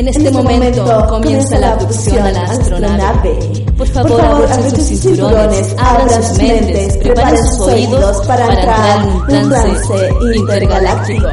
En 0.00 0.08
este 0.08 0.30
momento 0.30 1.06
comienza 1.10 1.58
la 1.58 1.72
abducción 1.72 2.26
a 2.26 2.32
la 2.32 2.40
astronave. 2.44 3.38
Por 3.76 3.86
favor, 3.86 4.18
abrochen 4.18 4.70
sus 4.70 4.98
cinturones, 4.98 5.74
abran 5.76 6.22
sus 6.24 6.38
mentes, 6.38 6.96
preparen 6.96 7.46
sus 7.48 7.60
oídos 7.60 8.26
para 8.26 8.46
entrar 8.46 9.02
en 9.28 9.44
un 9.44 9.50
trance 9.50 10.08
intergaláctico. 10.36 11.28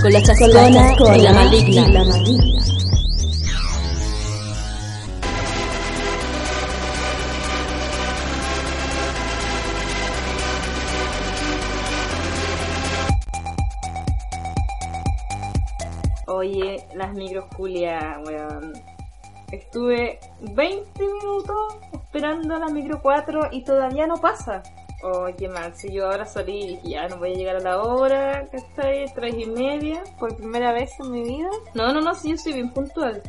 Con 0.00 0.12
la 0.14 0.22
chascona 0.22 0.94
y 1.14 1.20
la 1.20 1.32
maligna. 1.34 2.79
Las 16.94 17.12
micros 17.14 17.44
Julia, 17.56 18.20
weón. 18.26 18.72
Estuve 19.52 20.20
20 20.54 20.88
minutos 21.02 21.76
esperando 21.92 22.58
la 22.58 22.66
micro 22.68 23.00
4 23.02 23.48
y 23.50 23.64
todavía 23.64 24.06
no 24.06 24.16
pasa. 24.20 24.62
Oh, 25.02 25.26
qué 25.36 25.48
mal. 25.48 25.74
Si 25.74 25.90
yo 25.92 26.06
ahora 26.10 26.26
salí 26.26 26.60
y 26.62 26.66
dije, 26.76 26.90
ya 26.90 27.08
no 27.08 27.16
voy 27.16 27.32
a 27.32 27.36
llegar 27.36 27.56
a 27.56 27.60
la 27.60 27.82
hora, 27.82 28.46
¿cachai? 28.52 29.06
Tres 29.14 29.34
y 29.38 29.46
media. 29.46 30.02
Por 30.18 30.36
primera 30.36 30.72
vez 30.72 30.92
en 31.00 31.10
mi 31.10 31.22
vida. 31.24 31.48
No, 31.74 31.92
no, 31.92 32.00
no, 32.00 32.14
sí, 32.14 32.30
yo 32.30 32.36
soy 32.36 32.52
bien 32.52 32.70
puntual. 32.70 33.22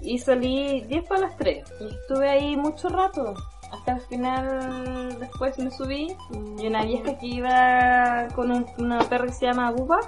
Y 0.00 0.18
salí 0.18 0.80
10 0.88 1.04
para 1.06 1.20
las 1.22 1.36
3. 1.36 1.62
Y 1.80 1.88
estuve 1.88 2.28
ahí 2.30 2.56
mucho 2.56 2.88
rato. 2.88 3.34
Hasta 3.70 3.92
el 3.92 4.00
final, 4.00 5.18
después 5.20 5.58
me 5.58 5.70
subí. 5.70 6.16
Y 6.58 6.66
una 6.66 6.84
vieja 6.84 7.16
que 7.18 7.26
iba 7.26 8.26
con 8.34 8.50
un- 8.50 8.66
una 8.78 9.00
perra 9.00 9.26
que 9.26 9.32
se 9.34 9.44
llama 9.46 9.70
Buba. 9.72 10.00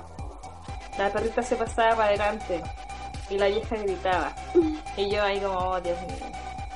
La 0.98 1.10
perrita 1.10 1.42
se 1.42 1.56
pasaba 1.56 1.96
para 1.96 2.08
adelante. 2.08 2.62
Y 3.30 3.38
la 3.38 3.46
vieja 3.46 3.76
gritaba. 3.76 4.32
Y 4.96 5.10
yo 5.10 5.22
ahí 5.22 5.40
como, 5.40 5.58
oh, 5.58 5.80
Dios 5.80 5.98
mío. 6.02 6.30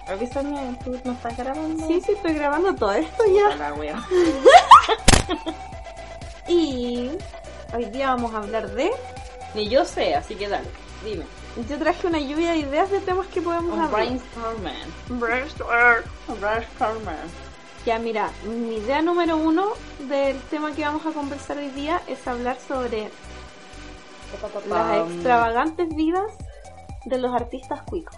Avísame, 0.08 0.76
¿tú 0.84 0.98
no 1.04 1.12
estás 1.12 1.36
grabando? 1.36 1.86
Sí, 1.86 2.00
sí, 2.00 2.12
estoy 2.12 2.34
grabando 2.34 2.74
todo 2.74 2.92
esto 2.92 3.24
ya. 3.26 3.56
La 3.56 3.74
wea. 3.74 4.02
Y 6.48 7.10
hoy 7.74 7.84
día 7.86 8.08
vamos 8.14 8.32
a 8.34 8.38
hablar 8.38 8.70
de... 8.70 8.90
Ni 9.54 9.68
yo 9.68 9.84
sé, 9.84 10.14
así 10.14 10.34
que 10.36 10.48
dale, 10.48 10.68
dime. 11.04 11.24
Yo 11.68 11.78
traje 11.78 12.06
una 12.06 12.20
lluvia 12.20 12.52
de 12.52 12.58
ideas 12.58 12.90
de 12.90 13.00
temas 13.00 13.26
que 13.28 13.40
podemos 13.40 13.72
Un 13.72 13.80
hablar. 13.80 13.90
brainstorming. 13.90 15.18
Brainstorm. 15.20 16.04
Brainstorming. 16.40 17.30
Ya, 17.84 17.98
mira, 17.98 18.30
mi 18.44 18.76
idea 18.76 19.00
número 19.02 19.36
uno 19.36 19.72
del 20.00 20.38
tema 20.42 20.72
que 20.72 20.82
vamos 20.82 21.04
a 21.06 21.12
conversar 21.12 21.56
hoy 21.58 21.70
día 21.70 22.00
es 22.06 22.26
hablar 22.28 22.58
sobre 22.68 23.10
las 24.68 25.08
extravagantes 25.10 25.88
vidas 25.94 26.32
de 27.04 27.18
los 27.18 27.34
artistas 27.34 27.82
cuicos. 27.82 28.16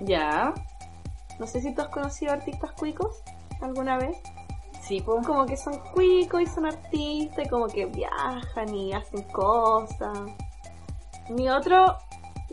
Ya, 0.00 0.54
No 1.38 1.46
sé 1.46 1.60
si 1.60 1.72
tú 1.74 1.82
has 1.82 1.88
conocido 1.88 2.32
artistas 2.32 2.72
cuicos 2.72 3.22
alguna 3.60 3.96
vez. 3.98 4.16
sí, 4.82 5.00
pues. 5.00 5.26
Como 5.26 5.46
que 5.46 5.56
son 5.56 5.78
cuicos 5.92 6.40
y 6.42 6.46
son 6.46 6.66
artistas 6.66 7.46
y 7.46 7.48
como 7.48 7.66
que 7.68 7.86
viajan 7.86 8.74
y 8.74 8.92
hacen 8.92 9.22
cosas. 9.24 10.18
Mi 11.28 11.48
otro 11.48 11.98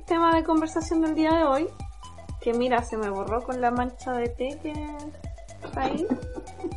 tema 0.06 0.36
de 0.36 0.44
conversación 0.44 1.02
del 1.02 1.16
día 1.16 1.31
de 1.31 1.44
hoy, 1.44 1.69
que 2.42 2.53
mira, 2.53 2.84
se 2.84 2.97
me 2.97 3.09
borró 3.09 3.44
con 3.44 3.62
la 3.62 3.72
mancha 3.72 4.12
de 4.14 4.30
té 4.30 4.59
que 4.62 4.73
ahí. 5.75 6.05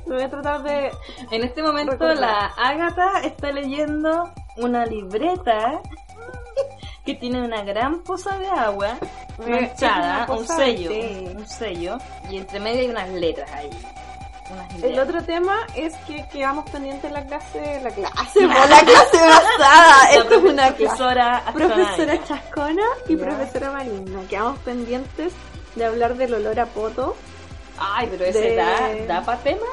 Voy 0.06 0.22
a 0.22 0.30
tratar 0.30 0.62
de... 0.62 0.90
En 1.30 1.44
este 1.44 1.62
momento 1.62 1.92
Recordar. 1.92 2.18
la 2.18 2.46
Ágata 2.56 3.20
está 3.24 3.52
leyendo 3.52 4.30
una 4.56 4.86
libreta 4.86 5.80
que 7.04 7.14
tiene 7.14 7.42
una 7.42 7.62
gran 7.62 8.02
poza 8.02 8.38
de 8.38 8.48
agua 8.48 8.98
manchada, 9.38 10.26
un 10.30 10.46
sello, 10.46 10.90
un 11.36 11.46
sello, 11.46 11.98
y 12.30 12.36
entre 12.36 12.60
medio 12.60 12.80
hay 12.80 12.90
unas 12.90 13.08
letras 13.10 13.50
ahí. 13.52 13.70
Unas 14.50 14.82
El 14.82 14.98
otro 14.98 15.22
tema 15.22 15.66
es 15.74 15.94
que 16.06 16.26
quedamos 16.30 16.68
pendientes 16.70 17.04
en 17.04 17.12
la 17.14 17.24
clase, 17.24 17.80
la 17.82 17.90
clase, 17.90 18.40
la 18.46 18.80
clase 18.80 19.16
basada. 19.16 20.10
Esto 20.12 20.34
es 20.34 20.44
una 20.44 20.74
profesora. 20.74 21.42
Profesora 21.54 22.24
Chascona 22.24 22.84
y 23.08 23.16
profesora 23.16 23.70
Maligna. 23.72 24.20
Quedamos 24.28 24.58
pendientes 24.60 25.32
de 25.76 25.84
hablar 25.84 26.16
del 26.16 26.34
olor 26.34 26.60
a 26.60 26.66
poto. 26.66 27.16
Ay, 27.80 28.08
pero 28.10 28.24
ese 28.24 28.40
de- 28.40 28.56
da, 28.56 28.94
da 29.06 29.24
para 29.24 29.38
tema. 29.40 29.66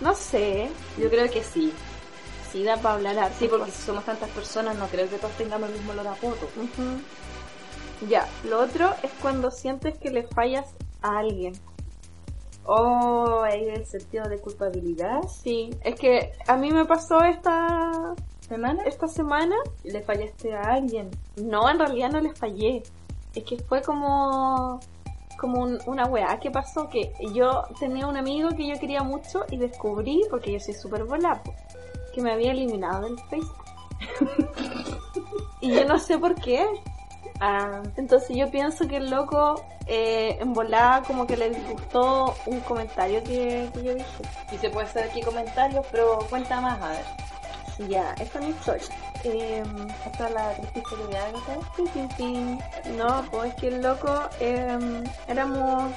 No 0.00 0.14
sé, 0.14 0.68
Yo 0.98 1.08
creo 1.10 1.30
que 1.30 1.42
sí. 1.42 1.72
si 2.52 2.62
da 2.64 2.76
para 2.76 2.94
hablar 2.96 3.18
harto. 3.18 3.36
Sí, 3.38 3.48
porque 3.48 3.70
si 3.70 3.82
somos 3.82 4.04
tantas 4.04 4.28
personas, 4.30 4.76
no 4.76 4.86
creo 4.88 5.08
que 5.08 5.16
todos 5.16 5.34
tengamos 5.36 5.68
el 5.70 5.76
mismo 5.76 5.92
olor 5.92 6.08
a 6.08 6.14
poto. 6.14 6.48
Ya, 8.08 8.28
lo 8.44 8.60
otro 8.60 8.90
es 9.02 9.10
cuando 9.22 9.50
sientes 9.50 9.96
que 9.98 10.10
le 10.10 10.24
fallas 10.24 10.66
a 11.02 11.18
alguien. 11.18 11.54
Oh, 12.64 13.42
ahí 13.44 13.68
el 13.68 13.86
sentido 13.86 14.28
de 14.28 14.38
culpabilidad. 14.38 15.20
Sí, 15.28 15.70
es 15.84 15.94
que 15.94 16.32
a 16.46 16.56
mí 16.56 16.70
me 16.72 16.84
pasó 16.84 17.22
esta, 17.22 18.14
¿Semana? 18.48 18.82
esta 18.84 19.06
semana. 19.08 19.54
Le 19.84 20.02
fallaste 20.02 20.52
a 20.54 20.60
alguien. 20.74 21.10
No, 21.36 21.70
en 21.70 21.78
realidad 21.78 22.10
no 22.10 22.20
les 22.20 22.36
fallé. 22.38 22.82
Es 23.34 23.44
que 23.44 23.56
fue 23.58 23.82
como 23.82 24.80
como 25.36 25.60
un- 25.62 25.78
una 25.86 26.06
weá. 26.06 26.38
¿Qué 26.40 26.50
pasó? 26.50 26.88
Que 26.88 27.12
yo 27.32 27.62
tenía 27.78 28.06
un 28.06 28.16
amigo 28.16 28.50
que 28.50 28.66
yo 28.66 28.78
quería 28.78 29.02
mucho 29.02 29.44
y 29.50 29.56
descubrí, 29.56 30.22
porque 30.30 30.52
yo 30.52 30.60
soy 30.60 30.74
súper 30.74 31.04
volapo, 31.04 31.54
que 32.14 32.20
me 32.22 32.32
había 32.32 32.52
eliminado 32.52 33.02
del 33.02 33.18
Facebook. 33.28 33.64
y 35.60 35.72
yo 35.74 35.84
no 35.86 35.98
sé 35.98 36.18
por 36.18 36.34
qué. 36.34 36.66
Ah, 37.40 37.82
Entonces 37.96 38.34
yo 38.36 38.50
pienso 38.50 38.88
que 38.88 38.96
el 38.96 39.10
loco 39.10 39.62
eh, 39.86 40.38
en 40.40 40.52
volada 40.54 41.02
como 41.02 41.26
que 41.26 41.36
le 41.36 41.50
disgustó 41.50 42.34
un 42.46 42.60
comentario 42.60 43.22
que, 43.22 43.68
que 43.74 43.82
yo 43.82 43.94
dije. 43.94 44.22
y 44.52 44.56
se 44.58 44.70
puede 44.70 44.86
hacer 44.86 45.04
aquí 45.10 45.20
comentarios, 45.22 45.84
pero 45.92 46.18
cuenta 46.30 46.60
más, 46.60 46.80
a 46.80 46.88
ver. 46.90 47.04
Ya, 47.88 48.14
esta 48.18 48.38
es 48.38 48.44
mi 48.46 48.50
historia. 48.52 48.86
Esta 49.26 50.28
es 50.28 50.34
la 50.34 50.54
triste 50.54 50.78
historia 50.78 51.06
de 51.06 51.18
Agatha. 51.18 51.58
Tin, 51.74 51.88
tin, 51.88 52.08
tin. 52.16 52.58
No, 52.96 53.24
pues 53.30 53.52
es 53.52 53.60
que 53.60 53.68
el 53.68 53.82
loco 53.82 54.20
eh, 54.40 54.78
éramos 55.26 55.92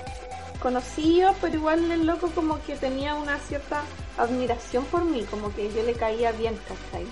conocidos, 0.62 1.36
pero 1.40 1.56
igual 1.56 1.92
el 1.92 2.06
loco 2.08 2.30
como 2.34 2.62
que 2.64 2.76
tenía 2.76 3.14
una 3.16 3.38
cierta 3.40 3.84
admiración 4.18 4.84
por 4.86 5.06
mí, 5.06 5.24
como 5.30 5.54
que 5.54 5.72
yo 5.72 5.84
le 5.84 5.94
caía 5.94 6.32
bien, 6.32 6.60
¿cachai? 6.68 7.06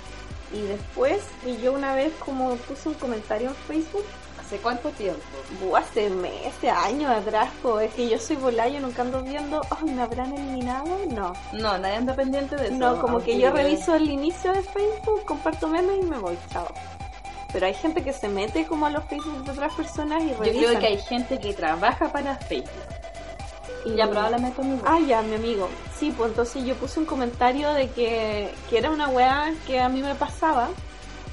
Y 0.52 0.62
después, 0.62 1.22
y 1.46 1.58
yo 1.58 1.74
una 1.74 1.94
vez 1.94 2.12
como 2.26 2.56
puse 2.56 2.90
un 2.90 2.96
comentario 2.96 3.50
en 3.50 3.56
Facebook, 3.56 4.06
¿Hace 4.48 4.60
cuánto 4.60 4.90
tiempo? 4.92 5.20
buh, 5.60 5.76
hace 5.76 6.10
meses, 6.10 6.72
años 6.72 7.12
atrás, 7.12 7.50
es 7.82 7.94
que 7.94 8.08
yo 8.08 8.18
soy 8.18 8.38
volada, 8.38 8.70
yo 8.70 8.80
nunca 8.80 9.02
ando 9.02 9.22
viendo, 9.22 9.60
ay, 9.70 9.92
¿me 9.92 10.02
habrán 10.02 10.34
eliminado? 10.34 10.86
No. 11.10 11.34
No, 11.52 11.78
nadie 11.78 11.96
anda 11.96 12.16
pendiente 12.16 12.56
de 12.56 12.68
eso. 12.68 12.76
No, 12.76 13.02
como 13.02 13.20
que 13.20 13.38
yo 13.38 13.52
reviso 13.52 13.94
el 13.96 14.10
inicio 14.10 14.54
de 14.54 14.62
Facebook, 14.62 15.26
comparto 15.26 15.68
memes 15.68 15.98
y 16.02 16.06
me 16.06 16.18
voy, 16.18 16.38
chao. 16.50 16.66
Pero 17.52 17.66
hay 17.66 17.74
gente 17.74 18.02
que 18.02 18.14
se 18.14 18.30
mete 18.30 18.66
como 18.66 18.86
a 18.86 18.90
los 18.90 19.04
Facebook 19.04 19.44
de 19.44 19.52
otras 19.52 19.74
personas 19.74 20.24
y 20.24 20.30
Yo 20.30 20.38
revisa. 20.40 20.66
creo 20.66 20.80
que 20.80 20.88
hay 20.88 20.98
gente 20.98 21.40
que 21.40 21.54
trabaja 21.54 22.10
para 22.10 22.38
Facebook. 22.38 22.72
Y 23.84 23.96
Ya 23.96 24.10
probablemente 24.10 24.62
mi 24.64 24.80
Ah, 24.86 25.00
ya, 25.06 25.22
mi 25.24 25.36
amigo. 25.36 25.68
Sí, 26.00 26.14
pues 26.16 26.30
entonces 26.30 26.64
yo 26.64 26.74
puse 26.76 27.02
un 27.02 27.06
comentario 27.06 27.74
de 27.74 27.90
que, 27.90 28.50
que 28.70 28.78
era 28.78 28.92
una 28.92 29.10
weá 29.10 29.54
que 29.66 29.82
a 29.82 29.90
mí 29.90 30.02
me 30.02 30.16
pasaba. 30.16 30.70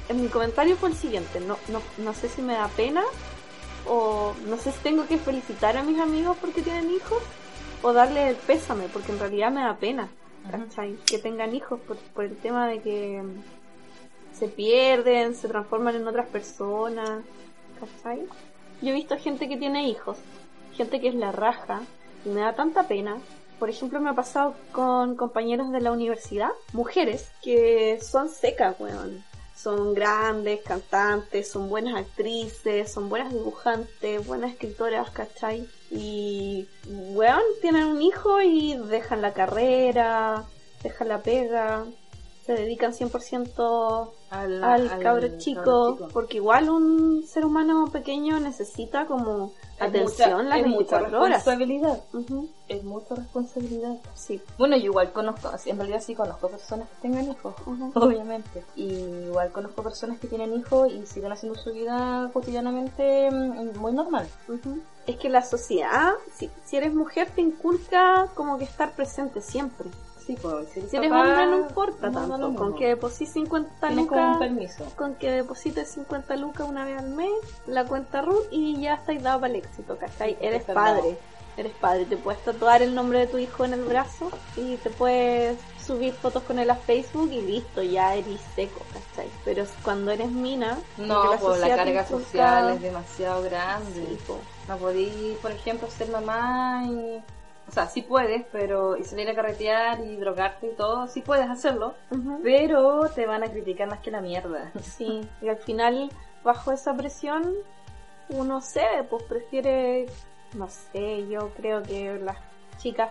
En 0.09 0.23
mi 0.23 0.29
comentario 0.29 0.77
fue 0.77 0.91
el 0.91 0.97
siguiente. 0.97 1.41
No, 1.41 1.59
no, 1.69 1.81
no 1.99 2.13
sé 2.15 2.29
si 2.29 2.43
me 2.43 2.55
da 2.55 2.69
pena 2.69 3.03
o 3.87 4.35
no 4.47 4.57
sé 4.57 4.73
si 4.73 4.79
tengo 4.81 5.07
que 5.07 5.19
felicitar 5.19 5.77
a 5.77 5.83
mis 5.83 5.99
amigos 5.99 6.37
porque 6.41 6.63
tienen 6.63 6.91
hijos 6.91 7.23
o 7.83 7.93
darle 7.93 8.31
el 8.31 8.37
pésame 8.37 8.89
porque 8.89 9.13
en 9.13 9.19
realidad 9.19 9.51
me 9.51 9.63
da 9.63 9.77
pena. 9.77 10.09
¿cachai? 10.51 10.97
Que 11.07 11.19
tengan 11.19 11.55
hijos 11.55 11.81
por, 11.81 11.97
por 11.97 12.25
el 12.25 12.37
tema 12.37 12.69
de 12.69 12.81
que 12.81 13.23
se 14.33 14.49
pierden, 14.49 15.35
se 15.35 15.49
transforman 15.49 15.97
en 15.97 16.07
otras 16.07 16.29
personas. 16.29 17.25
¿Cachai? 17.81 18.27
Yo 18.83 18.91
he 18.91 18.93
visto 18.93 19.17
gente 19.19 19.49
que 19.49 19.57
tiene 19.57 19.89
hijos, 19.89 20.19
gente 20.75 21.00
que 21.00 21.09
es 21.09 21.15
la 21.15 21.33
raja, 21.33 21.83
y 22.25 22.29
me 22.29 22.41
da 22.41 22.55
tanta 22.55 22.89
pena. 22.89 23.19
Por 23.59 23.71
ejemplo, 23.71 24.00
me 24.00 24.11
ha 24.11 24.15
pasado 24.15 24.55
con 24.73 25.17
compañeros 25.17 25.71
de 25.71 25.81
la 25.81 25.93
universidad, 25.93 26.50
mujeres, 26.73 27.31
que 27.43 28.00
son 28.03 28.29
secas, 28.29 28.77
weón. 28.79 29.25
Son 29.64 29.94
grandes, 29.94 30.61
cantantes, 30.61 31.50
son 31.50 31.70
buenas 31.70 31.96
actrices, 31.96 32.93
son 32.93 33.08
buenas 33.08 33.32
dibujantes, 33.32 34.26
buenas 34.26 34.52
escritoras, 34.52 35.08
¿cachai? 35.08 35.66
Y, 35.90 36.69
weón, 36.87 37.40
tienen 37.62 37.84
un 37.87 38.02
hijo 38.02 38.43
y 38.43 38.76
dejan 38.76 39.22
la 39.22 39.32
carrera, 39.32 40.44
dejan 40.82 41.08
la 41.08 41.22
pega, 41.22 41.87
se 42.44 42.52
dedican 42.52 42.93
100% 42.93 44.11
al, 44.41 44.63
al 44.65 44.89
al 44.91 45.01
cabro 45.03 45.39
chico, 45.39 45.63
cabro 45.63 45.93
chico. 45.97 46.09
porque 46.13 46.37
igual 46.39 46.71
un 46.71 47.23
ser 47.27 47.45
humano 47.45 47.87
pequeño 47.93 48.39
necesita 48.41 49.07
como 49.07 49.53
Es 49.77 49.83
atención 49.83 50.31
mucha- 50.33 50.43
las 50.49 50.59
es 50.61 50.67
mucha 50.67 50.99
24 50.99 51.21
horas. 51.23 51.45
responsabilidad. 51.45 52.01
Es 52.69 52.83
mucha 52.85 53.15
responsabilidad. 53.15 53.97
Sí. 54.15 54.41
Bueno, 54.59 54.77
yo 54.77 54.85
igual 54.87 55.13
conozco, 55.13 55.51
en 55.67 55.77
realidad 55.77 56.01
sí 56.01 56.15
conozco 56.15 56.49
personas 56.49 56.89
que 56.89 56.95
tengan 57.03 57.31
hijos, 57.31 57.55
obviamente. 57.95 58.65
Y 58.77 58.93
igual 59.27 59.51
conozco 59.53 59.83
personas 59.83 60.19
que 60.19 60.27
tienen 60.29 60.53
hijos 60.55 60.91
y 60.93 61.05
siguen 61.07 61.33
haciendo 61.33 61.59
su 61.59 61.73
vida 61.73 62.31
cotidianamente 62.33 63.31
mm, 63.31 63.79
muy 63.79 63.93
normal. 63.93 64.27
Ujú. 64.49 64.81
Es 65.07 65.17
que 65.17 65.29
la 65.29 65.43
sociedad, 65.43 66.13
si, 66.35 66.51
si 66.65 66.77
eres 66.77 66.95
mujer, 66.95 67.29
te 67.35 67.43
inculca 67.43 68.29
como 68.35 68.57
que 68.59 68.65
estar 68.65 68.93
presente 68.93 69.43
siempre. 69.43 69.89
Sí, 70.26 70.37
pues 70.41 70.69
si 70.73 70.79
eres, 70.81 70.91
Si 70.91 70.97
eres 70.97 71.11
papá, 71.11 71.23
hombre 71.29 71.47
no 71.47 71.56
importa 71.69 72.09
no, 72.11 72.19
tanto, 72.21 72.38
no, 72.38 72.49
no. 72.49 72.59
con 72.59 72.75
que 72.76 72.87
deposites 72.88 73.32
50 73.35 73.88
Tienes 73.88 74.06
como 74.06 74.38
un 74.38 74.56
lucas, 74.56 74.93
con 74.97 75.15
que 75.17 75.31
deposites 75.31 75.88
50 75.91 76.37
lucas 76.37 76.67
una 76.69 76.85
vez 76.87 76.99
al 76.99 77.11
mes, 77.11 77.31
la 77.67 77.85
cuenta 77.85 78.23
RUT 78.23 78.47
y 78.50 78.81
ya 78.81 78.94
estáis 78.94 79.23
dado 79.23 79.41
para 79.41 79.53
el 79.53 79.59
éxito, 79.61 79.99
¿cachai? 79.99 80.32
Sí, 80.32 80.38
Eres 80.41 80.62
padre, 80.65 81.03
dado. 81.03 81.17
eres 81.59 81.73
padre, 81.75 82.05
te 82.06 82.17
puedes 82.17 82.43
tatuar 82.43 82.81
el 82.82 82.94
nombre 82.94 83.19
de 83.19 83.26
tu 83.26 83.37
hijo 83.38 83.65
en 83.67 83.75
el 83.75 83.85
brazo 83.85 84.31
y 84.56 84.76
te 84.79 84.88
puedes 84.91 85.59
subir 85.85 86.15
fotos 86.15 86.43
con 86.44 86.59
él 86.59 86.71
a 86.71 86.76
Facebook 86.76 87.31
y 87.31 87.43
listo, 87.43 87.82
ya 87.82 88.15
eres 88.15 88.41
seco, 88.56 88.81
¿cachai? 88.94 89.29
Pero 89.44 89.65
cuando 89.82 90.11
eres 90.11 90.31
mina, 90.31 90.79
No, 90.97 91.23
pues 91.38 91.61
la 91.61 91.67
te 91.69 91.76
carga 91.76 92.06
social 92.06 92.71
es 92.71 92.81
demasiado 92.81 93.43
grande. 93.43 94.06
Sí, 94.09 94.19
po. 94.26 94.38
No 94.69 94.79
podí, 94.79 95.37
por 95.43 95.50
ejemplo, 95.50 95.87
ser 95.91 96.09
mamá 96.09 96.82
y... 96.87 97.23
O 97.75 97.76
sea, 97.76 97.88
sí 97.88 98.03
puedes, 98.03 98.47
pero... 98.53 98.97
Y 98.97 99.03
salir 99.03 99.29
a 99.29 99.35
carretear 99.35 99.99
y 99.99 100.15
drogarte 100.15 100.69
y 100.69 100.75
todo, 100.76 101.09
sí 101.09 101.23
puedes 101.23 101.50
hacerlo. 101.50 101.97
Pero 102.44 103.11
te 103.12 103.26
van 103.26 103.43
a 103.43 103.50
criticar 103.50 103.88
más 103.88 103.99
que 103.99 104.12
la 104.12 104.21
mierda. 104.21 104.71
Sí, 104.81 105.29
y 105.43 105.49
al 105.49 105.56
final, 105.56 106.09
bajo 106.44 106.71
esa 106.71 106.94
presión, 106.94 107.53
uno 108.29 108.61
cede, 108.61 109.03
pues 109.03 109.25
prefiere, 109.25 110.06
no 110.53 110.69
sé, 110.69 111.26
yo 111.26 111.50
creo 111.56 111.82
que 111.82 112.17
las 112.21 112.37
chicas 112.79 113.11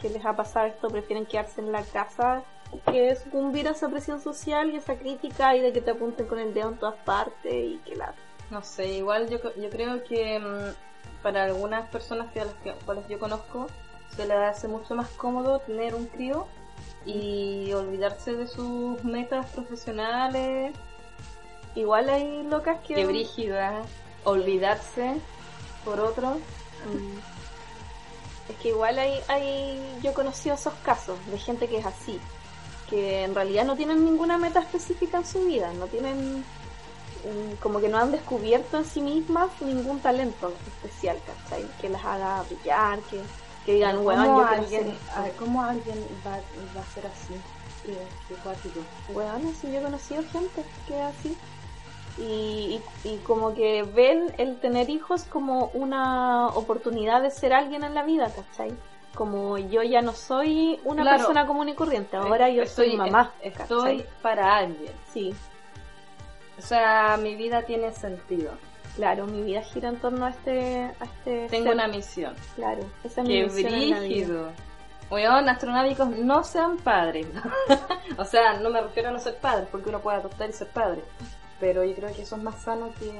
que 0.00 0.10
les 0.10 0.24
ha 0.24 0.36
pasado 0.36 0.66
esto 0.66 0.90
prefieren 0.90 1.26
quedarse 1.26 1.60
en 1.60 1.72
la 1.72 1.82
casa 1.82 2.44
que 2.86 3.16
sucumbir 3.16 3.66
a 3.66 3.72
esa 3.72 3.88
presión 3.88 4.20
social 4.20 4.70
y 4.70 4.76
esa 4.76 4.94
crítica 4.94 5.56
y 5.56 5.60
de 5.60 5.72
que 5.72 5.80
te 5.80 5.90
apunten 5.90 6.28
con 6.28 6.38
el 6.38 6.54
dedo 6.54 6.68
en 6.68 6.76
todas 6.76 7.00
partes 7.04 7.52
y 7.52 7.80
que 7.84 7.96
la... 7.96 8.14
No 8.50 8.62
sé, 8.62 8.92
igual 8.92 9.28
yo, 9.28 9.38
yo 9.56 9.70
creo 9.70 10.04
que 10.04 10.38
mm, 10.38 11.20
para 11.20 11.42
algunas 11.46 11.90
personas 11.90 12.32
que 12.32 12.40
a 12.42 12.44
las 12.44 12.54
que, 12.54 12.74
cuales 12.84 13.08
yo 13.08 13.18
conozco 13.18 13.66
se 14.16 14.26
les 14.26 14.36
hace 14.36 14.68
mucho 14.68 14.94
más 14.94 15.08
cómodo 15.10 15.60
tener 15.60 15.94
un 15.94 16.06
crío 16.06 16.46
y 17.04 17.72
olvidarse 17.72 18.34
de 18.34 18.46
sus 18.46 19.02
metas 19.04 19.46
profesionales. 19.46 20.74
Igual 21.74 22.08
hay 22.08 22.42
locas 22.44 22.80
que... 22.80 22.94
Que 22.94 23.06
brígida, 23.06 23.82
olvidarse 24.24 25.16
por 25.84 26.00
otro. 26.00 26.36
Mm. 26.86 27.18
Es 28.50 28.56
que 28.56 28.68
igual 28.68 28.98
hay, 28.98 29.20
hay, 29.28 29.80
yo 30.02 30.10
he 30.10 30.14
conocido 30.14 30.54
esos 30.54 30.74
casos 30.84 31.18
de 31.30 31.38
gente 31.38 31.66
que 31.66 31.78
es 31.78 31.86
así, 31.86 32.20
que 32.90 33.24
en 33.24 33.34
realidad 33.34 33.64
no 33.64 33.74
tienen 33.74 34.04
ninguna 34.04 34.36
meta 34.36 34.60
específica 34.60 35.18
en 35.18 35.26
su 35.26 35.46
vida, 35.46 35.72
no 35.72 35.86
tienen, 35.86 36.40
mm, 36.40 37.54
como 37.60 37.80
que 37.80 37.88
no 37.88 37.96
han 37.96 38.12
descubierto 38.12 38.76
en 38.76 38.84
sí 38.84 39.00
mismas 39.00 39.48
ningún 39.62 39.98
talento 40.00 40.52
especial, 40.66 41.16
¿cachai? 41.26 41.66
Que 41.80 41.88
las 41.88 42.04
haga 42.04 42.42
brillar, 42.42 42.98
que, 43.10 43.22
que 43.64 43.74
digan, 43.74 43.96
¿Cómo 43.96 44.08
weón, 44.08 44.24
yo 44.24 44.46
alguien, 44.46 44.82
hacer 44.82 44.94
esto". 44.94 45.12
a 45.16 45.22
ver, 45.22 45.32
¿Cómo 45.36 45.62
alguien 45.62 45.98
va, 46.26 46.30
va 46.76 46.80
a 46.80 46.84
ser 46.94 47.06
así? 47.06 47.34
Qué, 47.84 48.34
cuático. 48.42 48.80
Weón, 49.10 49.54
sí, 49.54 49.70
yo 49.72 49.78
he 49.80 49.82
conocido 49.82 50.22
gente 50.32 50.64
que 50.86 50.96
es 50.98 51.02
así. 51.04 51.36
Y, 52.16 52.80
y, 53.04 53.08
y 53.08 53.16
como 53.18 53.54
que 53.54 53.82
ven 53.82 54.32
el 54.38 54.58
tener 54.60 54.88
hijos 54.88 55.24
como 55.24 55.66
una 55.74 56.46
oportunidad 56.48 57.20
de 57.22 57.30
ser 57.30 57.52
alguien 57.52 57.82
en 57.84 57.94
la 57.94 58.04
vida, 58.04 58.30
¿cachai? 58.34 58.72
Como 59.14 59.58
yo 59.58 59.82
ya 59.82 60.00
no 60.00 60.12
soy 60.12 60.80
una 60.84 61.02
Claro. 61.02 61.18
persona 61.18 61.46
común 61.46 61.68
y 61.68 61.74
corriente, 61.74 62.16
ahora 62.16 62.48
yo 62.50 62.62
Estoy- 62.62 62.90
soy 62.90 62.96
mamá, 62.96 63.32
Estoy 63.42 64.04
para 64.22 64.56
alguien. 64.58 64.92
Sí, 65.12 65.34
O 66.56 66.62
sea, 66.62 67.16
mi 67.20 67.34
vida 67.34 67.62
tiene 67.62 67.90
sentido. 67.92 68.52
Claro, 68.96 69.26
mi 69.26 69.42
vida 69.42 69.62
gira 69.62 69.88
en 69.88 69.96
torno 69.96 70.26
a 70.26 70.30
este... 70.30 70.90
A 71.00 71.04
este 71.04 71.48
Tengo 71.48 71.66
ser. 71.66 71.74
una 71.74 71.88
misión. 71.88 72.34
Claro, 72.56 72.82
esa 73.02 73.22
es 73.22 73.28
mi 73.28 73.34
Qué 73.34 73.44
misión 73.44 73.74
en 73.74 73.90
la 73.90 73.98
vida. 74.00 74.00
brígido. 74.00 74.52
Weón, 75.10 75.48
astronáuticos 75.48 76.08
no 76.08 76.42
sean 76.44 76.78
padres. 76.78 77.26
o 78.18 78.24
sea, 78.24 78.54
no 78.60 78.70
me 78.70 78.80
refiero 78.80 79.10
a 79.10 79.12
no 79.12 79.18
ser 79.18 79.36
padres, 79.36 79.68
porque 79.70 79.90
uno 79.90 80.00
puede 80.00 80.18
adoptar 80.18 80.48
y 80.48 80.52
ser 80.52 80.68
padre. 80.68 81.02
Pero 81.60 81.84
yo 81.84 81.94
creo 81.94 82.14
que 82.14 82.22
eso 82.22 82.36
es 82.36 82.42
más 82.42 82.62
sano 82.62 82.90
que... 82.98 83.12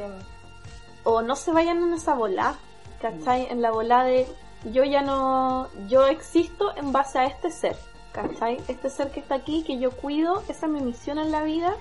o 1.05 1.23
no 1.23 1.37
se 1.37 1.53
vayan 1.53 1.83
en 1.83 1.93
esa 1.93 2.15
bola, 2.15 2.55
¿cachai? 3.01 3.47
En 3.51 3.63
la 3.63 3.71
bola 3.71 4.05
de 4.05 4.27
yo 4.73 4.83
ya 4.85 5.03
no, 5.03 5.69
yo 5.89 6.07
existo 6.07 6.75
en 6.77 6.91
base 6.91 7.19
a 7.19 7.27
este 7.27 7.51
ser, 7.51 7.77
¿cachai? 8.13 8.59
Este 8.67 8.89
ser 8.89 9.11
que 9.11 9.21
está 9.21 9.35
aquí, 9.35 9.63
que 9.63 9.79
yo 9.79 9.91
cuido, 9.91 10.43
esa 10.49 10.67
es 10.67 10.73
mi 10.73 10.81
misión 10.81 11.19
en 11.19 11.31
la 11.31 11.43
vida 11.43 11.77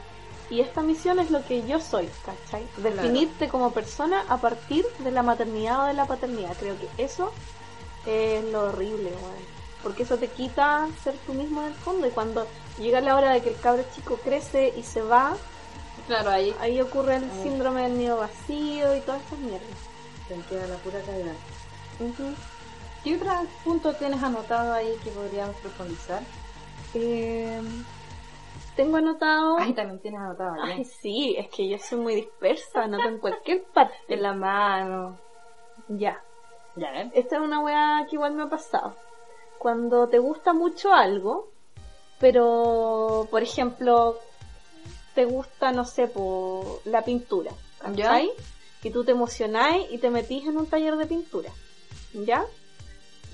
y 0.53 0.61
esta 0.61 0.83
misión 0.83 1.17
es 1.17 1.31
lo 1.31 1.43
que 1.43 1.65
yo 1.65 1.79
soy, 1.79 2.07
¿cachai? 2.23 2.67
Definirte 2.77 3.47
como 3.49 3.71
persona 3.71 4.23
a 4.29 4.37
partir 4.39 4.85
de 4.99 5.09
la 5.11 5.23
maternidad 5.23 5.83
o 5.83 5.87
de 5.87 5.93
la 5.95 6.05
paternidad, 6.05 6.55
creo 6.59 6.75
que 6.79 6.87
eso 7.03 7.31
es 8.05 8.43
lo 8.51 8.65
horrible, 8.65 9.09
weón. 9.09 9.53
Porque 9.81 10.03
eso 10.03 10.17
te 10.17 10.27
quita 10.27 10.87
ser 11.03 11.15
tú 11.25 11.33
mismo 11.33 11.61
en 11.61 11.67
el 11.69 11.73
fondo 11.73 12.05
y 12.05 12.11
cuando 12.11 12.47
llega 12.77 13.01
la 13.01 13.15
hora 13.15 13.31
de 13.33 13.41
que 13.41 13.49
el 13.49 13.59
cabro 13.59 13.83
chico 13.95 14.17
crece 14.23 14.71
y 14.77 14.83
se 14.83 15.01
va, 15.01 15.35
Claro, 16.05 16.29
ahí 16.29 16.53
ahí 16.59 16.79
ocurre 16.81 17.15
el 17.15 17.31
síndrome 17.41 17.81
del 17.83 17.97
nido 17.97 18.17
vacío 18.17 18.95
y 18.95 18.99
todas 19.01 19.21
estas 19.23 19.39
mierdas. 19.39 19.69
te 20.27 20.35
queda 20.49 20.67
la 20.67 20.75
pura 20.77 20.99
caída. 21.01 21.33
Ujú. 21.99 22.33
¿Qué 23.03 23.15
otro 23.15 23.31
punto 23.63 23.93
tienes 23.95 24.21
anotado 24.21 24.71
ahí 24.73 24.95
que 25.03 25.09
podríamos 25.09 25.55
profundizar? 25.57 26.21
Eh, 26.93 27.59
tengo 28.75 28.97
anotado. 28.97 29.57
Ay, 29.59 29.73
también 29.73 29.99
tienes 29.99 30.19
anotado 30.19 30.55
Ay, 30.61 30.71
ahí. 30.71 30.85
sí, 30.85 31.35
es 31.37 31.49
que 31.49 31.67
yo 31.69 31.77
soy 31.77 31.99
muy 31.99 32.15
dispersa, 32.15 32.83
anoto 32.83 33.07
en 33.07 33.19
cualquier 33.19 33.63
parte. 33.73 33.95
En 34.07 34.21
la 34.21 34.33
mano. 34.33 35.17
Ya. 35.87 36.21
Ya, 36.75 37.01
¿eh? 37.01 37.11
Esta 37.13 37.35
es 37.37 37.41
una 37.41 37.59
weá 37.59 38.05
que 38.09 38.15
igual 38.15 38.33
me 38.33 38.43
ha 38.43 38.49
pasado. 38.49 38.95
Cuando 39.59 40.07
te 40.09 40.19
gusta 40.19 40.53
mucho 40.53 40.93
algo, 40.93 41.49
pero, 42.19 43.27
por 43.29 43.43
ejemplo, 43.43 44.17
te 45.13 45.25
gusta, 45.25 45.71
no 45.71 45.85
sé, 45.85 46.07
por 46.07 46.81
la 46.85 47.03
pintura, 47.03 47.51
¿cachai? 47.79 48.31
Y 48.81 48.89
tú 48.89 49.03
te 49.03 49.11
emocionáis 49.11 49.91
y 49.91 49.97
te 49.97 50.09
metís 50.09 50.47
en 50.47 50.57
un 50.57 50.67
taller 50.67 50.95
de 50.97 51.05
pintura, 51.05 51.49
¿ya? 52.13 52.45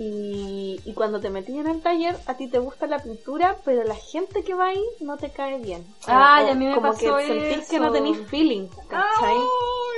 Y, 0.02 0.80
y 0.86 0.94
cuando 0.94 1.20
te 1.20 1.30
metís 1.30 1.58
en 1.58 1.68
el 1.68 1.82
taller, 1.82 2.16
a 2.26 2.36
ti 2.36 2.48
te 2.48 2.58
gusta 2.58 2.88
la 2.88 3.00
pintura, 3.00 3.58
pero 3.66 3.84
la 3.84 3.96
gente 3.96 4.44
que 4.46 4.54
va 4.54 4.68
ahí 4.68 4.82
no 5.02 5.18
te 5.18 5.30
cae 5.30 5.58
bien. 5.60 5.86
Ay, 6.08 6.46
O- 6.46 6.52
a 6.52 6.56
mí 6.56 6.66
me 6.68 6.74
como 6.74 6.92
pasó 6.92 7.18
que 7.18 7.28
sentís 7.28 7.58
eso. 7.64 7.70
que 7.72 7.80
no 7.82 7.92
tenéis 7.92 8.18
feeling, 8.30 8.68
¿cachai? 8.88 9.36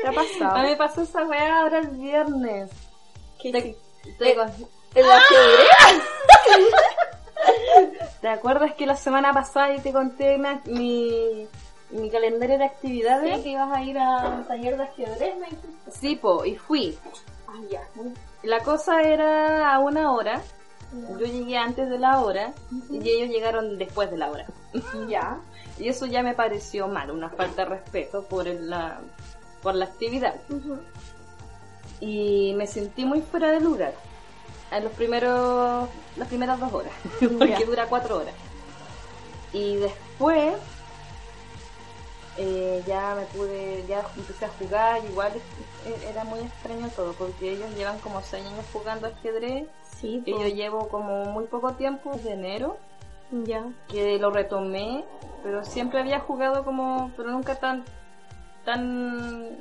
¿Te 0.02 0.08
ha 0.08 0.12
pasado? 0.12 0.56
A 0.56 0.64
mí 0.64 0.70
me 0.70 0.76
pasó 0.76 1.04
esa 1.04 1.24
weá 1.26 1.60
ahora 1.62 1.78
el 1.80 1.88
viernes. 1.90 2.72
¿Qué 3.40 3.52
Te- 3.52 3.78
te- 4.18 4.32
¿El 4.96 5.06
ajedrez? 5.12 5.70
¿Te 8.22 8.28
acuerdas 8.28 8.74
que 8.76 8.86
la 8.88 8.96
semana 8.96 9.32
pasada 9.34 9.76
yo 9.76 9.82
te 9.84 9.92
conté 9.94 10.36
una- 10.36 10.62
mi, 10.66 11.48
mi 11.92 12.10
calendario 12.10 12.58
de 12.58 12.66
actividades? 12.66 13.38
Sí, 13.38 13.44
que 13.44 13.50
ibas 13.50 13.72
a 13.72 13.82
ir 13.84 13.98
a 14.00 14.28
un 14.38 14.48
taller 14.48 14.78
de 14.78 14.84
ajedrez, 14.84 15.36
me 15.38 15.46
dijiste. 15.46 15.68
Sí, 15.92 16.16
po, 16.16 16.44
y 16.46 16.56
fui. 16.56 16.98
Ah, 17.48 17.54
ya. 17.70 17.82
La 18.44 18.62
cosa 18.64 19.02
era 19.02 19.74
a 19.74 19.80
una 19.80 20.12
hora. 20.12 20.42
Yo 20.92 21.26
llegué 21.26 21.58
antes 21.58 21.90
de 21.90 21.98
la 21.98 22.20
hora 22.22 22.54
y 22.90 22.98
ellos 23.08 23.30
llegaron 23.30 23.78
después 23.78 24.12
de 24.12 24.18
la 24.18 24.30
hora. 24.30 24.46
Ya. 25.08 25.40
Y 25.80 25.88
eso 25.88 26.06
ya 26.06 26.22
me 26.22 26.36
pareció 26.36 26.88
mal, 26.88 27.10
una 27.10 27.30
falta 27.30 27.64
de 27.64 27.70
respeto 27.70 28.24
por 28.26 28.46
la, 28.46 29.00
por 29.64 29.74
la 29.74 29.86
actividad. 29.86 30.36
Y 32.00 32.54
me 32.56 32.68
sentí 32.68 33.04
muy 33.04 33.22
fuera 33.22 33.52
de 33.52 33.62
lugar. 33.62 33.96
En 34.70 34.84
los 34.84 34.94
primeros, 34.94 35.90
las 36.18 36.28
primeras 36.28 36.60
dos 36.60 36.72
horas, 36.72 36.94
porque 37.20 37.66
dura 37.66 37.88
cuatro 37.88 38.20
horas. 38.20 38.36
Y 39.54 39.78
después 39.78 40.54
eh, 42.38 42.84
ya 42.88 43.14
me 43.16 43.26
pude, 43.26 43.86
ya 43.88 44.06
empecé 44.16 44.46
a 44.46 44.50
jugar, 44.50 45.04
igual 45.06 45.34
eh, 45.86 45.96
era 46.10 46.24
muy 46.24 46.40
extraño 46.42 46.90
todo, 46.96 47.14
porque 47.14 47.52
ellos 47.52 47.76
llevan 47.76 48.00
como 48.00 48.22
seis 48.22 48.46
años 48.46 48.66
jugando 48.72 49.08
ajedrez 49.08 49.68
Sí, 49.84 50.24
y 50.26 50.32
yo 50.32 50.48
llevo 50.48 50.88
como 50.88 51.26
muy 51.26 51.46
poco 51.46 51.74
tiempo, 51.74 52.12
desde 52.16 52.34
enero, 52.34 52.78
Ya. 53.32 53.66
que 53.90 54.18
lo 54.18 54.32
retomé, 54.32 55.04
pero 55.44 55.64
siempre 55.64 56.00
había 56.00 56.20
jugado 56.22 56.64
como, 56.64 57.12
pero 57.16 57.30
nunca 57.32 57.56
tan, 57.56 57.84
tan, 58.66 59.58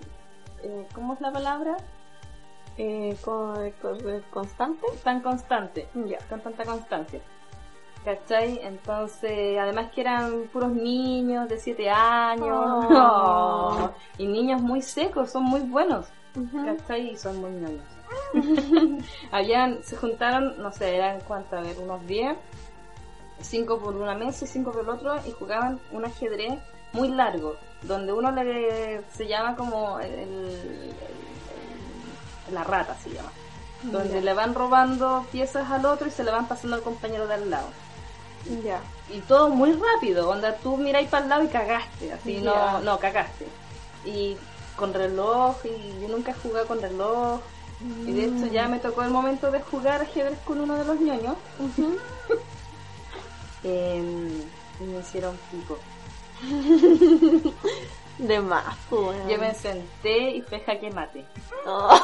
eh, 0.63 0.87
¿cómo 0.95 1.15
es 1.15 1.21
la 1.21 1.33
palabra? 1.33 1.77
Eh, 2.79 3.17
con, 3.23 3.71
con- 3.83 4.23
constante. 4.31 4.87
Tan 5.05 5.21
constante, 5.21 5.89
Ya. 6.07 6.19
con 6.29 6.41
tanta 6.41 6.65
constancia. 6.65 7.21
¿Cachai? 8.05 8.59
Entonces, 8.63 9.59
además 9.59 9.91
que 9.93 10.01
eran 10.01 10.45
puros 10.53 10.73
niños 10.73 11.49
de 11.49 11.59
7 11.59 11.91
años. 11.91 12.87
Oh. 12.91 13.91
Y 14.19 14.27
niños 14.27 14.61
muy 14.63 14.81
secos, 14.83 15.31
son 15.31 15.45
muy 15.45 15.61
buenos. 15.61 16.07
¿Cachai? 16.65 17.11
Y 17.11 17.17
son 17.17 17.39
muy 17.41 17.51
ñoños. 17.51 17.85
Habían, 19.33 19.83
se 19.83 19.97
juntaron, 19.97 20.61
no 20.63 20.73
sé, 20.73 20.97
eran 20.97 21.21
cuánto, 21.27 21.57
a 21.57 21.61
ver, 21.61 21.77
unos 21.79 22.05
10. 22.07 22.37
5 23.43 23.79
por 23.79 23.97
una 23.97 24.15
mesa 24.15 24.45
y 24.45 24.49
5 24.49 24.71
por 24.73 24.83
el 24.83 24.89
otro. 24.89 25.17
Y 25.27 25.33
jugaban 25.33 25.79
un 25.93 26.05
ajedrez 26.05 26.59
muy 26.93 27.09
largo. 27.09 27.57
Donde 27.83 28.13
uno 28.13 28.31
le, 28.33 29.03
se 29.13 29.27
llama 29.27 29.57
como 29.57 29.99
el- 30.01 30.13
el- 30.13 30.95
el- 32.49 32.55
la 32.55 32.65
rata, 32.65 32.95
se 32.97 33.11
llama. 33.11 33.31
Donde 33.85 34.21
le 34.21 34.35
van 34.35 34.55
robando 34.55 35.25
piezas 35.33 35.71
al 35.71 35.87
otro 35.87 36.07
y 36.07 36.11
se 36.11 36.23
le 36.25 36.31
van 36.31 36.47
pasando 36.47 36.77
al 36.77 36.83
compañero 36.83 37.27
de 37.27 37.35
al 37.35 37.49
lado. 37.51 37.69
Ya. 38.65 38.81
Y 39.11 39.21
todo 39.21 39.49
muy 39.49 39.73
rápido, 39.73 40.31
onda 40.31 40.55
tú 40.57 40.77
miráis 40.77 41.09
para 41.09 41.25
el 41.25 41.31
lado 41.31 41.45
y 41.45 41.49
cagaste, 41.49 42.13
así 42.13 42.41
Ya. 42.41 42.43
no, 42.43 42.81
no, 42.81 42.99
cagaste. 42.99 43.47
Y 44.05 44.37
con 44.77 44.95
reloj, 44.95 45.57
y 45.65 46.01
yo 46.01 46.09
nunca 46.09 46.33
he 46.33 46.35
jugado 46.35 46.67
con 46.67 46.81
reloj. 46.81 47.41
Y 48.07 48.13
de 48.13 48.25
hecho 48.27 48.47
ya 48.47 48.69
me 48.69 48.79
tocó 48.79 49.03
el 49.03 49.11
momento 49.11 49.51
de 49.51 49.61
jugar 49.61 50.03
ajedrez 50.03 50.39
con 50.45 50.61
uno 50.61 50.77
de 50.77 50.85
los 50.85 51.01
ñoños. 51.01 51.37
eh, 53.65 54.45
y 54.81 54.85
me 54.85 54.99
hicieron 55.01 55.37
pico. 55.51 55.79
De 58.19 58.41
más, 58.41 58.77
pues. 58.91 59.17
Yo 59.29 59.39
me 59.39 59.55
senté 59.55 60.31
y 60.33 60.43
fue 60.43 60.61
jaque 60.61 60.91
mate. 60.91 61.25
Oh. 61.67 61.99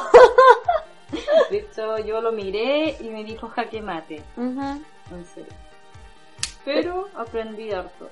De 1.51 1.57
hecho 1.59 1.99
yo 1.99 2.21
lo 2.21 2.31
miré 2.31 2.97
y 2.99 3.09
me 3.09 3.23
dijo 3.23 3.47
jaque 3.49 3.81
mate. 3.81 4.23
En 4.35 4.83
serio. 5.33 5.53
Pero 6.73 7.07
aprendí 7.15 7.71
harto. 7.71 8.09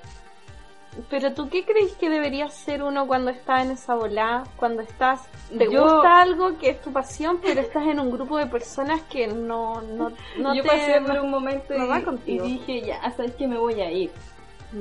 Pero 1.10 1.34
tú 1.34 1.50
qué 1.50 1.64
crees 1.66 1.92
que 1.92 2.08
debería 2.08 2.48
ser 2.48 2.82
uno 2.82 3.06
cuando 3.06 3.30
está 3.30 3.60
en 3.60 3.72
esa 3.72 3.94
volada? 3.94 4.44
Cuando 4.56 4.80
estás, 4.80 5.20
te 5.56 5.70
Yo- 5.70 5.82
gusta 5.82 6.22
algo 6.22 6.56
que 6.58 6.70
es 6.70 6.80
tu 6.80 6.90
pasión, 6.90 7.38
pero 7.42 7.60
estás 7.60 7.86
en 7.86 8.00
un 8.00 8.10
grupo 8.10 8.38
de 8.38 8.46
personas 8.46 9.02
que 9.02 9.26
no, 9.26 9.82
no, 9.82 10.10
no 10.38 10.54
yo 10.54 10.62
te... 10.62 10.68
pasé 10.68 11.00
por 11.02 11.20
un 11.20 11.30
momento 11.30 11.74
no 11.76 11.98
y, 12.26 12.32
y 12.32 12.38
dije, 12.38 12.80
ya, 12.80 13.10
sabes 13.14 13.34
que 13.34 13.46
me 13.46 13.58
voy 13.58 13.80
a 13.82 13.90
ir. 13.90 14.10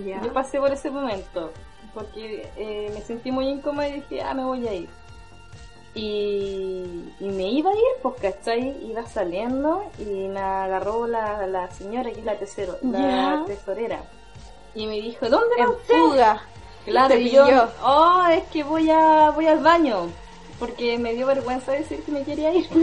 Ya. 0.05 0.21
Yo 0.21 0.31
pasé 0.31 0.57
por 0.57 0.71
ese 0.71 0.89
momento 0.89 1.51
porque 1.93 2.49
eh, 2.55 2.91
me 2.93 3.01
sentí 3.01 3.31
muy 3.31 3.47
incómoda 3.47 3.87
y 3.89 3.93
dije, 3.93 4.21
ah, 4.21 4.33
me 4.33 4.45
voy 4.45 4.67
a 4.67 4.73
ir. 4.73 4.89
Y, 5.95 6.83
y 7.21 7.29
me 7.29 7.47
iba 7.47 7.71
a 7.71 7.73
ir, 7.73 7.81
pues, 8.01 8.15
¿cachai? 8.21 8.75
Iba 8.85 9.07
saliendo 9.07 9.83
y 9.97 10.03
me 10.27 10.39
agarró 10.41 11.07
la, 11.07 11.47
la 11.47 11.71
señora 11.71 12.11
que 12.11 12.19
es 12.19 12.25
la, 12.25 12.37
Ya. 12.81 13.43
tesorera. 13.47 14.03
Y 14.73 14.87
me 14.87 14.95
dijo, 14.95 15.29
¿dónde 15.29 15.55
va 15.57 15.69
usted? 15.69 15.95
fuga. 15.95 16.41
Claro, 16.83 17.15
y 17.17 17.29
yo, 17.31 17.69
oh, 17.83 18.25
es 18.29 18.43
que 18.51 18.63
voy 18.63 18.89
a 18.91 19.31
voy 19.31 19.47
al 19.47 19.59
baño. 19.59 20.09
Porque 20.59 20.97
me 20.97 21.13
dio 21.13 21.25
vergüenza 21.27 21.71
decir 21.71 22.03
que 22.03 22.11
me 22.11 22.23
quería 22.23 22.53
ir. 22.53 22.69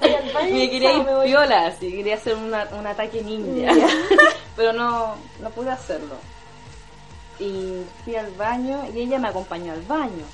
me 0.50 0.70
quería 0.70 0.92
ir 0.92 1.06
viola, 1.24 1.66
así, 1.66 1.90
quería 1.90 2.14
hacer 2.14 2.34
una- 2.36 2.68
un 2.78 2.86
ataque 2.86 3.22
ninja. 3.22 3.72
Pero 4.56 4.72
no, 4.72 5.14
no 5.40 5.50
pude 5.50 5.70
hacerlo. 5.70 6.14
Y 7.38 7.82
fui 8.04 8.16
al 8.16 8.30
baño 8.32 8.82
y 8.94 9.00
ella 9.00 9.18
me 9.18 9.28
acompañó 9.28 9.72
al 9.72 9.82
baño. 9.82 10.24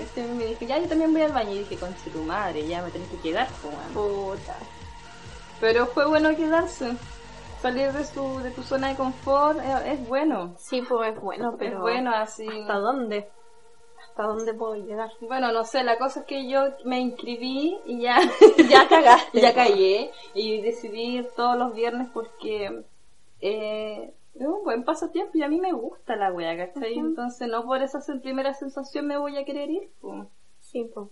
Este 0.00 0.26
me 0.26 0.46
dijo, 0.46 0.64
ya 0.64 0.78
yo 0.78 0.88
también 0.88 1.12
voy 1.12 1.22
al 1.22 1.32
baño. 1.32 1.52
Y 1.52 1.58
dije, 1.58 1.76
conche 1.76 2.10
tu 2.10 2.22
madre, 2.22 2.66
ya 2.66 2.82
me 2.82 2.90
tenés 2.90 3.08
que 3.08 3.20
quedar, 3.20 3.48
po, 3.62 3.68
weón". 3.68 4.36
Puta. 4.36 4.56
Pero 5.60 5.86
fue 5.86 6.06
bueno 6.06 6.34
quedarse. 6.36 6.96
Salir 7.60 7.92
de, 7.92 8.04
su, 8.04 8.38
de 8.38 8.52
tu 8.52 8.62
zona 8.62 8.90
de 8.90 8.94
confort 8.94 9.58
es, 9.58 9.98
es 9.98 10.08
bueno. 10.08 10.54
Sí, 10.58 10.82
pues 10.88 11.12
es 11.12 11.20
bueno, 11.20 11.56
pero... 11.58 11.78
Es 11.78 11.80
bueno 11.80 12.12
así. 12.14 12.46
¿Hasta 12.46 12.74
dónde? 12.74 13.28
¿Hasta 14.08 14.22
dónde 14.22 14.54
puedo 14.54 14.76
llegar? 14.76 15.10
Bueno, 15.20 15.52
no 15.52 15.64
sé, 15.64 15.82
la 15.82 15.98
cosa 15.98 16.20
es 16.20 16.26
que 16.26 16.48
yo 16.48 16.60
me 16.84 17.00
inscribí 17.00 17.76
y 17.84 18.00
ya, 18.00 18.18
Ya 18.70 18.88
cagaste. 18.88 19.40
ya 19.40 19.54
callé 19.54 20.12
y 20.34 20.60
decidí 20.60 21.18
ir 21.18 21.28
todos 21.36 21.58
los 21.58 21.74
viernes 21.74 22.08
porque 22.14 22.84
eh, 23.40 24.14
es 24.38 24.46
un 24.46 24.62
buen 24.64 24.84
pasatiempo 24.84 25.36
y 25.36 25.42
a 25.42 25.48
mí 25.48 25.60
me 25.60 25.72
gusta 25.72 26.16
la 26.16 26.32
wea, 26.32 26.56
¿cachai? 26.56 26.96
Ujú. 26.96 27.08
Entonces 27.08 27.48
no 27.48 27.64
por 27.64 27.82
esa 27.82 28.00
primera 28.20 28.54
sensación 28.54 29.06
me 29.06 29.18
voy 29.18 29.36
a 29.36 29.44
querer 29.44 29.70
ir. 29.70 29.90
po. 30.00 30.26
Sí, 30.60 30.88
pues. 30.94 31.08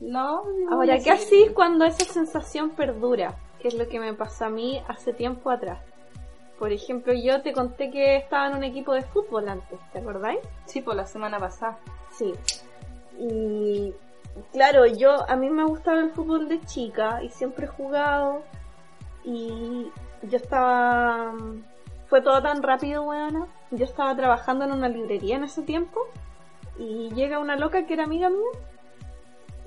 No. 0.00 0.42
Ahora, 0.70 0.98
¿qué 0.98 1.16
yendo. 1.16 1.54
cuando 1.54 1.84
esa 1.84 2.04
sensación 2.12 2.70
perdura? 2.70 3.36
Que 3.60 3.68
es 3.68 3.74
lo 3.74 3.88
que 3.88 4.00
me 4.00 4.12
pasó 4.14 4.46
a 4.46 4.50
mí 4.50 4.82
hace 4.88 5.12
tiempo 5.12 5.50
atrás. 5.50 5.80
Por 6.58 6.72
ejemplo, 6.72 7.12
yo 7.12 7.42
te 7.42 7.52
conté 7.52 7.90
que 7.90 8.16
estaba 8.16 8.48
en 8.48 8.56
un 8.56 8.64
equipo 8.64 8.94
de 8.94 9.02
fútbol 9.02 9.48
antes, 9.48 9.78
¿te 9.92 9.98
acordáis? 9.98 10.40
Sí, 10.64 10.80
por 10.80 10.96
la 10.96 11.06
semana 11.06 11.38
pasada. 11.38 11.78
Sí. 12.12 12.32
Y 13.18 13.94
claro, 14.52 14.86
yo 14.86 15.28
a 15.28 15.36
mí 15.36 15.50
me 15.50 15.64
gustaba 15.64 16.00
el 16.00 16.10
fútbol 16.10 16.48
de 16.48 16.60
chica 16.62 17.22
y 17.22 17.28
siempre 17.28 17.66
he 17.66 17.68
jugado 17.68 18.42
y 19.24 19.90
yo 20.22 20.36
estaba 20.36 21.34
fue 22.08 22.20
todo 22.20 22.42
tan 22.42 22.62
rápido, 22.62 23.02
weona. 23.04 23.46
Yo 23.70 23.84
estaba 23.84 24.14
trabajando 24.16 24.64
en 24.64 24.72
una 24.72 24.88
librería 24.88 25.36
en 25.36 25.44
ese 25.44 25.62
tiempo 25.62 26.00
y 26.78 27.10
llega 27.14 27.38
una 27.38 27.56
loca 27.56 27.86
que 27.86 27.94
era 27.94 28.04
amiga 28.04 28.28
mía 28.28 28.60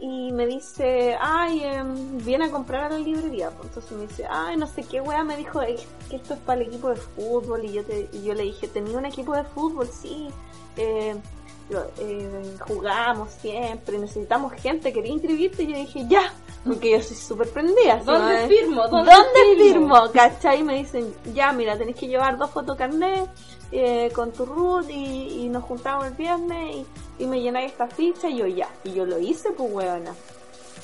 y 0.01 0.31
me 0.31 0.48
dice, 0.48 1.17
ay, 1.19 1.62
em, 1.63 2.17
viene 2.19 2.46
a 2.46 2.51
comprar 2.51 2.86
a 2.86 2.89
la 2.89 3.00
librería. 3.00 3.50
Pues 3.51 3.67
entonces 3.67 3.91
me 3.91 4.08
dice, 4.08 4.25
ay, 4.29 4.55
no 4.55 4.65
sé 4.65 4.84
qué 4.84 5.01
wea, 5.01 5.24
me 5.24 5.36
dijo 5.36 5.62
"Es 5.62 5.86
que 6.10 6.15
esto 6.15 6.36
es 6.36 6.39
para 6.39 6.62
el 6.62 6.67
equipo 6.67 6.89
de 6.89 6.96
fútbol. 6.96 7.65
Y 7.65 7.74
yo, 7.74 7.84
te, 7.84 8.10
y 8.13 8.24
yo 8.24 8.34
le 8.34 8.43
dije, 8.43 8.67
tenía 8.69 8.98
un 8.98 9.05
equipo 9.05 9.36
de 9.36 9.43
fútbol, 9.43 9.88
sí. 9.88 10.29
Eh, 10.77 11.15
eh, 12.00 12.55
jugamos 12.65 13.29
siempre, 13.31 13.98
necesitamos 14.00 14.53
gente, 14.53 14.93
quería 14.93 15.12
inscribirte. 15.12 15.63
Y 15.63 15.67
yo 15.67 15.75
dije, 15.77 16.05
ya, 16.08 16.31
porque 16.65 16.91
yo 16.91 17.01
soy 17.01 17.15
súper 17.17 17.49
prendida. 17.49 17.97
¿Dónde 18.05 18.47
firmo? 18.47 18.87
¿Dónde, 18.87 19.11
¿Dónde 19.11 19.63
firmo? 19.63 19.95
¿Cachai? 20.13 20.59
Y 20.59 20.63
me 20.63 20.75
dicen, 20.77 21.13
ya, 21.33 21.51
mira, 21.53 21.77
tenés 21.77 21.95
que 21.95 22.07
llevar 22.07 22.37
dos 22.37 22.51
fotocarnet 22.51 23.29
eh, 23.71 24.11
con 24.13 24.31
tu 24.31 24.45
root 24.45 24.89
y, 24.89 25.43
y 25.43 25.49
nos 25.49 25.63
juntamos 25.63 26.05
el 26.07 26.13
viernes 26.13 26.75
y, 26.75 26.85
y 27.23 27.27
me 27.27 27.41
llenáis 27.41 27.71
esta 27.71 27.87
ficha 27.87 28.29
y 28.29 28.37
yo 28.37 28.47
ya. 28.47 28.67
Y 28.83 28.93
yo 28.93 29.05
lo 29.05 29.19
hice, 29.19 29.51
pues. 29.51 29.87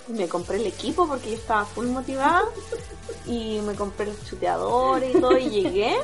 Y 0.08 0.14
me 0.14 0.28
compré 0.28 0.58
el 0.58 0.68
equipo 0.68 1.08
porque 1.08 1.32
yo 1.32 1.36
estaba 1.38 1.66
full 1.66 1.88
motivada 1.88 2.44
y 3.26 3.60
me 3.66 3.74
compré 3.74 4.06
los 4.08 4.24
chuteadores 4.26 5.16
y 5.16 5.20
todo 5.20 5.38
y 5.38 5.50
llegué. 5.50 5.98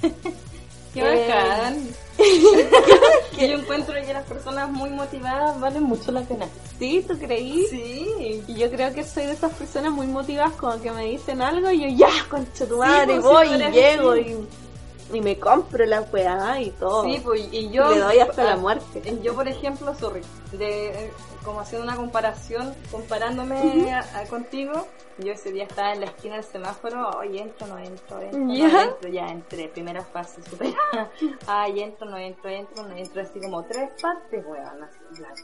Qué 0.94 1.00
Eh, 1.00 1.28
bacán. 1.28 1.88
que 3.36 3.48
yo 3.48 3.58
encuentro 3.58 3.94
que 3.94 4.12
las 4.12 4.24
personas 4.24 4.70
muy 4.70 4.90
motivadas 4.90 5.58
valen 5.58 5.82
mucho 5.82 6.12
la 6.12 6.22
pena. 6.22 6.46
¿Sí? 6.78 7.04
¿Tú 7.06 7.18
creí? 7.18 7.66
Sí. 7.68 8.42
Y 8.46 8.54
yo 8.54 8.70
creo 8.70 8.92
que 8.94 9.04
soy 9.04 9.26
de 9.26 9.32
esas 9.32 9.52
personas 9.52 9.92
muy 9.92 10.06
motivadas 10.06 10.52
como 10.52 10.80
que 10.80 10.90
me 10.90 11.06
dicen 11.06 11.42
algo 11.42 11.70
y 11.70 11.82
yo 11.82 12.06
ya, 12.06 12.10
concha 12.28 12.66
tu 12.66 12.78
madre, 12.78 13.06
pues, 13.06 13.16
sí, 13.16 13.22
voy 13.22 13.46
y 13.48 13.72
llego 13.72 14.10
así. 14.12 14.36
y, 15.12 15.16
y 15.16 15.20
me 15.20 15.38
compro 15.38 15.84
la 15.86 16.02
weá 16.02 16.60
y 16.60 16.70
todo. 16.70 17.04
Sí, 17.04 17.20
pues, 17.22 17.48
y 17.52 17.70
yo 17.70 17.90
Le 17.90 18.00
doy 18.00 18.18
hasta 18.18 18.44
la 18.44 18.56
muerte. 18.56 19.02
Yo, 19.22 19.34
por 19.34 19.48
ejemplo, 19.48 19.94
sorry, 19.94 20.22
de, 20.52 21.12
como 21.44 21.60
haciendo 21.60 21.86
una 21.86 21.96
comparación, 21.96 22.74
comparándome 22.90 23.92
a- 23.92 24.00
a 24.18 24.24
contigo, 24.26 24.86
yo 25.18 25.32
ese 25.32 25.52
día 25.52 25.64
estaba 25.64 25.92
en 25.92 26.00
la 26.00 26.06
esquina 26.06 26.36
del 26.36 26.44
semáforo, 26.44 27.10
oye, 27.18 27.42
entro, 27.42 27.66
no 27.66 27.78
entro, 27.78 28.20
entro, 28.20 28.38
no 28.40 28.54
¿Ya? 28.54 28.84
entro, 28.84 29.08
ya 29.10 29.28
entré, 29.28 29.68
primera 29.68 30.02
fase, 30.02 30.42
superada, 30.42 31.10
ay, 31.46 31.80
entro, 31.82 32.08
no 32.08 32.16
entro, 32.16 32.48
entro, 32.50 32.82
no 32.82 32.96
entro, 32.96 33.20
así 33.22 33.40
como 33.40 33.62
tres 33.64 33.90
partes, 34.00 34.44
weón, 34.46 34.80
la 34.80 34.88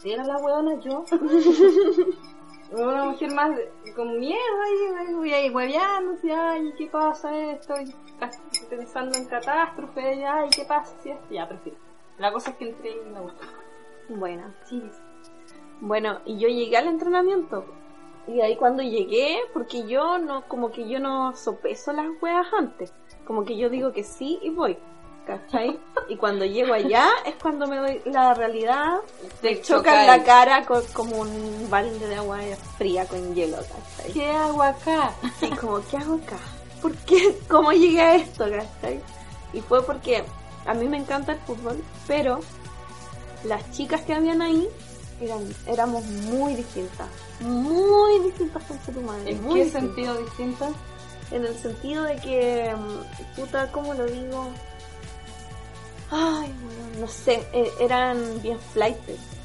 tela 0.03 0.25
la 0.25 0.37
weona 0.39 0.81
yo. 0.81 1.05
Una 2.73 3.05
mujer 3.07 3.33
más 3.35 3.51
con 3.97 4.21
miedo 4.21 4.39
ahí, 4.65 4.95
ahí, 4.95 5.13
así, 6.17 6.31
ay, 6.31 6.73
¿qué 6.79 6.87
pasa 6.87 7.37
esto? 7.51 7.75
Pensando 8.69 9.19
en 9.19 9.25
catástrofe, 9.25 10.25
ay, 10.25 10.49
¿qué 10.55 10.65
pasa? 10.65 10.95
si 11.03 11.11
esto? 11.11 11.27
Ya, 11.31 11.49
prefiero. 11.49 11.77
La 12.19 12.33
cosa 12.33 12.51
es 12.51 12.57
que 12.59 12.69
entré 12.69 12.91
y 12.93 13.11
me 13.11 13.19
gustó. 13.21 13.45
Bueno, 14.09 14.55
Sí, 14.67 14.81
bueno, 15.81 16.21
y 16.27 16.39
yo 16.39 16.49
llegué 16.49 16.77
al 16.77 16.89
entrenamiento. 16.89 17.65
Y 18.27 18.41
ahí 18.41 18.57
cuando 18.57 18.83
llegué, 18.83 19.41
porque 19.53 19.87
yo 19.89 20.19
no, 20.19 20.47
como 20.47 20.71
que 20.71 20.89
yo 20.89 21.01
no 21.01 21.35
sopeso 21.35 21.93
las 21.93 22.07
weas 22.21 22.47
antes. 22.53 22.93
Como 23.27 23.45
que 23.45 23.57
yo 23.57 23.69
digo 23.71 23.93
que 23.93 24.05
sí 24.05 24.39
y 24.43 24.51
voy. 24.51 24.77
¿Cachai? 25.27 25.79
Y 26.09 26.17
cuando 26.17 26.45
llego 26.45 26.73
allá 26.73 27.09
es 27.27 27.35
cuando 27.37 27.67
me 27.67 27.77
doy 27.77 28.01
la 28.07 28.35
realidad. 28.35 28.99
Te 29.41 29.61
chocan 29.61 30.07
la 30.07 30.23
cara 30.25 30.65
con, 30.65 30.83
como 30.93 31.21
un 31.21 31.69
balde 31.71 32.07
de 32.07 32.17
agua 32.17 32.39
fría 32.77 33.07
con 33.07 33.35
hielo, 33.35 33.59
¿cachai? 33.59 34.13
¿Qué 34.13 34.31
hago 34.31 34.63
acá? 34.63 35.13
Así 35.23 35.51
como, 35.51 35.81
¿qué 35.89 35.97
hago 35.99 36.15
acá? 36.17 36.39
¿Por 36.83 36.97
qué? 36.99 37.39
¿Cómo 37.49 37.73
llegué 37.73 38.01
a 38.01 38.15
esto, 38.17 38.45
cachai? 38.45 39.01
Y 39.53 39.61
fue 39.61 39.85
porque 39.85 40.25
a 40.67 40.75
mí 40.75 40.89
me 40.89 40.97
encanta 40.97 41.33
el 41.33 41.39
fútbol, 41.41 41.83
pero 42.07 42.41
las 43.45 43.71
chicas 43.73 44.03
que 44.03 44.15
habían 44.15 44.43
ahí 44.43 44.69
eran, 45.21 45.41
éramos 45.67 46.05
muy 46.05 46.55
distintas. 46.55 47.09
Muy 47.41 48.21
distintas 48.21 48.63
con 48.65 48.79
su 48.95 49.01
madre. 49.01 49.31
¿En 49.33 49.43
muy 49.43 49.55
qué 49.55 49.65
distintas. 49.65 49.95
sentido 49.95 50.19
distinto? 50.19 50.75
en 51.31 51.45
el 51.45 51.57
sentido 51.57 52.05
de 52.05 52.17
que, 52.17 52.75
mm, 52.75 53.41
puta, 53.41 53.71
¿cómo 53.73 53.95
lo 53.95 54.07
digo? 54.07 54.49
Ay, 56.11 56.53
bueno, 56.63 57.01
no 57.01 57.09
sé, 57.09 57.47
eh, 57.53 57.71
eran 57.79 58.43
bien 58.43 58.59
flightes. 58.73 59.21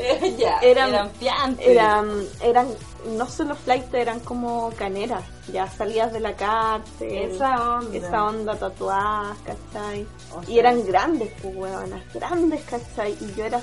ya, 0.38 0.58
Eran- 0.60 0.88
eran 0.90 1.10
fiantes. 1.12 1.66
Eran, 1.66 2.24
eran, 2.42 2.68
no 3.16 3.26
solo 3.28 3.54
flight, 3.54 3.92
eran 3.94 4.20
como 4.20 4.70
caneras, 4.76 5.22
ya 5.52 5.68
salías 5.70 6.12
de 6.12 6.20
la 6.20 6.34
cárcel. 6.36 7.32
esa 7.32 7.78
onda. 7.78 7.96
esa 7.98 8.24
onda 8.24 8.56
tatuadas, 8.58 9.36
¿cachai? 9.44 10.06
O 10.34 10.42
Y 10.50 10.58
eran 10.58 10.84
grandes, 10.86 11.32
pues, 11.42 11.54
huevonas, 11.56 12.02
grandes, 12.14 12.62
¿cachai? 12.64 13.16
Y 13.20 13.34
yo 13.34 13.44
era 13.44 13.60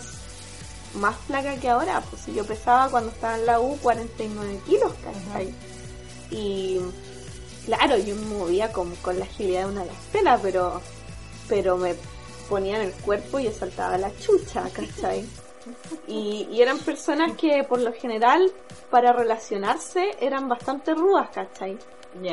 más 0.95 1.15
flaca 1.27 1.55
que 1.57 1.69
ahora, 1.69 2.01
pues 2.09 2.25
yo 2.27 2.43
pesaba 2.45 2.89
cuando 2.89 3.11
estaba 3.11 3.35
en 3.37 3.45
la 3.45 3.59
U 3.59 3.77
49 3.81 4.59
kilos, 4.65 4.93
¿cachai? 5.03 5.53
Y 6.31 6.79
claro, 7.65 7.97
yo 7.97 8.15
me 8.15 8.25
movía 8.25 8.71
como 8.71 8.95
con 8.95 9.19
la 9.19 9.25
agilidad 9.25 9.65
de 9.67 9.71
una 9.73 9.85
gacela, 9.85 10.39
pero, 10.41 10.81
pero 11.47 11.77
me 11.77 11.95
ponía 12.49 12.77
en 12.77 12.83
el 12.87 12.93
cuerpo 12.93 13.39
y 13.39 13.43
yo 13.43 13.51
saltaba 13.51 13.97
la 13.97 14.09
chucha, 14.19 14.63
¿cachai? 14.73 15.25
Y, 16.07 16.47
y 16.51 16.61
eran 16.61 16.79
personas 16.79 17.33
que 17.33 17.63
por 17.63 17.79
lo 17.81 17.91
general 17.93 18.51
para 18.89 19.11
relacionarse 19.13 20.11
eran 20.21 20.47
bastante 20.47 20.93
rudas, 20.93 21.29
¿cachai? 21.33 21.77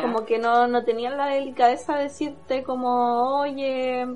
Como 0.00 0.24
que 0.24 0.38
no, 0.38 0.66
no 0.66 0.84
tenían 0.84 1.16
la 1.18 1.26
delicadeza 1.26 1.96
de 1.96 2.04
decirte 2.04 2.62
como, 2.62 3.40
oye, 3.40 4.06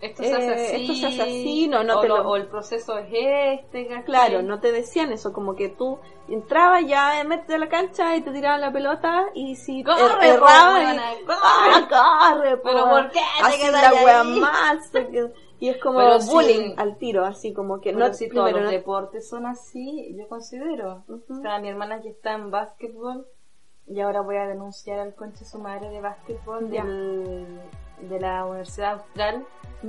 esto 0.00 0.22
se 0.22 0.34
hace 0.36 0.46
eh, 0.52 0.52
así. 0.66 0.82
esto 0.82 0.94
se 0.94 1.06
hace 1.06 1.22
así, 1.22 1.66
no, 1.68 1.82
no 1.82 1.98
o, 1.98 2.00
te 2.00 2.08
lo- 2.08 2.18
lo- 2.18 2.28
o 2.30 2.36
el 2.36 2.46
proceso 2.46 2.98
es 2.98 3.08
este, 3.10 3.88
¿cachai? 3.88 4.04
claro, 4.04 4.42
no 4.42 4.60
te 4.60 4.70
decían 4.70 5.10
eso, 5.10 5.32
como 5.32 5.56
que 5.56 5.70
tú 5.70 5.98
entrabas 6.28 6.86
ya, 6.86 7.20
eh, 7.20 7.24
métete 7.24 7.54
a 7.54 7.58
la 7.58 7.68
cancha 7.68 8.14
y 8.14 8.20
te 8.20 8.30
tiraban 8.30 8.60
la 8.60 8.70
pelota 8.70 9.24
y 9.34 9.56
si 9.56 9.82
Corre, 9.82 10.34
er- 10.34 10.38
buena, 10.38 11.02
corre. 11.26 11.38
¡Ah, 11.42 12.30
corre, 12.34 12.56
po! 12.58 12.62
Pero 12.64 12.88
¿por 12.90 13.10
qué 13.10 13.20
te 13.38 13.44
Así 13.44 13.70
la 13.72 13.92
wea 14.04 14.22
más, 14.22 14.88
que- 14.90 15.32
y 15.60 15.68
es 15.68 15.78
como 15.78 15.98
Pero 15.98 16.20
sí. 16.20 16.30
bullying 16.30 16.74
al 16.76 16.96
tiro, 16.98 17.24
así 17.24 17.52
como 17.52 17.80
que 17.80 17.92
Pero 17.92 18.08
no, 18.08 18.14
si 18.14 18.28
todos 18.28 18.52
los 18.52 18.62
no- 18.62 18.70
deportes 18.70 19.28
son 19.28 19.46
así, 19.46 20.14
yo 20.16 20.28
considero. 20.28 21.04
Ujú. 21.08 21.38
O 21.38 21.42
sea, 21.42 21.58
mi 21.58 21.68
hermana 21.68 22.00
que 22.00 22.08
está 22.10 22.32
en 22.34 22.50
básquetbol 22.50 23.26
y 23.86 24.00
ahora 24.00 24.20
voy 24.20 24.36
a 24.36 24.46
denunciar 24.46 24.98
al 25.00 25.14
conche 25.14 25.44
su 25.44 25.58
madre 25.58 25.88
de 25.90 26.00
básquetbol 26.00 26.70
del- 26.70 27.60
de 28.08 28.20
la 28.20 28.44
Universidad 28.44 28.92
Austral, 28.94 29.44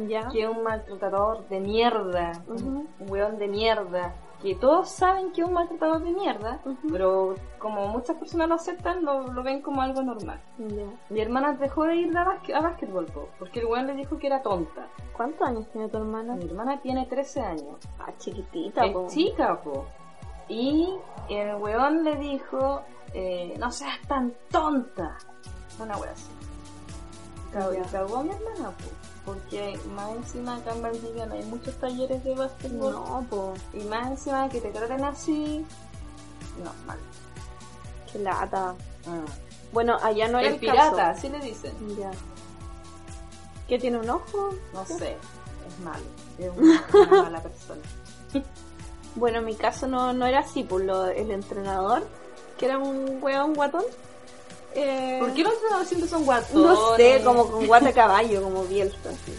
ya, 0.07 0.29
que 0.29 0.43
es 0.43 0.49
un 0.49 0.63
maltratador 0.63 1.47
de 1.49 1.59
mierda, 1.59 2.31
un 2.47 2.88
weón 3.07 3.38
de 3.38 3.47
mierda. 3.47 4.13
Que 4.41 4.55
todos 4.55 4.89
saben 4.89 5.31
que 5.34 5.41
es 5.41 5.48
un 5.48 5.53
maltratador 5.53 6.01
de 6.01 6.12
mierda, 6.12 6.62
pero 6.89 7.36
como 7.58 7.88
muchas 7.89 8.15
personas 8.15 8.48
lo 8.48 8.55
aceptan, 8.55 9.03
lo, 9.03 9.27
lo 9.27 9.43
ven 9.43 9.62
como 9.62 9.81
algo 9.81 10.01
normal. 10.01 10.39
Mi 11.10 11.19
hermana 11.19 11.53
dejó 11.53 11.84
de 11.84 11.98
ir 11.98 12.17
a, 12.17 12.24
básquet, 12.24 12.55
a 12.55 12.62
básquetbol 12.62 13.05
po, 13.08 13.27
porque 13.38 13.60
el 13.60 13.65
weón 13.65 13.88
le 13.88 13.96
dijo 13.96 14.17
que 14.17 14.27
era 14.27 14.41
tonta. 14.41 14.88
¿Cuántos 15.15 15.46
años 15.46 15.67
tiene 15.74 15.89
tu 15.89 15.98
hermana? 15.98 16.36
Mi 16.36 16.46
hermana 16.46 16.79
tiene 16.79 17.05
13 17.05 17.41
años. 17.41 17.75
Ah, 18.00 18.13
chiquitita, 18.17 18.86
Es 18.86 18.93
po. 18.93 19.08
chica, 19.10 19.60
po. 19.62 19.86
Y 20.48 20.89
el 21.29 21.55
weón 21.55 22.05
le 22.05 22.15
dijo, 22.15 22.81
eh, 23.13 23.55
no 23.60 23.69
seas 23.72 24.00
tan 24.08 24.34
tonta. 24.50 25.17
Una 25.81 25.98
wea 25.98 26.12
así. 26.12 26.31
Cagó, 27.51 27.72
cagó 27.91 28.17
a 28.17 28.24
mi 28.24 28.29
hermana, 28.29 28.69
po. 28.72 28.86
Porque 29.29 29.79
más 29.93 30.09
encima 30.15 30.55
acá 30.55 30.74
en 30.74 30.81
Valdivia 30.81 31.27
no 31.27 31.36
hay 31.36 31.43
muchos 31.43 31.75
talleres 31.75 32.24
de 32.24 32.33
básquetbol. 32.33 32.93
No, 32.93 33.27
po, 33.29 33.53
Y 33.74 33.83
más 33.83 34.07
encima 34.07 34.50
que 34.50 34.59
te 34.59 34.71
traten 34.71 35.03
así. 35.03 35.63
No, 36.63 36.71
mal. 36.88 36.98
qué 38.12 38.17
lata. 38.17 38.74
Ah. 39.05 39.25
Bueno, 39.71 39.98
allá 40.01 40.27
no 40.29 40.39
era 40.39 40.48
el 40.48 40.55
el, 40.55 40.59
pirata, 40.59 40.95
caso. 40.95 41.19
así 41.19 41.29
le 41.29 41.39
dicen. 41.41 41.74
Ya. 41.95 42.09
¿Qué 43.67 43.77
tiene 43.77 44.00
un 44.00 44.09
ojo? 44.09 44.50
No 44.74 44.83
sé, 44.83 45.15
es 45.67 45.79
malo. 45.83 46.05
Es 46.39 46.51
una, 46.57 46.83
una 46.91 47.21
mala 47.21 47.43
persona. 47.43 47.81
Bueno, 49.13 49.38
en 49.39 49.45
mi 49.45 49.53
caso 49.53 49.88
no, 49.88 50.12
no 50.12 50.25
era 50.25 50.39
así, 50.39 50.63
por 50.63 50.83
lo, 50.83 51.05
el 51.05 51.29
entrenador, 51.29 52.07
que 52.57 52.65
era 52.65 52.79
un 52.79 53.21
weón 53.21 53.53
guatón. 53.53 53.83
Eh, 54.75 55.17
¿Por 55.19 55.33
qué 55.33 55.43
los 55.43 55.53
siempre 55.88 56.09
son 56.09 56.25
guatones? 56.25 56.53
No 56.53 56.95
sé, 56.95 57.21
como 57.23 57.49
con 57.49 57.67
guata 57.67 57.93
caballo, 57.93 58.41
como 58.43 58.63
Bielsa, 58.65 58.97
así. 59.09 59.33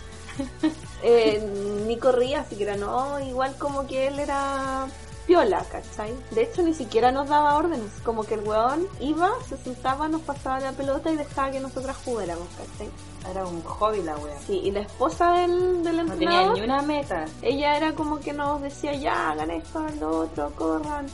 Eh, 1.02 1.42
ni 1.86 1.98
corría 1.98 2.44
siquiera, 2.44 2.76
no, 2.76 3.18
igual 3.20 3.54
como 3.58 3.86
que 3.86 4.08
él 4.08 4.18
era 4.18 4.86
piola, 5.26 5.64
¿cachai? 5.70 6.12
De 6.32 6.42
hecho, 6.42 6.62
ni 6.62 6.74
siquiera 6.74 7.12
nos 7.12 7.28
daba 7.28 7.56
órdenes, 7.56 7.92
como 8.04 8.24
que 8.24 8.34
el 8.34 8.40
weón 8.40 8.86
iba, 8.98 9.30
se 9.48 9.56
sentaba, 9.58 10.08
nos 10.08 10.22
pasaba 10.22 10.58
la 10.60 10.72
pelota 10.72 11.10
y 11.10 11.16
dejaba 11.16 11.52
que 11.52 11.60
nosotras 11.60 11.96
jugáramos, 12.04 12.48
¿cachai? 12.48 12.90
Era 13.30 13.46
un 13.46 13.62
hobby 13.62 14.02
la 14.02 14.16
wea. 14.18 14.36
Sí, 14.44 14.60
y 14.64 14.72
la 14.72 14.80
esposa 14.80 15.32
del, 15.34 15.84
del 15.84 15.96
No 15.98 16.12
tenía 16.14 16.42
entrenador, 16.42 16.58
ni 16.58 16.64
una 16.64 16.82
meta. 16.82 17.26
ella 17.42 17.76
era 17.76 17.92
como 17.92 18.18
que 18.18 18.32
nos 18.32 18.60
decía, 18.60 18.92
ya, 18.94 19.30
hagan 19.30 19.50
esto, 19.52 19.78
hagan 19.78 20.00
lo 20.00 20.18
otro, 20.18 20.50
corran. 20.56 21.06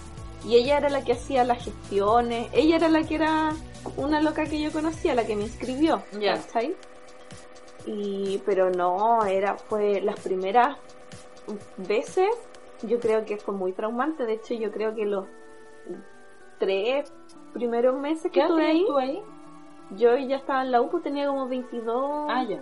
Y 0.47 0.55
ella 0.57 0.79
era 0.79 0.89
la 0.89 1.05
que 1.05 1.13
hacía 1.13 1.45
las 1.45 1.63
gestiones, 1.63 2.49
ella 2.53 2.77
era 2.77 2.89
la 2.89 3.03
que 3.03 3.17
era 3.17 3.53
una 3.97 4.21
loca 4.21 4.45
que 4.47 4.61
yo 4.61 4.71
conocía, 4.73 5.15
la 5.15 5.25
que 5.27 5.37
me 5.37 5.43
inscribió, 5.43 6.03
Ya. 6.19 6.37
¿cachai? 6.37 6.75
Y, 7.87 8.43
pero 8.45 8.71
no, 8.71 9.25
era, 9.25 9.57
fue 9.57 10.01
las 10.01 10.19
primeras 10.21 10.77
veces, 11.77 12.29
yo 12.83 12.99
creo 12.99 13.25
que 13.25 13.37
fue 13.37 13.55
muy 13.55 13.73
traumante, 13.73 14.25
de 14.27 14.35
hecho 14.35 14.55
yo 14.55 14.73
creo 14.73 14.95
que 14.95 15.05
los 15.07 15.27
tres 16.59 17.13
primeros 17.53 17.99
meses 17.99 18.25
que 18.33 18.41
¿Qué 18.41 18.41
estuve 18.41 18.67
ahí, 19.03 19.23
yo 19.93 20.17
ya 20.17 20.37
estaba 20.37 20.63
en 20.63 20.73
la 20.73 20.81
U, 20.83 20.91
pues 20.91 21.03
tenía 21.05 21.27
como 21.29 21.47
22, 21.49 22.27
Ah, 22.29 22.43
ya. 22.43 22.61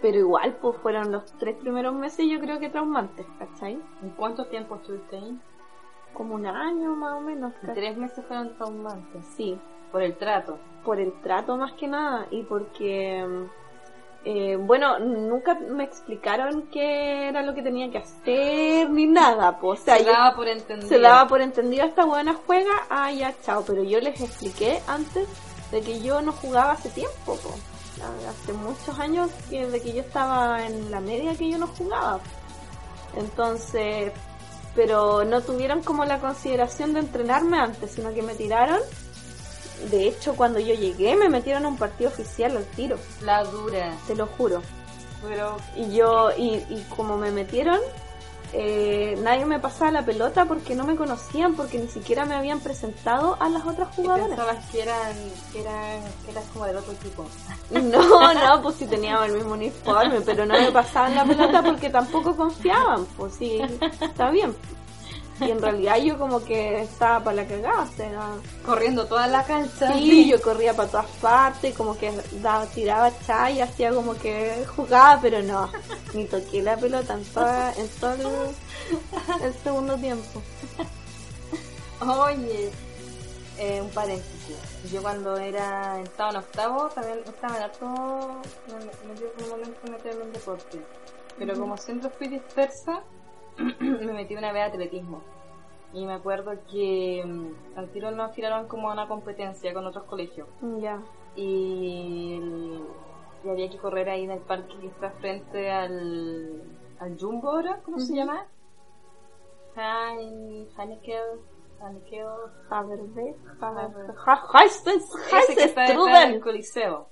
pero 0.00 0.18
igual, 0.18 0.56
pues 0.60 0.76
fueron 0.78 1.10
los 1.10 1.24
tres 1.38 1.56
primeros 1.56 1.94
meses 1.94 2.26
yo 2.30 2.38
creo 2.38 2.60
que 2.60 2.68
traumantes, 2.70 3.26
¿cachai? 3.38 3.74
¿Y 4.02 4.08
cuánto 4.16 4.46
tiempo 4.46 4.76
estuviste 4.76 5.16
ahí? 5.16 5.38
Como 6.14 6.34
un 6.34 6.46
año 6.46 6.94
más 6.94 7.14
o 7.14 7.20
menos. 7.20 7.54
casi. 7.54 7.72
Tres 7.72 7.96
meses 7.96 8.24
fueron 8.26 8.54
traumantes. 8.56 9.24
Sí, 9.34 9.58
Por 9.92 10.02
el 10.02 10.16
trato. 10.16 10.58
por 10.84 10.98
el 10.98 11.12
trato 11.22 11.56
más 11.56 11.74
que 11.74 11.86
nada 11.86 12.26
y 12.32 12.42
porque, 12.42 13.24
eh, 14.24 14.56
bueno, 14.56 14.98
nunca 14.98 15.54
me 15.54 15.84
explicaron 15.84 16.62
qué 16.72 17.28
era 17.28 17.42
lo 17.42 17.54
que 17.54 17.62
tenía 17.62 17.88
que 17.90 17.98
hacer 17.98 18.90
ni 18.90 19.06
nada, 19.06 19.58
o 19.62 19.76
sea, 19.76 19.98
Se 19.98 20.04
daba 20.04 20.34
por 20.34 20.48
entendido. 20.48 20.88
se 20.88 20.98
daba 20.98 21.28
por 21.28 21.40
entendido 21.40 21.84
esta 21.84 22.04
buena 22.04 22.34
juega, 22.46 22.72
ah, 22.90 23.12
ya, 23.12 23.32
chao, 23.42 23.62
pero 23.64 23.84
yo 23.84 24.00
les 24.00 24.20
expliqué 24.20 24.80
antes 24.88 25.28
de 25.70 25.80
que 25.82 26.00
yo 26.00 26.20
no 26.20 26.32
jugaba 26.32 26.72
hace 26.72 26.88
tiempo, 26.90 27.36
po. 27.36 27.54
hace 28.28 28.52
muchos 28.54 28.98
años 28.98 29.30
que 29.48 29.66
de 29.68 29.80
que 29.80 29.92
yo 29.92 30.00
estaba 30.00 30.66
en 30.66 30.90
la 30.90 31.00
media 31.00 31.36
que 31.36 31.48
yo 31.48 31.58
no 31.58 31.68
jugaba. 31.68 32.18
Entonces, 33.16 34.12
pero 34.74 35.24
no 35.24 35.42
tuvieron 35.42 35.82
como 35.82 36.04
la 36.04 36.18
consideración 36.18 36.92
de 36.94 37.00
entrenarme 37.00 37.58
antes, 37.58 37.92
sino 37.92 38.12
que 38.12 38.22
me 38.22 38.34
tiraron. 38.34 38.80
De 39.90 40.08
hecho, 40.08 40.34
cuando 40.34 40.58
yo 40.60 40.74
llegué, 40.74 41.16
me 41.16 41.28
metieron 41.28 41.64
a 41.64 41.68
un 41.68 41.76
partido 41.76 42.10
oficial 42.10 42.56
al 42.56 42.64
tiro, 42.66 42.96
La 43.22 43.44
dura. 43.44 43.92
te 44.06 44.14
lo 44.14 44.26
juro. 44.26 44.62
Pero 45.26 45.56
Y 45.76 45.94
yo, 45.94 46.30
y, 46.36 46.54
y 46.68 46.84
como 46.96 47.16
me 47.16 47.30
metieron, 47.30 47.78
eh, 48.54 49.16
nadie 49.22 49.46
me 49.46 49.58
pasaba 49.58 49.90
la 49.90 50.04
pelota 50.04 50.44
porque 50.44 50.74
no 50.74 50.84
me 50.84 50.94
conocían, 50.96 51.54
porque 51.54 51.78
ni 51.78 51.88
siquiera 51.88 52.24
me 52.26 52.34
habían 52.34 52.60
presentado 52.60 53.36
a 53.40 53.48
las 53.48 53.64
otras 53.64 53.88
¿y 53.92 54.02
jugadoras. 54.02 54.28
pensabas 54.36 54.66
que 54.70 54.82
eran, 54.82 55.16
que 55.52 55.60
eran, 55.62 56.00
que 56.24 56.30
eras 56.32 56.44
como 56.52 56.66
del 56.66 56.76
otro 56.76 56.92
equipo. 56.92 57.24
No, 57.70 58.34
no, 58.34 58.62
pues 58.62 58.76
sí 58.76 58.86
teníamos 58.86 59.26
el 59.28 59.32
mismo 59.32 59.52
uniforme, 59.54 60.20
pero 60.20 60.44
no 60.44 60.52
me 60.54 60.70
pasaban 60.70 61.14
la 61.14 61.24
pelota 61.24 61.62
porque 61.62 61.88
tampoco 61.88 62.36
confiaban, 62.36 63.06
pues 63.16 63.32
sí, 63.34 63.62
está 64.00 64.30
bien. 64.30 64.54
Y 65.46 65.50
en 65.50 65.60
realidad 65.60 65.96
yo 65.98 66.18
como 66.18 66.44
que 66.44 66.82
estaba 66.82 67.22
para 67.24 67.36
la 67.36 67.46
cagada, 67.46 67.82
o 67.82 67.96
sea, 67.96 68.28
Corriendo 68.64 69.06
toda 69.06 69.26
la 69.26 69.44
cancha. 69.44 69.92
sí, 69.94 70.28
yo 70.30 70.40
corría 70.40 70.74
para 70.74 70.88
todas 70.88 71.06
partes, 71.20 71.74
como 71.74 71.96
que 71.96 72.12
daba, 72.40 72.66
tiraba 72.66 73.10
chay, 73.26 73.60
hacía 73.60 73.92
como 73.92 74.14
que 74.14 74.64
jugaba, 74.76 75.20
pero 75.20 75.42
no, 75.42 75.70
ni 76.14 76.24
toqué 76.26 76.62
la 76.62 76.76
pelota 76.76 77.14
en, 77.14 77.24
toda, 77.24 77.72
en 77.74 77.88
todo 78.00 78.12
el, 78.12 79.44
el 79.46 79.54
segundo 79.62 79.96
tiempo. 79.96 80.42
Oye, 82.00 82.70
eh, 83.58 83.80
un 83.80 83.90
paréntesis. 83.90 84.56
Yo 84.92 85.02
cuando 85.02 85.36
era 85.36 86.00
estaba 86.00 86.30
en 86.30 86.36
octavo 86.36 86.88
también 86.88 87.18
estaba 87.24 87.56
en 87.56 87.62
harto, 87.62 87.86
me, 88.68 89.08
me 89.08 89.20
dio 89.20 89.30
un 89.44 89.50
momento 89.50 89.90
meterme 89.90 90.24
en 90.24 90.32
deporte. 90.32 90.80
Pero 91.38 91.58
como 91.58 91.76
siempre 91.76 92.10
fui 92.10 92.28
dispersa, 92.28 93.02
me 93.80 94.12
metí 94.12 94.34
una 94.34 94.52
vez 94.52 94.62
a 94.62 94.66
atletismo. 94.66 95.22
Y 95.94 96.06
me 96.06 96.14
acuerdo 96.14 96.52
que 96.70 97.22
mm, 97.24 97.78
al 97.78 97.90
tiro 97.90 98.10
nos 98.10 98.32
tiraron 98.32 98.66
como 98.66 98.88
a 98.90 98.94
una 98.94 99.08
competencia 99.08 99.74
con 99.74 99.86
otros 99.86 100.04
colegios. 100.04 100.48
Ya, 100.80 101.02
Y, 101.36 102.40
y 103.44 103.48
había 103.48 103.68
que 103.70 103.78
correr 103.78 104.08
ahí 104.08 104.24
en 104.24 104.30
el 104.30 104.40
parque 104.40 104.74
que 104.80 104.86
está 104.86 105.10
frente 105.12 105.70
al, 105.70 106.62
al 106.98 107.18
Jumbo 107.18 107.50
ahora, 107.50 107.80
¿cómo 107.84 107.98
se 107.98 108.06
Ujú. 108.12 108.16
llama? 108.16 108.46
Hein- 109.76 110.68
Heineken, 110.78 111.22
Aniqueo 111.82 112.50
Faberbe, 112.68 113.36
Faberbe. 113.58 114.14
Heistens, 114.54 115.04
ese 115.42 115.54
que 115.54 115.64
está 115.64 115.82
detrás 115.82 116.28
del 116.30 116.40
coliseo. 116.40 117.08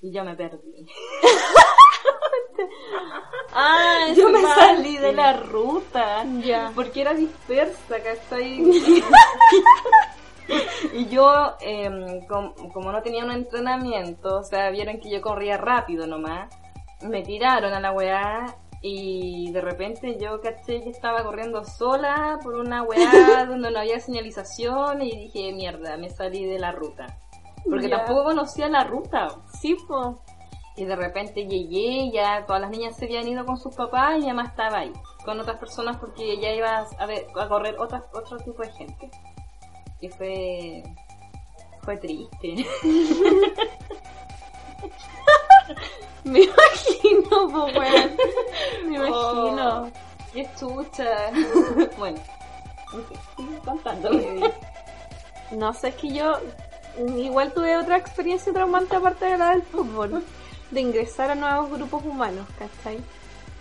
Y 0.00 0.12
yo 0.12 0.24
me 0.24 0.34
perdí. 0.36 0.86
Ah, 3.54 4.06
Yo 4.16 4.28
me 4.30 4.40
salí 4.42 4.96
de 4.96 5.12
la 5.12 5.34
ruta. 5.34 6.24
Ya. 6.40 6.72
Porque 6.74 7.02
era 7.02 7.14
dispersa, 7.14 7.96
¿cachai? 8.02 8.62
y 10.92 11.06
yo, 11.08 11.56
com- 12.28 12.54
como 12.72 12.92
no 12.92 13.02
tenía 13.02 13.24
un 13.24 13.32
entrenamiento, 13.32 14.38
o 14.38 14.44
sea, 14.44 14.70
vieron 14.70 14.98
que 15.00 15.10
yo 15.10 15.20
corría 15.20 15.56
rápido 15.56 16.06
nomás, 16.06 16.54
me 17.02 17.22
tiraron 17.22 17.72
a 17.72 17.80
la 17.80 17.92
weá 17.92 18.54
y 18.80 19.50
de 19.52 19.60
repente 19.60 20.18
yo 20.18 20.40
caché 20.40 20.82
que 20.82 20.90
estaba 20.90 21.22
corriendo 21.22 21.64
sola 21.64 22.38
por 22.42 22.54
una 22.56 22.82
weá 22.82 23.44
donde 23.48 23.70
no 23.70 23.78
había 23.78 24.00
señalización 24.00 25.02
y 25.02 25.10
dije, 25.28 25.52
mierda, 25.52 25.96
me 25.96 26.10
salí 26.10 26.44
de 26.44 26.58
la 26.58 26.72
ruta. 26.72 27.18
Porque 27.64 27.88
tampoco 27.88 28.24
conocía 28.24 28.68
la 28.68 28.82
ruta. 28.82 29.28
Sí, 29.60 29.76
po. 29.86 30.20
Y 30.76 30.84
de 30.86 30.96
repente 30.96 31.46
llegué, 31.46 32.10
ya 32.10 32.46
todas 32.46 32.62
las 32.62 32.70
niñas 32.70 32.96
se 32.96 33.04
habían 33.04 33.28
ido 33.28 33.44
con 33.44 33.58
sus 33.58 33.74
papás 33.74 34.22
y 34.22 34.26
mamá 34.26 34.44
estaba 34.44 34.78
ahí, 34.78 34.92
con 35.24 35.38
otras 35.38 35.58
personas 35.58 35.98
porque 35.98 36.40
ya 36.40 36.50
iba 36.52 36.86
a, 36.98 37.06
ver, 37.06 37.26
a 37.38 37.48
correr 37.48 37.78
otra, 37.78 38.06
otro 38.14 38.38
tipo 38.38 38.62
de 38.62 38.72
gente. 38.72 39.10
Y 40.00 40.08
fue, 40.08 40.82
fue 41.82 41.98
triste. 41.98 42.66
Me 46.24 46.40
imagino, 46.42 47.46
weón. 47.46 48.16
Me 48.86 48.96
imagino. 48.96 49.84
Oh, 49.84 49.90
qué 50.32 50.48
chucha. 50.58 51.30
bueno, 51.98 52.20
contándome. 53.64 54.52
No 55.50 55.72
sé, 55.72 55.88
es 55.88 55.94
que 55.96 56.12
yo 56.12 56.32
igual 57.16 57.52
tuve 57.52 57.76
otra 57.76 57.96
experiencia 57.96 58.52
traumante 58.52 58.96
aparte 58.96 59.26
de 59.26 59.38
la 59.38 59.50
del 59.50 59.62
fútbol. 59.62 60.24
De 60.72 60.80
ingresar 60.80 61.30
a 61.30 61.34
nuevos 61.36 61.70
grupos 61.70 62.04
humanos, 62.04 62.46
¿cachai? 62.58 62.96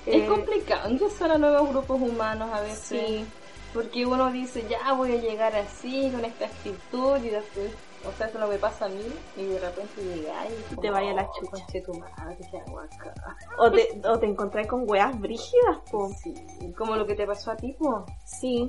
Es 0.05 0.23
Eh, 0.23 0.27
complicado 0.27 0.89
ingresar 0.89 1.31
a 1.31 1.37
nuevos 1.37 1.69
grupos 1.69 2.01
humanos 2.01 2.49
a 2.51 2.61
veces. 2.61 2.79
Sí. 2.87 3.25
Porque 3.73 4.05
uno 4.05 4.31
dice, 4.31 4.65
ya 4.67 4.91
voy 4.93 5.13
a 5.13 5.17
llegar 5.21 5.55
así, 5.55 6.09
con 6.11 6.25
esta 6.25 6.45
actitud, 6.45 7.17
y 7.23 7.29
después, 7.29 7.71
o 8.05 8.11
sea, 8.17 8.27
eso 8.27 8.37
es 8.37 8.43
lo 8.43 8.49
que 8.49 8.57
pasa 8.57 8.85
a 8.85 8.89
mí, 8.89 9.05
y 9.37 9.45
de 9.45 9.59
repente 9.59 10.03
llegáis 10.03 10.51
y 10.71 10.75
te 10.75 10.89
vaya 10.89 11.13
la 11.13 11.29
chucha. 11.31 11.51
Conche 11.51 11.81
tu 11.81 11.93
madre. 11.93 12.37
O 13.57 13.71
te, 13.71 14.01
o 14.07 14.19
te 14.19 14.25
encontrás 14.25 14.67
con 14.67 14.89
weas 14.89 15.17
brígidas, 15.19 15.77
po. 15.89 16.09
Sí, 16.21 16.33
como 16.77 16.95
lo 16.97 17.05
que 17.05 17.13
te 17.15 17.25
pasó 17.25 17.51
a 17.51 17.55
ti, 17.55 17.73
po. 17.79 18.05
Sí. 18.25 18.67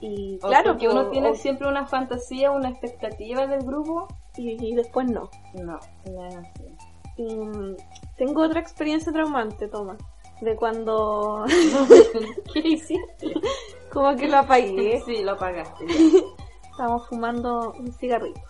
Y 0.00 0.38
O 0.42 0.48
claro, 0.48 0.78
po, 0.78 0.84
uno 0.90 1.08
tiene 1.10 1.30
o- 1.30 1.34
siempre 1.34 1.68
una 1.68 1.86
fantasía, 1.86 2.50
una 2.52 2.70
expectativa 2.70 3.46
del 3.46 3.60
grupo. 3.62 4.08
y, 4.38 4.56
y 4.66 4.74
después 4.74 5.06
no. 5.10 5.28
No, 5.52 5.78
no 6.10 6.26
es 6.26 6.36
así. 6.36 6.71
Y, 7.16 7.34
mm, 7.34 7.76
tengo 8.16 8.42
otra 8.42 8.60
experiencia 8.60 9.12
traumante, 9.12 9.68
toma. 9.68 9.96
De 10.40 10.56
cuando 10.56 11.44
¿Qué 12.52 12.60
hiciste? 12.60 13.32
como 13.92 14.16
que 14.16 14.28
lo 14.28 14.38
apagué. 14.38 15.02
Sí, 15.06 15.22
lo 15.22 15.36
pagaste. 15.36 15.86
Estábamos 16.70 17.08
fumando 17.08 17.72
un 17.78 17.92
cigarrito. 17.92 18.40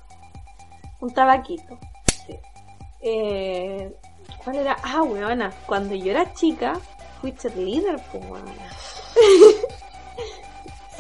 Un 1.01 1.13
tabaquito. 1.13 1.79
Sí. 2.27 2.35
Eh, 3.03 3.93
¿Cuál 4.45 4.57
era? 4.57 4.77
Ah, 4.83 5.03
weona. 5.03 5.53
Cuando 5.67 5.95
yo 5.95 6.13
era 6.13 6.33
chica, 6.35 6.75
fui 7.21 7.33
cheerleader, 7.33 8.01
pues, 8.11 8.25
weona. 8.25 8.53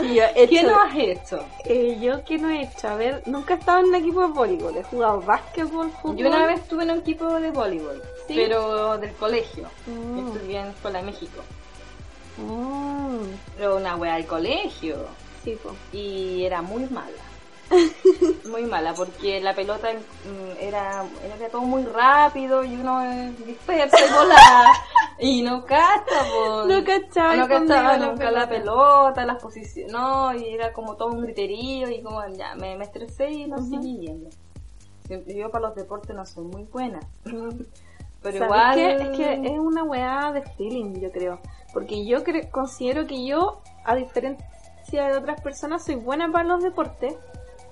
Sí, 0.02 0.14
yo 0.14 0.22
he 0.34 0.48
¿Qué 0.48 0.60
hecho- 0.60 0.70
no 0.70 0.80
has 0.82 0.96
hecho? 0.96 1.44
eh, 1.64 1.98
yo 2.00 2.24
qué 2.24 2.38
no 2.38 2.50
he 2.50 2.62
hecho, 2.62 2.88
a 2.88 2.96
ver, 2.96 3.22
nunca 3.26 3.54
he 3.54 3.58
estado 3.58 3.78
en 3.80 3.86
un 3.86 3.94
equipo 3.94 4.20
de 4.22 4.28
voleibol, 4.32 4.76
he 4.76 4.82
jugado 4.82 5.20
básquetbol, 5.20 5.90
fútbol. 6.02 6.16
Yo 6.16 6.28
una 6.28 6.46
vez 6.46 6.60
estuve 6.60 6.82
en 6.84 6.90
un 6.90 6.98
equipo 6.98 7.40
de 7.40 7.50
voleibol, 7.50 8.02
¿Sí? 8.26 8.34
pero 8.36 8.98
del 8.98 9.12
colegio. 9.14 9.68
Mm. 9.86 10.26
Estudié 10.28 10.60
en 10.60 10.66
Escuela 10.68 10.98
de 11.00 11.04
México. 11.06 11.42
Mm, 12.38 13.24
Pero 13.56 13.76
una 13.76 13.96
wea 13.96 14.14
del 14.16 14.26
colegio. 14.26 15.06
sí, 15.44 15.58
po. 15.62 15.74
y 15.92 16.44
era 16.44 16.62
muy 16.62 16.84
mala. 16.86 17.22
Muy 18.50 18.64
mala, 18.64 18.94
porque 18.94 19.40
la 19.40 19.54
pelota 19.54 19.88
mm, 19.92 20.58
era, 20.60 21.04
era 21.24 21.48
todo 21.50 21.62
muy 21.62 21.84
rápido 21.84 22.64
y 22.64 22.74
uno 22.76 23.00
dispersa 23.46 23.96
y 23.98 24.12
volaba. 24.12 24.72
y 25.18 25.42
no 25.42 25.64
cacha. 25.64 26.26
No 26.66 26.84
cachaba. 26.84 27.36
No 27.36 27.48
cachaba 27.48 27.96
nunca 27.96 28.30
la 28.30 28.48
pelota, 28.48 29.24
las 29.24 29.42
posiciones, 29.42 29.92
no, 29.92 30.34
y 30.34 30.48
era 30.48 30.72
como 30.72 30.96
todo 30.96 31.08
un 31.08 31.22
griterío 31.22 31.88
y 31.88 32.02
como 32.02 32.22
ya 32.28 32.54
me, 32.54 32.76
me 32.76 32.84
estresé 32.84 33.30
y 33.30 33.46
no 33.46 33.56
Ujú. 33.56 33.70
seguí 33.70 33.98
viendo. 33.98 34.30
Yo 35.26 35.50
para 35.50 35.68
los 35.68 35.74
deportes 35.74 36.14
no 36.16 36.24
soy 36.26 36.44
muy 36.44 36.64
buena. 36.64 37.00
Pero 37.24 38.38
¿Sabes 38.38 38.44
igual 38.44 38.74
qué? 38.76 38.92
Es 39.02 39.08
que 39.16 39.32
es 39.54 39.58
una 39.58 39.82
weá 39.82 40.30
de 40.32 40.42
feeling, 40.42 41.00
yo 41.00 41.10
creo. 41.10 41.40
Porque 41.72 42.06
yo 42.06 42.22
cre- 42.22 42.48
considero 42.50 43.06
que 43.06 43.26
yo, 43.26 43.60
a 43.84 43.96
diferencia 43.96 45.08
de 45.08 45.16
otras 45.16 45.40
personas, 45.40 45.84
soy 45.84 45.96
buena 45.96 46.30
para 46.30 46.44
los 46.44 46.62
deportes, 46.62 47.14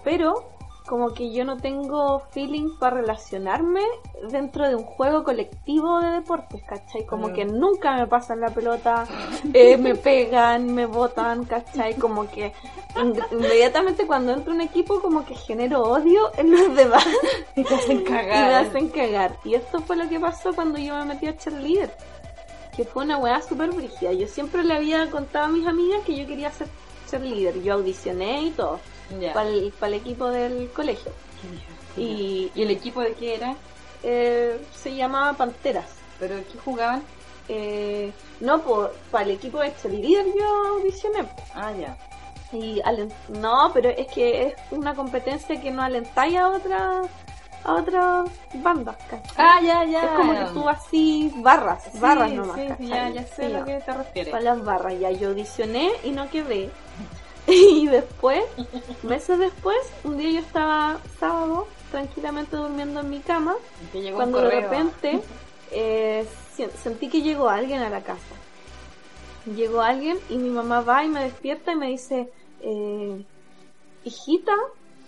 pero 0.04 0.48
como 0.86 1.12
que 1.14 1.30
yo 1.32 1.44
no 1.44 1.56
tengo 1.58 2.18
feeling 2.32 2.70
para 2.80 2.96
relacionarme 2.96 3.82
dentro 4.30 4.66
de 4.66 4.74
un 4.74 4.82
juego 4.82 5.22
colectivo 5.22 6.00
de 6.00 6.10
deportes, 6.10 6.62
¿cachai? 6.64 7.06
Como 7.06 7.28
Mm. 7.28 7.32
que 7.32 7.44
nunca 7.44 7.94
me 7.94 8.06
pasan 8.08 8.40
la 8.40 8.48
pelota, 8.48 9.06
eh, 9.54 9.76
me 9.76 9.94
pegan, 9.94 10.74
me 10.74 10.86
botan, 10.86 11.44
¿cachai? 11.44 11.94
Como 11.94 12.28
que 12.28 12.52
in- 12.96 13.14
inmediatamente 13.30 14.04
cuando 14.06 14.32
entro 14.32 14.50
en 14.52 14.56
un 14.62 14.66
equipo 14.66 15.00
como 15.00 15.24
que 15.24 15.36
genero 15.36 15.82
odio 15.82 16.32
en 16.36 16.50
los 16.50 16.74
demás 16.74 17.06
te 17.54 17.60
hacen 17.62 17.98
y 18.00 18.02
me 18.02 18.04
cagar. 18.04 18.52
hacen 18.66 18.88
cagar. 18.88 19.36
Y 19.44 19.54
esto 19.54 19.80
fue 19.82 19.94
lo 19.96 20.08
que 20.08 20.18
pasó 20.18 20.52
cuando 20.54 20.78
yo 20.78 20.96
me 20.96 21.04
metí 21.04 21.28
a 21.28 21.36
cheerleader. 21.36 21.94
Que 22.74 22.84
fue 22.84 23.04
una 23.04 23.16
weá 23.18 23.40
súper 23.42 23.70
brígida. 23.70 24.12
Yo 24.12 24.26
siempre 24.26 24.64
le 24.64 24.74
había 24.74 25.08
contado 25.10 25.44
a 25.44 25.48
mis 25.48 25.66
amigas 25.68 26.00
que 26.04 26.16
yo 26.16 26.26
quería 26.26 26.50
ser 26.50 26.66
cheerleader. 27.08 27.62
Yo 27.62 27.74
audicioné 27.74 28.42
y 28.44 28.50
todo. 28.50 28.80
Para 29.32 29.48
el, 29.48 29.94
equipo 29.94 30.28
del 30.30 30.70
colegio. 30.70 31.12
Y, 31.96 32.50
¿Y 32.54 32.62
el 32.62 32.70
equipo 32.70 33.00
de 33.00 33.14
qué 33.14 33.34
era? 33.34 33.56
eh, 34.02 34.64
se 34.74 34.94
llamaba 34.94 35.32
Panteras. 35.34 35.86
¿Pero 36.18 36.36
qué 36.50 36.58
jugaban? 36.58 37.02
Eh, 37.48 38.12
no, 38.40 38.62
para 39.10 39.24
el 39.24 39.32
equipo 39.32 39.58
de 39.58 39.74
cheerleader 39.74 40.26
yo 40.38 40.66
audicioné. 40.76 41.26
Ah, 41.54 41.72
ya. 41.72 41.96
Y 42.52 42.80
no, 43.28 43.70
pero 43.72 43.90
es 43.90 44.06
que 44.08 44.48
es 44.48 44.54
una 44.70 44.94
competencia 44.94 45.60
que 45.60 45.70
no 45.70 45.82
alentáis 45.82 46.36
a 46.36 46.48
otras 46.48 47.06
a 47.62 47.74
otras 47.74 48.30
bandas, 48.54 48.96
¿cachai? 49.08 49.34
Ah, 49.36 49.60
ya, 49.62 49.84
ya. 49.84 50.04
Es 50.04 50.10
como 50.12 50.32
que 50.32 50.44
tú 50.54 50.68
así 50.68 51.32
barras, 51.36 51.84
Sí, 51.92 51.98
barras 51.98 52.32
nomás. 52.32 52.56
sí, 52.56 52.86
ya, 52.86 53.08
ya 53.10 53.22
sé 53.24 53.34
Sí, 53.36 53.42
a 53.54 53.58
lo 53.58 53.64
que 53.66 53.74
te 53.80 53.92
refieres. 53.92 54.32
Para 54.32 54.44
las 54.44 54.64
barras, 54.64 54.98
ya 54.98 55.10
yo 55.10 55.28
audicioné 55.28 55.90
y 56.02 56.10
no 56.10 56.28
quedé. 56.30 56.70
Y 57.80 57.86
después, 57.86 58.44
meses 59.02 59.38
después, 59.38 59.76
un 60.04 60.18
día 60.18 60.30
yo 60.30 60.38
estaba 60.38 61.00
sábado, 61.18 61.66
tranquilamente 61.90 62.56
durmiendo 62.56 63.00
en 63.00 63.10
mi 63.10 63.20
cama, 63.20 63.56
llegó 63.92 64.16
cuando 64.16 64.40
de 64.42 64.50
repente 64.50 65.20
eh, 65.72 66.26
sentí 66.82 67.08
que 67.08 67.22
llegó 67.22 67.48
alguien 67.48 67.82
a 67.82 67.90
la 67.90 68.02
casa. 68.02 68.36
Llegó 69.56 69.80
alguien 69.80 70.18
y 70.28 70.36
mi 70.36 70.50
mamá 70.50 70.82
va 70.82 71.04
y 71.04 71.08
me 71.08 71.24
despierta 71.24 71.72
y 71.72 71.76
me 71.76 71.88
dice, 71.88 72.30
eh, 72.60 73.24
hijita, 74.04 74.54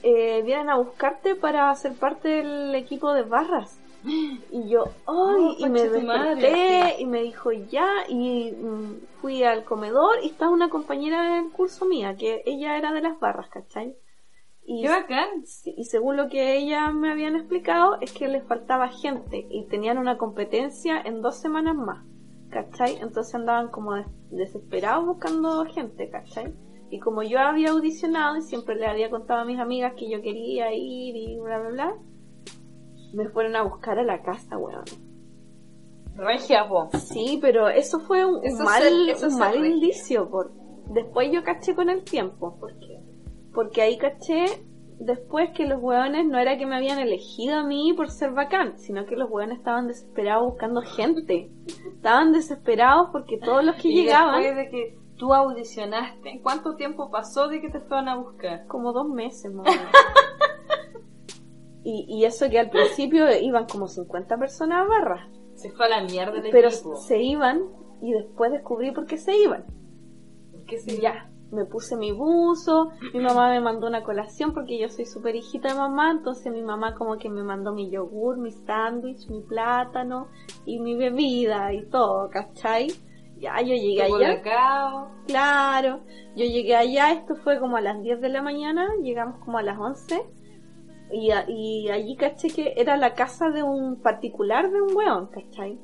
eh, 0.02 0.42
vienen 0.44 0.70
a 0.70 0.76
buscarte 0.76 1.36
para 1.36 1.72
ser 1.76 1.92
parte 1.92 2.28
del 2.28 2.74
equipo 2.74 3.12
de 3.12 3.22
barras. 3.22 3.78
Y 4.50 4.68
yo, 4.68 4.84
¡ay! 5.06 5.06
Oh, 5.06 5.54
y 5.58 5.66
me 5.68 5.88
madre, 6.00 6.42
desperté 6.42 7.00
y 7.02 7.06
me 7.06 7.22
dijo 7.22 7.52
ya 7.52 7.88
y 8.08 8.52
mm, 8.52 9.06
fui 9.20 9.42
al 9.44 9.64
comedor 9.64 10.16
y 10.22 10.28
estaba 10.28 10.50
una 10.52 10.68
compañera 10.68 11.36
del 11.36 11.50
curso 11.50 11.86
mía, 11.86 12.16
que 12.16 12.42
ella 12.46 12.76
era 12.76 12.92
de 12.92 13.00
las 13.02 13.18
barras, 13.20 13.48
¿cachai? 13.48 13.96
Y 14.64 14.82
Qué 14.82 14.88
bacán. 14.88 15.44
Sí, 15.44 15.74
y 15.76 15.84
según 15.84 16.16
lo 16.16 16.28
que 16.28 16.56
ella 16.56 16.90
me 16.90 17.10
habían 17.10 17.36
explicado, 17.36 17.98
es 18.00 18.12
que 18.12 18.28
les 18.28 18.44
faltaba 18.46 18.88
gente 18.88 19.46
y 19.50 19.66
tenían 19.68 19.98
una 19.98 20.18
competencia 20.18 21.00
en 21.00 21.20
dos 21.20 21.36
semanas 21.40 21.74
más, 21.74 22.04
¿cachai? 22.50 22.96
Entonces 23.00 23.34
andaban 23.34 23.68
como 23.70 23.94
des- 23.94 24.06
desesperados 24.30 25.06
buscando 25.06 25.64
gente, 25.66 26.10
¿cachai? 26.10 26.52
Y 26.90 26.98
como 27.00 27.22
yo 27.22 27.40
había 27.40 27.70
audicionado 27.70 28.36
y 28.36 28.42
siempre 28.42 28.76
le 28.76 28.86
había 28.86 29.10
contado 29.10 29.40
a 29.40 29.44
mis 29.44 29.58
amigas 29.58 29.94
que 29.96 30.10
yo 30.10 30.20
quería 30.22 30.72
ir 30.74 31.16
y 31.16 31.38
bla, 31.40 31.58
bla, 31.58 31.70
bla, 31.70 31.94
me 33.12 33.28
fueron 33.28 33.56
a 33.56 33.62
buscar 33.62 33.98
a 33.98 34.02
la 34.02 34.22
casa, 34.22 34.56
weón. 34.58 34.84
Regia, 36.16 36.68
po. 36.68 36.90
Sí, 36.98 37.38
pero 37.40 37.68
eso 37.68 38.00
fue 38.00 38.24
un, 38.26 38.44
Eso 38.44 38.62
mal, 38.64 38.82
se- 38.82 39.10
eso 39.12 39.28
un 39.28 39.38
mal 39.38 39.52
regia. 39.54 39.68
indicio. 39.68 40.28
Por... 40.30 40.52
Después 40.90 41.30
yo 41.32 41.42
caché 41.42 41.74
con 41.74 41.88
el 41.88 42.04
tiempo. 42.04 42.56
¿Por 42.58 42.78
qué? 42.78 43.00
Porque 43.54 43.80
ahí 43.82 43.96
caché 43.98 44.44
después 44.98 45.50
que 45.54 45.66
los 45.66 45.82
hueones 45.82 46.26
no 46.26 46.38
era 46.38 46.58
que 46.58 46.66
me 46.66 46.76
habían 46.76 46.98
elegido 46.98 47.56
a 47.56 47.64
mí 47.64 47.92
por 47.94 48.10
ser 48.10 48.32
bacán, 48.32 48.78
sino 48.78 49.04
que 49.06 49.16
los 49.16 49.28
hueones 49.30 49.58
estaban 49.58 49.88
desesperados 49.88 50.44
buscando 50.50 50.82
gente. 50.82 51.50
Estaban 51.94 52.32
desesperados 52.32 53.08
porque 53.10 53.38
todos 53.38 53.64
los 53.64 53.76
que 53.76 53.88
Y 53.88 53.94
llegaban... 54.02 54.42
después 54.42 54.56
de 54.56 54.70
que, 54.70 54.98
tú 55.16 55.32
audicionaste. 55.32 56.40
¿Cuánto 56.42 56.74
tiempo 56.76 57.10
pasó 57.10 57.48
de 57.48 57.60
que 57.60 57.70
te 57.70 57.80
fueron 57.80 58.08
a 58.08 58.16
buscar? 58.16 58.66
Como 58.66 58.92
dos 58.92 59.08
meses 59.08 59.52
más. 59.52 59.66
y, 61.84 62.06
y 62.08 62.24
eso 62.24 62.48
que 62.48 62.58
al 62.58 62.70
principio 62.70 63.26
iban 63.40 63.66
como 63.66 63.88
50 63.88 64.36
personas 64.38 64.84
a 64.84 64.88
barra. 64.88 65.28
Se 65.54 65.70
fue 65.70 65.86
a 65.86 65.88
la 65.88 66.02
mierda 66.02 66.36
el 66.38 66.50
Pero 66.50 66.68
equipo. 66.68 66.96
se 66.96 67.22
iban 67.22 67.62
y 68.00 68.12
después 68.12 68.50
descubrí 68.52 68.92
por 68.92 69.06
qué 69.06 69.16
se 69.16 69.36
iban. 69.36 69.64
¿Qué 70.66 70.78
se 70.78 71.00
Ya, 71.00 71.30
me 71.50 71.66
puse 71.66 71.96
mi 71.96 72.12
buzo, 72.12 72.90
mi 73.12 73.20
mamá 73.20 73.50
me 73.50 73.60
mandó 73.60 73.86
una 73.86 74.02
colación 74.02 74.54
porque 74.54 74.78
yo 74.78 74.88
soy 74.88 75.04
súper 75.04 75.36
hijita 75.36 75.68
de 75.68 75.74
mamá, 75.74 76.10
entonces 76.10 76.52
mi 76.52 76.62
mamá 76.62 76.94
como 76.94 77.18
que 77.18 77.28
me 77.28 77.42
mandó 77.42 77.72
mi 77.72 77.90
yogur, 77.90 78.38
mi 78.38 78.50
sándwich, 78.52 79.28
mi 79.28 79.40
plátano 79.42 80.28
y 80.64 80.78
mi 80.80 80.96
bebida 80.96 81.72
y 81.74 81.84
todo, 81.90 82.30
¿cachai? 82.30 82.88
Ya, 83.38 83.60
yo 83.60 83.74
llegué 83.74 84.02
allá, 84.02 84.40
claro, 85.26 86.00
yo 86.36 86.44
llegué 86.46 86.76
allá, 86.76 87.12
esto 87.12 87.34
fue 87.34 87.58
como 87.58 87.76
a 87.76 87.80
las 87.80 88.00
10 88.00 88.20
de 88.20 88.28
la 88.28 88.40
mañana, 88.40 88.88
llegamos 89.02 89.38
como 89.44 89.58
a 89.58 89.62
las 89.62 89.78
11 89.78 90.22
y, 91.12 91.30
y 91.48 91.88
allí 91.90 92.16
caché 92.16 92.48
que 92.48 92.74
era 92.76 92.96
la 92.96 93.14
casa 93.14 93.50
de 93.50 93.62
un 93.62 94.00
particular 94.00 94.70
de 94.70 94.80
un 94.80 94.96
weón, 94.96 95.26
¿cachai? 95.28 95.78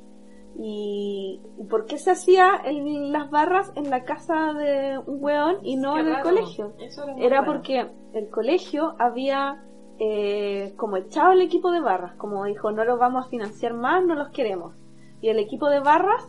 Y, 0.60 1.40
y 1.58 1.64
por 1.64 1.84
qué 1.86 1.98
se 1.98 2.10
hacía 2.10 2.56
el- 2.64 3.12
las 3.12 3.30
barras 3.30 3.70
en 3.76 3.90
la 3.90 4.02
casa 4.04 4.52
de 4.54 4.98
un 5.06 5.22
weón 5.22 5.58
y 5.62 5.76
no 5.76 5.94
Qué 5.94 6.00
en 6.00 6.06
el 6.08 6.12
raro. 6.14 6.30
colegio. 6.30 6.72
Eso 6.80 7.04
era, 7.18 7.44
porque 7.44 7.86
el 8.14 8.28
colegio 8.30 8.94
había 8.98 9.62
eh, 10.00 10.74
como 10.76 10.96
echado 10.96 11.32
el 11.32 11.42
equipo 11.42 11.70
de 11.72 11.80
barras, 11.80 12.14
como 12.16 12.44
dijo, 12.44 12.70
no 12.72 12.84
los 12.84 12.98
vamos 12.98 13.26
a 13.26 13.28
financiar 13.28 13.74
más, 13.74 14.04
no 14.04 14.14
los 14.14 14.30
queremos. 14.30 14.74
Y 15.20 15.28
el 15.28 15.38
equipo 15.40 15.68
de 15.68 15.80
barras 15.80 16.22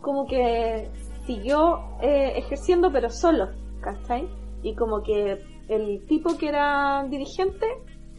como 0.00 0.26
que 0.26 0.90
siguió 1.26 1.78
eh, 2.00 2.32
ejerciendo 2.36 2.90
pero 2.92 3.10
solo, 3.10 3.48
¿cachai? 3.80 4.28
Y 4.62 4.74
como 4.74 5.02
que 5.02 5.38
el 5.68 6.04
tipo 6.06 6.36
que 6.36 6.48
era 6.48 7.04
dirigente, 7.08 7.66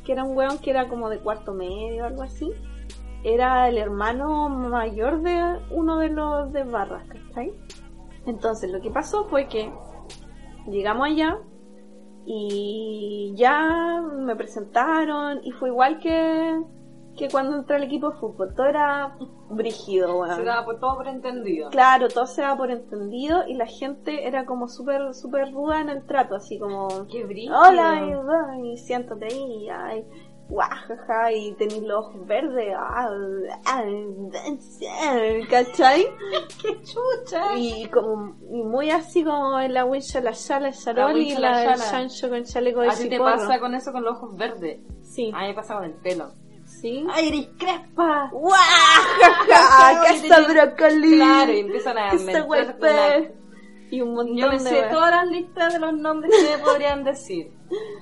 que 0.04 0.12
era 0.12 0.24
un 0.24 0.36
weón 0.36 0.60
que 0.60 0.70
era 0.70 0.88
como 0.88 1.10
de 1.10 1.20
cuarto 1.20 1.54
medio 1.54 2.06
algo 2.06 2.24
así, 2.24 2.52
era 3.24 3.70
el 3.70 3.78
hermano 3.78 4.50
mayor 4.50 5.22
de 5.22 5.60
uno 5.72 5.98
de 5.98 6.10
los 6.10 6.52
de 6.52 6.64
barras, 6.64 7.08
¿cachai? 7.08 7.54
Entonces 8.26 8.72
lo 8.72 8.82
que 8.82 8.90
pasó 8.90 9.26
fue 9.26 9.48
que 9.48 9.72
llegamos 10.68 11.08
allá 11.08 11.40
y 12.26 13.34
ya 13.36 14.02
me 14.02 14.36
presentaron 14.36 15.40
y 15.44 15.52
fue 15.52 15.70
igual 15.70 16.00
que, 16.00 16.62
que 17.18 17.30
cuando 17.30 17.58
entré 17.58 17.76
al 17.76 17.84
equipo 17.84 18.12
de 18.12 18.18
fútbol, 18.18 18.54
todo 18.56 18.66
era 18.68 19.16
brígido, 19.50 20.20
weón. 20.20 20.36
Se 20.36 20.44
daba 20.44 20.66
por 20.66 20.80
todo 20.80 20.96
por 20.96 21.08
entendido. 21.08 21.70
Claro, 21.70 22.08
todo 22.08 22.26
se 22.26 22.42
daba 22.42 22.58
por 22.58 22.72
entendido 22.72 23.48
y 23.48 23.54
la 23.54 23.68
gente 23.68 24.28
era 24.28 24.46
como 24.46 24.68
súper, 24.68 25.14
súper 25.14 25.52
ruda 25.52 25.82
en 25.82 25.90
el 25.90 26.06
trato, 26.06 26.36
así 26.36 26.58
como, 26.58 26.88
Qué 27.12 27.24
brillo. 27.24 27.54
hola, 27.56 28.58
y, 28.62 28.74
y 28.74 28.78
siéntate 28.78 29.26
ahí, 29.26 29.70
ay, 29.70 30.06
guajaja, 30.50 31.32
y 31.32 31.54
tenés 31.54 31.82
los 31.82 32.06
ojos 32.06 32.26
verdes, 32.26 32.74
ah, 32.78 33.10
ah, 33.66 33.84
¿cachai? 35.50 36.06
Qué 36.62 36.82
chucha. 36.82 37.56
Y 37.58 37.88
como, 37.90 38.36
y 38.52 38.64
muy 38.64 38.90
así 38.90 39.24
como 39.24 39.60
en 39.60 39.74
la 39.74 39.86
wincha, 39.86 40.22
la 40.22 40.32
Shala, 40.32 40.70
el 40.70 40.74
Charol 40.74 41.18
y 41.18 41.36
la. 41.36 41.76
Chancho 41.76 42.30
con 42.30 42.44
chaleco 42.44 42.82
de 42.82 42.90
A 42.90 42.96
ti 42.96 43.10
te 43.10 43.20
pasa 43.20 43.60
con 43.60 43.74
eso 43.76 43.92
con 43.92 44.04
los 44.04 44.18
ojos 44.18 44.36
verdes. 44.36 44.82
Sí, 45.02 45.32
A 45.34 45.42
mí 45.42 45.48
me 45.48 45.54
pasa 45.54 45.76
con 45.76 45.86
el 45.86 45.94
pelo. 45.94 46.32
Sí. 46.84 47.08
¡Ay, 47.12 47.28
eres 47.30 47.48
crespa! 47.58 48.30
¡Guajaja! 48.32 50.02
¡Que 50.08 50.14
está 50.16 50.42
brócoli! 50.42 51.16
Claro, 51.16 51.52
y 51.54 51.60
empiezan 51.60 51.98
a 51.98 52.10
¡Que 52.10 52.16
está 52.18 52.32
meterte 52.46 52.48
huepe! 52.48 53.36
Y 53.92 54.02
un 54.02 54.14
montón 54.16 54.36
Yo 54.38 54.48
me 54.48 54.54
de 54.54 54.60
sé 54.60 54.74
weas. 54.82 54.92
todas 54.92 55.12
las 55.12 55.28
listas 55.28 55.74
de 55.74 55.80
los 55.80 55.94
nombres 55.94 56.32
que 56.36 56.58
me 56.58 56.64
podrían 56.66 57.04
decir. 57.04 57.52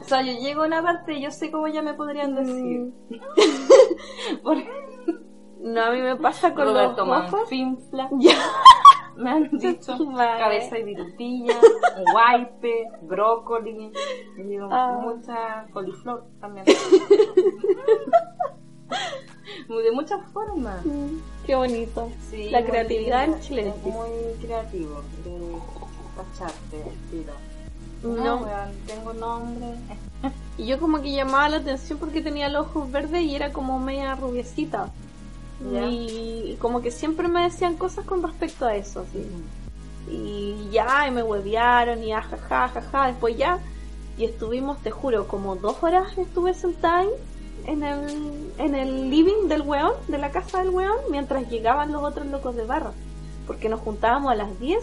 O 0.02 0.04
sea, 0.06 0.22
yo 0.22 0.34
llego 0.34 0.64
a 0.64 0.68
una 0.68 0.82
parte 0.82 1.14
y 1.14 1.22
yo 1.22 1.30
sé 1.32 1.52
cómo 1.52 1.68
ya 1.68 1.82
me 1.82 1.94
podrían 1.94 2.34
decir. 2.36 2.80
Mm. 2.80 2.94
Por 4.44 4.58
No, 5.60 5.82
a 5.84 5.92
mí 5.92 6.02
me 6.02 6.16
pasa 6.16 6.54
con 6.54 6.66
Roberto 6.66 7.06
los. 7.06 7.32
Manfinfla. 7.32 8.10
Ya. 8.20 8.34
Me 9.18 9.30
han 9.30 9.50
dicho 9.58 9.98
cabeza 10.16 10.80
y 10.80 10.84
virutilla, 10.84 11.54
guaype, 12.14 12.88
brócoli, 13.02 13.92
y 14.38 14.44
digo, 14.44 14.70
Ah. 14.72 14.98
mucha 15.02 15.66
coliflor 15.74 16.24
también. 16.40 16.66
De 19.68 19.92
muchas 19.92 20.20
formas. 20.34 20.86
Mm, 20.86 21.18
Qué 21.46 21.56
bonito. 21.56 22.10
Sí, 22.30 22.50
La 22.50 22.64
creatividad 22.64 23.26
en 23.26 23.40
Chile. 23.42 23.70
es 23.70 23.84
Muy 23.94 24.10
creativo 24.42 25.02
de 25.24 25.58
cacharte, 26.16 26.78
estilo. 26.78 27.34
No. 28.04 28.16
No, 28.16 28.38
weón, 28.38 28.72
tengo 28.88 29.14
nombre. 29.14 29.68
Y 30.58 30.68
yo 30.68 30.80
como 30.80 31.02
que 31.02 31.12
llamaba 31.12 31.50
la 31.50 31.58
atención 31.58 31.98
porque 31.98 32.22
tenía 32.22 32.48
los 32.50 32.68
ojos 32.68 32.92
verdes 32.92 33.24
y 33.24 33.36
era 33.36 33.52
como 33.52 33.80
media 33.80 34.14
rubiecita. 34.14 34.90
Ya. 35.72 35.86
Y 35.88 36.58
como 36.62 36.82
que 36.82 36.92
siempre 36.92 37.28
me 37.28 37.42
decían 37.44 37.78
cosas 37.78 38.06
con 38.06 38.22
respecto 38.22 38.66
a 38.66 38.76
eso, 38.76 39.00
así. 39.00 39.26
Y 40.12 40.70
ya, 40.72 41.08
y 41.08 41.12
me 41.12 41.24
huevearon 41.24 42.04
y 42.04 42.14
ajaja, 42.14 42.68
jaja, 42.70 43.08
después 43.08 43.38
ya. 43.38 43.58
Y 44.18 44.26
estuvimos, 44.26 44.78
te 44.84 44.92
juro, 44.92 45.28
como 45.28 45.56
dos 45.56 45.82
horas 45.82 46.16
estuve 46.18 46.54
sentada 46.54 47.00
ahí 47.00 47.10
en 47.68 47.84
el, 47.84 48.54
en 48.58 48.76
el 48.76 49.10
living 49.10 49.48
del 49.48 49.62
weón, 49.62 49.94
de 50.08 50.18
la 50.18 50.32
casa 50.32 50.60
del 50.60 50.70
weón, 50.70 50.98
mientras 51.10 51.50
llegaban 51.50 51.92
los 51.92 52.04
otros 52.04 52.28
locos 52.28 52.56
de 52.56 52.66
barra. 52.66 52.92
Porque 53.48 53.70
nos 53.70 53.80
juntábamos 53.82 54.32
a 54.32 54.36
las 54.36 54.60
10, 54.60 54.80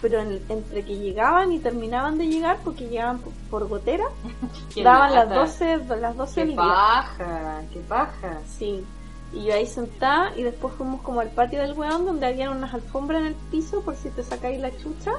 pero 0.00 0.20
en- 0.20 0.42
entre 0.48 0.84
que 0.84 0.96
llegaban 0.98 1.52
y 1.52 1.58
terminaban 1.58 2.18
de 2.18 2.26
llegar, 2.28 2.58
porque 2.64 2.88
llegaban 2.88 3.18
por, 3.18 3.32
por 3.50 3.68
gotera, 3.68 4.04
daban 4.82 5.14
las 5.14 5.28
lata. 5.28 5.40
12, 5.40 5.76
las 6.00 6.16
12 6.16 6.46
Qué 6.46 6.52
paja, 6.54 7.62
qué 7.72 7.80
paja. 7.80 8.38
Sí. 8.58 8.84
Y 9.32 9.44
yo 9.46 9.54
ahí 9.54 9.66
sentada 9.66 10.32
y 10.36 10.42
después 10.44 10.74
fuimos 10.74 11.00
como 11.02 11.20
al 11.20 11.28
patio 11.30 11.60
del 11.60 11.72
weón 11.72 12.06
donde 12.06 12.26
había 12.26 12.50
unas 12.52 12.72
alfombras 12.72 13.20
en 13.22 13.26
el 13.28 13.34
piso 13.50 13.80
por 13.80 13.96
si 13.96 14.08
te 14.10 14.22
sacáis 14.22 14.60
la 14.60 14.70
chucha, 14.76 15.10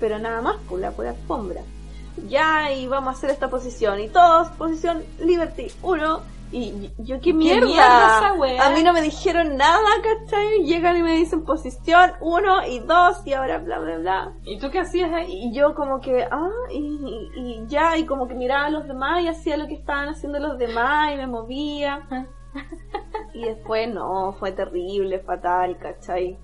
pero 0.00 0.18
nada 0.18 0.40
más, 0.40 0.56
pues 0.68 0.80
la 0.80 0.90
pura 0.92 1.10
alfombra. 1.10 1.60
Ya, 2.28 2.72
y 2.72 2.86
vamos 2.86 3.08
a 3.14 3.18
hacer 3.18 3.30
esta 3.30 3.48
posición. 3.48 4.00
Y 4.00 4.08
todos, 4.08 4.48
posición 4.50 5.02
Liberty, 5.20 5.68
uno. 5.82 6.20
Y 6.54 6.90
yo, 6.98 7.18
¿qué 7.22 7.32
mierda? 7.32 7.64
mierda 7.66 8.18
esa 8.18 8.32
weá? 8.34 8.66
A 8.66 8.70
mí 8.72 8.82
no 8.82 8.92
me 8.92 9.00
dijeron 9.00 9.56
nada, 9.56 9.88
¿cachai? 10.02 10.64
Llegan 10.66 10.98
y 10.98 11.02
me 11.02 11.12
dicen 11.16 11.44
posición 11.46 12.12
uno 12.20 12.66
y 12.66 12.80
dos 12.80 13.22
y 13.24 13.32
ahora 13.32 13.56
bla, 13.58 13.78
bla, 13.78 13.96
bla. 13.96 14.32
¿Y 14.44 14.58
tú 14.58 14.70
qué 14.70 14.80
hacías 14.80 15.10
ahí? 15.14 15.32
Y 15.32 15.54
yo 15.54 15.74
como 15.74 16.00
que, 16.02 16.24
ah, 16.30 16.50
y, 16.70 16.76
y- 16.78 17.30
y 17.40 17.66
ya, 17.68 17.96
y 17.96 18.04
como 18.04 18.28
que 18.28 18.34
miraba 18.34 18.66
a 18.66 18.70
los 18.70 18.86
demás 18.86 19.22
y 19.22 19.28
hacía 19.28 19.56
lo 19.56 19.66
que 19.66 19.74
estaban 19.74 20.10
haciendo 20.10 20.38
los 20.40 20.58
demás 20.58 21.14
y 21.14 21.16
me 21.16 21.26
movía. 21.26 22.06
Y 23.34 23.44
después 23.44 23.88
no, 23.88 24.34
fue 24.38 24.52
terrible, 24.52 25.20
fatal, 25.20 25.78
¿cachai? 25.78 26.38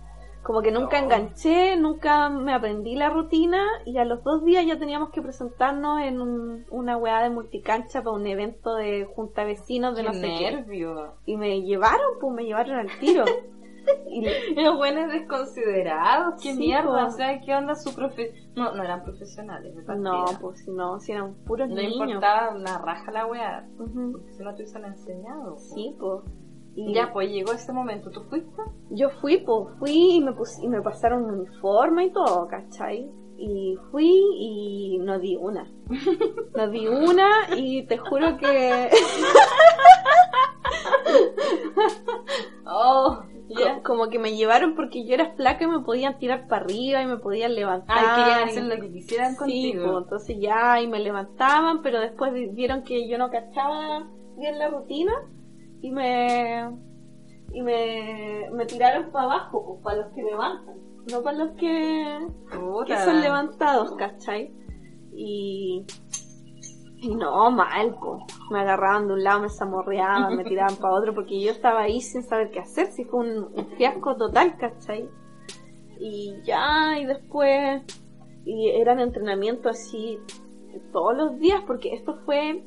Como 0.48 0.62
que 0.62 0.70
nunca 0.72 0.98
No. 0.98 1.04
enganché, 1.04 1.76
nunca 1.76 2.30
me 2.30 2.54
aprendí 2.54 2.96
la 2.96 3.10
rutina 3.10 3.62
y 3.84 3.98
a 3.98 4.06
los 4.06 4.24
dos 4.24 4.42
días 4.46 4.64
ya 4.64 4.78
teníamos 4.78 5.10
que 5.10 5.20
presentarnos 5.20 6.00
en 6.00 6.22
un- 6.22 6.64
una 6.70 6.96
weá 6.96 7.22
de 7.22 7.28
multicancha 7.28 8.02
para 8.02 8.16
un 8.16 8.26
evento 8.26 8.74
de 8.74 9.04
junta 9.14 9.42
de 9.42 9.48
vecinos 9.48 9.94
de 9.94 10.00
Qué 10.00 10.08
no 10.08 10.14
sé 10.14 10.20
qué. 10.38 10.50
nervio. 10.50 11.16
Y 11.26 11.36
me 11.36 11.60
llevaron, 11.60 12.12
pues 12.18 12.32
me 12.34 12.44
llevaron 12.44 12.78
al 12.78 12.88
tiro. 12.98 13.24
y, 14.08 14.24
Los 14.54 14.78
buenos 14.78 15.12
desconsiderados, 15.12 16.40
qué 16.42 16.52
Sí, 16.54 16.58
mierda. 16.58 17.02
po. 17.02 17.06
O 17.08 17.10
sea, 17.10 17.40
¿qué 17.42 17.54
onda 17.54 17.74
su 17.74 17.94
profe? 17.94 18.32
No, 18.56 18.74
no 18.74 18.82
eran 18.82 19.02
profesionales 19.04 19.74
de 19.76 19.96
no, 19.96 20.24
pues 20.40 20.64
si 20.64 20.70
no, 20.70 20.98
si 20.98 21.12
eran 21.12 21.34
puros 21.44 21.68
No 21.68 21.74
niños. 21.76 21.92
importaba 22.08 22.54
una 22.56 22.78
raja 22.78 23.12
la 23.12 23.26
weá. 23.26 23.66
Ujú. 23.78 24.12
Porque 24.12 24.32
si 24.32 24.42
no 24.42 24.50
te 24.54 24.62
hubiesen 24.62 24.84
enseñado. 24.86 25.56
po. 25.56 25.58
Sí, 25.58 25.94
pues. 26.00 26.22
Y 26.80 26.94
Ya, 26.94 27.12
pues 27.12 27.28
llegó 27.30 27.52
ese 27.52 27.72
momento. 27.72 28.08
¿Tú 28.10 28.22
fuiste? 28.30 28.62
Yo 28.90 29.10
fui, 29.20 29.38
pues 29.38 29.66
fui 29.80 30.16
y 30.16 30.20
me, 30.20 30.32
pus- 30.32 30.62
y 30.62 30.68
me 30.68 30.80
pasaron 30.80 31.24
un 31.24 31.40
uniforme 31.40 32.04
y 32.06 32.12
todo, 32.12 32.46
¿cachai? 32.46 33.10
Y 33.36 33.76
fui 33.90 34.20
y 34.38 34.98
no 35.00 35.18
di 35.18 35.36
una. 35.36 35.68
No 36.56 36.68
di 36.70 36.86
una 36.88 37.28
y 37.56 37.84
te 37.86 37.98
juro 37.98 38.36
que 38.36 38.90
Oh, 42.64 43.22
co- 43.48 43.82
como 43.82 44.08
que 44.08 44.18
me 44.18 44.36
llevaron 44.36 44.74
porque 44.74 45.04
yo 45.06 45.14
era 45.14 45.34
flaca 45.34 45.64
y 45.64 45.68
me 45.68 45.80
podían 45.80 46.18
tirar 46.18 46.46
para 46.48 46.64
arriba 46.64 47.02
y 47.02 47.06
me 47.06 47.16
podían 47.18 47.54
levantar. 47.54 47.96
Ay, 47.98 48.22
querían 48.24 48.48
hacer 48.48 48.64
lo 48.64 48.76
que 48.82 48.92
quisieran 48.92 49.32
Sí, 49.32 49.38
contigo. 49.38 49.84
pues, 49.84 50.02
entonces 50.04 50.36
ya 50.40 50.80
y 50.80 50.86
me 50.86 51.00
levantaban, 51.00 51.82
pero 51.82 52.00
después 52.00 52.32
vi- 52.32 52.48
vieron 52.48 52.82
que 52.82 53.08
yo 53.08 53.18
no 53.18 53.30
cachaba 53.30 54.06
bien 54.36 54.58
la 54.58 54.68
rutina 54.68 55.12
y 55.80 55.90
me 55.90 56.70
y 57.50 57.62
me, 57.62 58.50
me 58.52 58.66
tiraron 58.66 59.10
para 59.10 59.24
abajo, 59.24 59.64
pues 59.64 59.82
para 59.82 59.96
los 60.02 60.12
que 60.14 60.22
levantan, 60.22 60.76
no 61.10 61.22
para 61.22 61.38
los 61.38 61.52
que, 61.52 62.18
que 62.86 62.98
son 62.98 63.20
levantados, 63.20 63.92
¿cachai? 63.92 64.52
Y, 65.14 65.86
y 67.00 67.14
no, 67.14 67.50
mal, 67.50 67.96
pues. 67.98 68.22
Me 68.50 68.60
agarraban 68.60 69.08
de 69.08 69.14
un 69.14 69.24
lado, 69.24 69.40
me 69.40 69.48
zamorreaban, 69.48 70.36
me 70.36 70.44
tiraban 70.44 70.76
para 70.76 70.94
otro, 70.94 71.14
porque 71.14 71.40
yo 71.40 71.50
estaba 71.50 71.80
ahí 71.80 72.02
sin 72.02 72.22
saber 72.22 72.50
qué 72.50 72.60
hacer, 72.60 72.88
si 72.88 73.04
fue 73.04 73.20
un, 73.20 73.48
un 73.54 73.66
fiasco 73.76 74.16
total, 74.16 74.56
¿cachai? 74.58 75.08
Y 75.98 76.42
ya, 76.44 76.98
y 76.98 77.06
después 77.06 77.82
y 78.44 78.70
eran 78.70 78.98
entrenamientos 78.98 79.78
así 79.78 80.18
todos 80.92 81.14
los 81.14 81.38
días, 81.38 81.62
porque 81.66 81.92
esto 81.94 82.14
fue 82.24 82.64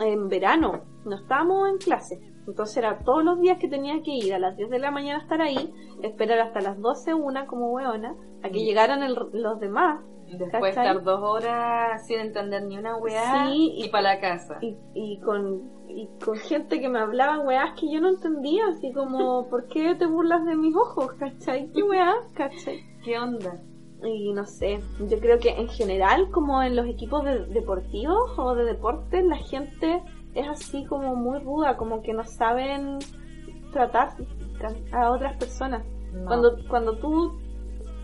en 0.00 0.28
verano, 0.28 0.80
no 1.04 1.16
estábamos 1.16 1.68
en 1.68 1.78
clase. 1.78 2.29
Entonces 2.46 2.76
era 2.78 2.98
todos 2.98 3.24
los 3.24 3.40
días 3.40 3.58
que 3.58 3.68
tenía 3.68 4.02
que 4.02 4.10
ir 4.12 4.34
a 4.34 4.38
las 4.38 4.56
10 4.56 4.70
de 4.70 4.78
la 4.78 4.90
mañana 4.90 5.20
estar 5.22 5.40
ahí, 5.40 5.72
esperar 6.02 6.38
hasta 6.40 6.60
las 6.60 6.78
12 6.80 7.14
una 7.14 7.46
como 7.46 7.70
weona, 7.72 8.14
a 8.42 8.48
que 8.48 8.64
llegaran 8.64 9.02
el- 9.02 9.16
los 9.32 9.60
demás. 9.60 10.00
Después 10.26 10.74
¿cachai? 10.76 10.86
estar 10.86 11.02
dos 11.02 11.20
horas 11.22 12.06
sin 12.06 12.20
entender 12.20 12.62
ni 12.62 12.78
una 12.78 12.96
weá 12.96 13.46
Sí, 13.48 13.72
y, 13.76 13.84
y- 13.86 13.88
para 13.90 14.14
la 14.14 14.20
casa. 14.20 14.58
Y, 14.60 14.76
y 14.94 15.20
con 15.20 15.80
y 15.92 16.08
con 16.24 16.36
gente 16.36 16.80
que 16.80 16.88
me 16.88 17.00
hablaba 17.00 17.40
weás 17.40 17.72
que 17.78 17.92
yo 17.92 18.00
no 18.00 18.10
entendía, 18.10 18.62
así 18.68 18.92
como, 18.92 19.48
¿por 19.50 19.66
qué 19.66 19.96
te 19.96 20.06
burlas 20.06 20.44
de 20.44 20.54
mis 20.56 20.74
ojos? 20.76 21.12
¿Cachai? 21.14 21.68
¿Qué 21.72 21.82
weá? 21.82 22.14
¿Cachai? 22.34 22.78
¿Qué 23.04 23.18
onda? 23.18 23.60
Y 24.04 24.32
no 24.32 24.46
sé, 24.46 24.78
yo 25.10 25.18
creo 25.18 25.38
que 25.40 25.50
en 25.50 25.68
general, 25.68 26.30
como 26.30 26.62
en 26.62 26.74
los 26.76 26.86
equipos 26.86 27.24
de- 27.24 27.44
deportivos 27.46 28.38
o 28.38 28.54
de 28.54 28.64
deportes, 28.64 29.24
la 29.24 29.36
gente 29.36 30.00
es 30.34 30.48
así 30.48 30.84
como 30.84 31.14
muy 31.16 31.38
ruda, 31.40 31.76
como 31.76 32.02
que 32.02 32.12
no 32.12 32.24
saben 32.24 32.98
tratar 33.72 34.14
a 34.92 35.10
otras 35.10 35.36
personas. 35.36 35.84
No. 36.12 36.26
Cuando, 36.26 36.56
cuando 36.68 36.96
tú 36.98 37.38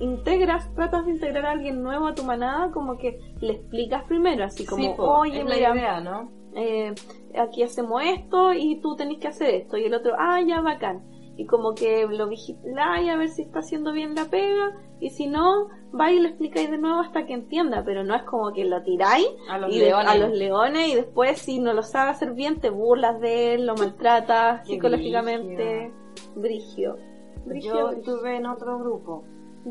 integras, 0.00 0.72
tratas 0.74 1.06
de 1.06 1.12
integrar 1.12 1.46
a 1.46 1.50
alguien 1.52 1.82
nuevo 1.82 2.06
a 2.06 2.14
tu 2.14 2.22
manada, 2.24 2.70
como 2.70 2.98
que 2.98 3.18
le 3.40 3.54
explicas 3.54 4.04
primero, 4.04 4.44
así 4.44 4.64
como, 4.66 4.82
Sí, 4.82 4.90
po, 4.96 5.04
oye, 5.04 5.42
mira, 5.42 5.74
idea, 5.74 6.00
¿no? 6.00 6.30
eh, 6.54 6.94
aquí 7.38 7.62
hacemos 7.62 8.02
esto 8.04 8.52
y 8.52 8.80
tú 8.80 8.96
tenés 8.96 9.18
que 9.18 9.28
hacer 9.28 9.54
esto. 9.54 9.76
Y 9.76 9.84
el 9.84 9.94
otro, 9.94 10.14
ah, 10.18 10.40
ya, 10.40 10.60
bacán. 10.60 11.02
Y 11.36 11.44
como 11.46 11.74
que 11.74 12.06
lo 12.06 12.28
vigiláis 12.28 13.10
a 13.10 13.16
ver 13.16 13.28
si 13.28 13.42
está 13.42 13.58
haciendo 13.58 13.92
bien 13.92 14.14
la 14.14 14.24
pega. 14.24 14.72
Y 15.00 15.10
si 15.10 15.26
no, 15.26 15.68
va 15.98 16.10
y 16.10 16.18
le 16.18 16.28
explicáis 16.28 16.70
de 16.70 16.78
nuevo 16.78 17.00
hasta 17.00 17.26
que 17.26 17.34
entienda. 17.34 17.82
Pero 17.84 18.04
no 18.04 18.14
es 18.14 18.22
como 18.22 18.52
que 18.54 18.64
lo 18.64 18.82
tiráis 18.82 19.26
A 19.50 19.58
los 19.58 19.70
y 19.74 19.78
leones. 19.80 20.08
a 20.08 20.14
los 20.16 20.30
leones 20.32 20.88
y 20.88 20.94
después 20.94 21.38
si 21.38 21.58
no 21.58 21.74
lo 21.74 21.82
sabe 21.82 22.10
hacer 22.10 22.32
bien 22.32 22.60
te 22.60 22.70
burlas 22.70 23.20
de 23.20 23.54
él, 23.54 23.66
lo 23.66 23.74
maltratas 23.74 24.62
Qué 24.66 24.74
psicológicamente. 24.74 25.92
Brigio. 26.34 26.96
Brigio, 27.44 27.74
Yo 27.74 27.86
brigio. 27.88 27.98
estuve 28.14 28.36
en 28.36 28.46
otro 28.46 28.78
grupo. 28.78 29.24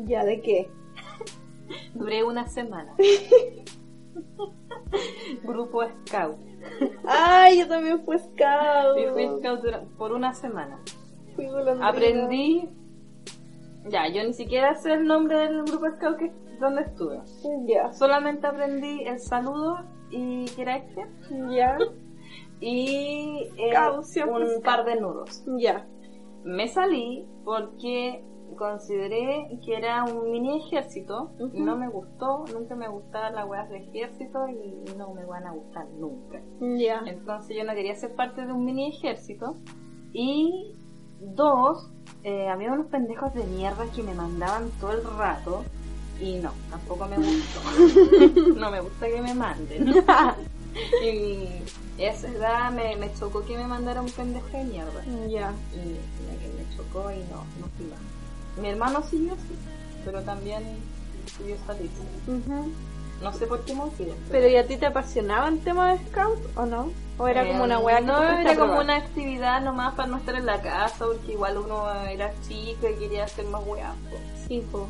¿Ya 0.04 0.24
de 0.24 0.40
qué? 0.42 0.70
Duré 1.94 2.22
una 2.22 2.46
semana. 2.46 2.94
grupo 5.42 5.82
Scout. 6.06 6.36
Ay, 7.06 7.58
yo 7.60 7.68
también 7.68 8.04
fui 8.04 8.18
scout. 8.18 8.98
Y 8.98 9.06
fui 9.12 9.26
Scout 9.38 9.64
por 9.98 10.12
una 10.12 10.32
semana. 10.32 10.78
Fui 11.36 11.46
golondrina. 11.46 11.88
Aprendí. 11.88 12.68
Ya, 13.88 14.08
yo 14.08 14.24
ni 14.24 14.32
siquiera 14.32 14.74
sé 14.74 14.94
el 14.94 15.04
nombre 15.06 15.38
del 15.38 15.62
grupo 15.62 15.86
Scout 15.96 16.16
que 16.18 16.32
donde 16.58 16.82
estuve. 16.82 17.20
Ya, 17.66 17.92
Solamente 17.92 18.46
aprendí 18.46 19.02
el 19.04 19.20
saludo 19.20 19.78
y 20.10 20.46
que 20.46 20.62
era 20.62 20.76
este. 20.78 21.06
ya, 21.50 21.76
Y 22.60 23.48
eh, 23.58 23.74
un 23.96 24.02
Scout. 24.04 24.64
par 24.64 24.84
de 24.84 25.00
nudos. 25.00 25.44
ya. 25.58 25.86
Me 26.44 26.68
salí 26.68 27.26
porque 27.44 28.24
consideré 28.56 29.58
que 29.64 29.76
era 29.76 30.04
un 30.04 30.30
mini 30.30 30.58
ejército. 30.58 31.30
Ujú. 31.38 31.58
No 31.62 31.76
me 31.76 31.88
gustó, 31.88 32.44
nunca 32.54 32.74
me 32.74 32.88
gustaban 32.88 33.34
las 33.34 33.46
weas 33.48 33.68
de 33.68 33.78
ejército 33.78 34.48
y 34.48 34.96
no 34.96 35.12
me 35.12 35.24
van 35.26 35.44
a 35.46 35.52
gustar 35.52 35.86
nunca. 35.98 36.40
Ya. 36.78 37.02
Entonces 37.06 37.56
yo 37.56 37.64
no 37.64 37.74
quería 37.74 37.94
ser 37.96 38.14
parte 38.14 38.46
de 38.46 38.52
un 38.52 38.64
mini 38.64 38.88
ejército. 38.88 39.56
Y 40.12 40.74
dos, 41.20 41.88
eh, 42.24 42.48
había 42.48 42.72
unos 42.72 42.86
pendejos 42.86 43.34
de 43.34 43.44
mierda 43.44 43.86
que 43.94 44.02
me 44.02 44.14
mandaban 44.14 44.70
todo 44.80 44.92
el 44.92 45.04
rato. 45.04 45.64
Y 46.20 46.36
no, 46.36 46.52
tampoco 46.70 47.06
me 47.06 47.16
gustó. 47.16 48.54
no 48.56 48.70
me 48.70 48.80
gusta 48.80 49.06
que 49.06 49.20
me 49.20 49.34
manden. 49.34 49.88
y 51.04 51.62
esa 51.98 52.28
edad 52.28 52.72
me, 52.72 52.96
me 52.96 53.12
chocó 53.14 53.44
que 53.44 53.56
me 53.56 53.66
mandara 53.66 54.00
un 54.00 54.10
pendejo 54.10 54.48
de 54.48 54.64
mierda. 54.64 55.04
Ya. 55.28 55.52
Y 55.74 55.78
me, 56.26 56.38
que 56.38 56.48
me 56.48 56.76
chocó 56.76 57.10
y 57.10 57.18
no, 57.30 57.44
no 57.60 57.68
fui 57.76 57.86
más. 57.86 58.00
Mi 58.60 58.68
hermano 58.68 59.02
siguió 59.02 59.34
sí, 59.34 59.54
pero 60.04 60.22
también 60.22 60.62
siguió. 61.36 61.56
Ujú. 61.56 62.72
No 63.22 63.32
sé 63.32 63.46
por 63.46 63.60
qué 63.62 63.74
motivo. 63.74 64.14
Pero 64.30 64.46
¿y 64.48 64.56
a 64.56 64.66
ti 64.66 64.76
te 64.76 64.86
apasionaba 64.86 65.48
el 65.48 65.58
tema 65.60 65.92
de 65.92 65.98
scout 66.06 66.38
o 66.56 66.66
no? 66.66 66.90
¿O 67.18 67.26
era 67.28 67.46
como 67.46 67.64
una 67.64 67.78
weá 67.78 67.98
Eh, 67.98 68.02
No, 68.02 68.22
era 68.22 68.54
como 68.54 68.66
probar? 68.66 68.84
una 68.84 68.96
actividad 68.96 69.62
nomás 69.62 69.94
para 69.94 70.08
no 70.08 70.18
estar 70.18 70.34
en 70.34 70.44
la 70.44 70.60
casa, 70.60 71.06
porque 71.06 71.32
igual 71.32 71.56
uno 71.56 71.90
era 72.02 72.30
chico 72.46 72.86
y 72.88 72.94
quería 72.98 73.24
hacer 73.24 73.46
más 73.46 73.62
weá. 73.66 73.94
Sí, 74.46 74.60
po. 74.70 74.86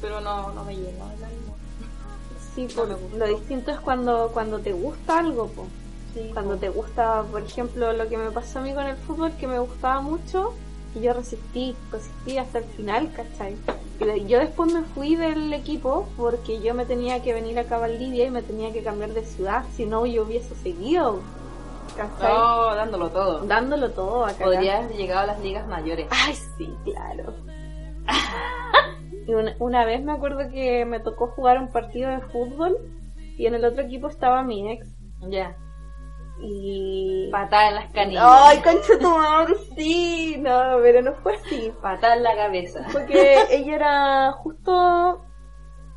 Pero 0.00 0.20
no, 0.20 0.52
no 0.52 0.64
me 0.64 0.74
llenó 0.74 0.88
el 1.12 1.24
ánimo. 1.24 1.56
Sí, 2.54 2.66
No. 2.76 3.16
Lo 3.16 3.26
distinto 3.28 3.70
es 3.70 3.78
cuando, 3.78 4.30
cuando 4.34 4.58
te 4.58 4.72
gusta 4.72 5.20
algo, 5.20 5.46
po. 5.48 5.66
Sí, 6.14 6.30
Cuando 6.32 6.54
po. 6.54 6.60
te 6.60 6.68
gusta, 6.70 7.22
por 7.30 7.42
ejemplo, 7.42 7.92
lo 7.92 8.08
que 8.08 8.16
me 8.16 8.30
pasó 8.32 8.58
a 8.58 8.62
mí 8.62 8.74
con 8.74 8.86
el 8.86 8.96
fútbol, 8.96 9.30
que 9.38 9.46
me 9.46 9.58
gustaba 9.60 10.00
mucho, 10.00 10.54
yo 11.00 11.12
resistí, 11.12 11.74
resistí 11.92 12.38
hasta 12.38 12.58
el 12.58 12.64
final, 12.64 13.10
¿cachai? 13.14 13.56
Y 14.00 14.04
de- 14.04 14.26
yo 14.26 14.38
después 14.38 14.72
me 14.72 14.82
fui 14.82 15.16
del 15.16 15.52
equipo 15.52 16.08
porque 16.16 16.60
yo 16.60 16.74
me 16.74 16.84
tenía 16.84 17.22
que 17.22 17.32
venir 17.34 17.58
acá 17.58 17.76
a 17.76 17.80
Valdivia 17.80 18.26
y 18.26 18.30
me 18.30 18.42
tenía 18.42 18.72
que 18.72 18.82
cambiar 18.82 19.10
de 19.10 19.24
ciudad, 19.24 19.64
si 19.74 19.86
no 19.86 20.06
yo 20.06 20.22
hubiese 20.22 20.54
seguido, 20.56 21.20
¿cachai? 21.96 22.32
No, 22.32 22.74
dándolo 22.74 23.10
todo. 23.10 23.40
Dándolo 23.44 23.90
todo 23.90 24.24
acá. 24.24 24.44
Podrías 24.44 24.84
haber 24.84 24.96
llegado 24.96 25.20
a 25.20 25.26
las 25.26 25.40
ligas 25.40 25.66
mayores. 25.66 26.06
Ay, 26.10 26.34
sí, 26.56 26.72
claro. 26.84 27.34
Y 29.26 29.34
una, 29.34 29.54
una 29.58 29.84
vez 29.84 30.02
me 30.02 30.12
acuerdo 30.12 30.48
que 30.50 30.84
me 30.86 31.00
tocó 31.00 31.26
jugar 31.28 31.58
un 31.58 31.68
partido 31.68 32.10
de 32.10 32.20
fútbol 32.20 32.78
y 33.36 33.46
en 33.46 33.54
el 33.54 33.64
otro 33.64 33.82
equipo 33.82 34.08
estaba 34.08 34.42
mi 34.42 34.70
ex. 34.72 34.86
Ya. 35.28 35.54
Y. 36.40 37.28
Patada 37.30 37.68
en 37.68 37.74
las 37.74 37.92
canillas. 37.92 38.24
¡Ay, 38.26 38.58
concha 38.58 38.98
tu 38.98 39.10
madre! 39.10 39.54
Sí, 39.76 40.36
no, 40.38 40.78
pero 40.82 41.02
no 41.02 41.14
fue 41.14 41.34
así. 41.36 41.72
Patada 41.82 42.16
en 42.16 42.22
la 42.22 42.36
cabeza. 42.36 42.86
Porque 42.92 43.38
ella 43.50 43.74
era 43.74 44.32
justo 44.32 45.24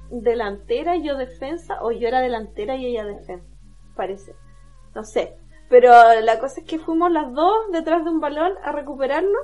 delantera 0.09 0.95
y 0.95 1.03
yo 1.03 1.15
defensa, 1.15 1.81
o 1.81 1.91
yo 1.91 2.07
era 2.07 2.19
delantera 2.19 2.75
y 2.75 2.85
ella 2.85 3.05
defensa, 3.05 3.47
parece. 3.95 4.35
No 4.93 5.03
sé. 5.03 5.37
Pero 5.69 5.91
la 6.21 6.39
cosa 6.39 6.59
es 6.61 6.67
que 6.67 6.79
fuimos 6.79 7.11
las 7.11 7.33
dos 7.33 7.55
detrás 7.71 8.03
de 8.03 8.09
un 8.09 8.19
balón 8.19 8.53
a 8.63 8.73
recuperarlo 8.73 9.39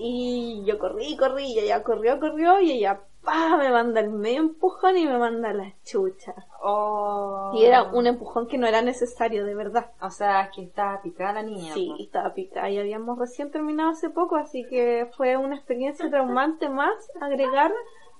y 0.00 0.64
yo 0.64 0.78
corrí, 0.78 1.16
corrí 1.16 1.52
y 1.52 1.58
ella 1.58 1.82
corrió, 1.82 2.18
corrió 2.18 2.60
y 2.60 2.72
ella 2.72 3.00
pa 3.22 3.56
me 3.58 3.70
manda 3.70 4.00
el 4.00 4.10
medio 4.10 4.40
empujón 4.40 4.96
y 4.96 5.06
me 5.06 5.18
manda 5.18 5.52
la 5.52 5.74
chucha. 5.84 6.34
Oh. 6.62 7.52
Y 7.54 7.64
era 7.64 7.84
un 7.84 8.06
empujón 8.06 8.46
que 8.46 8.58
no 8.58 8.66
era 8.66 8.82
necesario, 8.82 9.44
de 9.44 9.54
verdad. 9.54 9.90
O 10.00 10.10
sea, 10.10 10.50
que 10.54 10.62
estaba 10.62 11.02
picada 11.02 11.34
la 11.34 11.42
niña. 11.42 11.74
Sí, 11.74 11.94
estaba 12.00 12.32
picada 12.32 12.70
y 12.70 12.78
habíamos 12.78 13.18
recién 13.18 13.50
terminado 13.50 13.90
hace 13.90 14.10
poco, 14.10 14.36
así 14.36 14.64
que 14.68 15.10
fue 15.16 15.36
una 15.36 15.56
experiencia 15.56 16.08
traumante 16.08 16.68
más 16.68 16.94
agregar 17.20 17.72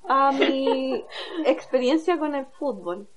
a 0.09 0.33
mi 0.33 1.05
experiencia 1.47 2.19
con 2.19 2.35
el 2.35 2.47
fútbol. 2.47 3.09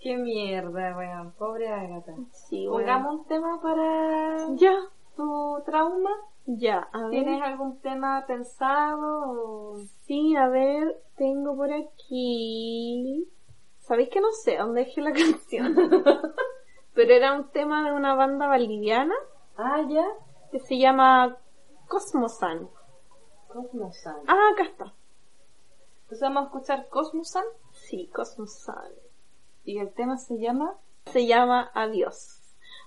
Qué 0.00 0.16
mierda, 0.16 0.96
weón. 0.96 1.32
Pobre 1.32 1.68
Agatha. 1.68 2.14
Sí. 2.30 2.66
Pongamos 2.68 3.14
un 3.20 3.24
tema 3.26 3.60
para 3.60 4.54
Ya, 4.54 4.74
tu 5.16 5.62
trauma. 5.64 6.10
Ya, 6.46 6.88
a 6.92 7.02
ver. 7.02 7.10
¿Tienes 7.10 7.42
algún 7.42 7.80
tema 7.80 8.24
pensado? 8.26 9.32
o- 9.32 9.78
Sí, 10.06 10.36
a 10.36 10.48
ver, 10.48 11.02
tengo 11.16 11.56
por 11.56 11.72
aquí. 11.72 13.28
¿Sabéis 13.80 14.08
que 14.08 14.20
no 14.20 14.30
sé 14.32 14.56
dónde 14.56 14.84
dejé 14.84 15.00
la 15.00 15.12
canción? 15.12 15.74
Pero 16.94 17.12
era 17.12 17.34
un 17.34 17.48
tema 17.50 17.84
de 17.84 17.92
una 17.94 18.14
banda 18.14 18.48
boliviana 18.48 19.14
Ah, 19.56 19.82
ya. 19.88 20.06
que 20.50 20.58
se 20.60 20.78
llama 20.78 21.36
Cosmosan. 21.88 22.68
Cosmosan. 23.48 24.16
Ah, 24.26 24.50
acá 24.52 24.64
está. 24.64 24.92
Entonces 26.02 26.20
vamos 26.20 26.42
a 26.42 26.46
escuchar 26.46 26.88
Cosmosan 26.88 27.44
Sí, 27.72 28.08
Cosmosan. 28.14 28.92
y 29.64 29.78
el 29.78 29.92
tema 29.92 30.16
se 30.16 30.38
llama 30.38 30.74
Se 31.06 31.26
llama 31.26 31.70
Adiós. 31.74 32.35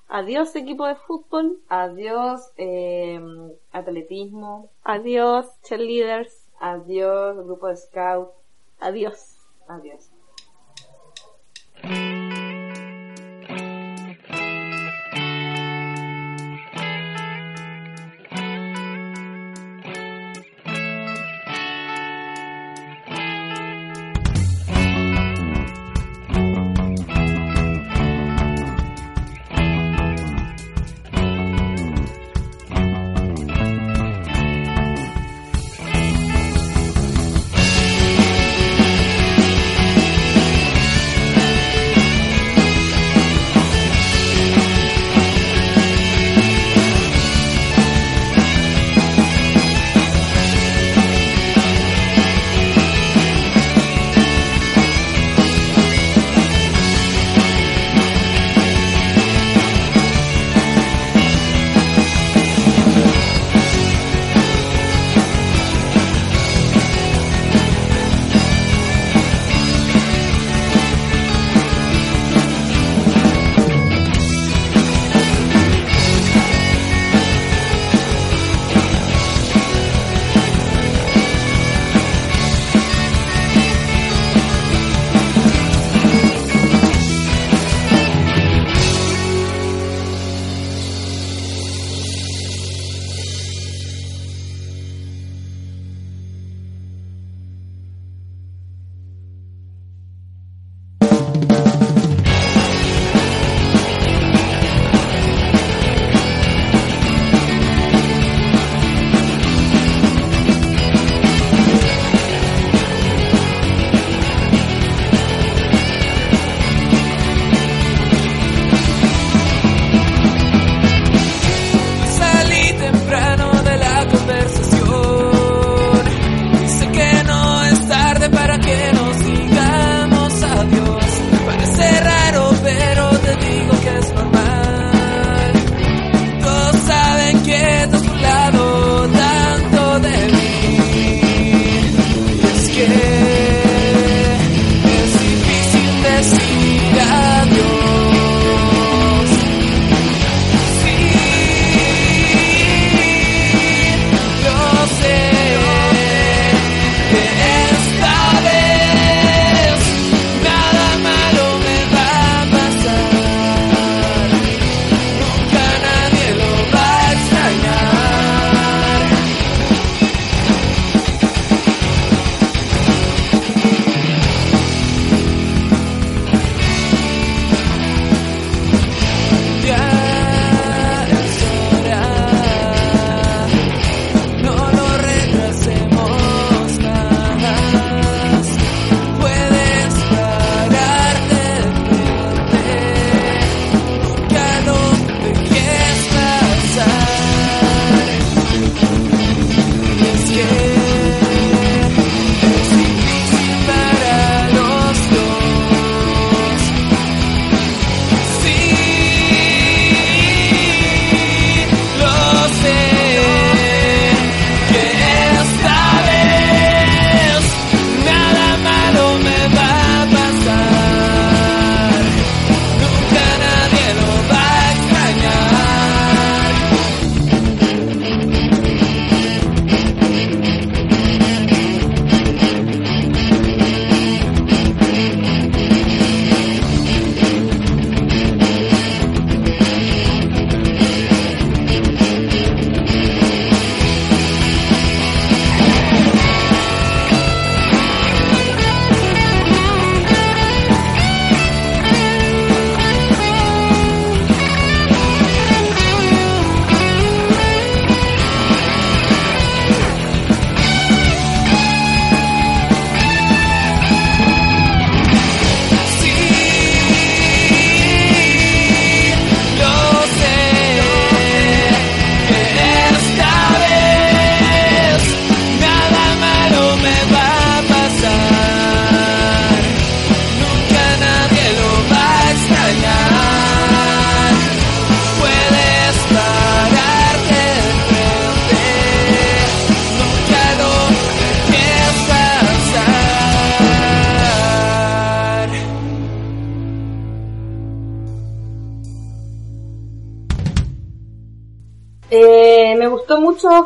Adiós, 0.10 0.56
equipo 0.56 0.88
de 0.88 0.96
fútbol. 1.06 1.58
Adiós 1.70 2.52
eh, 2.58 3.20
atletismo, 3.72 4.70
Adiós, 4.84 5.46
cheerleaders. 5.64 6.34
adiós 6.60 7.38
grupo 7.46 7.68
de 7.70 7.78
scout, 7.78 8.32
adiós. 8.82 9.38
Adiós, 9.68 10.10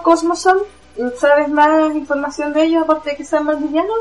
Cosmoson. 0.02 0.58
¿Sabes 1.18 1.50
más 1.50 1.96
información 1.96 2.54
de 2.54 2.64
ellos 2.64 2.84
aparte 2.84 3.12
de 3.12 3.16
que 3.18 3.26
sean 3.26 3.46
valdivianos? 3.46 3.98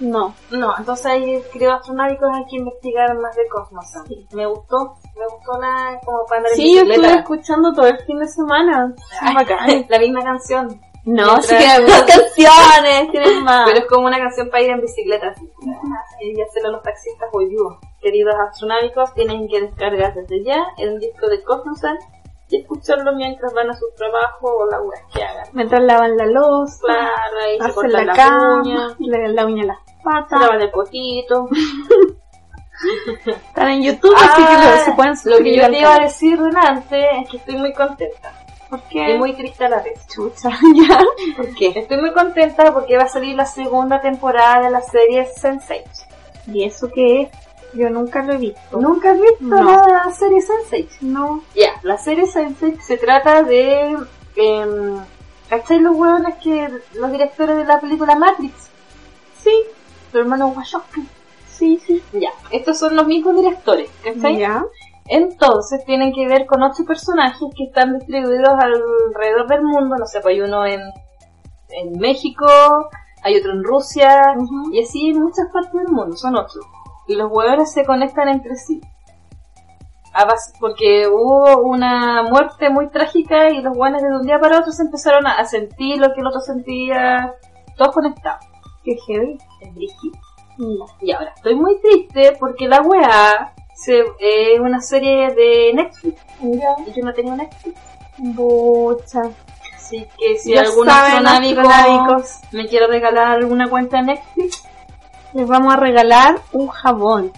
No. 0.00 0.34
No, 0.50 0.72
entonces 0.78 1.06
hay 1.06 1.42
creo 1.52 1.74
astronávicos 1.74 2.28
hay 2.32 2.44
que 2.48 2.56
investigar 2.56 3.14
más 3.18 3.36
de 3.36 3.46
Cosmoson. 3.48 4.04
Me 4.32 4.46
gustó, 4.46 4.96
me 5.16 5.26
gustó 5.26 5.60
la 5.60 6.00
como 6.04 6.24
para 6.26 6.38
andar 6.38 6.52
en 6.52 6.56
Sí, 6.56 6.74
yo 6.74 6.82
estuve 6.82 7.12
escuchando 7.14 7.72
todo 7.74 7.86
el 7.86 7.98
fin 8.04 8.18
de 8.18 8.28
semana. 8.28 8.94
Ay, 9.20 9.34
Bacán. 9.34 9.86
la 9.88 9.98
misma 9.98 10.22
canción. 10.22 10.80
No, 11.04 11.38
Mientras- 11.38 11.46
sí 11.46 11.82
más 11.88 12.02
canciones, 12.06 13.10
tienen 13.10 13.42
más. 13.44 13.62
Pero 13.66 13.78
es 13.80 13.86
como 13.86 14.06
una 14.06 14.18
canción 14.18 14.48
para 14.50 14.62
ir 14.62 14.70
en 14.70 14.80
bicicleta. 14.80 15.34
Y 16.20 16.40
hacerlo 16.42 16.68
a 16.68 16.72
los 16.72 16.82
taxistas 16.82 17.28
vivo. 17.32 17.78
Queridos 18.00 18.34
astronávicos, 18.48 19.12
tienen 19.14 19.48
que 19.48 19.62
descargar 19.62 20.14
desde 20.14 20.44
ya 20.44 20.62
el 20.78 20.98
disco 21.00 21.26
de 21.28 21.42
Cosmosan 21.42 21.96
y 22.50 22.60
escucharlo 22.62 23.12
mientras 23.14 23.52
van 23.54 23.70
a 23.70 23.74
su 23.74 23.86
trabajo 23.96 24.48
o 24.48 24.66
la 24.70 24.80
web 24.80 24.98
que 25.14 25.22
hagan. 25.22 25.46
Mientras 25.52 25.82
lavan 25.82 26.16
la 26.16 26.26
loza, 26.26 26.78
Claro, 26.84 27.38
ahí 27.44 27.56
se 27.58 27.62
hacen 27.64 27.74
cortan 27.74 27.92
la 27.92 28.04
las 28.04 28.16
cama, 28.16 28.60
uñas, 28.62 28.96
le 28.98 29.28
la 29.28 29.46
uña 29.46 29.62
a 29.62 29.66
las 29.66 29.78
se 29.86 29.94
patas. 30.04 30.40
lavan 30.40 30.60
el 30.62 30.70
potito. 30.70 31.48
Están 33.26 33.68
en 33.70 33.82
YouTube, 33.82 34.14
así 34.16 34.42
que 34.42 34.52
lo- 34.70 34.84
se 34.84 34.92
pueden 34.92 35.12
Ah, 35.12 35.20
lo 35.24 35.36
que 35.38 35.56
yo 35.56 35.70
te 35.70 35.78
iba 35.80 35.94
a 35.94 35.98
decir 36.00 36.40
delante 36.40 37.18
es 37.20 37.28
que 37.28 37.36
estoy 37.36 37.56
muy 37.56 37.72
contenta. 37.74 38.32
¿Por 38.70 38.78
Y 38.78 38.82
qué? 38.94 39.18
muy 39.18 39.32
triste 39.34 39.64
a 39.64 39.68
la 39.68 39.80
vez. 39.82 40.06
chucha, 40.06 40.48
ya. 40.88 40.98
¿Por 41.36 41.54
qué? 41.54 41.72
Estoy 41.74 41.98
muy 42.00 42.12
contenta 42.12 42.72
porque 42.72 42.96
va 42.96 43.02
a 43.04 43.08
salir 43.08 43.36
la 43.36 43.44
segunda 43.44 44.00
temporada 44.00 44.62
de 44.64 44.70
la 44.70 44.80
serie 44.80 45.28
Sense8. 45.28 46.06
¿Y 46.46 46.64
eso 46.64 46.88
qué 46.94 47.22
es? 47.22 47.30
Yo 47.74 47.88
nunca 47.90 48.22
lo 48.22 48.32
he 48.34 48.36
visto. 48.38 48.80
¿Nunca 48.80 49.12
has 49.12 49.20
visto 49.20 49.36
No. 49.44 49.86
la 49.86 50.10
serie 50.12 50.38
Sense8? 50.40 51.00
No. 51.02 51.42
Ya, 51.54 51.72
la 51.82 51.96
serie 51.98 52.24
Sense8 52.24 52.80
se 52.80 52.96
trata 52.98 53.42
de... 53.42 53.96
Eh, 54.36 54.96
¿Cachai 55.48 55.80
los 55.80 55.96
hueones 55.96 56.36
que 56.42 56.68
los 56.94 57.10
directores 57.10 57.56
de 57.56 57.64
la 57.64 57.80
película 57.80 58.14
Matrix? 58.14 58.70
Sí, 59.42 59.52
Su 60.12 60.18
hermano 60.18 60.48
Wachowski. 60.48 61.06
sí, 61.50 61.80
sí. 61.84 62.02
Ya, 62.12 62.30
estos 62.52 62.78
son 62.78 62.94
los 62.96 63.06
mismos 63.06 63.34
directores, 63.36 63.90
¿cachai? 64.04 64.38
Ya. 64.38 64.64
Entonces 65.06 65.84
tienen 65.84 66.12
que 66.12 66.28
ver 66.28 66.46
con 66.46 66.62
ocho 66.62 66.84
personajes 66.84 67.48
que 67.56 67.64
están 67.64 67.98
distribuidos 67.98 68.48
alrededor 68.48 69.48
del 69.48 69.62
mundo, 69.62 69.96
no 69.98 70.06
sé, 70.06 70.20
pues 70.20 70.34
hay 70.34 70.40
uno 70.40 70.64
en, 70.64 70.80
en 71.70 71.98
México, 71.98 72.46
hay 73.24 73.36
otro 73.36 73.50
en 73.52 73.64
Rusia, 73.64 74.34
y 74.72 74.82
así 74.84 75.08
en 75.10 75.20
muchas 75.20 75.48
partes 75.52 75.72
del 75.72 75.88
mundo, 75.88 76.16
son 76.16 76.36
ocho. 76.36 76.60
Y 77.10 77.16
los 77.16 77.28
huevones 77.28 77.72
se 77.72 77.84
conectan 77.84 78.28
entre 78.28 78.54
sí. 78.54 78.80
A 80.12 80.26
base- 80.26 80.52
porque 80.60 81.08
hubo 81.08 81.60
una 81.60 82.22
muerte 82.22 82.70
muy 82.70 82.88
trágica 82.88 83.50
y 83.50 83.60
los 83.62 83.76
hueones 83.76 84.00
de 84.00 84.14
un 84.14 84.24
día 84.24 84.38
para 84.38 84.60
otro 84.60 84.70
se 84.70 84.84
empezaron 84.84 85.26
a, 85.26 85.44
sentir 85.44 85.98
lo 85.98 86.14
que 86.14 86.20
el 86.20 86.28
otro 86.28 86.40
sentía, 86.40 87.34
todos 87.76 87.92
conectados. 87.92 88.46
Qué 88.84 88.96
heavy. 89.08 89.38
Es. 89.60 89.92
Ya. 90.56 90.84
Y 91.00 91.10
ahora, 91.10 91.32
estoy 91.34 91.56
muy 91.56 91.80
triste 91.80 92.36
porque 92.38 92.68
la 92.68 92.80
weá 92.80 93.54
se, 93.74 94.04
es 94.20 94.60
una 94.60 94.80
serie 94.80 95.34
de 95.34 95.72
Netflix. 95.74 96.22
Ya. 96.42 96.76
Y 96.86 96.92
yo 96.92 97.04
no 97.04 97.12
tengo 97.12 97.34
Netflix. 97.34 97.80
Bucha. 98.18 99.22
Así 99.74 100.06
que 100.16 100.38
si 100.38 100.56
astronávico 100.56 101.60
astronávicos. 101.62 102.38
me 102.52 102.68
quiere 102.68 102.86
regalar 102.86 103.32
alguna 103.32 103.68
cuenta 103.68 103.96
de 103.96 104.04
Netflix, 104.04 104.62
Les 105.34 105.46
vamos 105.46 105.72
a 105.72 105.76
regalar 105.76 106.40
un 106.52 106.68
jabón. 106.68 107.32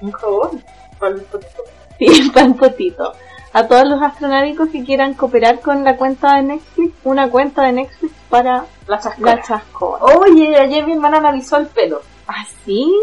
un 0.00 0.12
jabón. 0.12 0.62
Para 0.98 1.14
el 1.14 1.22
potito. 1.22 1.62
Sí, 1.98 2.30
para 2.34 2.46
el 2.46 2.54
potito. 2.54 3.12
A 3.52 3.66
todos 3.66 3.88
los 3.88 4.00
astronávicos 4.00 4.68
que 4.68 4.84
quieran 4.84 5.14
cooperar 5.14 5.60
con 5.60 5.82
la 5.82 5.96
cuenta 5.96 6.36
de 6.36 6.42
Netflix, 6.42 6.94
una 7.04 7.28
cuenta 7.30 7.62
de 7.64 7.72
Netflix 7.72 8.12
para 8.28 8.64
La 8.86 8.98
chascona. 9.00 9.34
la 9.34 9.42
chascona. 9.42 10.04
Oye, 10.04 10.56
ayer 10.56 10.86
mi 10.86 10.92
hermana 10.92 11.18
analizó 11.18 11.56
el 11.56 11.66
pelo. 11.66 12.00
¿Ah, 12.28 12.44
sí? 12.64 12.94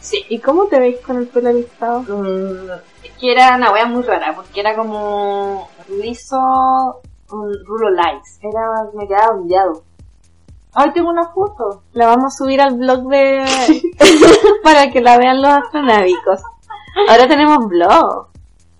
Sí. 0.00 0.24
¿Y 0.28 0.38
cómo 0.38 0.66
te 0.66 0.78
veis 0.78 0.98
con 1.00 1.16
el 1.16 1.26
pelo 1.26 1.52
listado? 1.52 2.02
Mm, 2.02 2.70
es 3.02 3.12
que 3.18 3.32
era 3.32 3.56
una 3.56 3.72
wea 3.72 3.86
muy 3.86 4.02
rara, 4.04 4.34
porque 4.36 4.60
era 4.60 4.76
como 4.76 5.68
liso, 5.88 6.38
un 7.30 7.52
rulo 7.66 7.90
lights. 7.90 8.38
Era, 8.40 8.90
me 8.94 9.08
quedaba 9.08 9.34
ondeado. 9.34 9.82
Ay, 10.74 10.92
tengo 10.92 11.10
una 11.10 11.28
foto. 11.28 11.82
La 11.92 12.06
vamos 12.06 12.34
a 12.34 12.36
subir 12.36 12.60
al 12.60 12.76
blog 12.76 13.08
de... 13.08 13.44
para 14.62 14.90
que 14.90 15.00
la 15.00 15.18
vean 15.18 15.42
los 15.42 15.50
astronávicos. 15.50 16.40
Ahora 17.08 17.26
tenemos 17.28 17.66
blog. 17.68 18.28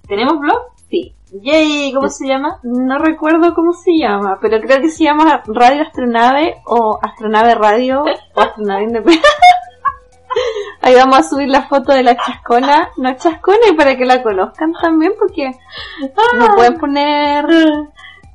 ¿Tenemos 0.06 0.38
blog? 0.38 0.58
Sí. 0.88 1.14
Yay, 1.42 1.92
¿cómo 1.92 2.08
se 2.08 2.26
llama? 2.26 2.58
No 2.62 2.98
recuerdo 2.98 3.54
cómo 3.54 3.72
se 3.72 3.92
llama, 3.98 4.38
pero 4.40 4.60
creo 4.60 4.80
que 4.80 4.90
se 4.90 5.04
llama 5.04 5.42
Radio 5.46 5.82
Astronave 5.82 6.56
o 6.64 6.98
Astronave 7.02 7.54
Radio 7.54 8.04
o 8.34 8.40
Astronave 8.40 8.84
Independiente. 8.84 9.28
Ahí 10.80 10.94
vamos 10.94 11.18
a 11.18 11.22
subir 11.22 11.48
la 11.48 11.68
foto 11.68 11.92
de 11.92 12.02
la 12.02 12.16
chascona, 12.16 12.88
no 12.96 13.14
chascona, 13.16 13.68
y 13.70 13.74
para 13.74 13.96
que 13.96 14.06
la 14.06 14.22
conozcan 14.22 14.72
también, 14.80 15.12
porque 15.18 15.50
no 16.38 16.54
pueden 16.54 16.78
poner 16.78 17.44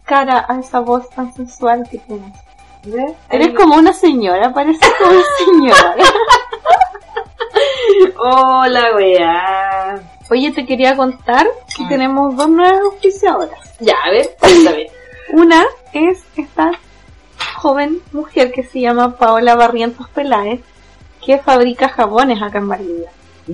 cara 0.05 0.45
a 0.47 0.59
esa 0.59 0.79
voz 0.79 1.09
tan 1.09 1.33
sensual 1.33 1.87
que 1.89 1.97
tienes. 1.99 2.42
¿Ves? 2.85 3.13
Eres 3.29 3.53
como 3.53 3.75
una 3.75 3.93
señora, 3.93 4.53
pareces 4.53 4.89
como 4.99 5.11
una 5.11 5.23
señora. 5.37 5.95
Hola, 8.17 8.95
weá. 8.95 10.01
Oye, 10.29 10.51
te 10.51 10.65
quería 10.65 10.95
contar 10.95 11.45
que 11.75 11.83
Ah. 11.83 11.89
tenemos 11.89 12.35
dos 12.35 12.49
nuevas 12.49 12.79
auspiciadoras. 12.81 13.59
Ya, 13.79 13.95
a 14.05 14.09
ver, 14.11 14.35
cuéntame. 14.39 14.87
Una 15.33 15.65
es 15.93 16.23
esta 16.35 16.71
joven 17.57 18.01
mujer 18.11 18.51
que 18.51 18.63
se 18.63 18.79
llama 18.81 19.15
Paola 19.17 19.55
Barrientos 19.55 20.07
Peláez, 20.09 20.61
que 21.25 21.37
fabrica 21.39 21.89
jabones 21.89 22.41
acá 22.41 22.57
en 22.59 22.69
Valdivia. 22.69 23.09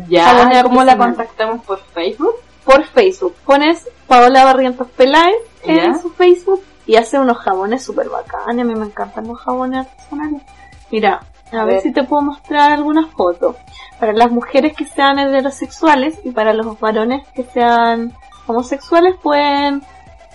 Ya, 0.07 0.25
Jabones 0.25 0.63
¿cómo 0.63 0.83
la 0.83 0.97
contactamos 0.97 1.63
por 1.65 1.79
Facebook? 1.93 2.35
Por 2.65 2.83
Facebook. 2.85 3.35
Pones 3.45 3.87
Paola 4.07 4.43
Barrientos 4.45 4.87
Peláez 4.95 5.35
en 5.63 5.93
Ya. 5.93 5.99
su 5.99 6.11
Facebook 6.11 6.63
y 6.89 6.95
hace 6.95 7.19
unos 7.19 7.37
jabones 7.37 7.83
súper 7.83 8.09
bacanes. 8.09 8.47
A 8.47 8.63
mí 8.63 8.73
me 8.73 8.83
encantan 8.87 9.27
los 9.27 9.39
jabones 9.39 9.85
artesanales. 9.85 10.41
Mira, 10.89 11.21
a, 11.51 11.61
A 11.61 11.65
ver. 11.65 11.75
ver. 11.75 11.83
si 11.83 11.91
te 11.91 12.03
puedo 12.03 12.23
mostrar 12.23 12.71
algunas 12.71 13.11
fotos. 13.11 13.57
Para 13.99 14.11
las 14.13 14.31
mujeres 14.31 14.73
que 14.75 14.85
sean 14.85 15.19
heterosexuales 15.19 16.19
y 16.23 16.31
para 16.31 16.51
los 16.51 16.79
varones 16.79 17.27
que 17.35 17.43
sean 17.43 18.11
homosexuales 18.47 19.13
pueden 19.21 19.83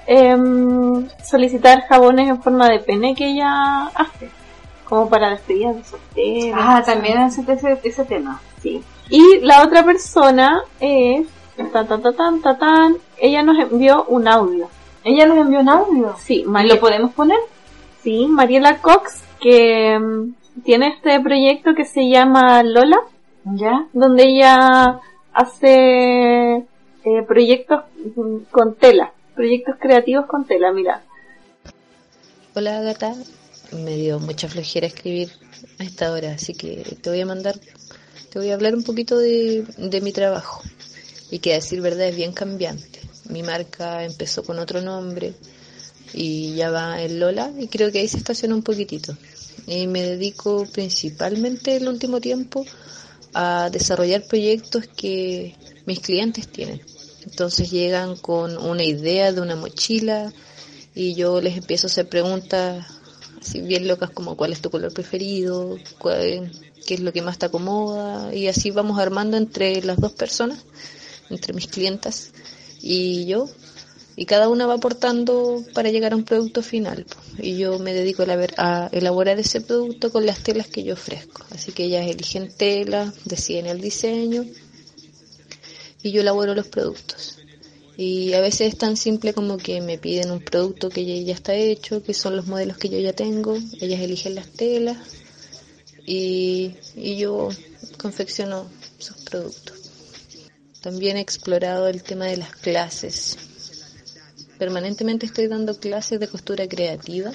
em, 0.07 1.09
solicitar 1.25 1.89
jabones 1.89 2.29
en 2.29 2.41
forma 2.41 2.69
de 2.69 2.79
pene 2.79 3.17
que 3.17 3.31
ella 3.31 3.89
hace. 3.89 4.31
Como 4.85 5.09
para 5.09 5.31
despedidas 5.31 5.75
de 5.75 5.83
solteros. 5.83 6.61
Ah, 6.63 6.85
también 6.87 7.19
hace 7.19 7.43
ese, 7.53 7.81
ese 7.83 8.05
tema. 8.05 8.41
Sí. 8.63 8.81
Y 9.11 9.41
la 9.41 9.65
otra 9.65 9.83
persona 9.85 10.63
es... 10.79 11.27
Ta, 11.73 11.85
ta, 11.85 11.99
ta, 11.99 12.13
tan, 12.13 12.41
ta, 12.41 12.57
tan. 12.57 12.97
Ella 13.19 13.43
nos 13.43 13.59
envió 13.59 14.05
un 14.05 14.29
audio. 14.29 14.69
Ella 15.05 15.27
nos 15.27 15.39
envió 15.39 15.61
un 15.61 15.69
audio. 15.69 16.17
Sí, 16.25 16.45
¿Y 16.45 16.45
María, 16.45 16.75
lo 16.75 16.81
podemos 16.81 17.13
poner? 17.15 17.39
sí, 18.03 18.27
Mariela 18.27 18.81
Cox, 18.81 19.23
que 19.41 19.99
mm, 19.99 20.63
tiene 20.63 20.89
este 20.89 21.21
proyecto 21.21 21.75
que 21.75 21.85
se 21.85 22.09
llama 22.09 22.63
Lola, 22.63 22.99
Ya. 23.45 23.87
donde 23.93 24.25
ella 24.25 25.01
hace 25.33 26.57
eh, 26.57 27.23
proyectos 27.27 27.85
mm, 28.17 28.37
con 28.51 28.75
tela, 28.77 29.13
proyectos 29.35 29.77
creativos 29.81 30.27
con 30.27 30.45
tela, 30.47 30.73
mira. 30.73 31.03
Hola 32.55 32.81
gata, 32.83 33.15
me 33.73 33.97
dio 33.97 34.19
mucha 34.21 34.49
flojera 34.49 34.87
escribir 34.87 35.29
a 35.79 35.83
esta 35.85 36.13
hora, 36.13 36.33
así 36.33 36.55
que 36.55 36.97
te 37.03 37.11
voy 37.11 37.21
a 37.21 37.27
mandar, 37.27 37.55
te 38.31 38.39
voy 38.39 38.51
a 38.51 38.55
hablar 38.55 38.75
un 38.75 38.85
poquito 38.85 39.19
de, 39.19 39.65
de 39.77 40.01
mi 40.01 40.13
trabajo 40.13 40.63
y 41.31 41.41
que 41.41 41.53
a 41.53 41.57
decir 41.57 41.81
verdad 41.81 42.09
es 42.09 42.17
bien 42.17 42.33
cambiante. 42.33 42.94
Mi 43.29 43.43
marca 43.43 44.05
empezó 44.05 44.45
con 44.45 44.59
otro 44.59 44.81
nombre 44.81 45.35
y 46.13 46.55
ya 46.55 46.71
va 46.71 47.03
en 47.03 47.19
Lola 47.19 47.53
y 47.59 47.69
creo 47.69 47.91
que 47.91 48.01
ahí 48.01 48.09
se 48.09 48.19
estaciona 48.19 48.55
un 48.55 48.63
poquitito. 48.63 49.17
Y 49.67 49.87
me 49.87 50.03
dedico 50.03 50.67
principalmente 50.73 51.77
el 51.77 51.89
último 51.89 52.21
tiempo 52.21 52.65
a 53.33 53.71
desarrollar 53.71 54.25
proyectos 54.25 54.87
que 54.89 55.57
mis 55.87 56.01
clientes 56.01 56.49
tienen. 56.49 56.81
Entonces 57.25 57.71
llegan 57.71 58.17
con 58.17 58.59
una 58.59 58.85
idea 58.85 59.33
de 59.33 59.41
una 59.41 59.57
mochila, 59.57 60.33
y 60.95 61.15
yo 61.15 61.41
les 61.41 61.57
empiezo 61.57 61.87
a 61.87 61.91
hacer 61.91 62.09
preguntas 62.09 62.87
así 63.41 63.61
bien 63.61 63.89
locas 63.89 64.11
como 64.11 64.37
cuál 64.37 64.53
es 64.53 64.61
tu 64.61 64.71
color 64.71 64.93
preferido, 64.93 65.77
cuál, 65.99 66.53
qué 66.87 66.95
es 66.95 67.01
lo 67.01 67.13
que 67.13 67.21
más 67.21 67.39
te 67.39 67.47
acomoda 67.47 68.35
y 68.35 68.47
así 68.47 68.71
vamos 68.71 68.99
armando 68.99 69.37
entre 69.37 69.83
las 69.83 69.99
dos 69.99 70.13
personas, 70.13 70.61
entre 71.31 71.53
mis 71.53 71.67
clientas 71.67 72.31
y 72.87 73.25
yo 73.25 73.49
y 74.15 74.27
cada 74.27 74.49
una 74.51 74.67
va 74.67 74.75
aportando 74.75 75.65
para 75.73 75.91
llegar 75.91 76.13
a 76.13 76.17
un 76.17 76.25
producto 76.25 76.63
final 76.63 77.07
y 77.39 77.57
yo 77.57 77.79
me 77.79 77.95
dedico 77.95 78.23
a 78.59 78.89
elaborar- 78.93 79.39
ese 79.41 79.63
producto 79.63 80.13
con 80.13 80.27
las 80.27 80.43
telas 80.43 80.69
que 80.69 80.85
yo 80.85 80.93
ofrezco, 80.93 81.45
así 81.51 81.73
que 81.73 81.85
ellas 81.85 82.07
eligen 82.07 82.53
tela, 82.53 83.13
deciden 83.25 83.67
el 83.67 83.81
diseño 83.81 84.45
y 86.03 86.13
yo 86.13 86.21
elaboro 86.21 86.55
los 86.55 86.69
productos. 86.69 87.39
Y 87.97 88.35
a 88.35 88.41
veces 88.41 88.73
es 88.73 88.77
tan 88.79 88.97
simple 88.97 89.33
como 89.33 89.57
que 89.57 89.81
me 89.81 89.99
piden 89.99 90.31
un 90.31 90.41
producto 90.41 90.91
que 90.91 91.25
ya 91.25 91.33
está 91.33 91.55
hecho, 91.55 92.03
que 92.03 92.13
son 92.13 92.37
los 92.37 92.47
modelos 92.47 92.77
que 92.77 92.89
yo 92.91 92.99
ya 92.99 93.15
tengo, 93.15 93.57
ellas 93.81 94.01
eligen 94.01 94.35
las 94.35 94.49
telas 94.51 94.99
y, 96.05 96.75
y 96.97 97.17
yo 97.17 97.49
confecciono 97.97 98.69
sus 98.99 99.17
productos. 99.19 99.84
También 100.85 101.17
he 101.17 101.21
explorado 101.21 101.89
el 101.89 102.03
tema 102.03 102.27
de 102.27 102.37
las 102.37 102.55
clases. 102.55 103.39
Permanentemente 104.59 105.25
estoy 105.25 105.49
dando 105.49 105.81
clases 105.81 106.21
de 106.21 106.29
costura 106.29 106.69
creativa 106.69 107.33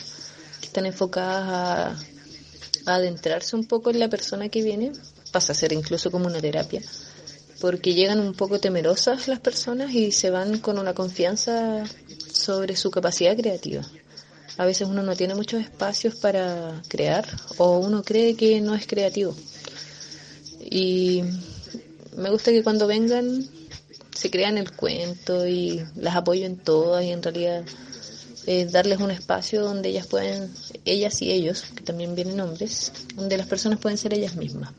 que 0.61 0.67
están 0.67 0.85
enfocadas 0.85 1.49
a, 1.49 2.91
a 2.91 2.95
adentrarse 2.95 3.55
un 3.55 3.65
poco 3.65 3.89
en 3.89 3.99
la 3.99 4.07
persona 4.07 4.49
que 4.49 4.61
viene. 4.61 4.91
Pasa 5.31 5.53
a 5.53 5.55
ser 5.55 5.73
incluso 5.73 6.11
como 6.11 6.27
una 6.27 6.39
terapia 6.39 6.83
porque 7.59 7.93
llegan 7.93 8.19
un 8.19 8.33
poco 8.33 8.59
temerosas 8.59 9.27
las 9.27 9.39
personas 9.39 9.93
y 9.93 10.11
se 10.11 10.29
van 10.29 10.59
con 10.59 10.79
una 10.79 10.93
confianza 10.93 11.83
sobre 12.31 12.75
su 12.75 12.91
capacidad 12.91 13.35
creativa. 13.35 13.83
A 14.57 14.65
veces 14.65 14.87
uno 14.87 15.03
no 15.03 15.15
tiene 15.15 15.35
muchos 15.35 15.61
espacios 15.61 16.15
para 16.15 16.81
crear 16.87 17.25
o 17.57 17.79
uno 17.79 18.03
cree 18.03 18.35
que 18.35 18.61
no 18.61 18.75
es 18.75 18.85
creativo. 18.87 19.35
Y 20.59 21.23
me 22.19 22.29
gusta 22.29 22.51
que 22.51 22.63
cuando 22.63 22.87
vengan 22.87 23.43
se 24.11 24.29
crean 24.29 24.57
el 24.57 24.71
cuento 24.75 25.47
y 25.47 25.83
las 25.95 26.15
apoyo 26.15 26.45
en 26.45 26.57
todas 26.57 27.03
y 27.03 27.11
en 27.11 27.23
realidad 27.23 27.63
es 28.45 28.71
darles 28.71 28.99
un 28.99 29.11
espacio 29.11 29.61
donde 29.63 29.89
ellas 29.89 30.07
pueden, 30.07 30.51
ellas 30.85 31.21
y 31.21 31.31
ellos, 31.31 31.61
que 31.75 31.83
también 31.83 32.15
vienen 32.15 32.39
hombres, 32.39 32.91
donde 33.15 33.37
las 33.37 33.47
personas 33.47 33.79
pueden 33.79 33.97
ser 33.97 34.13
ellas 34.13 34.35
mismas. 34.35 34.71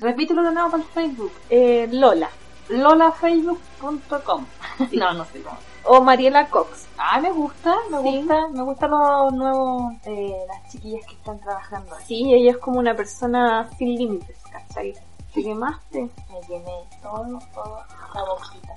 Repítelo 0.00 0.42
de 0.42 0.52
nuevo 0.52 0.70
para 0.70 0.82
el 0.82 0.88
Facebook. 0.88 1.32
Eh, 1.50 1.88
Lola. 1.92 2.30
lolafacebook.com. 2.68 4.46
no, 4.92 5.12
no 5.14 5.24
sé 5.26 5.42
cómo. 5.42 5.58
O 5.84 6.00
Mariela 6.02 6.48
Cox. 6.48 6.86
Ah, 6.98 7.20
me 7.20 7.30
gusta, 7.30 7.74
me 7.90 7.98
Sí. 8.02 8.16
gusta, 8.18 8.48
me 8.48 8.62
gustan 8.62 8.90
los 8.90 9.32
nuevos, 9.32 9.92
eh, 10.04 10.34
las 10.46 10.72
chiquillas 10.72 11.06
que 11.06 11.14
están 11.14 11.40
trabajando 11.40 11.94
ahí. 11.94 12.04
Sí, 12.06 12.32
ella 12.34 12.50
es 12.52 12.58
como 12.58 12.78
una 12.78 12.94
persona 12.94 13.68
sin 13.78 13.94
límites, 13.94 14.36
¿cachai? 14.50 14.94
¿Te 15.34 15.42
quemaste? 15.42 16.00
Me 16.30 16.40
llené 16.48 16.88
todo, 17.02 17.38
todo 17.54 17.78
la 18.14 18.24
boquita. 18.24 18.76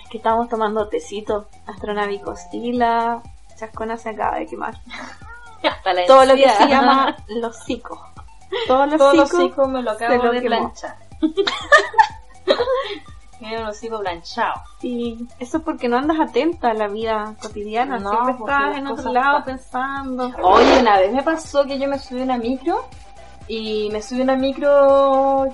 Es 0.00 0.08
que 0.10 0.18
estamos 0.18 0.48
tomando 0.48 0.88
tecito 0.88 1.48
astronámicos 1.66 2.40
y 2.52 2.72
la 2.72 3.20
chascona 3.56 3.96
se 3.96 4.10
acaba 4.10 4.38
de 4.38 4.46
quemar. 4.46 4.74
Hasta 5.62 5.92
la 5.92 6.06
Todo 6.06 6.24
lo 6.24 6.34
que 6.34 6.48
se 6.48 6.68
llama 6.68 7.16
los 7.28 7.56
hocicos. 7.56 7.98
Todos 8.66 8.88
los 8.88 8.98
Todos 8.98 9.32
los 9.32 9.68
me 9.68 9.82
lo 9.82 9.90
acabo 9.90 10.22
lo 10.24 10.32
de 10.32 10.40
quemó. 10.40 10.56
planchar. 10.56 10.96
Tiene 13.38 13.62
un 13.62 13.68
hocico 13.68 14.00
planchado. 14.00 14.62
Sí, 14.80 15.26
eso 15.38 15.58
es 15.58 15.62
porque 15.62 15.88
no 15.88 15.96
andas 15.96 16.18
atenta 16.18 16.70
a 16.70 16.74
la 16.74 16.88
vida 16.88 17.34
cotidiana. 17.40 17.98
No, 17.98 18.10
Siempre 18.10 18.34
estás 18.34 18.76
en 18.76 18.86
otro 18.88 19.12
lado 19.12 19.44
pensando. 19.44 20.30
Oye, 20.42 20.80
una 20.80 20.98
vez 20.98 21.12
me 21.12 21.22
pasó 21.22 21.64
que 21.64 21.78
yo 21.78 21.88
me 21.88 21.98
subí 22.00 22.20
a 22.20 22.24
una 22.24 22.36
micro 22.38 22.84
y 23.46 23.90
me 23.92 24.02
subí 24.02 24.20
a 24.20 24.24
una 24.24 24.36
micro 24.36 25.46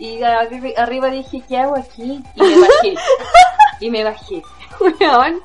y 0.00 0.18
arri- 0.20 0.74
arriba 0.76 1.08
dije, 1.10 1.42
¿qué 1.48 1.58
hago 1.58 1.76
aquí? 1.76 2.22
Y 2.34 2.42
me 2.42 2.58
bajé. 2.58 2.94
y 3.80 3.90
me 3.90 4.04
bajé. 4.04 4.42
Weón. 4.80 5.40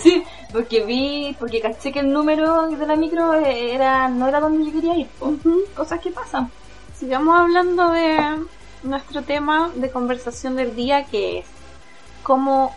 Sí, 0.00 0.24
porque 0.50 0.82
vi, 0.84 1.36
porque 1.38 1.60
caché 1.60 1.92
que 1.92 2.00
el 2.00 2.10
número 2.10 2.68
de 2.68 2.86
la 2.86 2.96
micro 2.96 3.34
eh, 3.34 3.74
era 3.74 4.08
no 4.08 4.26
era 4.28 4.40
donde 4.40 4.64
yo 4.64 4.72
quería 4.72 4.96
ir. 4.96 5.08
Cosas 5.76 6.00
que 6.00 6.10
pasan. 6.10 6.50
Sigamos 6.98 7.38
hablando 7.38 7.90
de 7.90 8.18
nuestro 8.82 9.22
tema 9.22 9.70
de 9.74 9.90
conversación 9.90 10.56
del 10.56 10.74
día 10.74 11.04
que 11.04 11.40
es 11.40 11.46
cómo 12.22 12.74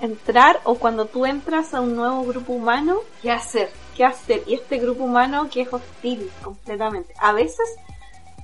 entrar 0.00 0.60
o 0.64 0.76
cuando 0.76 1.06
tú 1.06 1.26
entras 1.26 1.74
a 1.74 1.80
un 1.80 1.94
nuevo 1.96 2.22
grupo 2.24 2.52
humano, 2.52 2.98
¿Qué 3.22 3.30
hacer? 3.30 3.70
qué 3.96 4.04
hacer. 4.04 4.42
Y 4.46 4.54
este 4.54 4.78
grupo 4.78 5.04
humano 5.04 5.48
que 5.50 5.62
es 5.62 5.72
hostil 5.72 6.30
completamente. 6.42 7.12
A 7.18 7.32
veces 7.32 7.68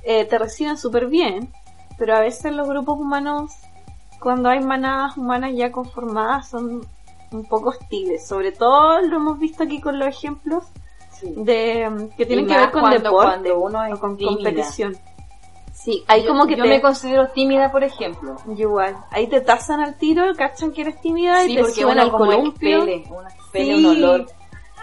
eh, 0.05 0.25
te 0.25 0.39
reciben 0.39 0.77
súper 0.77 1.07
bien, 1.07 1.53
pero 2.01 2.17
a 2.17 2.21
veces 2.21 2.53
los 2.53 2.67
grupos 2.67 2.99
humanos, 2.99 3.53
cuando 4.21 4.49
hay 4.49 4.61
manadas 4.61 5.17
humanas 5.17 5.53
ya 5.55 5.71
conformadas, 5.71 6.49
son 6.49 6.81
un 7.31 7.45
poco 7.45 7.69
hostiles. 7.69 8.27
Sobre 8.27 8.51
todo 8.53 9.01
lo 9.03 9.17
hemos 9.19 9.39
visto 9.39 9.63
aquí 9.63 9.81
con 9.81 9.99
los 10.01 10.09
ejemplos 10.09 10.65
Sí. 11.13 11.33
de 11.37 11.89
mm, 11.91 12.09
que 12.17 12.25
tienen 12.27 12.47
Y 12.47 12.49
que 12.49 12.57
ver 12.57 12.71
con 12.71 12.81
cuando- 12.81 12.99
deporte 12.99 13.29
cuando 13.51 13.61
uno 13.61 13.85
es 13.85 13.93
o 13.95 14.01
con 14.01 14.17
tímida. 14.17 14.35
competición. 14.37 14.97
Sí, 15.75 16.03
hay 16.09 16.23
Yo- 16.23 16.29
como 16.31 16.47
que 16.47 16.57
yo 16.57 16.63
te... 16.65 16.69
me 16.71 16.81
considero 16.81 17.29
tímida, 17.29 17.71
por 17.71 17.85
ejemplo. 17.85 18.37
Igual. 18.57 18.97
Ahí 19.11 19.27
te 19.29 19.41
tasan 19.43 19.81
al 19.81 19.95
tiro, 19.97 20.25
cachan 20.37 20.73
que 20.73 20.81
eres 20.83 21.01
tímida 21.01 21.45
y 21.45 21.55
te 21.57 21.61
porque 21.61 21.83
suben 21.83 21.99
al 21.99 22.11
columpio. 22.11 22.79
expele, 22.83 23.05
uno 23.11 23.29
expele 23.29 23.77
Sí. 23.77 23.85
un 23.85 23.87
olor. 23.87 24.27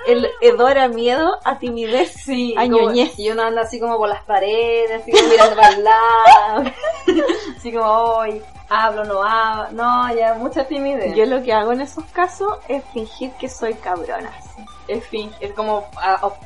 El 0.08 0.28
hedor 0.42 0.78
a 0.78 0.88
miedo, 0.88 1.38
a 1.44 1.60
timidez, 1.60 2.14
Sí, 2.14 2.56
a 2.58 2.62
como- 2.64 2.78
ñoñez. 2.90 3.20
y 3.20 3.30
uno 3.30 3.44
anda 3.44 3.62
así 3.64 3.80
como 3.80 3.98
por 3.98 4.08
las 4.10 4.24
paredes, 4.24 5.02
así 5.02 5.12
como 5.12 5.28
mirando 5.30 5.56
para 5.56 5.70
el 5.76 5.84
lado. 5.84 6.72
así 7.58 7.72
como, 7.74 7.86
hoy 7.92 8.42
hablo, 8.70 9.04
no 9.06 9.22
hablo. 9.22 9.72
No, 9.84 10.16
ya, 10.16 10.34
mucha 10.36 10.66
timidez. 10.66 11.14
Yo 11.16 11.26
lo 11.26 11.44
que 11.44 11.52
hago 11.54 11.74
en 11.74 11.82
esos 11.82 12.06
casos 12.06 12.58
es 12.68 12.84
fingir 12.94 13.32
que 13.34 13.50
soy 13.50 13.74
cabrona. 13.76 14.32
sí. 14.56 14.64
Es 14.88 15.06
fin, 15.08 15.30
es 15.42 15.52
como, 15.52 15.86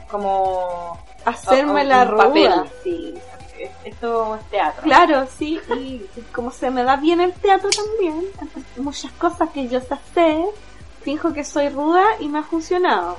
como 0.09 0.97
Hacerme 1.25 1.83
la 1.83 2.05
ruda. 2.05 2.23
papel. 2.25 2.51
Sí, 2.83 3.13
es- 3.59 3.69
esto 3.83 4.35
es 4.35 4.43
teatro. 4.49 4.81
Claro, 4.81 5.27
sí, 5.37 5.59
y 5.75 6.01
como 6.33 6.49
se 6.51 6.71
me 6.71 6.83
da 6.83 6.95
bien 6.95 7.21
el 7.21 7.33
teatro 7.33 7.69
también, 7.69 8.25
muchas 8.77 9.11
cosas 9.13 9.49
que 9.51 9.67
yo 9.67 9.79
sé 9.81 9.93
hacer, 9.93 10.43
finjo 11.03 11.31
que 11.33 11.43
soy 11.43 11.69
ruda 11.69 12.03
y 12.19 12.27
me 12.29 12.39
ha 12.39 12.43
funcionado. 12.43 13.17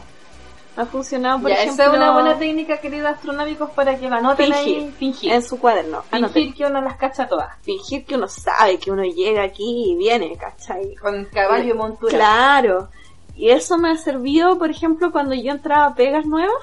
Ha 0.75 0.87
funcionado, 0.87 1.41
por 1.41 1.51
ya, 1.51 1.57
ejemplo, 1.57 1.85
esa 1.85 1.93
es 1.93 1.99
una 1.99 2.13
buena 2.13 2.39
técnica, 2.39 2.79
queridos 2.79 3.11
astronómicos, 3.13 3.71
para 3.73 3.99
que 3.99 4.09
la 4.09 4.17
anoten 4.17 4.53
ahí. 4.55 4.91
Fingir. 4.99 5.31
En 5.33 5.43
su 5.43 5.59
cuaderno. 5.59 6.03
Anoten. 6.11 6.33
Fingir 6.35 6.55
que 6.55 6.65
uno 6.65 6.81
las 6.81 6.97
cacha 6.97 7.27
todas. 7.29 7.57
fingir 7.61 8.07
que 8.07 8.15
uno 8.15 8.27
sabe 8.27 8.79
que 8.79 8.91
uno 8.91 9.03
llega 9.05 9.43
aquí 9.43 9.91
y 9.93 9.97
viene, 9.97 10.35
¿cachai? 10.37 10.95
Con 10.95 11.27
caballo 11.27 11.75
y 11.75 11.77
montura. 11.77 12.13
Claro. 12.17 12.89
Y 13.37 13.51
eso 13.51 13.77
me 13.77 13.91
ha 13.91 13.97
servido, 13.97 14.59
por 14.59 14.71
ejemplo, 14.71 15.13
cuando 15.13 15.35
yo 15.35 15.53
entraba 15.53 15.87
a 15.87 15.95
pegas 15.95 16.25
nuevas, 16.27 16.55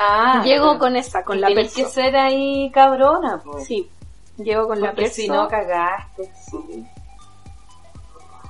Ah, 0.00 0.42
llego 0.44 0.78
con 0.78 0.94
esa, 0.94 1.24
con 1.24 1.38
Y 1.38 1.40
la 1.40 1.48
tenés 1.48 1.74
que 1.74 1.84
ser 1.86 2.14
ahí 2.16 2.70
cabrona, 2.72 3.40
pues. 3.44 3.66
Sí, 3.66 3.90
llego 4.36 4.68
con 4.68 4.80
la 4.80 4.88
Porque 4.90 5.02
perso. 5.02 5.16
si 5.16 5.28
no 5.28 5.48
cagaste. 5.48 6.30
sí. 6.48 6.84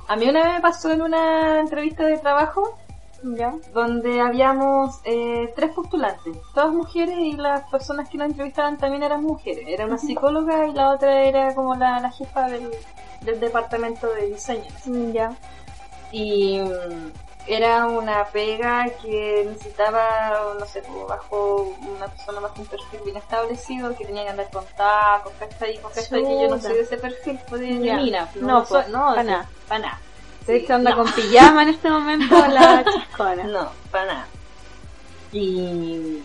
A 0.06 0.16
mí 0.16 0.28
una 0.28 0.42
vez 0.44 0.52
me 0.54 0.60
pasó 0.60 0.90
en 0.90 1.00
una 1.02 1.60
entrevista 1.60 2.04
de 2.04 2.18
trabajo 2.18 2.78
¿Ya? 3.22 3.54
donde 3.74 4.20
habíamos 4.20 5.00
eh, 5.04 5.52
tres 5.56 5.72
postulantes, 5.72 6.36
todas 6.54 6.72
mujeres 6.72 7.18
y 7.18 7.32
las 7.32 7.68
personas 7.68 8.08
que 8.08 8.16
nos 8.16 8.28
entrevistaban 8.28 8.78
también 8.78 9.02
eran 9.02 9.22
mujeres. 9.22 9.64
Era 9.66 9.86
una 9.86 9.98
psicóloga 9.98 10.66
y 10.66 10.72
la 10.72 10.90
otra 10.90 11.24
era 11.24 11.54
como 11.54 11.74
la, 11.74 11.98
la 12.00 12.10
jefa 12.10 12.48
del, 12.48 12.70
del 13.22 13.40
departamento 13.40 14.06
de 14.14 14.28
diseño. 14.28 14.68
Ya. 15.12 15.36
Y 16.12 16.60
mm, 16.60 17.10
era 17.48 17.86
una 17.86 18.26
pega 18.26 18.86
que 19.02 19.46
necesitaba, 19.48 20.54
no 20.58 20.66
sé, 20.66 20.82
como 20.82 21.06
bajo 21.06 21.74
una 21.96 22.06
persona 22.06 22.40
bajo 22.40 22.60
un 22.60 22.66
perfil 22.66 23.00
bien 23.04 23.16
establecido, 23.16 23.96
que 23.96 24.04
tenía 24.04 24.24
que 24.24 24.30
andar 24.30 24.50
con 24.50 24.64
tacos, 24.76 25.32
¿cachai? 25.38 25.76
Y 25.76 25.78
con 25.78 25.90
¿cachai? 25.92 26.22
que 26.24 26.42
yo 26.42 26.48
no 26.48 26.60
soy 26.60 26.74
de 26.74 26.80
ese 26.82 26.98
perfil, 26.98 27.40
pues 27.48 27.60
de, 27.62 27.68
mina. 27.68 28.28
No, 28.36 28.64
soy, 28.64 28.82
pues, 28.82 28.88
no, 28.90 29.14
pa' 29.14 29.22
sí, 29.22 29.28
nada. 29.28 30.00
De 30.48 30.56
hecho 30.56 30.74
anda 30.74 30.92
no. 30.92 30.96
con 31.04 31.12
pijama 31.12 31.62
en 31.62 31.68
este 31.68 31.90
momento 31.90 32.34
la 32.48 32.82
chiscona. 32.82 33.44
No, 33.44 33.70
para 33.90 34.06
nada. 34.06 34.26
Y 35.30 36.22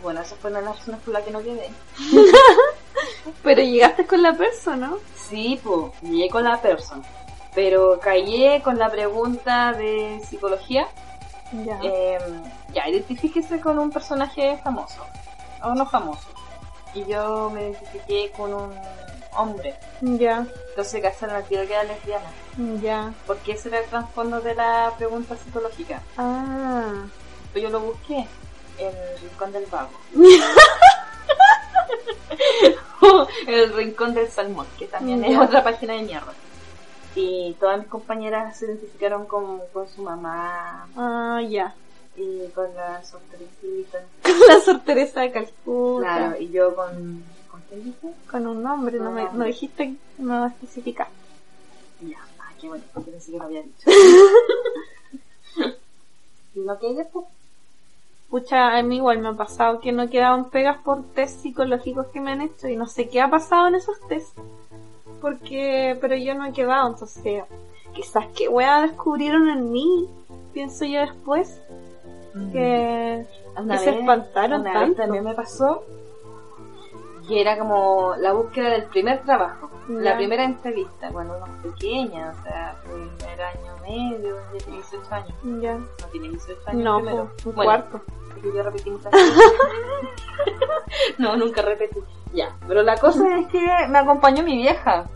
bueno, 0.00 0.20
esa 0.20 0.36
fue 0.36 0.50
una 0.50 0.60
de 0.60 0.66
las 0.66 0.78
razones 0.78 1.00
por 1.00 1.12
las 1.12 1.24
que 1.24 1.32
no 1.32 1.42
quedé. 1.42 1.70
Pero 3.42 3.62
llegaste 3.62 4.06
con 4.06 4.22
la 4.22 4.34
perso, 4.34 4.76
¿no? 4.76 4.98
Sí, 5.16 5.58
pues, 5.60 5.92
llegué 6.02 6.28
con 6.28 6.44
la 6.44 6.62
persona. 6.62 7.02
Pero 7.52 7.98
caí 7.98 8.60
con 8.62 8.78
la 8.78 8.88
pregunta 8.88 9.72
de 9.72 10.20
psicología. 10.24 10.86
Ya. 11.64 11.80
Eh, 11.82 12.18
ya, 12.72 12.88
identifíquese 12.88 13.60
con 13.60 13.76
un 13.80 13.90
personaje 13.90 14.56
famoso. 14.62 15.04
O 15.64 15.74
no 15.74 15.84
famoso. 15.84 16.28
Y 16.94 17.04
yo 17.06 17.50
me 17.50 17.70
identifiqué 17.70 18.30
con 18.36 18.54
un 18.54 18.70
hombre. 19.36 19.74
ya. 20.00 20.46
Entonces 20.70 21.02
casaron 21.02 21.36
al 21.36 21.44
tiro 21.44 21.66
que 21.66 21.74
era 21.74 21.84
lesbiana. 21.84 22.30
Ya. 22.82 23.12
Porque 23.26 23.52
ese 23.52 23.68
era 23.68 23.80
el 23.80 23.86
trasfondo 23.86 24.40
de 24.40 24.54
la 24.54 24.92
pregunta 24.96 25.36
psicológica. 25.36 26.00
Ah. 26.16 27.04
Pues 27.52 27.62
yo 27.64 27.70
lo 27.70 27.80
busqué 27.80 28.26
en 28.78 28.88
el 28.88 29.18
rincón 29.20 29.52
del 29.52 29.66
vago. 29.66 29.90
el 33.46 33.72
rincón 33.74 34.14
del 34.14 34.28
salmón, 34.28 34.66
que 34.78 34.86
también 34.86 35.24
es 35.24 35.36
otra 35.38 35.62
página 35.64 35.94
de 35.94 36.02
mierda. 36.02 36.32
Y 37.14 37.54
todas 37.60 37.78
mis 37.78 37.88
compañeras 37.88 38.56
se 38.58 38.66
identificaron 38.66 39.26
con, 39.26 39.60
con 39.72 39.86
su 39.88 40.02
mamá 40.02 40.88
Ah, 40.96 41.40
ya. 41.46 41.74
y 42.16 42.46
con 42.54 42.74
la 42.74 43.02
sorpresita. 43.04 43.98
la 44.48 44.60
sorteresa 44.64 45.20
de 45.20 45.32
Calcuta. 45.32 46.06
Claro, 46.06 46.36
y 46.40 46.50
yo 46.50 46.74
con... 46.74 47.22
¿Con 47.72 47.80
quién 47.80 47.84
dije? 47.84 48.14
Con 48.30 48.46
un 48.46 48.62
nombre, 48.62 48.98
no, 48.98 49.10
me, 49.10 49.24
no 49.32 49.44
dijiste, 49.44 49.94
no 50.18 50.46
especificaste. 50.46 51.12
Ya, 52.02 52.18
ah, 52.40 52.50
qué 52.60 52.68
bueno, 52.68 52.84
porque 52.92 53.10
pensé 53.12 53.32
que 53.32 53.38
lo 53.38 53.44
había 53.44 53.62
dicho. 53.62 53.90
¿Y 56.54 56.60
lo 56.64 56.78
que 56.78 56.86
hay 56.88 56.94
después? 56.96 57.24
Pucha, 58.28 58.76
a 58.78 58.82
mí 58.82 58.96
igual 58.96 59.18
me 59.18 59.28
ha 59.28 59.32
pasado 59.34 59.80
que 59.80 59.92
no 59.92 60.08
quedaban 60.08 60.50
pegas 60.50 60.78
por 60.78 61.02
test 61.12 61.40
psicológicos 61.40 62.06
que 62.08 62.20
me 62.20 62.32
han 62.32 62.40
hecho 62.42 62.68
y 62.68 62.76
no 62.76 62.86
sé 62.86 63.08
qué 63.08 63.20
ha 63.20 63.30
pasado 63.30 63.68
en 63.68 63.74
esos 63.76 63.98
test. 64.08 64.36
Porque, 65.20 65.96
pero 66.00 66.16
yo 66.16 66.34
no 66.34 66.46
he 66.46 66.52
quedado, 66.52 66.88
entonces, 66.88 67.44
quizás 67.94 68.26
qué 68.36 68.48
wea 68.48 68.82
descubrieron 68.82 69.48
en 69.48 69.70
mí, 69.70 70.08
pienso 70.52 70.84
yo 70.84 71.00
después, 71.00 71.60
que, 72.52 73.24
Una 73.56 73.74
que 73.78 73.84
se 73.84 73.90
vez- 73.92 74.00
espantaron 74.00 74.60
una 74.62 74.70
vez 74.72 74.80
tanto. 74.80 75.02
también 75.02 75.24
me 75.24 75.34
pasó 75.34 75.84
y 77.32 77.38
era 77.40 77.58
como 77.58 78.14
la 78.18 78.32
búsqueda 78.32 78.70
del 78.70 78.84
primer 78.84 79.22
trabajo, 79.22 79.70
la 79.88 80.16
primera 80.16 80.44
entrevista, 80.44 81.08
cuando 81.10 81.36
es 81.36 81.72
pequeña, 81.72 82.30
o 82.38 82.42
sea, 82.42 82.76
primer 82.84 83.42
año 83.42 83.72
medio, 83.82 84.36
ya 84.52 84.58
tiene 84.58 84.76
18 84.78 85.14
años. 85.14 85.32
Ya. 85.62 85.74
No 85.74 86.06
tiene 86.12 86.28
18 86.28 86.60
años 86.66 86.84
No, 86.84 86.96
primero. 86.98 87.30
po, 87.42 87.48
un 87.50 87.54
Bueno, 87.56 87.70
cuarto. 87.72 88.00
porque 88.28 88.52
yo 88.54 88.62
repetí 88.62 88.90
muchas 88.90 89.12
veces. 89.12 89.42
no, 91.18 91.36
nunca 91.36 91.62
repetí. 91.62 92.00
Ya, 92.32 92.54
pero 92.66 92.82
la 92.82 92.96
cosa 92.96 93.38
es 93.38 93.46
que 93.48 93.60
me 93.88 93.98
acompañó 93.98 94.42
mi 94.42 94.56
vieja. 94.56 95.06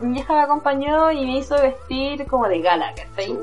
Mi 0.00 0.12
vieja 0.14 0.32
me 0.34 0.40
acompañó 0.42 1.10
y 1.12 1.24
me 1.24 1.38
hizo 1.38 1.54
vestir 1.60 2.26
como 2.26 2.48
de 2.48 2.60
gala, 2.60 2.92
¿cachai? 2.94 3.38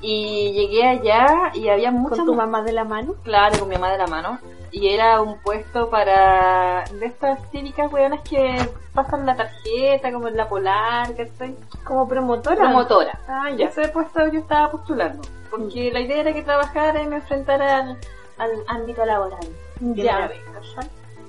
Y 0.00 0.52
llegué 0.52 0.86
allá 0.86 1.50
y 1.54 1.68
había 1.68 1.90
muchas 1.90 2.18
Con 2.18 2.26
tu 2.26 2.34
mamá 2.34 2.62
de 2.62 2.72
la 2.72 2.84
mano. 2.84 3.14
Claro, 3.22 3.58
con 3.58 3.68
mi 3.68 3.74
mamá 3.76 3.90
de 3.92 3.98
la 3.98 4.06
mano. 4.06 4.38
Y 4.70 4.88
era 4.88 5.20
un 5.20 5.38
puesto 5.38 5.88
para 5.90 6.84
de 6.92 7.06
estas 7.06 7.50
típicas 7.50 7.92
weonas 7.92 8.20
que 8.28 8.68
pasan 8.92 9.26
la 9.26 9.36
tarjeta, 9.36 10.12
como 10.12 10.28
en 10.28 10.36
la 10.36 10.48
polar, 10.48 11.14
¿cachai? 11.16 11.56
Como 11.84 12.08
promotora. 12.08 12.56
Promotora. 12.56 13.18
Ah, 13.28 13.50
ya. 13.50 13.66
ese 13.66 13.88
puesto 13.88 14.26
yo 14.28 14.40
estaba 14.40 14.70
postulando. 14.70 15.22
Porque 15.50 15.90
la 15.92 16.00
idea 16.00 16.20
era 16.20 16.32
que 16.32 16.42
trabajara 16.42 17.02
y 17.02 17.06
me 17.06 17.16
enfrentara 17.16 17.78
al, 17.78 17.98
al 18.38 18.50
ámbito 18.68 19.04
laboral. 19.04 19.46
Ya. 19.80 20.30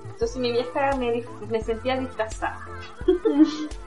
Entonces 0.10 0.38
mi 0.38 0.52
vieja 0.52 0.96
me, 0.98 1.24
me 1.50 1.62
sentía 1.62 1.98
disfrazada. 1.98 2.60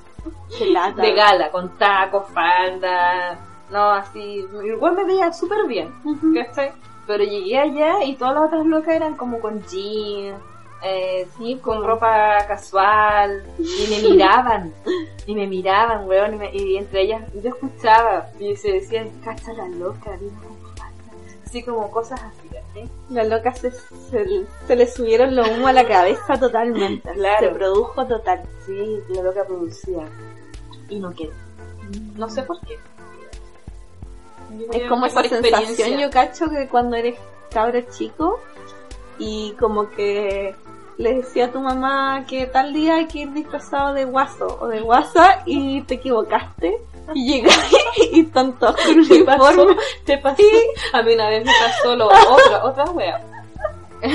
De 0.97 1.15
gala, 1.15 1.51
con 1.51 1.77
tacos, 1.79 2.27
falda. 2.33 3.39
No, 3.71 3.91
así. 3.91 4.47
Igual 4.65 4.95
me 4.95 5.05
veía 5.05 5.33
súper 5.33 5.67
bien. 5.67 5.95
Ujú. 6.05 6.35
¿cachai? 6.35 6.73
Pero 7.11 7.25
llegué 7.25 7.59
allá 7.59 8.05
y 8.05 8.15
todas 8.15 8.35
las 8.37 8.45
otras 8.45 8.67
locas 8.67 8.95
eran 8.95 9.17
como 9.17 9.41
con 9.41 9.61
jeans, 9.67 10.39
eh, 10.85 11.27
sí, 11.37 11.57
con 11.61 11.85
ropa 11.85 12.39
casual, 12.47 13.43
y 13.59 13.87
me 13.91 13.99
miraban, 14.11 14.73
y 15.27 15.35
me 15.35 15.49
miraban, 15.49 16.07
weón, 16.07 16.35
y, 16.35 16.37
me- 16.37 16.55
y 16.55 16.77
entre 16.77 17.03
ellas 17.03 17.23
yo 17.43 17.49
escuchaba, 17.51 18.29
y 18.39 18.55
se 18.55 18.71
decían, 18.75 19.11
cacha 19.25 19.53
la 19.55 19.67
loca, 19.69 20.13
falda", 20.77 21.03
así 21.45 21.65
como 21.65 21.91
cosas 21.91 22.21
así, 22.23 22.47
¿cachai? 22.49 22.89
La 23.11 23.25
loca 23.25 23.53
se, 23.55 23.73
se, 23.73 24.47
se 24.69 24.77
le 24.77 24.87
subieron 24.87 25.35
los 25.35 25.49
humos 25.49 25.67
a 25.71 25.73
la 25.73 25.89
cabeza 25.89 26.39
totalmente. 26.39 27.11
Claro. 27.13 27.49
Se 27.49 27.55
produjo 27.55 28.07
total. 28.07 28.43
Sí, 28.65 29.01
la 29.09 29.23
loca 29.23 29.45
producía, 29.45 30.05
y 30.89 31.01
no 31.01 31.11
quedé. 31.13 31.33
No 32.17 32.31
sé 32.31 32.45
por 32.45 32.61
qué. 32.61 32.79
Es 34.73 34.89
como 34.89 35.07
esa 35.07 35.23
sensación, 35.23 35.99
yo 35.99 36.11
cacho, 36.11 36.49
que 36.51 36.69
cuando 36.69 36.97
eres 36.97 37.19
cabro 37.51 37.81
chico 37.91 38.41
y 39.19 39.53
como 39.59 39.91
que 39.91 40.55
le 40.97 41.15
decía 41.15 41.47
a 41.47 41.51
tu 41.51 41.61
mamá 41.61 42.25
que 42.29 42.47
tal 42.47 42.73
día 42.73 42.97
hay 42.97 43.07
que 43.07 43.21
ir 43.21 43.33
disfrazado 43.33 43.95
de 43.95 44.05
guaso 44.05 44.59
o 44.61 44.69
de 44.69 44.81
guasa 44.81 45.43
y 45.47 45.83
te 45.83 45.95
equivocaste 45.95 46.79
y 47.15 47.33
llegas 47.33 47.59
y 48.13 48.25
con 48.27 48.59
¿Te 48.59 49.25
pasó? 49.25 49.67
¿Te 50.05 50.19
pasó? 50.19 50.43
A 50.93 51.03
mí 51.03 51.15
una 51.15 51.29
vez 51.31 51.45
me 51.45 51.53
pasó 51.53 51.97
lo 51.97 52.07
otra, 52.07 52.65
otra 52.65 52.85
wea. 52.93 53.21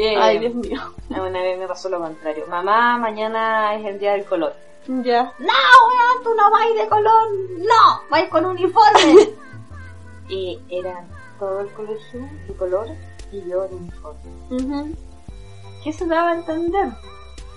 Eh, 0.00 0.14
Ay, 0.16 0.38
Dios 0.38 0.54
mío. 0.54 0.80
Una 1.10 1.42
vez 1.42 1.58
me 1.58 1.66
pasó 1.66 1.88
lo 1.88 1.98
contrario. 1.98 2.44
Mamá, 2.48 2.98
mañana 2.98 3.74
es 3.74 3.84
el 3.84 3.98
día 3.98 4.12
del 4.12 4.24
color. 4.24 4.54
Ya. 4.88 5.32
No, 5.38 5.46
weón, 5.46 6.24
tú 6.24 6.34
no 6.34 6.50
vas 6.50 6.74
de 6.74 6.88
color. 6.88 7.28
No, 7.58 8.00
vas 8.10 8.24
con 8.30 8.46
uniforme. 8.46 9.34
y 10.28 10.58
eran 10.70 11.06
todo 11.38 11.60
el 11.60 11.70
colegio 11.72 12.26
de 12.46 12.56
color 12.56 12.88
y 13.30 13.46
yo 13.48 13.68
de 13.68 13.76
uniforme. 13.76 14.96
¿Qué 15.84 15.92
se 15.92 16.06
daba 16.06 16.30
a 16.30 16.36
entender? 16.36 16.88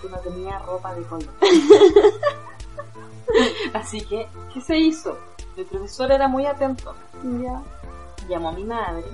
Que 0.02 0.10
no 0.10 0.20
tenía 0.20 0.60
ropa 0.60 0.94
de 0.94 1.04
color. 1.04 1.30
Así 3.74 4.02
que, 4.02 4.28
¿qué 4.54 4.60
se 4.60 4.78
hizo? 4.78 5.18
El 5.56 5.64
profesor 5.66 6.12
era 6.12 6.28
muy 6.28 6.46
atento. 6.46 6.94
Ya. 7.42 7.64
Llamó 8.28 8.50
a 8.50 8.52
mi 8.52 8.66
madre. 8.66 9.06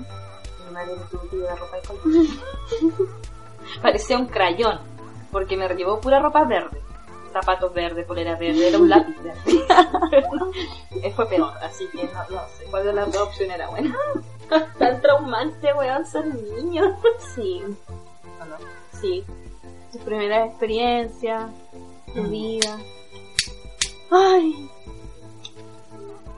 Mi 0.66 0.74
madre 0.74 0.96
me 0.96 1.04
tuvo 1.04 1.22
que 1.30 1.36
llevar 1.36 1.56
ropa 1.56 1.76
de 1.76 1.82
color. 1.82 2.02
Parecía 3.82 4.18
un 4.18 4.26
crayón, 4.26 4.80
porque 5.30 5.56
me 5.56 5.68
llevó 5.68 6.00
pura 6.00 6.18
ropa 6.18 6.42
verde. 6.42 6.87
Zapatos 7.32 7.72
verdes, 7.74 8.06
polera 8.06 8.36
verde, 8.36 8.68
era 8.68 8.78
un 8.78 8.88
lápiz 8.88 9.14
verde. 9.22 9.66
Fue 11.16 11.26
peor, 11.28 11.52
así 11.62 11.86
que 11.92 12.04
no, 12.04 12.20
no 12.30 12.40
sé 12.56 12.64
cuál 12.70 12.84
de 12.84 12.92
las 12.94 13.12
dos 13.12 13.22
opciones 13.28 13.54
era 13.56 13.68
buena. 13.68 13.94
Tan 14.78 15.00
traumante, 15.02 15.72
weón, 15.74 16.06
ser 16.06 16.26
niño. 16.26 16.96
Sí, 17.34 17.62
¿O 18.40 18.44
no? 18.44 18.56
sí. 19.00 19.24
Tus 19.92 20.00
primeras 20.02 20.48
experiencias, 20.48 21.50
tu 22.14 22.22
Mm. 22.22 22.30
vida. 22.30 22.76
Ay. 24.10 24.70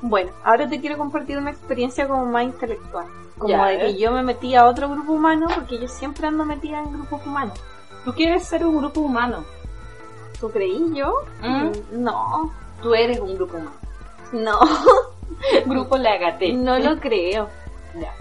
Bueno, 0.02 0.32
ahora 0.44 0.68
te 0.68 0.80
quiero 0.80 0.96
compartir 0.98 1.36
una 1.38 1.50
experiencia 1.50 2.08
como 2.08 2.24
más 2.26 2.44
intelectual. 2.44 3.06
Como 3.38 3.50
Ya, 3.54 3.66
de 3.66 3.74
¿eh? 3.74 3.78
que 3.94 3.98
yo 3.98 4.10
me 4.12 4.22
metí 4.22 4.54
a 4.54 4.66
otro 4.66 4.88
grupo 4.88 5.12
humano, 5.12 5.46
porque 5.54 5.78
yo 5.78 5.88
siempre 5.88 6.26
ando 6.26 6.44
metida 6.44 6.80
en 6.80 6.92
grupos 6.92 7.24
humanos. 7.26 7.58
Tú 8.04 8.12
quieres 8.14 8.44
ser 8.44 8.64
un 8.66 8.78
grupo 8.78 9.00
humano. 9.00 9.44
¿Tú 10.40 10.50
creí 10.50 10.92
yo? 10.94 11.14
¿Mm? 11.42 12.02
No, 12.02 12.50
Tú 12.82 12.94
eres 12.94 13.20
un 13.20 13.34
grupo 13.36 13.56
humano. 13.58 13.72
no, 14.32 14.58
Grupo 15.66 15.98
Lagate. 15.98 16.52
no 16.52 16.78
lo 16.78 16.96
creo. 17.00 17.48
Ya. 17.94 18.12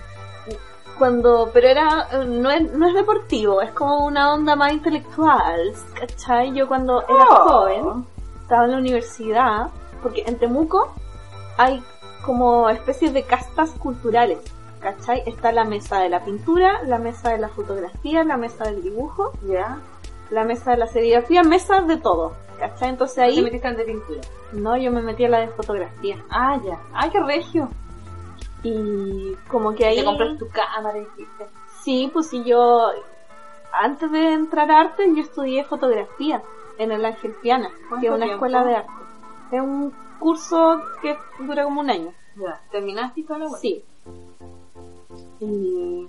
Cuando, 0.98 1.50
pero 1.54 1.68
era, 1.70 2.08
no 2.28 2.50
es, 2.52 2.74
no 2.74 2.88
es 2.88 2.94
deportivo, 2.94 3.62
es 3.62 3.72
como 3.72 4.06
una 4.06 4.34
onda 4.34 4.56
más 4.58 4.74
intelectual, 4.74 5.74
¿cachai? 5.98 6.54
Yo 6.54 6.68
cuando 6.68 7.02
era 7.04 7.26
Oh. 7.30 7.50
joven, 7.50 8.06
estaba 8.42 8.66
en 8.66 8.72
la 8.72 8.78
universidad, 8.80 9.70
porque 10.04 10.24
en 10.28 10.38
Temuco 10.38 10.94
hay 11.58 11.82
como 12.26 12.70
especies 12.70 13.14
de 13.14 13.24
castas 13.24 13.70
culturales, 13.80 14.40
¿cachai? 14.82 15.24
Está 15.26 15.54
la 15.54 15.64
mesa 15.64 16.00
de 16.00 16.10
la 16.10 16.26
pintura, 16.26 16.84
la 16.84 16.98
mesa 16.98 17.30
de 17.30 17.38
la 17.38 17.48
fotografía, 17.48 18.26
la 18.26 18.36
mesa 18.36 18.66
del 18.66 18.84
dibujo, 18.84 19.32
Ya. 19.48 19.78
La 20.30 20.44
mesa 20.44 20.72
de 20.72 20.78
la 20.78 20.88
serigrafía, 20.88 21.44
mesas 21.44 21.88
de 21.88 21.98
todo, 21.98 22.34
¿cachai? 22.60 22.90
Entonces 22.90 23.16
Te 23.16 23.22
ahí, 23.24 23.42
metiste 23.42 23.68
al 23.68 23.76
de 23.78 23.86
pintura. 23.86 24.22
no, 24.54 24.78
yo 24.78 24.92
me 24.92 25.02
metí 25.02 25.26
a 25.26 25.30
la 25.30 25.40
de 25.40 25.48
fotografía. 25.50 26.18
Ah, 26.30 26.60
ya. 26.64 26.80
Ah, 26.94 27.10
qué 27.10 27.20
regio. 27.22 27.70
Y 28.64 29.36
como 29.50 29.74
que 29.74 29.86
ahí... 29.86 29.98
Te 30.00 30.06
compras 30.06 30.38
tu 30.38 30.48
cámara 30.50 30.98
y 30.98 31.02
dijiste. 31.06 31.46
Sí, 31.82 32.10
pues 32.14 32.28
si 32.28 32.44
yo, 32.44 32.90
antes 33.72 34.12
de 34.12 34.34
entrar 34.34 34.70
a 34.72 34.82
arte, 34.82 35.06
yo 35.16 35.22
estudié 35.22 35.64
fotografía 35.64 36.42
en 36.78 36.92
el 36.92 37.04
Ángel 37.06 37.32
Piana, 37.42 37.70
que 37.70 37.88
¿Cuánto 37.88 38.06
es 38.08 38.12
una 38.14 38.26
tiempo? 38.26 38.34
escuela 38.46 38.64
de 38.66 38.76
arte. 38.76 38.92
Es 39.52 39.62
un 39.62 39.94
curso 40.20 40.82
que 41.02 41.18
dura 41.40 41.64
como 41.64 41.82
un 41.82 41.90
año. 41.90 42.14
Ya. 42.36 42.62
¿Terminaste 42.72 43.22
y 43.22 43.26
la 43.28 43.38
wea? 43.38 43.50
Sí. 43.60 43.84
Y, 45.40 46.08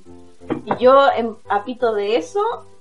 y 0.64 0.76
yo, 0.78 1.08
en, 1.16 1.36
a 1.48 1.64
pito 1.64 1.92
de 1.94 2.16
eso, 2.16 2.40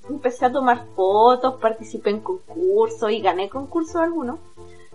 empecé 0.09 0.45
a 0.45 0.51
tomar 0.51 0.85
fotos, 0.95 1.55
participé 1.61 2.09
en 2.11 2.19
concursos 2.21 3.11
y 3.11 3.21
gané 3.21 3.49
concursos 3.49 3.95
algunos. 3.97 4.39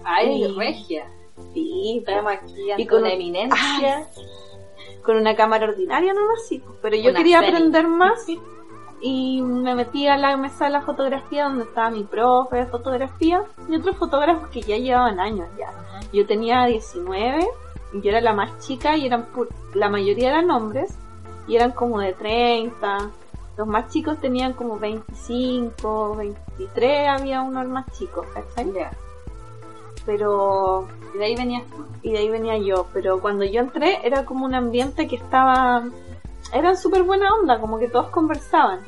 Ay, 0.05 0.45
Y- 0.45 0.55
regia. 0.57 1.07
Sí, 1.53 1.99
Estamos 2.07 2.33
aquí 2.33 2.71
ante 2.71 2.83
Y 2.83 2.87
con 2.87 2.99
una 3.01 3.09
un- 3.09 3.15
eminencia. 3.15 4.07
con 5.05 5.17
una 5.17 5.35
cámara 5.37 5.67
ordinaria 5.67 6.13
nomás, 6.15 6.47
sí. 6.47 6.63
Pero 6.81 6.97
yo 6.97 7.11
Una 7.11 7.19
quería 7.19 7.41
serie. 7.41 7.55
aprender 7.57 7.89
más 7.89 8.25
y 9.01 9.43
me 9.43 9.75
metí 9.75 10.07
a 10.07 10.17
la 10.17 10.37
mesa 10.37 10.65
de 10.67 10.71
la 10.71 10.83
fotografía 10.83 11.45
donde 11.45 11.65
estaba 11.65 11.91
mi 11.91 12.05
profe 12.05 12.57
de 12.57 12.67
fotografía 12.67 13.45
y 13.69 13.77
otros 13.77 13.97
fotógrafos 13.97 14.49
que 14.49 14.63
ya 14.63 14.77
llevaban 14.79 15.21
años 15.21 15.49
ya. 15.59 15.73
Yo 16.13 16.27
tenía 16.27 16.65
19 16.67 17.47
y 17.93 18.01
yo 18.01 18.11
era 18.11 18.21
la 18.21 18.33
más 18.33 18.65
chica 18.67 18.97
y 18.97 19.07
eran 19.07 19.31
pu- 19.33 19.49
la 19.75 19.89
mayoría 19.89 20.31
eran 20.31 20.51
hombres 20.51 20.97
y 21.47 21.57
eran 21.57 21.73
como 21.73 22.01
de 22.01 22.13
30. 22.15 23.11
Los 23.57 23.67
más 23.69 23.89
chicos 23.93 24.19
tenían 24.21 24.53
como 24.55 24.79
25, 24.79 26.17
23, 26.17 27.09
había 27.09 27.43
unos 27.43 27.67
más 27.69 27.87
chicos, 27.93 28.27
¿cachai? 28.35 28.73
Ya. 28.73 28.91
Pero 30.07 30.87
Y 31.15 31.19
de 31.19 31.25
ahí 31.25 31.37
venías 31.37 31.65
tú. 31.71 31.87
y 32.03 32.13
de 32.13 32.19
ahí 32.19 32.29
venía 32.29 32.59
yo. 32.59 32.87
Pero 32.93 33.21
cuando 33.21 33.45
yo 33.45 33.61
entré 33.61 34.01
era 34.07 34.25
como 34.25 34.45
un 34.45 34.55
ambiente 34.55 35.07
que 35.09 35.17
estaba... 35.17 35.85
Eran 36.53 36.77
súper 36.77 37.03
buena 37.05 37.33
onda, 37.35 37.59
como 37.61 37.79
que 37.79 37.89
todos 37.89 38.09
conversaban. 38.11 38.81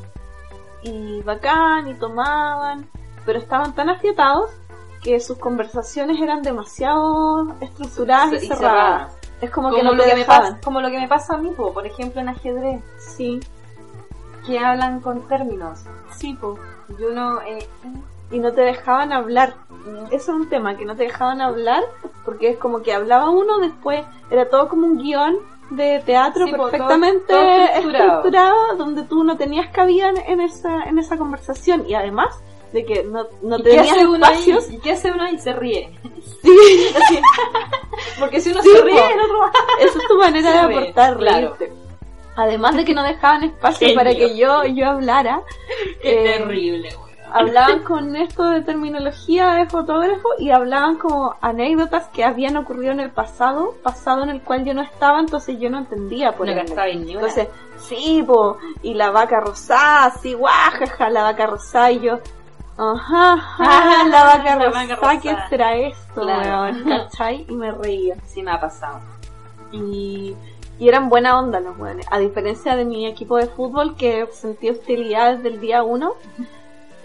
Y 0.82 1.22
bacán, 1.22 1.88
y 1.88 1.94
tomaban, 1.94 2.86
pero 3.24 3.38
estaban 3.38 3.74
tan 3.74 3.88
afiatados 3.88 4.50
que 5.02 5.18
sus 5.20 5.38
conversaciones 5.38 6.20
eran 6.20 6.42
demasiado 6.42 7.54
estructuradas 7.60 8.32
y, 8.32 8.36
Y 8.36 8.48
cerradas. 8.48 8.58
cerradas. 8.60 9.18
Es 9.40 9.50
como, 9.50 9.68
Como, 9.68 9.78
que 9.78 9.84
no 9.84 9.92
lo 9.94 10.04
que 10.04 10.14
me 10.14 10.24
pasa, 10.24 10.58
como 10.64 10.80
lo 10.80 10.88
que 10.90 10.98
me 10.98 11.08
pasa 11.08 11.34
a 11.34 11.38
mí, 11.38 11.50
po, 11.50 11.72
por 11.72 11.86
ejemplo, 11.86 12.20
en 12.20 12.28
ajedrez, 12.28 12.82
Sí, 12.98 13.40
que 14.46 14.58
hablan 14.58 15.00
con 15.00 15.26
términos. 15.28 15.80
sí, 16.16 16.34
po. 16.34 16.58
Yo 16.98 17.10
no... 17.10 17.40
Eh, 17.42 17.66
Y 18.30 18.40
no 18.40 18.52
te 18.52 18.60
dejaban 18.62 19.12
hablar. 19.12 19.54
Eso 20.10 20.32
es 20.32 20.38
un 20.40 20.48
tema, 20.48 20.76
que 20.76 20.84
no 20.84 20.96
te 20.96 21.04
dejaban 21.04 21.40
hablar, 21.40 21.84
porque 22.24 22.50
es 22.50 22.58
como 22.58 22.82
que 22.82 22.92
hablaba 22.92 23.30
uno, 23.30 23.58
después 23.60 24.04
era 24.30 24.48
todo 24.48 24.68
como 24.68 24.84
un 24.86 24.98
guion 24.98 25.36
de 25.70 26.02
teatro 26.04 26.44
Sí, 26.46 26.50
po, 26.50 26.56
todo- 26.58 26.70
perfectamente 26.72 27.24
todo 27.28 27.40
estructurado. 27.40 28.04
estructurado, 28.06 28.76
donde 28.78 29.02
tú 29.04 29.22
no 29.22 29.36
tenías 29.36 29.68
cabida 29.72 30.10
en- 30.10 30.40
esa, 30.40 30.82
en 30.84 30.98
esa 30.98 31.16
conversación. 31.16 31.84
Y 31.88 31.94
además 31.94 32.34
de 32.72 32.84
que 32.84 33.04
no, 33.04 33.26
no 33.42 33.58
¿y 33.58 33.62
qué 33.62 33.70
tenías 33.70 33.92
hace 33.92 34.06
uno 34.08 34.26
ahí? 34.26 34.32
espacios. 34.32 34.70
¿Y 34.72 34.78
qué 34.80 34.90
hace 34.92 35.12
uno 35.12 35.22
ahí? 35.22 35.38
Se 35.38 35.52
ríe. 35.52 35.96
Sí, 36.42 36.50
Porque 38.18 38.40
si 38.40 38.50
uno 38.50 38.62
Sí, 38.62 38.70
se 38.70 38.82
ríe, 38.82 38.94
el 39.12 39.20
otro 39.20 39.44
Esa 39.80 39.98
es 39.98 40.08
tu 40.08 40.18
manera 40.18 40.50
Se 40.50 40.56
de 40.56 40.62
aportar, 40.78 41.16
claro. 41.16 41.54
reírte. 41.58 41.72
Además 42.36 42.76
de 42.76 42.84
que 42.84 42.94
no 42.94 43.02
dejaban 43.02 43.44
espacio 43.44 43.94
para 43.94 44.14
que 44.14 44.36
yo, 44.36 44.64
yo 44.64 44.86
hablara. 44.90 45.40
Qué 46.02 46.20
eh, 46.34 46.38
terrible, 46.38 46.90
güey. 46.94 47.14
hablaban 47.32 47.82
con 47.82 48.14
esto 48.14 48.44
de 48.50 48.60
terminología 48.62 49.54
de 49.54 49.66
fotógrafo 49.66 50.28
y 50.38 50.50
hablaban 50.50 50.96
como 50.98 51.34
anécdotas 51.40 52.08
que 52.08 52.24
habían 52.24 52.56
ocurrido 52.56 52.92
en 52.92 53.00
el 53.00 53.10
pasado, 53.10 53.74
pasado 53.82 54.22
en 54.22 54.28
el 54.30 54.42
cual 54.42 54.64
yo 54.64 54.74
no 54.74 54.82
estaba, 54.82 55.18
entonces 55.18 55.58
yo 55.58 55.70
no 55.70 55.78
entendía 55.78 56.32
por 56.32 56.46
No. 56.46 56.52
Entonces, 56.52 57.48
sí, 57.78 58.22
po, 58.26 58.58
y 58.82 58.94
la 58.94 59.10
vaca 59.10 59.40
rosada, 59.40 60.10
sí, 60.20 60.34
guajaja, 60.34 61.08
la 61.10 61.22
vaca 61.22 61.46
rosada, 61.46 61.90
y 61.90 62.00
yo, 62.00 62.18
ajá, 62.78 63.32
ajá, 63.32 64.04
la 64.08 64.24
vaca 64.24 64.56
La 64.56 64.66
rosada, 64.66 64.96
vaca 65.00 65.20
¿qué 65.20 65.30
rosada. 65.30 65.48
será 65.48 65.74
esto, 65.76 66.20
Claro. 66.22 66.62
weón? 66.62 66.84
¿Cachai? 66.84 67.44
Y 67.48 67.54
me 67.54 67.72
reía. 67.72 68.14
Sí 68.26 68.42
me 68.42 68.50
ha 68.52 68.60
pasado. 68.60 69.00
Y, 69.72 70.34
y 70.78 70.88
eran 70.88 71.08
buena 71.08 71.38
onda 71.38 71.60
los 71.60 71.78
weones. 71.78 72.06
A 72.10 72.18
diferencia 72.18 72.76
de 72.76 72.84
mi 72.84 73.06
equipo 73.06 73.36
de 73.36 73.46
fútbol 73.46 73.96
que 73.96 74.28
sentí 74.32 74.70
hostilidad 74.70 75.36
desde 75.36 75.48
el 75.48 75.60
día 75.60 75.82
uno, 75.82 76.12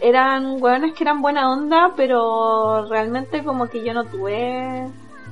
eran 0.01 0.61
weones 0.61 0.93
que 0.93 1.03
eran 1.03 1.21
buena 1.21 1.51
onda, 1.51 1.93
pero 1.95 2.85
realmente 2.89 3.43
como 3.43 3.67
que 3.67 3.83
yo 3.83 3.93
no 3.93 4.05
tuve 4.05 4.87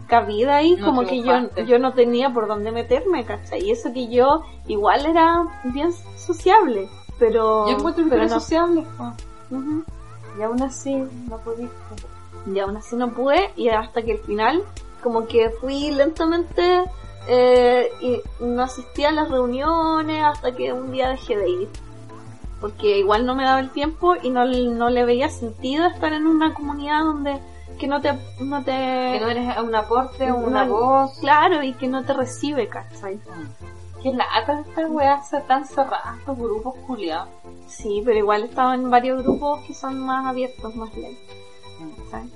cabida 0.08 0.58
ahí, 0.58 0.76
No 0.76 0.86
como 0.86 1.06
que 1.06 1.22
yo, 1.22 1.34
yo 1.66 1.80
no 1.80 1.94
tenía 1.94 2.32
por 2.34 2.48
dónde 2.48 2.72
meterme, 2.72 3.26
¿cachai? 3.26 3.64
Y 3.64 3.72
eso 3.72 3.92
que 3.94 4.08
yo 4.08 4.44
igual 4.68 5.06
era 5.06 5.46
bien 5.66 5.92
sociable, 6.18 6.90
pero, 7.20 7.68
Yo 7.68 7.78
encuentro 7.78 8.06
pero 8.10 8.24
no. 8.24 8.30
sociable, 8.30 8.86
po. 8.98 9.14
Ujú. 9.56 9.84
y 10.40 10.44
aún 10.44 10.62
así 10.62 10.96
no 11.28 11.38
pudiste. 11.40 11.74
Y 12.54 12.60
aún 12.60 12.78
así 12.78 12.96
no 12.96 13.10
pude 13.10 13.52
y 13.56 13.70
hasta 13.70 14.02
que 14.02 14.14
al 14.14 14.20
final 14.20 14.64
como 15.04 15.28
que 15.28 15.50
fui 15.50 15.92
lentamente 15.92 16.84
eh, 17.30 17.90
y 18.02 18.22
no 18.44 18.64
asistía 18.64 19.10
a 19.10 19.12
las 19.12 19.30
reuniones 19.30 20.24
hasta 20.24 20.54
que 20.56 20.74
un 20.74 20.92
día 20.92 21.10
dejé 21.10 21.38
de 21.38 21.50
ir. 21.50 21.70
Porque 22.60 22.98
igual 23.00 23.26
no 23.26 23.36
me 23.36 23.44
daba 23.46 23.60
el 23.60 23.70
tiempo 23.70 24.16
y 24.22 24.30
no, 24.32 24.44
no 24.46 24.90
le 24.90 25.06
veía 25.06 25.30
sentido 25.30 25.86
estar 25.88 26.12
en 26.12 26.28
una 26.28 26.54
comunidad 26.54 27.04
donde 27.04 27.40
que 27.80 27.88
no 27.88 28.02
te... 28.02 28.12
No 28.42 28.62
te 28.64 28.72
Que 28.72 29.20
no 29.22 29.30
eres 29.30 29.58
un 29.60 29.74
aporte, 29.74 30.30
una 30.32 30.66
no- 30.66 30.72
voz. 30.74 31.20
Claro, 31.20 31.64
y 31.64 31.74
que 31.74 31.88
no 31.88 32.04
te 32.04 32.14
recibe, 32.14 32.68
¿cachai? 32.68 33.20
Qué 34.04 34.12
lata 34.14 34.62
estas 34.68 34.90
weas 34.90 35.30
tan 35.48 35.66
cerradas, 35.66 36.18
estos 36.20 36.38
grupos 36.38 36.76
culiados. 36.88 37.30
Sí, 37.68 38.02
pero 38.04 38.18
igual 38.18 38.44
estaba 38.44 38.74
en 38.76 38.90
varios 38.90 39.24
grupos 39.24 39.62
que 39.66 39.74
son 39.74 40.00
más 40.00 40.26
abiertos, 40.26 40.76
más 40.76 40.94
lejos. 40.96 41.18
¿sabes? 42.12 42.30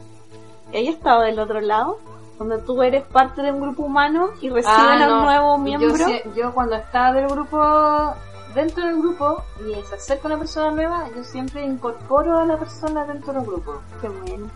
Y 0.72 0.78
ahí 0.78 0.88
estado 0.88 1.22
del 1.24 1.40
otro 1.40 1.60
lado, 1.60 1.98
donde 2.40 2.58
tú 2.60 2.82
eres 2.82 3.04
parte 3.04 3.42
de 3.42 3.52
un 3.52 3.62
grupo 3.62 3.84
humano 3.84 4.30
y 4.42 4.50
reciben 4.50 4.78
Ah, 4.78 5.06
a 5.06 5.14
un 5.18 5.24
nuevo 5.24 5.56
Yo, 5.58 5.64
miembro. 5.64 6.06
sí- 6.06 6.22
yo 6.36 6.54
cuando 6.54 6.76
estaba 6.76 7.14
del 7.14 7.28
grupo, 7.28 8.14
dentro 8.56 8.86
del 8.86 8.98
grupo, 9.00 9.44
y 9.68 9.74
se 9.86 9.96
acerca 9.96 10.28
una 10.28 10.38
persona 10.38 10.72
nueva, 10.72 11.06
yo 11.16 11.24
siempre 11.24 11.64
incorporo 11.66 12.40
a 12.40 12.46
la 12.46 12.58
persona 12.58 13.06
dentro 13.06 13.34
del 13.34 13.44
grupo. 13.46 13.82
Qué 14.02 14.10
bueno. 14.10 14.48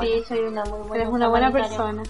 Sí, 0.00 0.22
soy 0.26 0.40
una 0.40 0.64
muy 0.64 0.80
buena 0.88 0.94
Eres 1.04 1.08
una 1.14 1.28
buena 1.28 1.50
persona. 1.50 2.02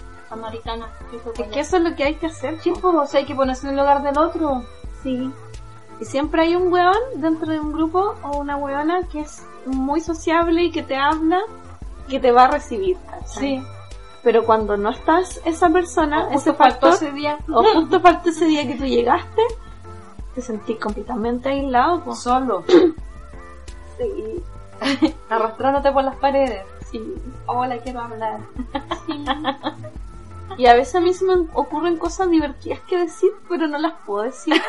Sí, 1.11 1.17
soy 1.23 1.33
Es 1.45 1.51
que 1.51 1.59
eso 1.59 1.77
es 1.77 1.83
lo 1.83 1.95
que 1.95 2.03
hay 2.03 2.15
que 2.15 2.27
hacer. 2.27 2.59
Sí, 2.61 2.71
pues, 2.79 2.95
o 2.95 3.05
sea, 3.05 3.19
hay 3.19 3.25
que 3.25 3.35
ponerse 3.35 3.67
en 3.67 3.73
el 3.73 3.79
lugar 3.79 4.01
del 4.03 4.17
otro. 4.17 4.63
Sí. 5.03 5.31
Y 5.99 6.05
siempre 6.05 6.41
hay 6.43 6.55
un 6.55 6.71
weón 6.73 6.95
dentro 7.15 7.47
de 7.51 7.59
un 7.59 7.71
grupo 7.71 8.15
o 8.23 8.37
una 8.37 8.55
weona 8.57 9.03
que 9.11 9.21
es 9.21 9.45
muy 9.65 10.01
sociable 10.01 10.63
y 10.63 10.71
que 10.71 10.81
te 10.83 10.95
habla, 10.95 11.39
que 12.09 12.19
te 12.19 12.31
va 12.31 12.45
a 12.45 12.47
recibir. 12.51 12.97
¿cachai? 13.09 13.63
Pero 14.23 14.45
cuando 14.45 14.77
no 14.77 14.89
estás 14.89 15.41
esa 15.45 15.69
persona, 15.69 16.25
Justo 16.25 16.35
ese 16.51 16.53
faltó 16.53 16.89
ese 16.89 17.11
día 17.11 17.37
o 17.51 17.61
justo 17.63 17.99
falta 17.99 18.29
ese 18.29 18.45
día 18.45 18.65
que 18.65 18.75
tú 18.75 18.85
llegaste, 18.85 19.41
te 20.33 20.41
sentís 20.41 20.77
completamente 20.79 21.49
aislado. 21.49 22.03
po. 22.03 22.15
solo, 22.15 22.63
Sí, 23.97 24.43
arrastrándote 25.29 25.91
por 25.91 26.03
las 26.03 26.15
paredes. 26.15 26.63
sí. 26.89 27.01
Hola, 27.45 27.77
quiero 27.79 28.01
hablar. 28.01 28.39
Y 30.57 30.65
a 30.67 30.73
veces 30.73 30.95
a 30.95 30.99
mí 31.01 31.13
se 31.13 31.25
me 31.25 31.33
ocurren 31.53 31.97
cosas 31.97 32.29
divertidas 32.29 32.79
que 32.81 32.97
decir, 32.97 33.31
pero 33.49 33.67
no 33.67 33.77
las 33.77 33.93
puedo 34.05 34.23
decir. 34.23 34.53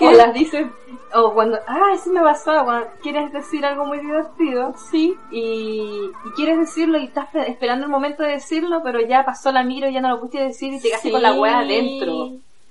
O 0.00 0.10
las 0.10 0.32
dices, 0.32 0.66
o 1.14 1.32
cuando, 1.34 1.58
ah, 1.66 1.92
sí 2.02 2.10
me 2.10 2.20
pasaba, 2.22 2.64
cuando 2.64 2.86
quieres 3.02 3.30
decir 3.32 3.64
algo 3.64 3.84
muy 3.84 3.98
divertido 3.98 4.74
Sí. 4.90 5.16
y, 5.30 6.10
y 6.24 6.30
quieres 6.34 6.58
decirlo 6.58 6.98
y 6.98 7.04
estás 7.04 7.26
pe- 7.28 7.48
esperando 7.50 7.84
el 7.84 7.90
momento 7.92 8.22
de 8.22 8.30
decirlo, 8.32 8.80
pero 8.82 9.00
ya 9.00 9.24
pasó 9.24 9.52
la 9.52 9.62
miro 9.62 9.88
y 9.88 9.92
ya 9.94 10.00
no 10.00 10.08
lo 10.08 10.18
pudiste 10.18 10.44
decir 10.44 10.72
y 10.72 10.80
te 10.80 10.88
quedaste 10.88 11.10
con 11.12 11.22
la 11.22 11.34
wea 11.34 11.58
adentro, 11.60 12.30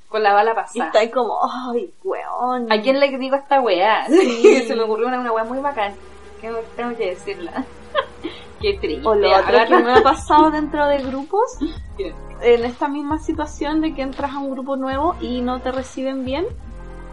con 0.09 0.23
la 0.23 0.33
bala 0.33 0.51
Y 0.51 0.55
pasada. 0.55 0.85
está 0.87 0.99
ahí 0.99 1.09
como, 1.11 1.37
ay, 1.69 1.93
weón. 2.03 2.71
¿A 2.71 2.81
quién 2.81 2.99
le 2.99 3.15
digo 3.17 3.35
esta 3.35 3.61
weá? 3.61 4.07
Sí. 4.07 4.63
Se 4.67 4.75
me 4.75 4.83
ocurrió 4.83 5.07
una, 5.07 5.19
una 5.19 5.31
weá 5.31 5.43
muy 5.43 5.59
bacán. 5.59 5.93
Que 6.41 6.51
tengo 6.75 6.95
que 6.97 7.11
decirla. 7.11 7.63
Qué 8.61 8.77
triste. 8.79 9.07
O 9.07 9.15
lo 9.15 9.29
otro 9.37 9.57
que 9.67 9.83
me 9.83 9.93
ha 9.93 10.03
pasado 10.03 10.51
dentro 10.51 10.87
de 10.87 10.97
grupos, 10.99 11.57
en 12.41 12.65
esta 12.65 12.87
misma 12.87 13.19
situación 13.19 13.81
de 13.81 13.93
que 13.93 14.01
entras 14.01 14.33
a 14.33 14.39
un 14.39 14.51
grupo 14.51 14.75
nuevo 14.75 15.15
y 15.21 15.41
no 15.41 15.59
te 15.61 15.71
reciben 15.71 16.25
bien, 16.25 16.45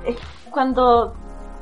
es 0.05 0.17
cuando 0.51 1.15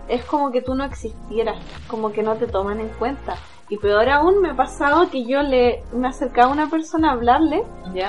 es 0.09 0.25
como 0.25 0.51
que 0.53 0.61
tú 0.61 0.75
no 0.75 0.85
existieras, 0.85 1.57
como 1.89 2.13
que 2.13 2.23
no 2.23 2.35
te 2.37 2.47
toman 2.47 2.81
en 2.81 2.89
cuenta. 2.89 3.37
Y 3.69 3.79
peor 3.79 4.09
aún 4.11 4.43
me 4.43 4.51
ha 4.51 4.57
pasado 4.57 5.09
que 5.11 5.25
yo 5.25 5.43
le 5.43 5.83
me 5.93 6.09
acercaba 6.09 6.49
a 6.49 6.53
una 6.53 6.69
persona 6.69 7.11
a 7.11 7.13
hablarle 7.13 7.65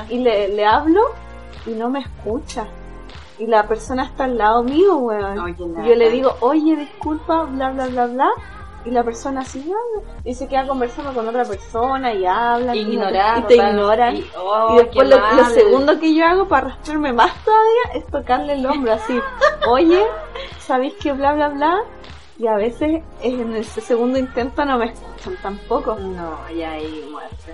y 0.10 0.20
le, 0.20 0.50
le 0.50 0.66
hablo 0.66 1.02
y 1.66 1.72
no 1.72 1.90
me 1.90 2.00
escucha. 2.00 2.68
Y 3.38 3.48
la 3.48 3.68
persona 3.68 4.06
está 4.06 4.26
al 4.26 4.38
lado 4.38 4.64
mío, 4.64 4.98
weón. 4.98 5.40
Oye, 5.40 5.56
yo 5.58 5.96
le 5.96 6.10
digo, 6.10 6.36
oye, 6.40 6.76
disculpa, 6.76 7.44
bla, 7.44 7.72
bla, 7.72 7.88
bla, 7.88 8.08
bla. 8.08 8.30
Y 8.86 8.92
la 8.92 9.04
persona 9.04 9.42
así, 9.42 9.68
y 10.24 10.36
se 10.36 10.48
queda 10.48 10.68
conversando 10.68 11.12
con 11.14 11.28
otra 11.28 11.44
persona 11.44 12.14
y 12.14 12.26
habla. 12.26 12.76
Ignorar. 12.76 13.40
Y 13.40 13.42
te 13.44 13.56
total. 13.56 13.72
ignoran. 13.72 14.16
Y, 14.18 14.26
oh, 14.38 14.74
Y 14.74 14.78
después 14.84 15.10
lo, 15.10 15.18
lo 15.36 15.46
segundo 15.46 16.00
que 16.00 16.16
yo 16.16 16.26
hago 16.26 16.48
para 16.48 16.68
arrastrarme 16.68 17.12
más 17.12 17.32
todavía 17.44 17.82
es 17.96 18.06
tocarle 18.08 18.54
el 18.54 18.66
hombro 18.66 18.94
así. 18.94 19.20
Oye, 19.68 20.06
¿sabéis 20.60 20.94
que 20.96 21.14
bla, 21.14 21.34
bla, 21.34 21.50
bla? 21.50 21.84
Y 22.38 22.48
a 22.48 22.56
veces 22.56 23.02
en 23.22 23.56
ese 23.56 23.82
segundo 23.82 24.20
intento 24.20 24.64
no 24.66 24.78
me 24.78 24.92
escuchan 24.92 25.36
tampoco. 25.42 25.96
No, 25.96 26.38
ya 26.50 26.72
hay 26.72 27.08
muerte. 27.10 27.54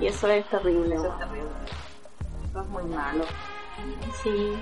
Y 0.00 0.06
eso 0.06 0.26
es 0.28 0.44
terrible. 0.46 0.94
Eso 0.94 1.06
es 1.06 1.18
terrible. 1.18 1.50
Eso 2.50 2.60
es 2.62 2.68
muy 2.68 2.84
malo. 2.84 3.24
Sí. 4.22 4.58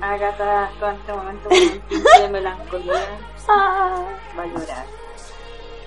Agatha 0.00 0.70
en 0.82 0.96
este 0.96 1.12
momento 1.12 1.48
con 1.48 1.58
un 1.58 1.80
pinche 1.88 2.22
de 2.22 2.28
melancolía. 2.28 2.92
Ah. 3.48 4.02
Va 4.36 4.42
a 4.42 4.46
llorar. 4.46 4.84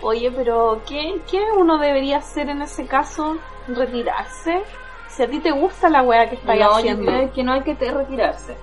Oye, 0.01 0.31
pero 0.31 0.81
¿qué, 0.87 1.19
¿qué 1.29 1.43
uno 1.57 1.77
debería 1.77 2.17
hacer 2.17 2.49
en 2.49 2.61
ese 2.61 2.85
caso? 2.85 3.37
¿Retirarse? 3.67 4.63
Si 5.09 5.23
a 5.23 5.29
ti 5.29 5.39
te 5.39 5.51
gusta 5.51 5.89
la 5.89 6.03
wea 6.03 6.29
que 6.29 6.35
estás 6.35 6.55
No, 6.55 6.61
yo 6.61 6.77
haciendo. 6.77 7.05
creo 7.11 7.33
que 7.33 7.43
no 7.43 7.53
hay 7.53 7.61
que 7.63 7.75
te 7.75 7.91
retirarse. 7.91 8.55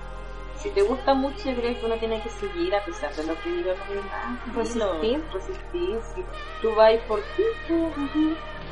Si 0.59 0.69
te 0.69 0.81
gusta 0.81 1.13
mucho, 1.13 1.37
yo 1.49 1.55
creo 1.55 1.79
que 1.79 1.85
uno 1.85 1.95
tiene 1.95 2.19
que 2.21 2.29
seguir 2.29 2.73
a 2.73 2.83
pesar 2.83 3.13
de 3.13 3.23
lo 3.25 3.39
que 3.41 3.49
digan 3.49 3.75
los 3.77 3.89
demás. 3.89 4.55
Resistir. 4.55 5.23
Resistir. 5.31 5.99
Si 6.15 6.23
tú 6.61 6.73
vas 6.75 6.93
por 7.07 7.19
ti, 7.19 7.43
tú, 7.67 7.75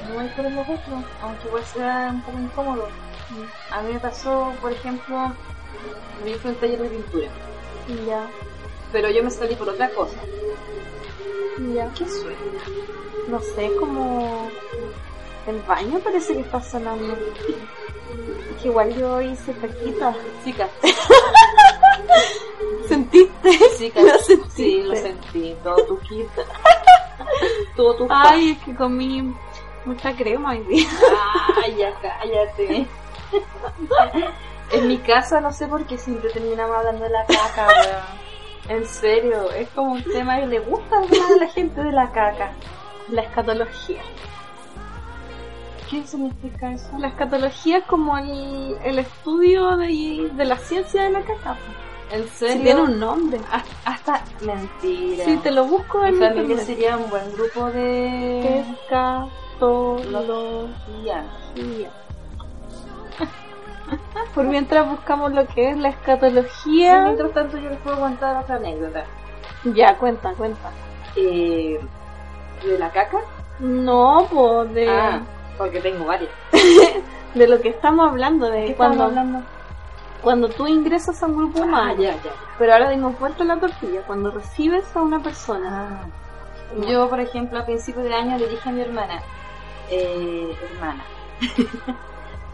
no 0.10 0.16
vas 0.16 0.32
por 0.32 0.46
los 0.46 0.68
otros, 0.68 1.04
aunque 1.22 1.48
igual 1.48 1.64
sea 1.66 2.10
un 2.12 2.22
poco 2.24 2.40
incómodo. 2.40 2.88
A 3.72 3.82
mí 3.84 3.94
me 3.94 4.00
pasó, 4.00 4.52
por 4.62 4.72
ejemplo, 4.72 5.32
fui 6.22 6.32
a 6.34 6.48
un 6.48 6.56
taller 6.56 6.82
de 6.82 6.90
pintura, 6.90 7.28
Ya, 8.08 8.28
pero 8.92 9.10
yo 9.12 9.24
me 9.24 9.30
salí 9.30 9.56
por 9.56 9.70
otra 9.70 9.90
cosa. 9.90 10.18
Ya. 11.74 11.92
¿Qué 11.98 12.06
suena? 12.08 12.38
No 13.28 13.40
sé, 13.40 13.72
como... 13.80 14.50
El 15.48 15.62
baño 15.62 16.00
parece 16.00 16.34
que 16.34 16.42
está 16.42 16.62
sonando. 16.62 17.14
Es 17.14 18.62
que 18.62 18.68
igual 18.68 18.96
yo 18.96 19.22
hice 19.22 19.54
taquita. 19.54 20.14
Chica, 20.44 20.68
¿Sentiste? 22.88 23.60
chica, 23.78 24.02
Lo 24.02 24.18
sentiste. 24.20 24.56
sí, 24.56 24.84
lo 24.84 24.96
sentí, 24.96 25.56
todo 25.64 25.76
tu 25.86 26.00
kit, 26.00 26.28
todo 27.76 27.96
tu 27.96 28.08
Ay, 28.10 28.52
es 28.52 28.60
que 28.60 28.76
comí 28.76 29.34
Mucha 29.86 30.16
crema 30.16 30.52
hoy 30.52 30.60
día. 30.62 30.88
Ay, 31.64 31.76
ya 31.78 31.94
cállate. 32.02 32.88
en 34.72 34.88
mi 34.88 34.98
casa 34.98 35.40
no 35.42 35.54
sé 35.54 35.68
por 35.68 35.86
qué 35.86 35.98
siempre 35.98 36.32
terminamos 36.32 36.76
hablando 36.76 37.04
de 37.04 37.12
la 37.12 37.26
caca, 37.26 37.68
weón. 37.68 38.25
En 38.70 38.86
serio, 38.86 39.52
es 39.52 39.68
como 39.70 39.94
un 39.94 40.04
tema 40.04 40.40
que 40.40 40.48
le 40.48 40.60
gusta 40.60 40.98
a 40.98 41.36
la 41.40 41.48
gente 41.48 41.82
de 41.84 41.92
la 41.92 42.12
caca. 42.12 42.52
La 43.10 43.22
escatología. 43.22 44.02
¿Qué 45.90 46.04
significa 46.08 46.72
eso? 46.74 46.90
La 46.98 47.10
escatología 47.10 47.78
es 47.78 47.84
como 47.86 48.18
el, 48.18 48.76
el 48.84 48.98
estudio 49.00 49.78
de, 49.78 50.32
de 50.34 50.46
la 50.46 50.58
ciencia 50.58 51.04
de 51.04 51.12
la 51.12 51.22
caca. 51.22 51.56
¿En 52.12 52.24
Si 52.24 52.30
serio? 52.30 52.64
tiene 52.64 52.82
un 52.82 53.00
nombre. 53.00 53.40
Hasta, 53.52 54.16
hasta- 54.16 54.24
mentira. 54.44 55.26
Sí, 55.26 55.38
te 55.38 55.52
lo 55.52 55.66
busco 55.66 56.04
en 56.04 56.16
internet. 56.16 56.60
sería 56.66 56.98
un 56.98 57.08
buen 57.10 57.32
grupo 57.34 57.70
de... 57.72 58.60
Escatología. 58.62 61.24
Por 64.36 64.46
mientras 64.46 64.88
buscamos 64.90 65.32
lo 65.34 65.46
que 65.48 65.70
es 65.72 65.78
la 65.78 65.90
Y 65.90 65.92
escatología. 65.92 67.04
mientras 67.04 67.32
tanto 67.34 67.58
yo 67.58 67.70
les 67.70 67.80
puedo 67.80 68.00
contar 68.00 68.44
otra 68.44 68.56
anécdota. 68.56 69.06
Ya, 69.66 69.98
cuenta, 69.98 70.34
cuenta. 70.34 70.70
Eh, 71.16 71.80
¿De 72.64 72.78
la 72.80 72.90
caca? 72.92 73.20
No, 73.60 74.28
pues 74.32 74.74
de, 74.74 74.90
Ah, 74.90 75.22
porque 75.58 75.80
tengo 75.82 76.06
varias. 76.06 76.32
de 77.34 77.48
lo 77.48 77.60
que 77.62 77.70
estamos 77.70 78.10
hablando, 78.10 78.48
de 78.50 78.66
¿Qué 78.68 78.76
cuando, 78.76 79.06
estamos 79.08 79.18
hablando? 79.18 79.48
cuando 80.22 80.50
tú 80.50 80.68
ingresas 80.68 81.22
a 81.24 81.28
un 81.28 81.38
grupo 81.38 81.60
Ah, 81.62 81.66
humano. 81.66 81.96
ya, 82.02 82.12
ya. 82.22 82.32
Pero 82.58 82.74
ahora 82.74 82.90
dimos 82.90 83.18
vuelta 83.20 83.44
la 83.44 83.58
tortilla, 83.60 84.02
cuando 84.06 84.32
recibes 84.32 84.84
a 84.96 85.02
una 85.02 85.20
persona. 85.22 86.02
Ah. 86.04 86.86
Yo, 86.90 87.10
por 87.10 87.20
ejemplo, 87.20 87.60
a 87.60 87.66
principios 87.66 88.06
de 88.06 88.14
año 88.16 88.38
le 88.38 88.48
dije 88.48 88.68
a 88.70 88.72
mi 88.72 88.82
hermana, 88.82 89.22
eh, 89.90 90.56
hermana, 90.74 91.04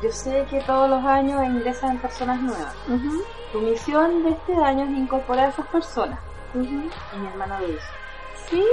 yo 0.02 0.10
sé 0.12 0.46
que 0.50 0.62
todos 0.64 0.90
los 0.90 1.06
años 1.06 1.44
ingresan 1.46 2.00
personas 2.02 2.42
nuevas. 2.42 2.76
Ujú, 2.88 3.12
Tu 3.52 3.62
misión 3.62 4.24
de 4.24 4.32
este 4.32 4.54
año 4.56 4.86
es 4.86 4.92
incorporar 4.92 5.46
a 5.48 5.50
esas 5.50 5.68
personas. 5.68 6.20
ujú. 6.54 6.92
Y 7.12 7.20
mi 7.20 7.28
hermana 7.28 7.60
lo 7.60 7.68
hizo. 7.70 7.96
Sí, 8.50 8.64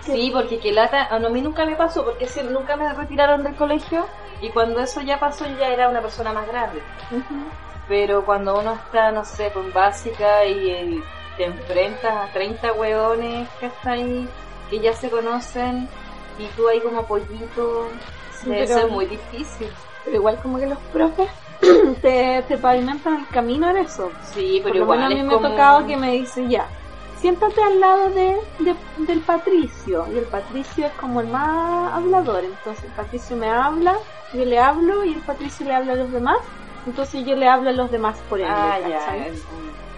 Sí, 0.00 0.30
porque 0.32 0.58
que 0.60 0.72
lata, 0.72 1.04
a 1.04 1.18
mí 1.18 1.42
nunca 1.42 1.64
me 1.64 1.76
pasó, 1.76 2.04
porque 2.04 2.26
si 2.26 2.42
nunca 2.42 2.76
me 2.76 2.92
retiraron 2.92 3.42
del 3.44 3.54
colegio 3.56 4.06
y 4.40 4.50
cuando 4.50 4.80
eso 4.80 5.00
ya 5.02 5.18
pasó 5.18 5.46
yo 5.46 5.56
ya 5.58 5.68
era 5.68 5.88
una 5.88 6.02
persona 6.02 6.32
más 6.32 6.46
grande. 6.46 6.82
ujú. 7.10 7.50
Pero 7.86 8.24
cuando 8.24 8.58
uno 8.58 8.74
está, 8.74 9.12
no 9.12 9.24
sé, 9.24 9.52
con 9.52 9.70
básica 9.72 10.46
y 10.46 10.70
eh, 10.70 11.02
te 11.36 11.44
enfrentas 11.44 12.12
a 12.14 12.32
30 12.32 12.72
hueones 12.72 13.48
que 13.58 13.66
están 13.66 13.92
ahí, 13.94 14.28
que 14.68 14.80
ya 14.80 14.92
se 14.94 15.10
conocen, 15.10 15.88
y 16.38 16.48
tú 16.54 16.68
ahí 16.68 16.80
como 16.82 17.06
pollito, 17.06 17.90
Sí, 18.30 18.48
debe 18.48 18.66
ser 18.66 18.88
muy 18.88 19.06
difícil. 19.06 19.68
Pero 20.04 20.16
igual 20.16 20.38
como 20.42 20.58
que 20.58 20.66
los 20.66 20.78
profes 20.92 21.28
te, 22.02 22.42
te 22.48 22.58
pavimentan 22.58 23.20
el 23.20 23.28
camino 23.28 23.68
en 23.70 23.78
eso. 23.78 24.12
Sí, 24.22 24.60
Por 24.62 24.72
pero 24.72 24.84
lo 24.86 24.92
igual 24.94 24.98
menos 25.00 25.12
a 25.12 25.16
mí 25.16 25.22
me 25.28 25.34
ha 25.34 25.36
como- 25.36 25.48
tocado 25.50 25.86
que 25.86 25.96
me 25.96 26.12
dice 26.12 26.48
ya, 26.48 26.66
siéntate 27.18 27.62
al 27.62 27.80
lado 27.80 28.10
de, 28.10 28.36
de- 28.60 28.76
del 29.06 29.20
Patricio. 29.20 30.06
Y 30.12 30.18
el 30.18 30.24
Patricio 30.26 30.86
es 30.86 30.92
como 30.94 31.20
el 31.20 31.28
más 31.28 31.92
hablador. 31.92 32.44
Entonces 32.44 32.84
el 32.84 32.92
Patricio 32.92 33.36
me 33.36 33.48
habla, 33.50 33.94
yo 34.32 34.44
le 34.44 34.58
hablo 34.58 35.04
y 35.04 35.12
el 35.12 35.20
Patricio 35.20 35.66
le 35.66 35.74
habla 35.74 35.92
a 35.92 35.96
los 35.96 36.10
demás. 36.12 36.38
Entonces 36.86 37.24
yo 37.26 37.36
le 37.36 37.46
hablo 37.46 37.68
a 37.68 37.72
los 37.74 37.90
demás 37.90 38.18
por 38.28 38.40
él. 38.40 38.46
Ah, 38.48 38.78
ya, 38.80 39.30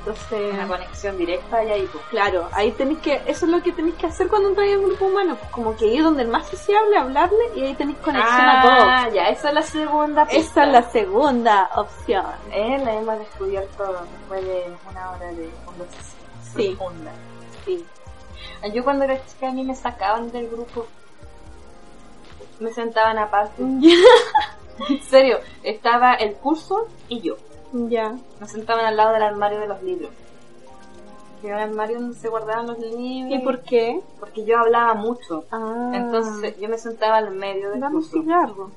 Entonces, 0.05 0.53
una 0.53 0.67
conexión 0.67 1.17
directa 1.17 1.63
y 1.63 1.71
ahí 1.71 1.89
pues. 1.93 2.05
claro, 2.07 2.49
ahí 2.51 2.73
tenéis 2.73 2.99
que, 2.99 3.23
eso 3.27 3.47
es 3.47 3.53
lo 3.53 3.63
que 3.63 3.71
tenéis 3.71 3.95
que 3.95 4.07
hacer 4.07 4.27
cuando 4.27 4.49
entráis 4.49 4.73
en 4.73 4.81
un 4.81 4.87
grupo 4.87 5.07
humano. 5.07 5.37
Pues 5.37 5.51
como 5.53 5.77
que 5.77 5.87
ir 5.87 6.03
donde 6.03 6.23
el 6.23 6.29
más 6.29 6.49
sociable, 6.49 6.97
hablarle 6.97 7.39
y 7.55 7.63
ahí 7.63 7.75
tenéis 7.75 7.99
conexión 7.99 8.49
a 8.49 8.63
todos. 8.63 8.85
Ah, 8.89 9.09
ya, 9.15 9.29
esa 9.29 9.51
es 9.51 9.55
la 9.55 9.63
segunda 9.63 10.27
pista. 10.27 10.41
Esa 10.41 10.65
es 10.65 10.73
la 10.73 10.83
segunda 10.91 11.71
opción. 11.77 12.27
Eh, 12.51 12.79
la 12.85 12.95
hemos 12.95 13.19
descubierto 13.21 14.07
después 14.11 14.45
de 14.45 14.65
una 14.91 15.11
hora 15.13 15.27
de 15.27 15.49
conversación. 15.65 16.23
Sí. 16.57 16.75
Profunda. 16.77 17.13
Sí. 17.65 17.87
Yo 18.75 18.83
cuando 18.83 19.05
era 19.05 19.25
chica 19.25 19.51
a 19.51 19.53
mí 19.53 19.63
me 19.63 19.77
sacaban 19.77 20.33
del 20.33 20.49
grupo. 20.49 20.87
Me 22.59 22.73
sentaban 22.73 23.19
aparte. 23.19 23.63
En 24.89 25.03
serio, 25.03 25.39
estaba 25.63 26.15
el 26.15 26.35
curso 26.35 26.89
y 27.09 27.21
yo. 27.21 27.37
Ya. 27.73 28.15
Me 28.41 28.47
sentaban 28.47 28.85
al 28.85 28.97
lado 28.97 29.13
del 29.15 29.23
armario 29.23 29.61
de 29.61 29.67
los 29.67 29.83
libros. 29.83 30.11
Que 31.41 31.49
era 31.49 31.57
un 31.57 31.63
armario 31.71 32.01
donde 32.01 32.17
se 32.17 32.29
guardaban 32.29 32.67
los 32.67 32.79
libros. 32.79 33.33
¿Y 33.33 33.39
por 33.41 33.61
qué? 33.63 34.01
Porque 34.21 34.45
yo 34.45 34.59
hablaba 34.59 34.95
mucho. 34.95 35.45
Ah. 35.51 35.91
Entonces 35.95 36.59
yo 36.61 36.69
me 36.69 36.79
sentaba 36.79 37.17
al 37.17 37.33
medio 37.33 37.71
del 37.71 37.81
Dame 37.81 37.97
curso. 37.97 38.11
cigarro. 38.21 38.71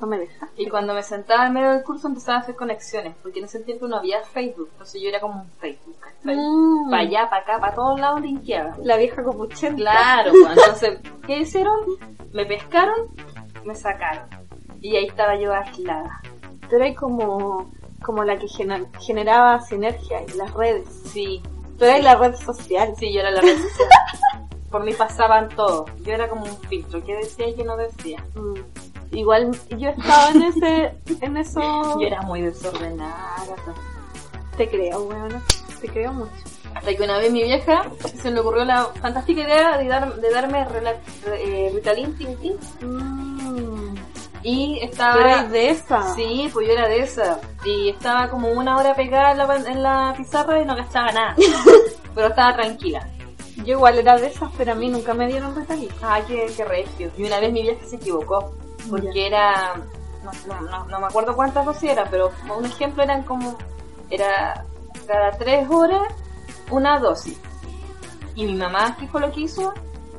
No 0.00 0.06
me 0.06 0.18
dejas. 0.18 0.48
Y 0.56 0.66
cuando 0.68 0.94
me 0.94 1.02
sentaba 1.02 1.46
en 1.46 1.52
medio 1.52 1.70
del 1.72 1.82
curso 1.82 2.08
empezaba 2.08 2.38
a 2.38 2.40
hacer 2.40 2.56
conexiones. 2.56 3.14
Porque 3.22 3.38
en 3.38 3.46
ese 3.46 3.60
tiempo 3.60 3.86
no 3.86 3.96
había 3.96 4.22
Facebook. 4.22 4.68
Entonces 4.72 5.00
yo 5.00 5.08
era 5.08 5.20
como 5.20 5.42
un 5.42 5.48
Facebook. 5.60 5.96
Mm. 6.24 6.90
Para 6.90 7.02
allá, 7.02 7.30
para 7.30 7.42
acá, 7.42 7.58
para 7.58 7.74
todos 7.74 8.00
lados 8.00 8.20
linkeaba. 8.20 8.76
La 8.82 8.96
vieja 8.96 9.22
copuchenta. 9.22 9.76
Claro, 9.76 10.32
pues, 10.32 10.58
entonces, 10.58 11.00
¿qué 11.26 11.38
hicieron? 11.38 11.78
Me 12.32 12.44
pescaron, 12.46 13.08
me 13.64 13.74
sacaron. 13.74 14.28
Y 14.80 14.96
ahí 14.96 15.06
estaba 15.06 15.36
yo 15.36 15.52
aislada. 15.52 16.20
Tú 16.68 16.76
eras 16.76 16.96
como, 16.96 17.72
como 18.04 18.24
la 18.24 18.38
que 18.38 18.46
gener- 18.46 18.88
generaba 19.00 19.60
sinergia 19.62 20.20
en 20.20 20.38
las 20.38 20.52
redes. 20.54 20.88
Sí, 21.12 21.42
Tú 21.78 21.84
eras 21.86 22.02
la 22.04 22.14
red 22.16 22.34
social. 22.34 22.92
sí, 22.98 23.12
yo 23.12 23.20
era 23.20 23.30
la 23.30 23.40
red 23.40 23.56
social. 23.56 23.88
Por 24.70 24.84
mí 24.84 24.92
pasaban 24.92 25.48
todo. 25.48 25.86
Yo 26.02 26.12
era 26.12 26.28
como 26.28 26.44
un 26.44 26.56
filtro. 26.68 27.02
¿Qué 27.04 27.14
decía 27.16 27.48
y 27.48 27.54
qué 27.54 27.64
no 27.64 27.76
decía? 27.76 28.22
Mm. 28.34 28.54
Igual 29.16 29.50
yo 29.76 29.88
estaba 29.88 30.30
en 30.30 30.42
ese, 30.42 30.94
en 31.20 31.36
eso. 31.36 31.60
Yo 32.00 32.06
era 32.06 32.22
muy 32.22 32.42
desordenada. 32.42 33.34
Te 34.56 34.68
creo, 34.68 35.02
weona. 35.02 35.42
Te 35.80 35.88
creo 35.88 36.12
mucho. 36.12 36.30
Hasta 36.74 36.94
que 36.94 37.02
una 37.02 37.18
vez 37.18 37.32
mi 37.32 37.42
vieja 37.42 37.90
se 38.22 38.30
le 38.30 38.38
ocurrió 38.38 38.64
la 38.64 38.84
fantástica 39.00 39.40
idea 39.42 39.76
de, 39.78 39.88
dar- 39.88 40.14
de 40.14 40.30
darme 40.30 40.64
rela- 40.68 40.94
eh, 41.26 41.72
Ritalin 41.74 42.16
Tintin. 42.16 42.56
Mm. 42.82 43.94
Y 44.42 44.78
estaba... 44.82 45.44
de 45.44 45.70
esa. 45.70 46.14
Sí, 46.14 46.48
pues 46.52 46.66
yo 46.66 46.72
era 46.72 46.88
de 46.88 47.00
esa. 47.00 47.40
Y 47.64 47.90
estaba 47.90 48.28
como 48.30 48.50
una 48.50 48.76
hora 48.76 48.94
pegada 48.94 49.32
en 49.32 49.38
la, 49.38 49.56
en 49.56 49.82
la 49.82 50.14
pizarra 50.16 50.60
y 50.60 50.64
no 50.64 50.74
gastaba 50.74 51.12
nada. 51.12 51.36
Pero 52.14 52.28
estaba 52.28 52.54
tranquila. 52.54 53.06
Yo 53.56 53.72
igual 53.74 53.98
era 53.98 54.16
de 54.16 54.28
esas, 54.28 54.50
pero 54.56 54.72
a 54.72 54.74
mí 54.74 54.88
nunca 54.88 55.12
me 55.12 55.26
dieron 55.26 55.54
retalito. 55.54 55.94
Ay, 56.02 56.22
qué, 56.26 56.50
qué 56.56 56.64
regio. 56.64 57.10
Y 57.16 57.24
una 57.24 57.40
vez 57.40 57.52
mi 57.52 57.62
vieja 57.62 57.84
se 57.84 57.96
equivocó. 57.96 58.54
Porque 58.88 59.26
era. 59.26 59.74
No, 60.24 60.30
no, 60.46 60.60
no, 60.62 60.84
no 60.86 61.00
me 61.00 61.06
acuerdo 61.06 61.36
cuántas 61.36 61.66
dosis 61.66 61.90
era, 61.90 62.06
pero 62.06 62.30
como 62.40 62.56
un 62.56 62.64
ejemplo 62.64 63.02
eran 63.02 63.22
como. 63.22 63.58
Era 64.08 64.64
cada 65.06 65.32
tres 65.32 65.68
horas 65.68 66.02
una 66.70 66.98
dosis. 66.98 67.38
Y 68.34 68.46
mi 68.46 68.54
mamá, 68.54 68.96
¿qué 68.98 69.06
fue 69.08 69.20
lo 69.20 69.30
que 69.30 69.42
hizo? 69.42 69.74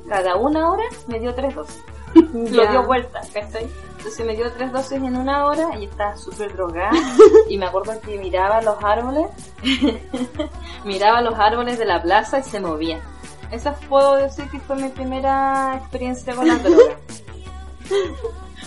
Cada 0.07 0.35
una 0.35 0.69
hora 0.69 0.83
me 1.07 1.19
dio 1.19 1.33
tres 1.33 1.55
dosis. 1.55 1.81
Lo 2.33 2.67
dio 2.67 2.83
vuelta, 2.85 3.21
¿cachai? 3.33 3.67
Entonces 3.97 4.25
me 4.25 4.35
dio 4.35 4.51
tres 4.53 4.71
dosis 4.71 4.93
en 4.93 5.15
una 5.15 5.45
hora 5.45 5.77
y 5.79 5.85
estaba 5.85 6.15
súper 6.17 6.53
drogada. 6.53 6.91
y 7.49 7.57
me 7.57 7.67
acuerdo 7.67 7.99
que 8.01 8.17
miraba 8.17 8.61
los 8.61 8.83
árboles, 8.83 9.27
miraba 10.85 11.21
los 11.21 11.37
árboles 11.37 11.77
de 11.77 11.85
la 11.85 12.01
plaza 12.01 12.39
y 12.39 12.43
se 12.43 12.59
movían. 12.59 12.99
Esa 13.51 13.73
puedo 13.73 14.15
decir 14.15 14.49
que 14.49 14.59
fue 14.59 14.77
mi 14.77 14.89
primera 14.89 15.75
experiencia 15.77 16.33
con 16.33 16.47
la 16.47 16.57
droga. 16.57 16.95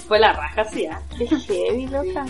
fue 0.07 0.19
la 0.19 0.35
raja, 0.35 0.65
sí, 0.67 0.87
¿ah? 0.87 1.01
Qué 1.17 1.27
heavy, 1.27 1.87
loca. 1.89 2.27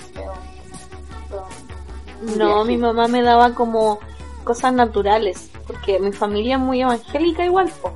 No, 2.38 2.64
mi 2.64 2.76
mamá 2.76 3.08
me 3.08 3.22
daba 3.22 3.54
como 3.54 3.98
cosas 4.44 4.72
naturales, 4.72 5.50
porque 5.66 5.98
mi 5.98 6.12
familia 6.12 6.56
es 6.56 6.60
muy 6.60 6.80
evangélica 6.80 7.44
igual, 7.44 7.70
po. 7.82 7.92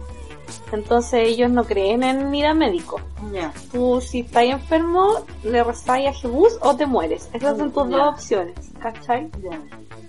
Entonces 0.72 1.28
ellos 1.28 1.51
no 1.51 1.64
creen 1.64 2.03
en 2.03 2.34
ir 2.34 2.46
a 2.46 2.55
médico. 2.55 3.01
Ya. 3.32 3.53
Tú 3.72 4.01
si 4.01 4.20
estás 4.20 4.44
enfermo, 4.44 5.24
le 5.42 5.64
rezáis 5.64 6.09
a 6.09 6.12
Jesús 6.12 6.59
o 6.61 6.76
te 6.76 6.86
mueres. 6.86 7.28
Esas 7.32 7.59
son 7.59 7.72
tus 7.72 7.88
dos 7.88 8.14
opciones, 8.14 8.55
¿cachai? 8.78 9.30
Ya. 9.42 9.61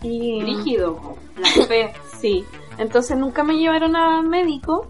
Y 0.01 0.41
Rígido. 0.41 0.99
La 1.37 1.65
fe. 1.65 1.93
sí, 2.19 2.45
entonces 2.77 3.17
nunca 3.17 3.43
me 3.43 3.57
llevaron 3.57 3.95
a 3.95 4.21
médico. 4.21 4.87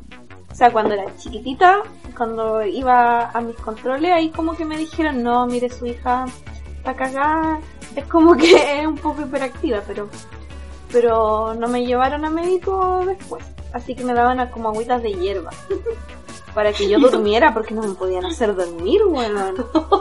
O 0.52 0.56
sea, 0.56 0.72
cuando 0.72 0.94
era 0.96 1.16
chiquitita, 1.18 1.84
cuando 2.18 2.64
iba 2.66 3.30
a 3.30 3.42
mis 3.42 3.56
controles, 3.56 4.12
ahí 4.12 4.30
como 4.30 4.56
que 4.56 4.66
me 4.66 4.78
dijeron, 4.78 5.24
no, 5.24 5.46
mire 5.46 5.70
su 5.70 5.86
hija 5.86 6.26
está 6.78 6.94
cagada. 6.96 7.60
Es 7.96 8.06
como 8.06 8.36
que 8.36 8.56
es 8.82 8.88
un 8.88 8.98
poco 8.98 9.22
hiperactiva, 9.22 9.82
pero 9.88 10.10
pero 10.92 11.54
no 11.54 11.68
me 11.68 11.86
llevaron 11.86 12.26
a 12.26 12.30
médico 12.30 13.04
después. 13.06 13.44
Así 13.74 13.96
que 13.96 14.04
me 14.04 14.14
daban 14.14 14.40
a- 14.40 14.52
como 14.52 14.70
agüitas 14.70 15.02
de 15.04 15.14
hierba. 15.14 15.52
Para 16.54 16.74
que 16.74 16.90
yo 16.90 17.00
durmiera, 17.00 17.54
porque 17.54 17.74
no 17.76 17.82
me 17.84 17.94
podían 17.94 18.26
hacer 18.26 18.56
dormir, 18.56 19.02
bueno. 19.08 19.54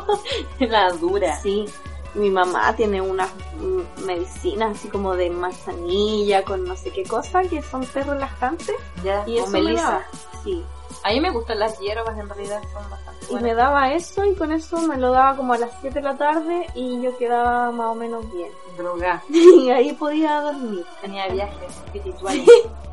la 0.60 0.90
dura. 0.92 1.36
Sí, 1.40 1.66
mi 2.14 2.30
mamá 2.30 2.74
tiene 2.74 3.00
unas 3.02 3.28
mm, 3.60 4.06
medicinas 4.06 4.76
así 4.78 4.88
como 4.88 5.14
de 5.14 5.28
manzanilla 5.30 6.42
con 6.44 6.64
no 6.64 6.74
sé 6.74 6.90
qué 6.90 7.02
cosa 7.04 7.42
que 7.42 7.60
son 7.62 7.84
té 7.86 8.02
relajantes 8.02 8.74
Ya. 9.04 9.24
y 9.26 9.36
eso 9.38 9.48
me 9.48 9.60
melisa. 9.62 10.02
Sí. 10.42 10.64
A 11.08 11.12
mí 11.12 11.20
me 11.20 11.30
gustan 11.30 11.58
las 11.58 11.78
hierbas, 11.78 12.18
en 12.18 12.28
realidad 12.28 12.60
son 12.72 12.90
bastante 12.90 13.26
y 13.30 13.34
me 13.36 13.54
daba 13.54 13.92
eso 13.92 14.24
y 14.24 14.34
con 14.34 14.52
eso 14.52 14.78
me 14.82 14.96
lo 14.96 15.10
daba 15.10 15.36
como 15.36 15.52
a 15.54 15.58
las 15.58 15.70
7 15.80 15.94
de 16.00 16.02
la 16.02 16.16
tarde 16.16 16.66
y 16.74 17.00
yo 17.02 17.16
quedaba 17.16 17.70
más 17.70 17.88
o 17.88 17.94
menos 17.94 18.30
bien. 18.32 18.50
Droga. 18.76 19.22
Y 19.30 19.70
ahí 19.70 19.92
podía 19.94 20.40
dormir. 20.40 20.84
Tenía 21.00 21.26
viajes 21.28 21.76
espirituales. 21.86 22.46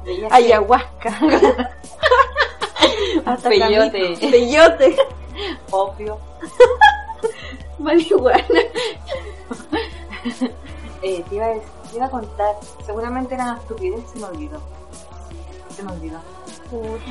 Viajes- 0.05 0.31
Ayahuasca. 0.31 1.09
Hasta 3.25 3.49
Peyote. 3.49 4.17
Peyote. 4.31 4.95
Opio. 5.71 6.17
Marihuana. 7.79 8.43
Eh, 11.01 11.23
te, 11.29 11.35
iba 11.35 11.45
a, 11.45 11.53
te 11.89 11.95
iba 11.97 12.05
a 12.05 12.09
contar. 12.09 12.55
Seguramente 12.85 13.35
era 13.35 13.43
una 13.45 13.57
estupidez, 13.57 14.03
se 14.11 14.19
me 14.19 14.25
olvidó. 14.25 14.59
Se 15.75 15.83
me 15.83 15.91
olvidó. 15.91 16.19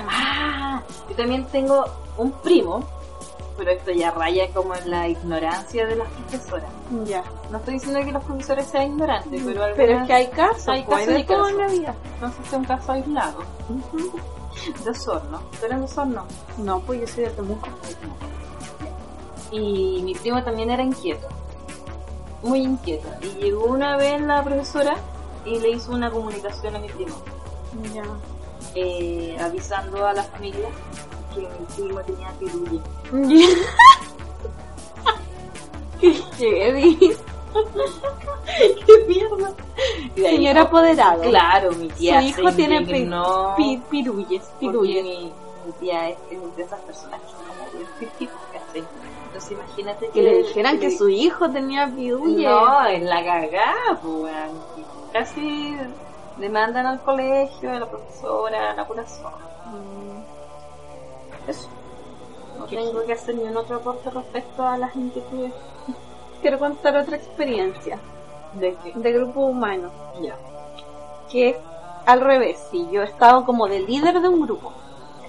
Ah, 0.08 0.82
yo 1.08 1.16
también 1.16 1.44
tengo 1.46 1.84
un 2.16 2.32
primo, 2.32 2.84
pero 3.56 3.70
esto 3.70 3.92
ya 3.92 4.10
raya 4.10 4.48
como 4.52 4.74
en 4.74 4.90
la 4.90 5.08
ignorancia 5.08 5.86
de 5.86 5.96
las 5.96 6.08
profesoras. 6.08 6.70
Ya. 7.04 7.22
No 7.50 7.58
estoy 7.58 7.74
diciendo 7.74 8.00
que 8.00 8.12
los 8.12 8.24
profesores 8.24 8.66
sean 8.66 8.92
ignorantes, 8.92 9.42
pero, 9.44 9.62
Pero 9.76 10.00
es 10.00 10.06
que 10.06 10.12
hay 10.12 10.26
casos, 10.28 10.68
hay 10.68 10.82
pues, 10.82 11.06
casos 11.06 11.14
de 11.14 11.24
todo 11.24 11.48
en 11.48 11.58
la 11.58 11.66
vida. 11.68 11.94
si 12.20 12.48
es 12.48 12.52
un 12.52 12.64
caso 12.64 12.92
aislado. 12.92 13.38
De 14.84 14.90
Osorno, 14.90 15.42
pero 15.60 15.74
en 15.74 15.82
Osorno. 15.82 16.24
No, 16.58 16.80
pues 16.80 17.00
yo 17.00 17.06
soy 17.06 17.24
de 17.24 17.30
Temuco. 17.30 17.68
Y 19.50 20.02
mi 20.02 20.14
primo 20.14 20.42
también 20.42 20.70
era 20.70 20.82
inquieto, 20.82 21.28
muy 22.42 22.60
inquieto. 22.60 23.08
Y 23.20 23.42
llegó 23.42 23.66
una 23.66 23.96
vez 23.96 24.20
la 24.20 24.42
profesora 24.42 24.96
y 25.44 25.60
le 25.60 25.70
hizo 25.70 25.92
una 25.92 26.10
comunicación 26.10 26.74
a 26.74 26.78
mi 26.78 26.88
primo, 26.88 27.14
Ya. 27.92 28.02
Eh, 28.74 29.36
avisando 29.40 30.06
a 30.06 30.12
la 30.12 30.22
familia 30.24 30.68
que 31.34 31.40
mi 31.40 31.66
primo 31.76 32.00
tenía 32.02 32.30
pirulle. 32.38 32.80
Qué 36.00 36.12
heavy. 36.38 36.98
¡Qué 38.86 39.04
mierda! 39.08 39.54
Señor 40.16 40.58
apoderado. 40.58 41.22
Claro, 41.22 41.72
mi 41.72 41.88
tía 41.88 42.20
Su 42.20 42.26
hijo 42.26 42.52
tiene 42.52 42.78
pi- 42.82 42.90
indignó 42.92 43.54
pi- 43.56 43.80
pirulles, 43.90 44.42
pirulles. 44.60 45.02
mi, 45.04 45.32
mi 45.66 45.72
tía 45.80 46.10
es, 46.10 46.18
es 46.30 46.56
de 46.56 46.62
esas 46.62 46.80
personas 46.80 47.20
que 47.20 47.28
son 47.28 47.38
como. 47.46 47.64
Entonces 49.26 49.50
imagínate 49.52 50.06
que, 50.06 50.12
Que 50.12 50.22
le 50.22 50.38
dijeran 50.42 50.78
que 50.78 50.90
su 50.96 51.08
hijo 51.08 51.48
tenía 51.50 51.88
pirulles. 51.88 52.48
No, 52.50 52.84
es 52.86 53.02
la 53.02 53.24
cagada, 53.24 54.00
pues, 54.02 54.14
weón. 54.14 54.50
Casi 56.34 56.40
demandan 56.40 56.86
al 56.86 57.00
colegio, 57.00 57.70
a 57.70 57.80
la 57.80 57.86
profesora, 57.86 58.72
a 58.72 58.74
la 58.74 59.06
zorra. 59.06 59.38
Mm. 59.66 61.50
Eso. 61.50 61.68
No 62.58 62.66
tengo 62.66 63.04
que 63.04 63.12
hacer 63.12 63.34
ni 63.34 63.44
un 63.44 63.56
otro 63.56 63.76
aporte 63.76 64.10
respecto 64.10 64.66
a 64.66 64.78
las 64.78 64.94
inquietudes 64.94 65.52
Quiero 66.40 66.58
contar 66.58 66.96
otra 66.96 67.16
experiencia 67.16 67.98
de 68.54 68.74
que 68.76 68.92
de 68.92 69.12
grupo 69.12 69.40
humano. 69.46 69.90
ya. 70.20 70.36
Que 71.30 71.50
es 71.50 71.56
al 72.06 72.20
revés. 72.20 72.58
Si 72.70 72.88
yo 72.90 73.02
he 73.02 73.06
estado 73.06 73.44
como 73.44 73.66
de 73.66 73.80
líder 73.80 74.20
de 74.20 74.28
un 74.28 74.42
grupo. 74.42 74.72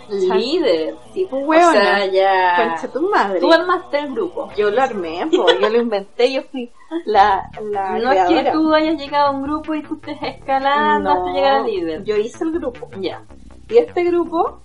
Líder. 0.09 0.95
Sí, 1.13 1.27
pues 1.29 1.65
O 1.67 1.71
sea, 1.71 2.05
ya. 2.05 2.55
Concha 2.57 2.87
tu 2.87 3.09
madre. 3.09 3.39
Tú 3.39 3.51
armaste 3.51 3.99
el 3.99 4.13
grupo. 4.13 4.49
Yo 4.55 4.69
lo 4.69 4.81
armé, 4.81 5.27
yo 5.31 5.69
lo 5.69 5.77
inventé, 5.81 6.31
yo 6.31 6.43
fui 6.43 6.71
la, 7.05 7.49
la 7.61 7.97
No 7.99 8.11
es 8.11 8.27
que 8.27 8.51
tú 8.51 8.73
hayas 8.73 8.97
llegado 8.97 9.27
a 9.27 9.31
un 9.31 9.43
grupo 9.43 9.73
y 9.73 9.83
tú 9.83 9.95
estés 9.95 10.17
escalando 10.21 11.11
hasta 11.11 11.33
llegar 11.33 11.55
al 11.55 11.65
líder. 11.65 12.03
Yo 12.03 12.15
hice 12.15 12.43
el 12.43 12.51
grupo. 12.51 12.89
Ya. 12.99 13.23
Y 13.69 13.77
este 13.77 14.03
grupo 14.03 14.61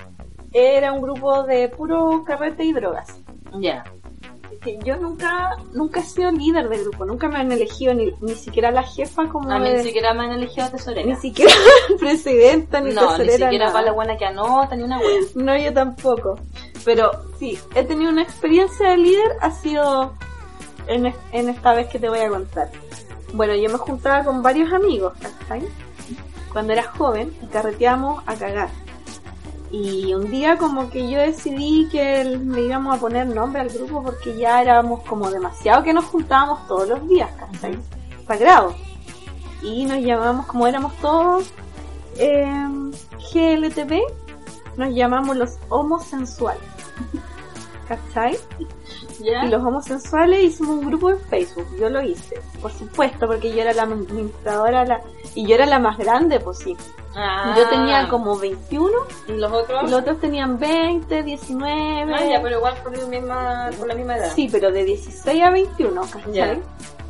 era 0.52 0.92
un 0.92 1.00
grupo 1.00 1.42
de 1.44 1.68
puro 1.68 2.24
carrete 2.24 2.64
y 2.64 2.72
drogas. 2.72 3.18
Ya. 3.58 3.84
Que 4.62 4.78
Yo 4.84 4.96
nunca, 4.96 5.56
nunca 5.72 6.00
he 6.00 6.02
sido 6.02 6.30
líder 6.32 6.68
de 6.68 6.78
grupo, 6.82 7.04
nunca 7.06 7.28
me 7.28 7.38
han 7.38 7.50
elegido 7.52 7.94
ni, 7.94 8.12
ni 8.20 8.34
siquiera 8.34 8.70
la 8.70 8.82
jefa 8.82 9.28
como 9.28 9.50
A 9.50 9.58
mí 9.58 9.70
de- 9.70 9.78
ni 9.78 9.82
siquiera 9.84 10.12
me 10.14 10.24
han 10.24 10.32
elegido 10.32 10.68
tesorera. 10.70 11.06
ni 11.06 11.16
siquiera 11.16 11.52
presidenta 11.98 12.80
ni 12.80 12.92
no, 12.92 13.00
ni 13.02 13.08
tesorera, 13.08 13.32
siquiera 13.46 13.64
nada. 13.66 13.72
para 13.72 13.86
la 13.86 13.92
buena 13.92 14.16
que 14.16 14.24
anota 14.26 14.76
ni 14.76 14.82
una 14.82 14.98
wea. 14.98 15.20
No, 15.34 15.56
yo 15.56 15.72
tampoco. 15.72 16.38
Pero 16.84 17.10
sí, 17.38 17.58
he 17.74 17.84
tenido 17.84 18.10
una 18.10 18.22
experiencia 18.22 18.90
de 18.90 18.96
líder, 18.98 19.32
ha 19.40 19.50
sido 19.50 20.14
en, 20.86 21.12
en 21.32 21.48
esta 21.48 21.74
vez 21.74 21.88
que 21.88 21.98
te 21.98 22.08
voy 22.08 22.18
a 22.20 22.28
contar. 22.28 22.70
Bueno, 23.32 23.54
yo 23.54 23.70
me 23.70 23.78
juntaba 23.78 24.24
con 24.24 24.42
varios 24.42 24.72
amigos, 24.72 25.12
¿cachai? 25.20 25.62
Cuando 26.52 26.72
era 26.72 26.82
joven 26.82 27.32
y 27.42 27.46
carreteábamos 27.46 28.22
a 28.26 28.34
cagar. 28.34 28.68
Y 29.70 30.12
un 30.14 30.30
día 30.30 30.56
como 30.56 30.90
que 30.90 31.08
yo 31.08 31.18
decidí 31.18 31.88
que 31.90 32.24
le 32.24 32.62
íbamos 32.62 32.96
a 32.96 33.00
poner 33.00 33.26
nombre 33.28 33.62
al 33.62 33.68
grupo 33.68 34.02
porque 34.02 34.36
ya 34.36 34.60
éramos 34.60 35.02
como 35.04 35.30
demasiado 35.30 35.84
que 35.84 35.92
nos 35.92 36.06
juntábamos 36.06 36.66
todos 36.66 36.88
los 36.88 37.08
días, 37.08 37.30
¿cachai? 37.38 37.78
Sagrado. 38.26 38.74
Y 39.62 39.84
nos 39.84 39.98
llamamos, 39.98 40.46
como 40.46 40.66
éramos 40.66 40.96
todos 40.96 41.52
eh, 42.16 42.90
GLTV, 43.32 44.00
nos 44.76 44.94
llamamos 44.94 45.36
los 45.36 45.58
homosensuales. 45.68 46.62
¿Cachai? 47.86 48.36
Ya. 49.22 49.44
Y 49.44 49.48
los 49.48 49.62
homosensuales 49.62 50.42
hicimos 50.42 50.78
un 50.78 50.86
grupo 50.86 51.10
en 51.10 51.20
Facebook. 51.20 51.66
Yo 51.78 51.88
lo 51.90 52.02
hice, 52.02 52.40
por 52.60 52.72
supuesto, 52.72 53.26
porque 53.26 53.54
yo 53.54 53.60
era 53.60 53.72
la 53.72 53.82
administradora 53.82 54.84
la, 54.84 55.00
y 55.34 55.46
yo 55.46 55.54
era 55.54 55.66
la 55.66 55.78
más 55.78 55.98
grande, 55.98 56.40
pues 56.40 56.58
sí. 56.58 56.76
Ah. 57.14 57.54
Yo 57.56 57.68
tenía 57.68 58.08
como 58.08 58.38
21 58.38 58.90
¿Y 59.28 59.32
los 59.32 59.52
otros? 59.52 59.82
los 59.82 60.00
otros 60.00 60.20
tenían 60.20 60.58
20, 60.58 61.22
19. 61.22 62.14
Ah, 62.14 62.24
ya, 62.24 62.40
pero 62.40 62.58
igual 62.58 62.74
por 62.82 62.96
la 62.96 63.06
misma, 63.06 63.70
por 63.76 63.88
la 63.88 63.94
misma 63.94 64.16
edad. 64.16 64.32
Sí, 64.34 64.48
pero 64.50 64.70
de 64.70 64.84
16 64.84 65.42
a 65.42 65.50
21, 65.50 66.00
¿cachai? 66.02 66.32
Ya. 66.32 66.58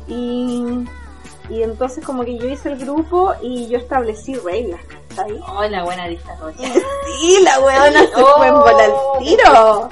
Y, 0.07 0.85
y 1.51 1.63
entonces 1.63 2.03
como 2.05 2.23
que 2.23 2.37
yo 2.37 2.47
hice 2.47 2.69
el 2.69 2.77
grupo 2.79 3.33
y 3.41 3.67
yo 3.67 3.77
establecí 3.77 4.35
reglas, 4.35 4.79
¿cachai? 5.09 5.39
Oh, 5.47 5.63
la 5.63 5.83
buena 5.83 6.07
dictadora. 6.07 6.53
Sí, 7.19 7.37
la 7.43 7.59
weona 7.59 7.99
se 8.01 8.11
Oh. 8.15 8.37
fue 8.37 8.47
en 8.47 8.53
bola 8.55 8.83
al 8.85 9.19
tiro. 9.19 9.89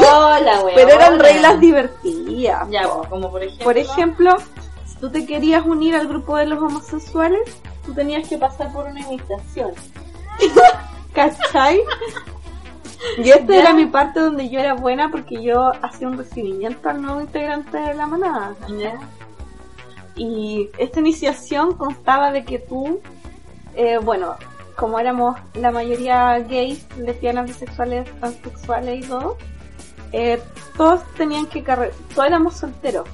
Oh, 0.00 0.36
la 0.42 0.60
wea. 0.62 0.74
Pero 0.74 0.90
eran 0.90 1.18
reglas 1.18 1.60
divertidas. 1.60 2.68
Ya, 2.70 2.88
como 3.10 3.30
por 3.30 3.42
ejemplo. 3.42 3.64
Por 3.64 3.76
ejemplo, 3.78 4.36
si 4.86 4.96
tú 4.96 5.10
te 5.10 5.26
querías 5.26 5.66
unir 5.66 5.94
al 5.96 6.06
grupo 6.08 6.36
de 6.36 6.46
los 6.46 6.58
homosexuales, 6.58 7.40
tú 7.84 7.92
tenías 7.92 8.26
que 8.28 8.38
pasar 8.38 8.72
por 8.72 8.86
una 8.86 9.00
invitación. 9.00 9.72
¿Cachai? 11.12 11.82
Y 13.16 13.30
esta 13.30 13.52
Ya. 13.52 13.60
era 13.60 13.72
mi 13.74 13.86
parte 13.86 14.18
donde 14.18 14.48
yo 14.48 14.58
era 14.58 14.74
buena 14.74 15.08
porque 15.10 15.40
yo 15.40 15.70
hacía 15.82 16.08
un 16.08 16.18
recibimiento 16.18 16.88
al 16.88 17.00
nuevo 17.00 17.20
integrante 17.20 17.78
de 17.78 17.94
la 17.94 18.06
manada. 18.08 18.54
Ya. 18.76 18.98
Y 20.18 20.68
esta 20.78 21.00
iniciación 21.00 21.74
constaba 21.74 22.32
de 22.32 22.44
que 22.44 22.58
tú, 22.58 23.00
eh, 23.74 23.98
bueno, 23.98 24.36
como 24.76 24.98
éramos 24.98 25.38
la 25.54 25.70
mayoría 25.70 26.38
gays, 26.40 26.86
lesbianas, 26.98 27.46
bisexuales, 27.46 28.10
transexuales 28.18 29.04
y 29.04 29.08
todo, 29.08 29.36
eh, 30.12 30.40
todos 30.76 31.00
tenían 31.16 31.46
que 31.46 31.62
carretear, 31.62 32.00
todos 32.14 32.26
éramos 32.26 32.54
solteros. 32.54 33.08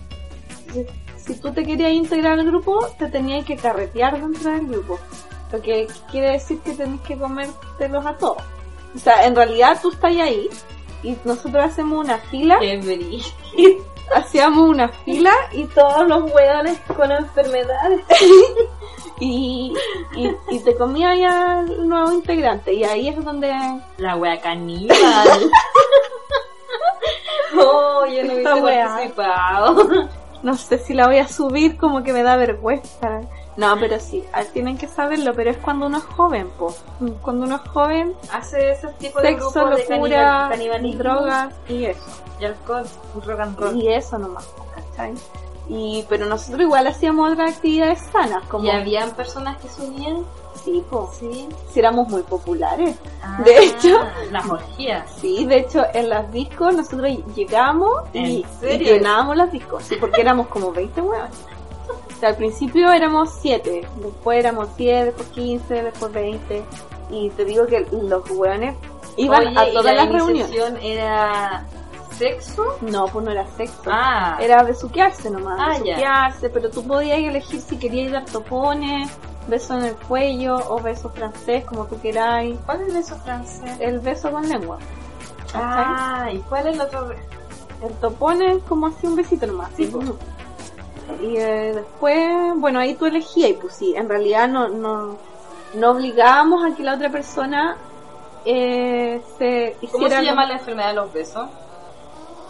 Si, 0.72 0.86
si 1.16 1.40
tú 1.40 1.52
te 1.52 1.64
querías 1.64 1.92
integrar 1.92 2.38
al 2.38 2.46
grupo, 2.46 2.86
te 2.98 3.08
tenías 3.08 3.44
que 3.44 3.56
carretear 3.56 4.20
dentro 4.20 4.50
del 4.50 4.66
grupo. 4.66 4.98
Lo 5.52 5.60
que 5.60 5.86
quiere 6.10 6.32
decir 6.32 6.58
que 6.60 6.72
tenés 6.72 7.00
que 7.02 7.16
comértelos 7.16 8.04
a 8.06 8.16
todos. 8.16 8.42
O 8.94 8.98
sea, 8.98 9.26
en 9.26 9.36
realidad 9.36 9.78
tú 9.80 9.90
estás 9.90 10.16
ahí 10.16 10.48
y 11.02 11.16
nosotros 11.24 11.64
hacemos 11.64 12.04
una 12.04 12.18
fila 12.18 12.58
Qué 12.60 12.78
brillo. 12.78 13.26
y 13.56 13.76
hacíamos 14.14 14.68
una 14.68 14.88
fila 15.04 15.32
y 15.52 15.64
todos 15.64 16.06
los 16.08 16.32
hueones 16.32 16.78
con 16.96 17.10
enfermedades. 17.12 18.00
Y, 19.20 19.72
y, 20.16 20.36
y 20.50 20.58
te 20.64 20.74
comía 20.74 21.14
ya 21.14 21.60
el 21.60 21.88
nuevo 21.88 22.12
integrante 22.12 22.72
y 22.72 22.82
ahí 22.82 23.08
es 23.08 23.24
donde 23.24 23.54
La 23.96 24.16
wea 24.16 24.40
caníbal. 24.40 24.98
oh, 27.56 28.04
yo 28.06 28.24
no 28.24 28.32
Esta 28.32 28.56
hubiese 28.56 28.88
participado. 28.88 30.08
no 30.42 30.56
sé 30.56 30.78
si 30.78 30.94
la 30.94 31.06
voy 31.06 31.18
a 31.18 31.28
subir 31.28 31.76
como 31.76 32.02
que 32.02 32.12
me 32.12 32.24
da 32.24 32.34
vergüenza. 32.36 33.20
No 33.56 33.78
pero 33.78 34.00
sí 34.00 34.24
ah, 34.32 34.42
tienen 34.52 34.76
que 34.76 34.88
saberlo 34.88 35.32
pero 35.32 35.52
es 35.52 35.58
cuando 35.58 35.86
uno 35.86 35.98
es 35.98 36.04
joven 36.04 36.50
po. 36.58 36.74
Cuando 37.22 37.46
uno 37.46 37.54
es 37.64 37.70
joven 37.70 38.16
Hace 38.32 38.72
ese 38.72 38.88
tipo 38.98 39.20
de 39.20 39.28
sexo 39.28 39.50
grupo 39.52 39.76
de 39.76 39.88
locura 39.90 40.48
canibalismo. 40.50 41.02
drogas 41.04 41.54
y 41.68 41.84
eso 41.84 42.02
y 42.40 42.44
alcohol, 42.44 42.84
rock 43.26 43.40
and 43.40 43.58
roll. 43.58 43.76
y 43.76 43.88
eso 43.92 44.18
nomás 44.18 44.46
¿cachai? 44.74 45.14
y 45.68 46.04
pero 46.08 46.26
nosotros 46.26 46.60
igual 46.62 46.86
hacíamos 46.86 47.32
otras 47.32 47.54
actividades 47.56 48.00
sanas 48.12 48.44
como 48.48 48.64
Y 48.66 48.70
habían 48.70 49.10
personas 49.12 49.56
que 49.62 49.68
subían. 49.68 50.18
sí 50.62 50.84
po 50.90 51.10
Sí. 51.18 51.48
si 51.72 51.78
éramos 51.80 52.08
muy 52.08 52.22
populares 52.22 52.96
De 53.44 53.64
hecho- 53.64 53.98
Ah, 54.00 54.12
las 54.30 54.46
orgías. 54.48 55.10
Sí, 55.20 55.46
de 55.46 55.58
hecho 55.58 55.82
en 55.94 56.10
las 56.10 56.30
discos 56.32 56.74
nosotros 56.74 57.10
llegamos 57.34 57.90
y, 58.12 58.44
¿En 58.62 58.80
y 58.82 58.84
llenábamos 58.84 59.36
las 59.36 59.50
discos, 59.50 59.84
sí, 59.84 59.96
porque 59.98 60.20
éramos 60.20 60.48
como 60.48 60.70
20 60.72 61.00
huevos. 61.00 61.30
O 61.88 62.20
sea, 62.20 62.28
al 62.30 62.36
principio 62.36 62.92
éramos 62.92 63.30
7, 63.40 63.86
después 63.96 64.38
éramos 64.38 64.76
10, 64.76 65.06
después 65.06 65.28
15, 65.28 65.82
después 65.82 66.12
20. 66.12 66.64
Y 67.10 67.30
te 67.30 67.44
digo 67.44 67.66
que 67.66 67.86
los 67.90 68.30
hueones 68.30 68.76
iban 69.16 69.46
Oye, 69.48 69.58
a 69.58 69.68
y 69.68 69.72
todas 69.72 69.94
la 69.96 70.04
las 70.04 70.12
reuniones. 70.12 70.50
era 70.82 71.66
¿Sexo? 72.18 72.78
No, 72.80 73.06
pues 73.06 73.24
no 73.24 73.30
era 73.32 73.46
sexo. 73.56 73.82
Ah. 73.86 74.36
Era 74.40 74.62
besuquearse 74.62 75.30
nomás, 75.30 75.58
Ah, 75.60 75.68
besuquearse, 75.72 76.48
pero 76.50 76.70
tú 76.70 76.82
podías 76.86 77.18
elegir 77.18 77.60
si 77.60 77.76
querías 77.78 78.12
dar 78.12 78.24
topones, 78.24 79.10
beso 79.48 79.74
en 79.78 79.84
el 79.86 79.96
cuello 79.96 80.56
o 80.68 80.80
beso 80.80 81.10
francés, 81.10 81.64
como 81.64 81.86
tú 81.86 82.00
queráis. 82.00 82.58
¿Cuál 82.66 82.82
es 82.82 82.88
el 82.88 82.94
beso 82.94 83.16
francés? 83.16 83.76
El 83.80 83.98
beso 84.00 84.30
con 84.30 84.48
lengua. 84.48 84.78
Ah, 85.54 86.28
¿y 86.32 86.38
cuál 86.38 86.66
es 86.68 86.74
el 86.74 86.80
otro? 86.80 87.08
be- 87.08 87.18
El 87.86 87.92
topón 87.94 88.42
es 88.42 88.62
como 88.64 88.86
así 88.86 89.06
un 89.06 89.16
besito 89.16 89.46
nomás. 89.46 89.70
Sí, 89.76 89.86
pues. 89.86 90.08
Y 91.20 91.36
eh, 91.36 91.72
después, 91.74 92.28
bueno, 92.56 92.78
ahí 92.78 92.94
tú 92.94 93.04
elegías 93.06 93.50
y 93.50 93.52
pues 93.54 93.74
sí, 93.74 93.94
en 93.94 94.08
realidad 94.08 94.48
no, 94.48 94.68
no, 94.68 95.16
no 95.74 95.90
obligábamos 95.90 96.64
a 96.64 96.74
que 96.74 96.82
la 96.82 96.94
otra 96.94 97.10
persona 97.10 97.76
eh, 98.46 99.20
se 99.38 99.76
hiciera... 99.82 99.92
¿Cómo 99.92 100.08
se 100.08 100.24
llama 100.24 100.46
la 100.46 100.54
enfermedad 100.54 100.88
de 100.88 100.94
los 100.94 101.12
besos? 101.12 101.46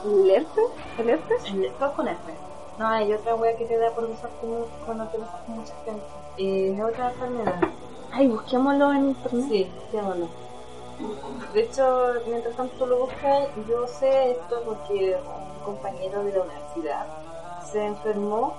¿El 0.05 0.31
herpes? 0.31 0.65
¿El 0.99 1.11
herpes? 1.11 1.45
El 1.47 1.73
todo 1.75 1.93
con 1.95 2.09
F. 2.09 2.21
No, 2.79 2.89
hay 2.89 3.13
otra 3.13 3.35
wea 3.37 3.57
que 3.57 3.65
te 3.67 3.79
da 3.79 3.91
por 3.93 4.09
besar 4.09 4.31
con- 4.41 4.67
cuando 4.85 5.07
te 5.09 5.19
con 5.19 5.29
mucha 5.57 5.75
gente. 5.85 6.03
Eh, 6.39 6.75
es 6.77 6.83
otra 6.85 7.11
enfermedad. 7.11 7.61
Ay, 8.13 8.27
busquémoslo 8.29 8.93
en 8.93 9.09
internet. 9.11 9.47
Sí, 9.49 9.71
llámalo. 9.93 10.29
De 11.53 11.61
hecho, 11.63 12.13
mientras 12.29 12.55
tanto 12.57 12.75
tú 12.77 12.87
lo 12.87 12.99
buscas, 13.01 13.49
yo 13.69 13.87
sé 13.87 14.33
esto 14.33 14.63
porque 14.65 15.17
un 15.59 15.65
compañero 15.65 16.23
de 16.25 16.33
la 16.33 16.43
universidad 16.43 17.07
se 17.65 17.85
enfermó 17.85 18.55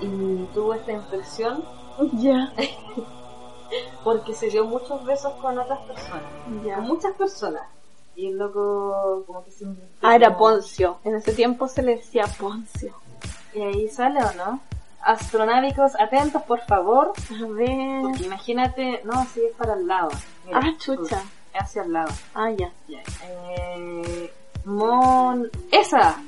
y 0.00 0.44
tuvo 0.54 0.74
esta 0.74 0.92
infección 0.92 1.64
Ya, 2.12 2.52
porque 4.04 4.32
se 4.34 4.48
dio 4.48 4.64
muchos 4.64 5.04
besos 5.04 5.32
con 5.34 5.58
otras 5.58 5.80
personas. 5.80 6.22
ya. 6.64 6.76
Con 6.76 6.86
muchas 6.86 7.12
personas. 7.14 7.62
Y 8.16 8.28
el 8.28 8.38
loco 8.38 9.24
como 9.26 9.42
que 9.44 9.50
se 9.50 9.66
Ah, 10.02 10.14
era 10.16 10.36
Poncio. 10.36 10.98
En 11.04 11.14
ese 11.14 11.32
tiempo 11.32 11.68
se 11.68 11.82
le 11.82 11.96
decía 11.96 12.24
Poncio. 12.38 12.94
Y 13.54 13.60
ahí 13.62 13.88
sale 13.88 14.20
o 14.22 14.32
no. 14.34 14.60
Astronáuticos, 15.02 15.92
atentos 15.98 16.42
por 16.42 16.60
favor. 16.60 17.12
A 17.30 17.46
ver. 17.46 18.02
Porque 18.02 18.24
imagínate, 18.24 19.00
no, 19.04 19.24
si 19.26 19.40
es 19.44 19.52
para 19.56 19.74
el 19.74 19.86
lado. 19.86 20.10
Mira, 20.46 20.60
Ah, 20.62 20.72
chucha. 20.78 21.22
Es 21.54 21.62
hacia 21.62 21.82
el 21.82 21.92
lado. 21.92 22.12
Ah, 22.34 22.50
ya. 22.50 22.70
Ya. 22.88 23.02
Eh, 23.24 24.32
mon... 24.66 25.48
Esa, 25.72 26.22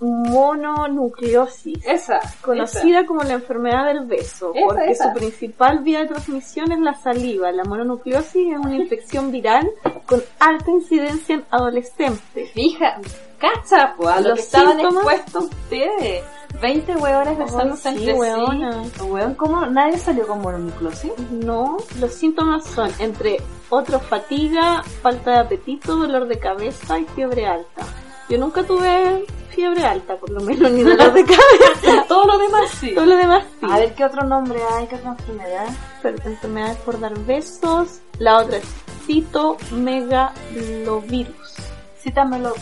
Mononucleosis. 0.00 1.84
esa. 1.86 2.20
Conocida 2.42 3.06
como 3.06 3.22
la 3.22 3.34
enfermedad 3.34 3.86
del 3.86 4.06
beso, 4.06 4.52
Esa, 4.54 4.66
porque 4.66 4.90
esa. 4.90 5.12
su 5.12 5.18
principal 5.18 5.78
vía 5.80 6.00
de 6.00 6.06
transmisión 6.08 6.72
es 6.72 6.80
la 6.80 6.94
saliva. 6.94 7.50
La 7.52 7.64
mononucleosis 7.64 8.52
es 8.52 8.58
una 8.58 8.74
infección 8.76 9.30
viral 9.32 9.70
con 10.06 10.22
alta 10.38 10.70
incidencia 10.70 11.36
en 11.36 11.44
adolescentes. 11.50 12.50
Fija, 12.52 13.00
cacha, 13.38 13.94
pues, 13.96 14.08
a 14.10 14.20
lo 14.20 14.28
Los 14.30 14.38
que 14.38 14.44
estaban 14.44 14.76
síntomas- 14.78 15.04
expuestos 15.04 15.44
ustedes. 15.44 16.24
20 16.60 16.96
hueones 16.96 17.38
besándose 17.38 17.90
sí, 17.90 17.96
entre 17.98 18.14
hueona. 18.14 18.84
sí. 18.84 19.02
Weón, 19.02 19.34
¿cómo? 19.34 19.66
¿Nadie 19.66 19.98
salió 19.98 20.26
con 20.26 20.40
mononucleosis? 20.40 21.12
No, 21.30 21.76
los 22.00 22.12
síntomas 22.14 22.64
son, 22.64 22.90
entre 22.98 23.38
otros, 23.68 24.00
fatiga, 24.02 24.82
falta 25.02 25.32
de 25.32 25.38
apetito, 25.38 25.96
dolor 25.96 26.26
de 26.28 26.38
cabeza 26.38 26.98
y 26.98 27.04
fiebre 27.06 27.46
alta. 27.46 27.82
Yo 28.28 28.38
nunca 28.38 28.62
tuve 28.64 29.24
fiebre 29.50 29.84
alta, 29.84 30.16
por 30.16 30.30
lo 30.30 30.40
menos, 30.40 30.70
ni 30.72 30.82
dolor 30.82 31.12
de 31.12 31.24
cabeza. 31.24 32.04
Todo 32.08 32.24
lo 32.26 32.38
demás 32.38 32.70
sí. 32.78 32.92
Todo 32.94 33.06
lo 33.06 33.16
demás 33.16 33.44
sí. 33.60 33.66
A 33.70 33.78
ver, 33.78 33.94
¿qué 33.94 34.04
otro 34.04 34.26
nombre 34.26 34.58
hay? 34.72 34.86
¿Qué 34.86 34.96
otra 34.96 35.10
enfermedad? 35.12 35.66
Per- 36.02 36.20
enfermedades 36.26 36.76
por 36.78 36.98
dar 37.00 37.16
besos. 37.20 38.00
La 38.18 38.38
otra 38.38 38.56
es 38.58 38.64
citomegalovirus. 39.06 41.54
Citamelo, 42.02 42.52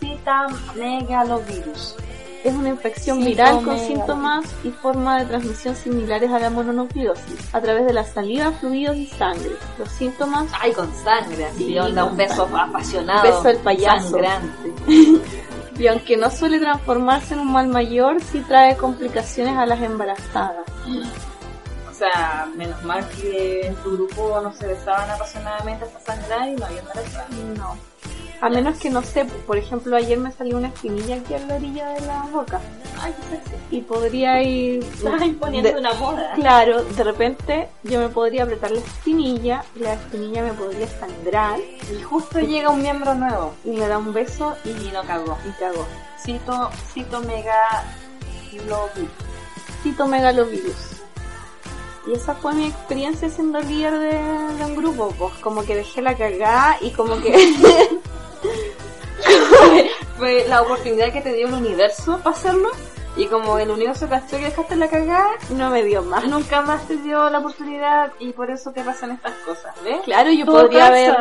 citamegalovirus. 0.00 1.96
Es 2.44 2.54
una 2.54 2.70
infección 2.70 3.24
viral 3.24 3.62
con 3.62 3.78
síntomas 3.78 4.44
y 4.64 4.70
forma 4.70 5.20
de 5.20 5.26
transmisión 5.26 5.76
similares 5.76 6.30
a 6.30 6.38
la 6.38 6.50
mononucleosis, 6.50 7.54
a 7.54 7.60
través 7.60 7.86
de 7.86 7.92
la 7.92 8.04
saliva, 8.04 8.50
fluidos 8.52 8.96
y 8.96 9.06
sangre. 9.06 9.52
Los 9.78 9.88
síntomas 9.90 10.50
Ay, 10.60 10.72
con 10.72 10.92
sangre, 11.04 11.44
así 11.44 11.66
Sí, 11.66 11.78
onda, 11.78 12.04
un 12.04 12.16
beso 12.16 12.48
apasionado. 12.54 13.22
Beso 13.22 13.42
del 13.44 13.58
payaso. 13.58 14.10
Sangrante. 14.10 14.72
Y 15.78 15.86
aunque 15.86 16.16
no 16.16 16.30
suele 16.30 16.60
transformarse 16.60 17.34
en 17.34 17.40
un 17.40 17.50
mal 17.50 17.66
mayor, 17.66 18.20
sí 18.22 18.40
trae 18.46 18.76
complicaciones 18.76 19.56
a 19.56 19.66
las 19.66 19.80
embarazadas. 19.80 20.66
O 22.02 22.04
sea, 22.04 22.48
menos 22.56 22.82
mal 22.82 23.08
que 23.10 23.64
en 23.64 23.76
tu 23.76 23.92
grupo 23.92 24.40
no 24.42 24.52
se 24.56 24.66
besaban 24.66 25.08
apasionadamente 25.08 25.84
hasta 25.84 26.00
sangrar 26.16 26.48
y 26.48 26.56
no 26.56 26.66
había 26.66 26.80
embarazada. 26.80 27.28
No. 27.56 27.76
A 28.40 28.48
menos 28.50 28.76
que 28.78 28.90
no 28.90 29.02
sé, 29.02 29.24
por 29.24 29.56
ejemplo, 29.56 29.94
ayer 29.94 30.18
me 30.18 30.32
salió 30.32 30.56
una 30.56 30.66
espinilla 30.66 31.14
aquí 31.14 31.34
a 31.34 31.38
la 31.46 31.54
orilla 31.54 31.88
de 31.90 32.00
la 32.00 32.22
boca. 32.32 32.60
Ay, 33.00 33.14
qué 33.30 33.36
sexy. 33.36 33.52
Y 33.70 33.80
podría 33.82 34.42
ir. 34.42 34.82
Estás 34.82 35.22
imponiendo 35.22 35.70
de- 35.70 35.78
una 35.78 35.94
moda. 35.94 36.32
Claro, 36.34 36.82
de 36.82 37.04
repente 37.04 37.68
yo 37.84 38.00
me 38.00 38.08
podría 38.08 38.42
apretar 38.42 38.72
la 38.72 38.80
espinilla, 38.80 39.64
y 39.76 39.78
la 39.78 39.92
espinilla 39.92 40.42
me 40.42 40.54
podría 40.54 40.88
sangrar, 40.88 41.60
Y 41.60 42.02
justo 42.02 42.40
llega 42.40 42.70
un 42.70 42.82
miembro 42.82 43.14
nuevo 43.14 43.54
y 43.64 43.70
me 43.76 43.86
da 43.86 43.96
un 43.98 44.12
beso 44.12 44.56
y, 44.64 44.70
y 44.70 44.90
no 44.92 45.04
cagó. 45.04 45.38
y 45.48 45.52
cago. 45.52 45.86
Cito, 46.20 46.68
cito 46.92 47.20
mega 47.20 47.84
Citomegalovirus. 49.84 51.01
Y 52.06 52.12
esa 52.14 52.34
fue 52.34 52.52
mi 52.54 52.66
experiencia 52.66 53.28
siendo 53.28 53.60
líder 53.60 53.98
de, 53.98 54.64
un 54.64 54.74
grupo, 54.76 55.14
pues 55.18 55.34
como 55.34 55.64
que 55.64 55.76
dejé 55.76 56.02
la 56.02 56.16
cagada 56.16 56.78
y 56.80 56.90
como 56.90 57.20
que 57.20 57.32
Fue 60.18 60.44
la 60.48 60.62
oportunidad 60.62 61.12
que 61.12 61.20
te 61.20 61.32
dio 61.32 61.46
el 61.48 61.54
universo 61.54 62.18
para 62.18 62.36
hacerlo. 62.36 62.70
Y 63.14 63.26
como 63.26 63.58
el 63.58 63.70
universo 63.70 64.08
cachó 64.08 64.38
que 64.38 64.44
dejaste 64.46 64.74
la 64.76 64.88
cagada, 64.88 65.28
no 65.50 65.68
me 65.68 65.82
dio 65.84 66.02
más. 66.02 66.24
nunca 66.24 66.62
más 66.62 66.88
te 66.88 66.96
dio 66.96 67.28
la 67.28 67.40
oportunidad 67.40 68.10
y 68.18 68.32
por 68.32 68.50
eso 68.50 68.72
te 68.72 68.82
pasan 68.82 69.10
estas 69.12 69.34
cosas, 69.44 69.74
¿ves? 69.84 70.00
Claro, 70.02 70.30
yo 70.30 70.46
Todo 70.46 70.62
podría 70.62 70.86
haber 70.86 71.16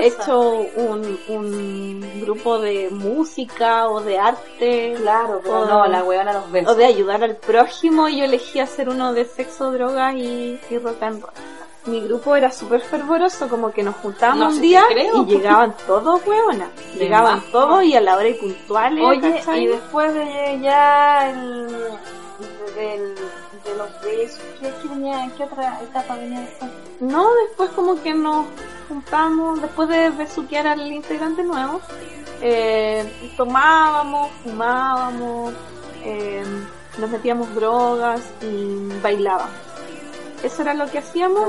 hecho 0.00 0.50
un, 0.76 1.18
un 1.28 2.20
grupo 2.22 2.58
de 2.58 2.88
música 2.90 3.88
o 3.88 4.00
de 4.00 4.18
arte. 4.18 4.94
Claro, 4.96 5.40
pero 5.42 5.60
o, 5.60 5.66
no, 5.66 5.86
la 5.86 6.02
huevona 6.02 6.32
los 6.32 6.50
besos. 6.50 6.72
o 6.72 6.74
de 6.76 6.86
ayudar 6.86 7.22
al 7.22 7.36
prójimo 7.36 8.08
y 8.08 8.18
yo 8.18 8.24
elegí 8.24 8.60
hacer 8.60 8.88
uno 8.88 9.12
de 9.12 9.26
sexo, 9.26 9.70
drogas 9.70 10.14
y, 10.14 10.58
y 10.70 10.78
rock 10.78 11.02
and 11.02 11.22
roll. 11.22 11.32
Mi 11.86 12.00
grupo 12.00 12.34
era 12.34 12.50
súper 12.50 12.80
fervoroso, 12.80 13.48
como 13.48 13.70
que 13.70 13.82
nos 13.82 13.96
juntábamos 13.96 14.38
No 14.38 14.54
un 14.54 14.60
día 14.60 14.84
creo, 14.88 15.22
y 15.22 15.26
llegaban 15.26 15.74
todos, 15.86 16.26
huevonas. 16.26 16.68
Llegaban 16.94 17.36
más, 17.36 17.52
todos 17.52 17.84
y 17.84 17.94
a 17.94 18.00
la 18.00 18.16
hora 18.16 18.28
y 18.28 18.34
puntuales. 18.34 19.04
Oye, 19.04 19.20
¿cachai? 19.20 19.64
y 19.64 19.66
después 19.66 20.14
de 20.14 20.60
ya 20.62 21.30
el, 21.30 21.66
del, 22.74 23.14
de 23.14 23.74
los 23.76 24.00
besos, 24.02 24.40
¿qué, 24.60 24.72
qué, 24.80 24.88
venía, 24.88 25.30
¿qué 25.36 25.44
otra 25.44 25.78
etapa 25.82 26.16
venía 26.16 26.40
después? 26.40 26.70
No, 27.00 27.26
después 27.46 27.70
como 27.70 28.02
que 28.02 28.14
nos 28.14 28.46
juntamos, 28.88 29.60
después 29.60 29.88
de 29.88 30.10
besuquear 30.10 30.66
al 30.66 30.90
integrante 30.90 31.42
nuevo, 31.42 31.80
eh, 32.40 33.30
tomábamos, 33.36 34.30
fumábamos, 34.42 35.52
eh, 36.02 36.42
nos 36.98 37.10
metíamos 37.10 37.54
drogas 37.54 38.20
y 38.42 39.00
bailábamos. 39.02 39.73
Eso 40.44 40.62
era 40.62 40.74
lo 40.74 40.86
que 40.90 40.98
hacíamos. 40.98 41.48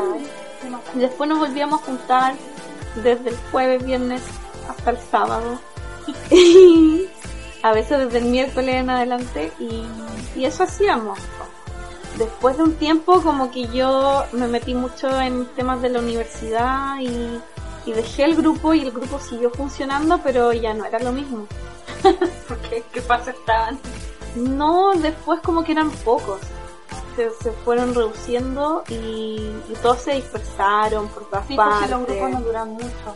Y 0.96 1.00
después 1.00 1.30
nos 1.30 1.40
volvíamos 1.40 1.82
a 1.82 1.86
juntar 1.86 2.36
desde 2.96 3.30
el 3.30 3.38
jueves, 3.52 3.84
viernes 3.84 4.24
hasta 4.70 4.92
el 4.92 4.98
sábado. 4.98 5.60
A 7.62 7.74
veces 7.74 7.98
desde 8.00 8.20
el 8.20 8.26
miércoles 8.26 8.76
en 8.76 8.90
adelante 8.90 9.52
y, 9.60 9.84
y 10.36 10.46
eso 10.46 10.64
hacíamos. 10.64 11.20
Después 12.18 12.58
de 12.58 12.64
un 12.64 12.76
tiempo 12.76 13.22
como 13.22 13.52
que 13.52 13.68
yo 13.68 14.24
me 14.32 14.48
metí 14.48 14.74
mucho 14.74 15.20
en 15.20 15.46
temas 15.56 15.82
de 15.82 15.90
la 15.90 16.00
universidad 16.00 17.00
y, 17.02 17.42
y 17.86 17.92
dejé 17.92 18.26
el 18.26 18.36
grupo 18.36 18.74
y 18.74 18.82
el 18.82 18.92
grupo 18.92 19.20
siguió 19.20 19.50
funcionando 19.50 20.20
pero 20.24 20.54
ya 20.54 20.74
no 20.74 20.86
era 20.86 21.00
lo 21.00 21.12
mismo. 21.12 21.48
Porque 22.48 22.84
qué 22.94 23.02
pasa 23.02 23.32
estaban. 23.32 23.80
No, 24.36 24.94
después 24.94 25.42
como 25.42 25.64
que 25.64 25.72
eran 25.72 25.90
pocos. 25.90 26.40
Se, 27.16 27.30
se 27.42 27.52
fueron 27.52 27.94
reduciendo 27.96 28.84
y, 28.90 28.94
y 29.70 29.74
todos 29.82 30.00
se 30.00 30.14
dispersaron 30.16 31.08
por 31.10 31.30
todas 31.30 31.48
Sí, 31.48 31.56
porque 31.56 31.70
partes. 31.72 31.90
los 31.92 32.06
grupos 32.08 32.30
no 32.32 32.42
duran 32.42 32.70
mucho. 32.74 33.16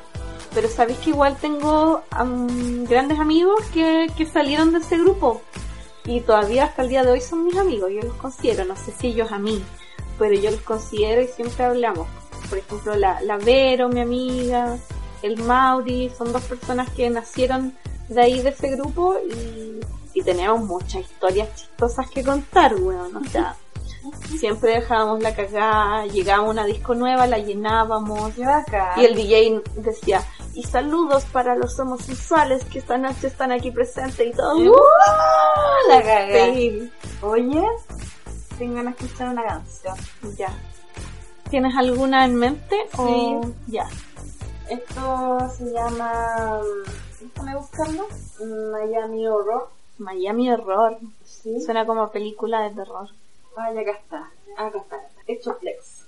Pero 0.54 0.68
sabéis 0.70 1.00
que 1.00 1.10
igual 1.12 1.36
tengo 1.40 2.02
am, 2.12 2.86
grandes 2.86 3.20
amigos 3.20 3.60
que, 3.74 4.08
que 4.18 4.26
salieron 4.26 4.72
de 4.72 4.80
ese 4.80 4.98
grupo. 4.98 5.42
Y 6.06 6.22
todavía 6.22 6.64
hasta 6.66 6.82
el 6.84 6.90
día 6.90 7.04
de 7.04 7.12
hoy 7.12 7.22
son 7.22 7.44
mis 7.44 7.58
amigos, 7.58 7.92
yo 7.92 8.02
los 8.02 8.16
considero, 8.16 8.66
no 8.66 8.76
sé 8.76 8.92
si 8.98 9.08
ellos 9.08 9.32
a 9.32 9.38
mí, 9.38 9.64
pero 10.18 10.34
yo 10.34 10.50
los 10.50 10.62
considero 10.62 11.22
y 11.22 11.28
siempre 11.28 11.66
hablamos. 11.66 12.08
Por 12.50 12.58
ejemplo, 12.58 12.96
la, 12.96 13.22
la 13.22 13.38
Vero, 13.38 13.90
mi 13.90 14.00
amiga, 14.02 14.78
el 15.22 15.38
Mauri, 15.44 16.10
son 16.18 16.32
dos 16.34 16.42
personas 16.44 16.90
que 16.92 17.08
nacieron 17.12 17.76
de 18.08 18.22
ahí 18.22 18.42
de 18.42 18.50
ese 18.50 18.70
grupo 18.72 19.18
y, 19.30 19.82
y 20.16 20.24
tenemos 20.24 20.62
muchas 20.64 21.02
historias 21.02 21.54
chistosas 21.56 22.10
que 22.10 22.24
contar, 22.24 22.74
weón. 22.76 23.16
O 23.18 23.26
sea, 23.30 23.56
siempre 24.38 24.74
dejábamos 24.76 25.22
la 25.22 25.36
cagada, 25.36 26.06
llegábamos 26.06 26.50
a 26.50 26.52
una 26.52 26.66
disco 26.66 26.96
nueva, 26.96 27.28
la 27.28 27.38
llenábamos, 27.38 28.34
y 28.38 29.06
el 29.06 29.16
DJ 29.16 29.62
decía, 29.76 30.24
Y 30.54 30.64
saludos 30.64 31.26
para 31.26 31.56
los 31.56 31.80
homosexuales 31.80 32.64
que 32.66 32.80
esta 32.80 32.98
noche 32.98 33.28
están 33.28 33.52
aquí 33.52 33.72
presentes 33.72 34.28
y 34.28 34.32
todo. 34.32 34.56
¡Uh! 34.56 34.76
La. 35.90 36.54
Sí, 36.54 36.92
Oye, 37.22 37.64
tengo 38.58 38.76
ganas 38.76 38.98
de 38.98 39.06
escuchar 39.06 39.30
una 39.30 39.44
canción. 39.44 39.96
ya. 40.38 40.54
¿Tienes 41.50 41.76
alguna 41.76 42.26
en 42.26 42.36
mente? 42.36 42.76
O... 42.98 43.42
Sí. 43.44 43.54
Ya. 43.68 43.88
Esto 44.70 45.50
se 45.58 45.72
llama. 45.72 46.60
Déjame 47.20 47.56
buscarlo. 47.56 48.08
Miami 48.72 49.28
Horror. 49.28 49.70
Miami 49.98 50.52
Horror. 50.52 51.00
Sí. 51.24 51.60
Suena 51.62 51.86
como 51.86 52.10
película 52.12 52.62
de 52.62 52.76
terror. 52.76 53.10
Ay, 53.62 53.78
acá 53.78 53.92
está. 53.92 54.32
Acá 54.56 54.78
está. 54.80 54.98
Hecho 55.28 55.54
flex. 55.56 56.08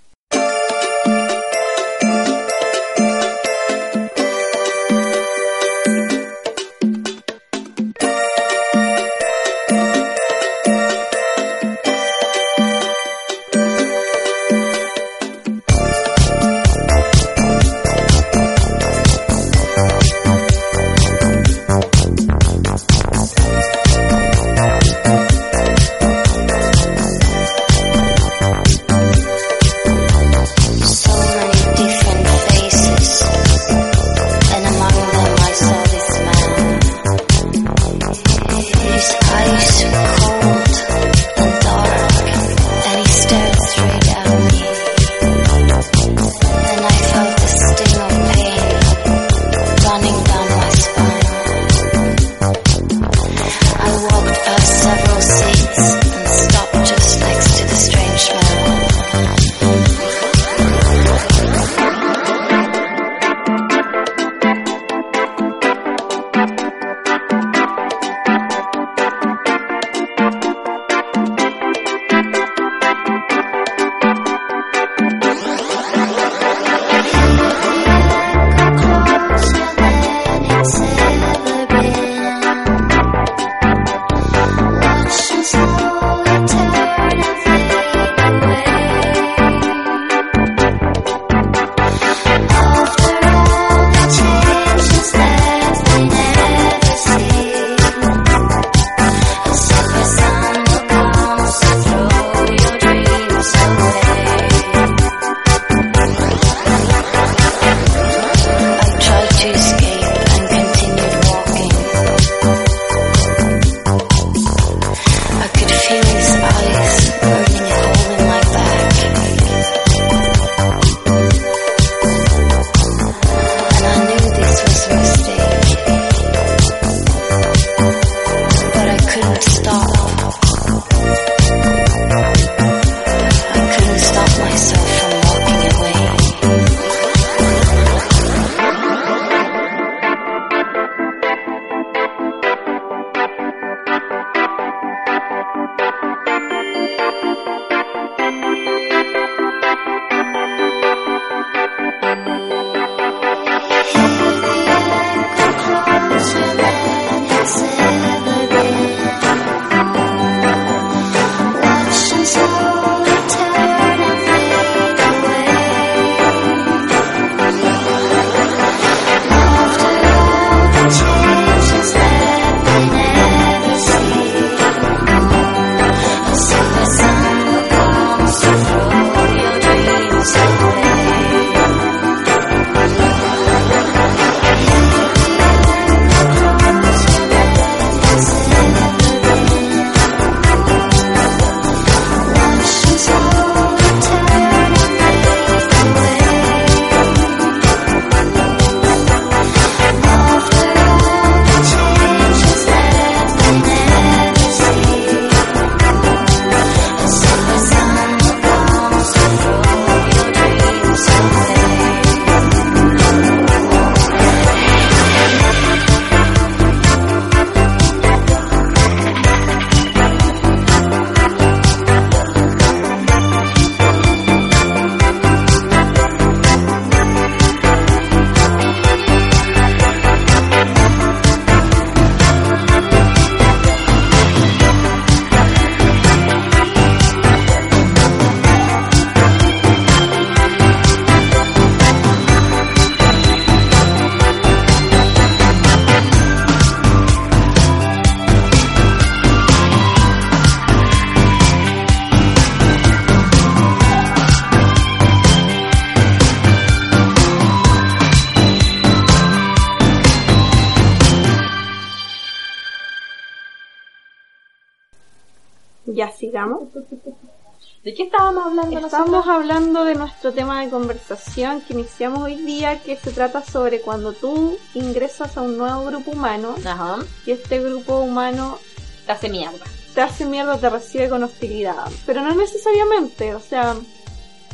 Estábamos 268.32 268.48
hablando 268.60 268.86
Estamos 268.88 269.10
nosotros? 269.10 269.36
hablando 269.36 269.84
de 269.84 269.96
nuestro 269.96 270.34
tema 270.34 270.62
de 270.64 270.70
conversación 270.70 271.62
que 271.62 271.74
iniciamos 271.74 272.24
hoy 272.24 272.36
día, 272.36 272.80
que 272.82 272.96
se 272.98 273.12
trata 273.12 273.44
sobre 273.44 273.82
cuando 273.82 274.14
tú 274.14 274.58
ingresas 274.74 275.36
a 275.38 275.42
un 275.42 275.58
nuevo 275.58 275.84
grupo 275.86 276.12
humano 276.12 276.56
Ajá. 276.66 276.98
y 277.26 277.32
este 277.32 277.60
grupo 277.60 278.00
humano 278.00 278.58
Te 279.06 279.12
hace 279.12 279.30
mierda. 279.30 279.66
te 279.94 280.02
hace 280.02 280.26
mierda, 280.26 280.58
te 280.58 280.70
recibe 280.70 281.10
con 281.10 281.24
hostilidad. 281.24 281.88
Pero 282.06 282.22
no 282.22 282.34
necesariamente, 282.34 283.36
o 283.36 283.40
sea, 283.42 283.76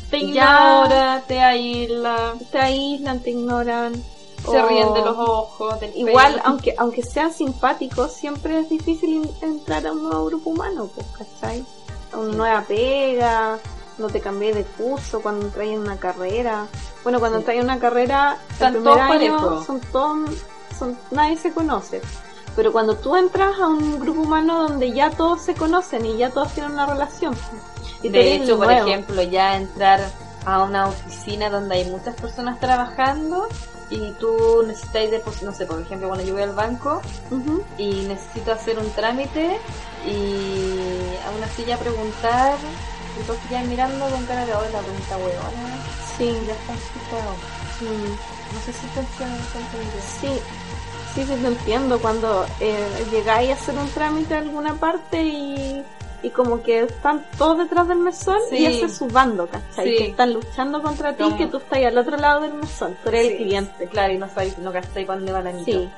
te 0.09 0.17
ignora, 0.19 1.23
te 1.27 1.39
aísla, 1.39 2.33
te 2.51 2.57
aíslan, 2.57 3.19
te 3.19 3.29
ignoran. 3.31 3.93
se 4.49 4.61
o- 4.61 4.67
ríen 4.67 4.93
de 4.93 5.01
los 5.01 5.17
ojos, 5.17 5.79
del 5.81 5.91
Igual, 5.95 6.33
pelo. 6.33 6.43
aunque 6.45 6.73
aunque 6.77 7.03
sean 7.03 7.33
simpáticos, 7.33 8.13
siempre 8.13 8.59
es 8.59 8.69
difícil 8.69 9.29
entrar 9.41 9.85
a 9.85 9.91
un 9.91 10.03
nuevo 10.03 10.25
grupo 10.25 10.51
humano, 10.51 10.89
pues, 10.95 11.05
¿cachai? 11.17 11.65
Una 12.17 12.35
nueva 12.35 12.61
pega, 12.61 13.59
no 13.97 14.07
te 14.07 14.19
cambié 14.21 14.53
de 14.53 14.63
curso 14.63 15.21
cuando 15.21 15.45
entras 15.45 15.67
en 15.67 15.79
una 15.79 15.97
carrera. 15.97 16.67
Bueno, 17.03 17.19
cuando 17.19 17.37
entras 17.39 17.57
en 17.57 17.63
una 17.63 17.79
carrera, 17.79 18.37
el 18.59 18.73
primer 18.73 18.99
año 18.99 19.63
son 19.63 19.79
todos, 19.91 20.29
son, 20.77 20.97
nadie 21.11 21.37
se 21.37 21.51
conoce. 21.51 22.01
Pero 22.55 22.71
cuando 22.71 22.95
tú 22.95 23.15
entras 23.15 23.59
a 23.59 23.67
un 23.67 23.99
grupo 23.99 24.21
humano 24.21 24.67
donde 24.67 24.91
ya 24.91 25.11
todos 25.11 25.41
se 25.41 25.53
conocen 25.53 26.05
y 26.05 26.17
ya 26.17 26.31
todos 26.31 26.53
tienen 26.53 26.73
una 26.73 26.87
relación, 26.87 27.35
y 28.01 28.09
De 28.09 28.35
hecho, 28.35 28.57
por 28.57 28.71
ejemplo, 28.71 29.21
ya 29.23 29.55
entrar 29.55 30.01
a 30.45 30.63
una 30.63 30.87
oficina 30.87 31.49
donde 31.49 31.75
hay 31.75 31.85
muchas 31.85 32.15
personas 32.15 32.59
trabajando 32.59 33.47
y 33.89 34.11
tú 34.19 34.63
necesitas, 34.67 35.03
depos- 35.09 35.41
no 35.41 35.53
sé, 35.53 35.65
por 35.65 35.81
ejemplo, 35.81 36.07
cuando 36.07 36.25
yo 36.25 36.33
voy 36.33 36.43
al 36.43 36.53
banco 36.53 37.01
y 37.77 38.03
necesito 38.03 38.51
hacer 38.51 38.77
un 38.79 38.91
trámite 38.91 39.59
y 40.05 41.17
aún 41.25 41.43
así 41.43 41.63
ya 41.65 41.77
preguntar, 41.77 42.57
entonces 43.17 43.49
ya 43.49 43.61
mirando 43.63 44.09
con 44.09 44.25
cara 44.25 44.45
de 44.45 44.53
hoy 44.53 44.67
la 44.71 44.81
pregunta 44.81 45.17
huevona, 45.17 45.77
Sí, 46.17 46.39
ya 46.45 46.53
está 46.53 46.73
explicado. 46.73 47.35
No 48.53 48.59
sé 48.61 48.73
si 48.73 48.87
te 48.87 48.99
entendí. 49.01 50.01
Sí, 50.01 50.41
sí, 51.13 51.25
sí, 51.25 51.35
te 51.35 51.47
entiendo. 51.47 51.99
Cuando 51.99 52.47
eh, 52.59 53.05
llegáis 53.11 53.51
a 53.51 53.53
hacer 53.53 53.77
un 53.77 53.89
trámite 53.91 54.35
a 54.35 54.39
alguna 54.39 54.75
parte 54.75 55.21
y, 55.23 55.83
y 56.23 56.29
como 56.31 56.63
que 56.63 56.81
están 56.81 57.23
todos 57.37 57.59
detrás 57.59 57.87
del 57.87 57.99
mesón 57.99 58.37
Sí. 58.49 58.57
y 58.57 58.65
ese 58.65 58.89
su 58.89 59.07
bando, 59.07 59.47
¿cachai? 59.47 59.89
Sí. 59.91 59.97
Que 59.97 60.05
están 60.09 60.33
luchando 60.33 60.81
contra 60.81 61.13
ti, 61.15 61.23
que 61.37 61.45
tú 61.47 61.57
estás 61.57 61.83
al 61.85 61.97
otro 61.97 62.17
lado 62.17 62.41
del 62.41 62.53
mesón, 62.53 62.97
tú 63.03 63.09
eres 63.09 63.21
Sí, 63.27 63.31
el 63.33 63.37
cliente. 63.37 63.87
Claro, 63.87 64.13
y 64.13 64.17
no 64.17 64.27
sabéis, 64.27 64.57
no 64.57 64.71
gastáis 64.71 65.05
cuándo 65.05 65.31
va 65.31 65.41
la 65.41 65.51
mitad. 65.51 65.65
Sí, 65.65 65.89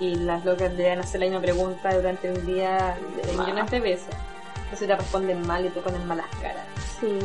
Y 0.00 0.14
las 0.16 0.44
locas 0.44 0.76
deben 0.76 0.98
hacer 1.00 1.20
la 1.20 1.26
misma 1.26 1.40
pregunta 1.40 1.94
durante 1.94 2.30
un 2.30 2.44
día 2.46 2.96
de 3.24 3.32
millones 3.32 3.70
de 3.70 3.80
veces. 3.80 4.14
Entonces 4.64 4.88
te 4.88 4.96
responden 4.96 5.46
mal 5.46 5.64
y 5.64 5.68
te 5.70 5.80
ponen 5.80 6.06
malas 6.06 6.26
caras. 6.40 6.64
sí. 7.00 7.18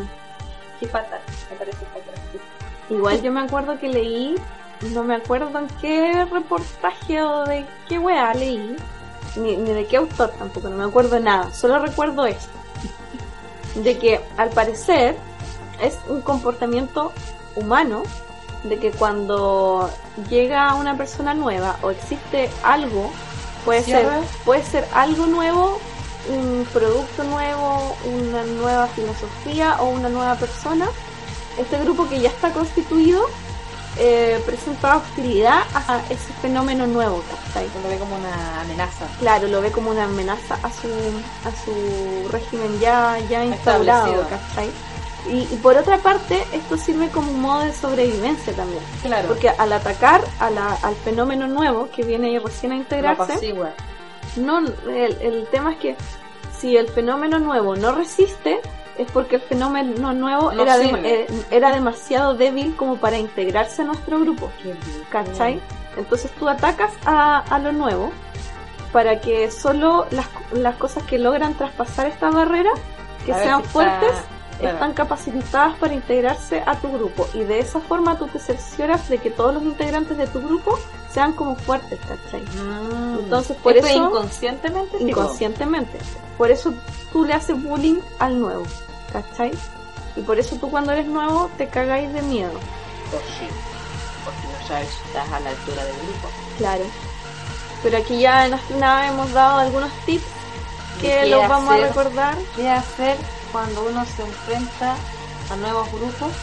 Qué 0.79 0.85
fatal, 0.87 1.19
me 1.49 1.55
parece 1.57 1.77
fatal. 1.87 2.13
Igual 2.91 3.21
yo 3.23 3.31
me 3.31 3.39
acuerdo 3.41 3.79
que 3.79 3.89
leí, 3.89 4.35
no 4.93 5.03
me 5.03 5.15
acuerdo 5.15 5.57
en 5.57 5.67
qué 5.81 6.23
reportaje 6.25 7.21
o 7.23 7.45
de 7.45 7.65
qué 7.89 7.97
weá 7.97 8.31
leí, 8.35 8.75
ni, 9.37 9.57
ni 9.57 9.71
de 9.71 9.85
qué 9.85 9.97
autor 9.97 10.31
tampoco, 10.37 10.69
no 10.69 10.77
me 10.77 10.83
acuerdo 10.85 11.19
nada, 11.19 11.53
solo 11.53 11.79
recuerdo 11.79 12.25
esto, 12.25 12.49
de 13.75 13.97
que 13.97 14.21
al 14.37 14.49
parecer 14.49 15.15
es 15.81 15.99
un 16.09 16.21
comportamiento 16.21 17.11
humano, 17.55 18.03
de 18.63 18.79
que 18.79 18.91
cuando 18.91 19.89
llega 20.29 20.73
una 20.75 20.97
persona 20.97 21.33
nueva 21.33 21.77
o 21.81 21.91
existe 21.91 22.49
algo, 22.63 23.11
puede 23.63 23.83
ser, 23.83 24.07
puede 24.45 24.63
ser 24.63 24.87
algo 24.93 25.27
nuevo, 25.27 25.79
un 26.29 26.65
producto 26.73 27.23
nuevo, 27.23 27.95
una 28.05 28.43
nueva 28.43 28.87
filosofía 28.87 29.77
o 29.79 29.89
una 29.89 30.09
nueva 30.09 30.35
persona, 30.35 30.87
este 31.57 31.77
grupo 31.79 32.07
que 32.09 32.19
ya 32.19 32.29
está 32.29 32.51
constituido 32.51 33.25
eh, 33.99 34.41
presenta 34.45 34.97
hostilidad 34.97 35.63
a 35.73 36.01
ese 36.09 36.31
fenómeno 36.41 36.87
nuevo, 36.87 37.23
¿cachai? 37.45 37.67
Lo 37.83 37.89
ve 37.89 37.97
como 37.97 38.15
una 38.15 38.61
amenaza. 38.61 39.05
Claro, 39.19 39.47
lo 39.47 39.61
ve 39.61 39.71
como 39.71 39.91
una 39.91 40.03
amenaza 40.05 40.55
a 40.63 40.71
su, 40.71 40.87
a 41.45 41.51
su 41.65 42.27
régimen 42.29 42.79
ya, 42.79 43.17
ya 43.29 43.43
instaurado. 43.45 44.25
¿cachai? 44.29 44.69
Y, 45.29 45.39
y 45.53 45.59
por 45.61 45.75
otra 45.75 45.97
parte, 45.97 46.41
esto 46.53 46.77
sirve 46.77 47.09
como 47.09 47.31
un 47.31 47.41
modo 47.41 47.63
de 47.65 47.73
sobrevivencia 47.73 48.53
también. 48.53 48.81
Claro. 49.01 49.27
Porque 49.27 49.49
al 49.49 49.73
atacar 49.73 50.21
a 50.39 50.49
la- 50.49 50.77
al 50.83 50.95
fenómeno 50.95 51.47
nuevo 51.47 51.89
que 51.93 52.03
viene 52.03 52.39
recién 52.39 52.71
a 52.71 52.75
integrarse, 52.77 53.33
no, 54.37 54.59
el, 54.59 55.17
el 55.21 55.47
tema 55.51 55.73
es 55.73 55.79
que 55.79 55.95
si 56.57 56.77
el 56.77 56.87
fenómeno 56.89 57.39
nuevo 57.39 57.75
no 57.75 57.91
resiste, 57.93 58.61
es 58.97 59.11
porque 59.11 59.35
el 59.37 59.41
fenómeno 59.41 60.13
nuevo 60.13 60.51
No 60.51 60.61
era, 60.63 60.77
de- 60.77 60.89
eh, 61.03 61.27
era 61.51 61.71
demasiado 61.73 62.35
débil 62.35 62.75
como 62.75 62.97
para 62.97 63.17
integrarse 63.17 63.81
a 63.81 63.85
nuestro 63.85 64.19
grupo. 64.19 64.51
¿Cachai? 65.09 65.61
Entonces 65.97 66.31
tú 66.39 66.47
atacas 66.47 66.91
a, 67.05 67.39
a 67.39 67.59
lo 67.59 67.71
nuevo 67.71 68.11
para 68.91 69.19
que 69.19 69.51
solo 69.51 70.05
las, 70.11 70.27
las 70.51 70.75
cosas 70.75 71.03
que 71.03 71.17
logran 71.19 71.53
traspasar 71.55 72.07
esta 72.07 72.29
barrera, 72.29 72.71
que 73.25 73.33
A 73.33 73.39
sean 73.43 73.57
si 73.61 73.67
está- 73.67 73.71
fuertes, 73.73 74.11
claro. 74.59 74.73
están 74.75 74.93
capacitadas 74.93 75.75
para 75.77 75.93
integrarse 75.93 76.63
a 76.65 76.75
tu 76.79 76.91
grupo. 76.91 77.27
Y 77.33 77.39
de 77.43 77.59
esa 77.59 77.79
forma 77.79 78.17
tú 78.17 78.27
te 78.27 78.39
cercioras 78.39 79.09
de 79.09 79.17
que 79.17 79.29
todos 79.29 79.53
los 79.53 79.63
integrantes 79.63 80.17
de 80.17 80.27
tu 80.27 80.41
grupo 80.41 80.79
sean 81.11 81.33
como 81.33 81.55
fuertes, 81.55 81.99
¿cachai? 82.07 82.41
Mm. 82.41 83.19
Entonces, 83.19 83.57
por 83.57 83.75
Esto 83.75 83.87
eso- 83.89 84.05
inconscientemente. 84.09 84.97
inconscientemente. 84.99 85.97
Por 86.37 86.51
eso 86.51 86.73
tú 87.11 87.25
le 87.25 87.33
haces 87.33 87.61
bullying 87.61 87.99
al 88.19 88.39
nuevo, 88.39 88.63
¿cachai? 89.11 89.63
Y 90.15 90.21
por 90.23 90.39
eso 90.39 90.57
tú 90.59 90.69
cuando 90.69 90.91
eres 90.93 91.07
nuevo 91.07 91.49
te 91.57 91.69
cagáis 91.69 92.11
de 92.13 92.21
miedo, 92.21 92.59
Pues 93.09 93.23
sí, 93.39 93.47
porque 94.23 94.47
no 94.47 94.61
sabes 94.61 94.93
si 94.93 95.03
estás 95.07 95.31
a 95.31 95.39
la 95.39 95.49
altura 95.51 95.85
del 95.85 95.99
grupo. 95.99 96.29
claro. 96.57 96.85
Pero 97.81 97.97
aquí 97.97 98.19
ya 98.19 98.45
en 98.45 98.53
Astronave 98.53 99.07
hemos 99.07 99.31
dado 99.31 99.57
algunos 99.59 99.91
tips 100.05 100.31
¿De 100.93 101.01
que 101.01 101.25
los 101.27 101.47
vamos 101.47 101.73
a 101.73 101.77
recordar. 101.77 102.37
¿Qué 102.55 102.69
hacer 102.69 103.17
cuando 103.51 103.83
uno 103.85 104.05
se 104.05 104.23
enfrenta 104.23 104.95
a 105.49 105.55
nuevos 105.55 105.91
grupos? 105.91 106.33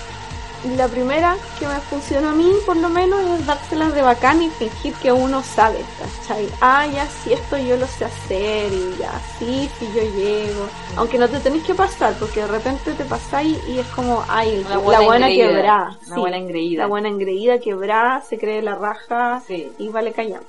Y 0.64 0.76
la 0.76 0.88
primera 0.88 1.36
que 1.58 1.66
me 1.66 1.78
funcionó 1.80 2.30
a 2.30 2.32
mí, 2.32 2.50
por 2.64 2.76
lo 2.78 2.88
menos, 2.88 3.20
es 3.38 3.46
dárselas 3.46 3.94
de 3.94 4.00
bacán 4.00 4.42
y 4.42 4.48
fingir 4.48 4.94
que 4.94 5.12
uno 5.12 5.42
sabe, 5.42 5.78
¿cachai? 5.98 6.48
Ah, 6.60 6.86
ya, 6.86 7.06
sí, 7.06 7.34
esto 7.34 7.58
yo 7.58 7.76
lo 7.76 7.86
sé 7.86 8.06
hacer, 8.06 8.72
y 8.72 8.96
ya, 8.98 9.12
sí, 9.38 9.68
sí, 9.78 9.86
yo 9.94 10.02
llego. 10.02 10.66
Aunque 10.96 11.18
no 11.18 11.28
te 11.28 11.38
tenés 11.40 11.64
que 11.64 11.74
pasar, 11.74 12.14
porque 12.18 12.40
de 12.40 12.46
repente 12.46 12.94
te 12.94 13.04
pasáis 13.04 13.58
y 13.68 13.78
es 13.78 13.86
como, 13.88 14.24
ay, 14.26 14.64
la 14.70 15.00
buena 15.00 15.28
quebrada. 15.28 15.98
Sí. 16.02 16.12
buena 16.16 16.38
engreída. 16.38 16.82
La 16.84 16.88
buena 16.88 17.08
engreída, 17.08 17.58
quebrada, 17.58 18.22
se 18.22 18.38
cree 18.38 18.62
la 18.62 18.74
raja 18.74 19.42
Sí. 19.46 19.70
y 19.78 19.88
vale 19.90 20.12
callando. 20.12 20.46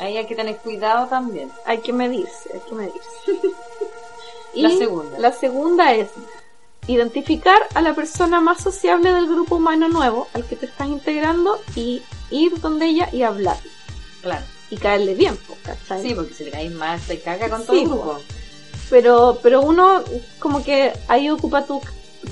Ahí 0.00 0.16
hay 0.16 0.26
que 0.26 0.34
tener 0.34 0.56
cuidado 0.56 1.06
también. 1.06 1.48
Hay 1.64 1.78
que 1.78 1.92
medirse, 1.92 2.50
hay 2.54 2.60
que 2.68 2.74
medirse. 2.74 2.98
La 4.54 4.70
segunda. 4.78 5.18
La 5.18 5.32
segunda 5.32 5.92
es 5.94 6.08
identificar 6.88 7.60
a 7.74 7.82
la 7.82 7.94
persona 7.94 8.40
más 8.40 8.60
sociable 8.62 9.12
del 9.12 9.26
grupo 9.28 9.56
humano 9.56 9.88
nuevo 9.88 10.26
al 10.34 10.44
que 10.44 10.56
te 10.56 10.66
estás 10.66 10.88
integrando 10.88 11.60
y 11.76 12.02
ir 12.30 12.60
donde 12.60 12.86
ella 12.86 13.08
y 13.12 13.22
hablar. 13.22 13.56
Claro. 14.22 14.44
Y 14.70 14.76
caerle 14.76 15.14
bien, 15.14 15.38
¿cachai? 15.62 16.02
Sí, 16.02 16.14
porque 16.14 16.34
si 16.34 16.44
le 16.44 16.50
caes 16.50 16.72
mal, 16.72 17.00
te 17.00 17.20
caga 17.20 17.48
con 17.48 17.60
Sí, 17.60 17.66
todo 17.66 17.76
el 17.76 17.84
po. 17.88 17.94
grupo. 17.96 18.18
Pero, 18.90 19.38
pero 19.42 19.60
uno 19.62 20.02
como 20.38 20.64
que 20.64 20.92
ahí 21.08 21.30
ocupa 21.30 21.64
tu, 21.64 21.80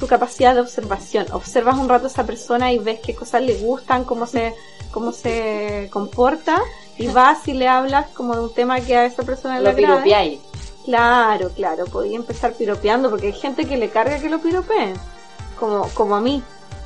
tu 0.00 0.06
capacidad 0.06 0.54
de 0.54 0.60
observación. 0.62 1.26
Observas 1.32 1.76
un 1.78 1.88
rato 1.88 2.06
a 2.06 2.08
esa 2.08 2.24
persona 2.26 2.72
y 2.72 2.78
ves 2.78 3.00
qué 3.04 3.14
cosas 3.14 3.42
le 3.42 3.54
gustan, 3.56 4.04
cómo 4.04 4.26
se, 4.26 4.54
cómo 4.90 5.12
se 5.12 5.88
comporta 5.92 6.60
y 6.98 7.06
vas 7.18 7.46
y 7.48 7.52
le 7.52 7.68
hablas 7.68 8.06
como 8.14 8.34
de 8.34 8.40
un 8.40 8.54
tema 8.54 8.80
que 8.80 8.96
a 8.96 9.04
esa 9.06 9.22
persona 9.22 9.58
le 9.58 9.64
Lo 9.64 9.70
agrade. 9.70 9.86
piropeáis. 9.94 10.40
Claro, 10.86 11.50
claro, 11.50 11.84
podía 11.86 12.16
empezar 12.16 12.52
piropeando 12.54 13.10
porque 13.10 13.26
hay 13.26 13.32
gente 13.34 13.66
que 13.66 13.76
le 13.76 13.90
carga 13.90 14.18
que 14.18 14.30
lo 14.30 14.38
piropeen. 14.38 14.94
Como, 15.60 15.88
como 15.90 16.16
a 16.16 16.20
mí. 16.20 16.42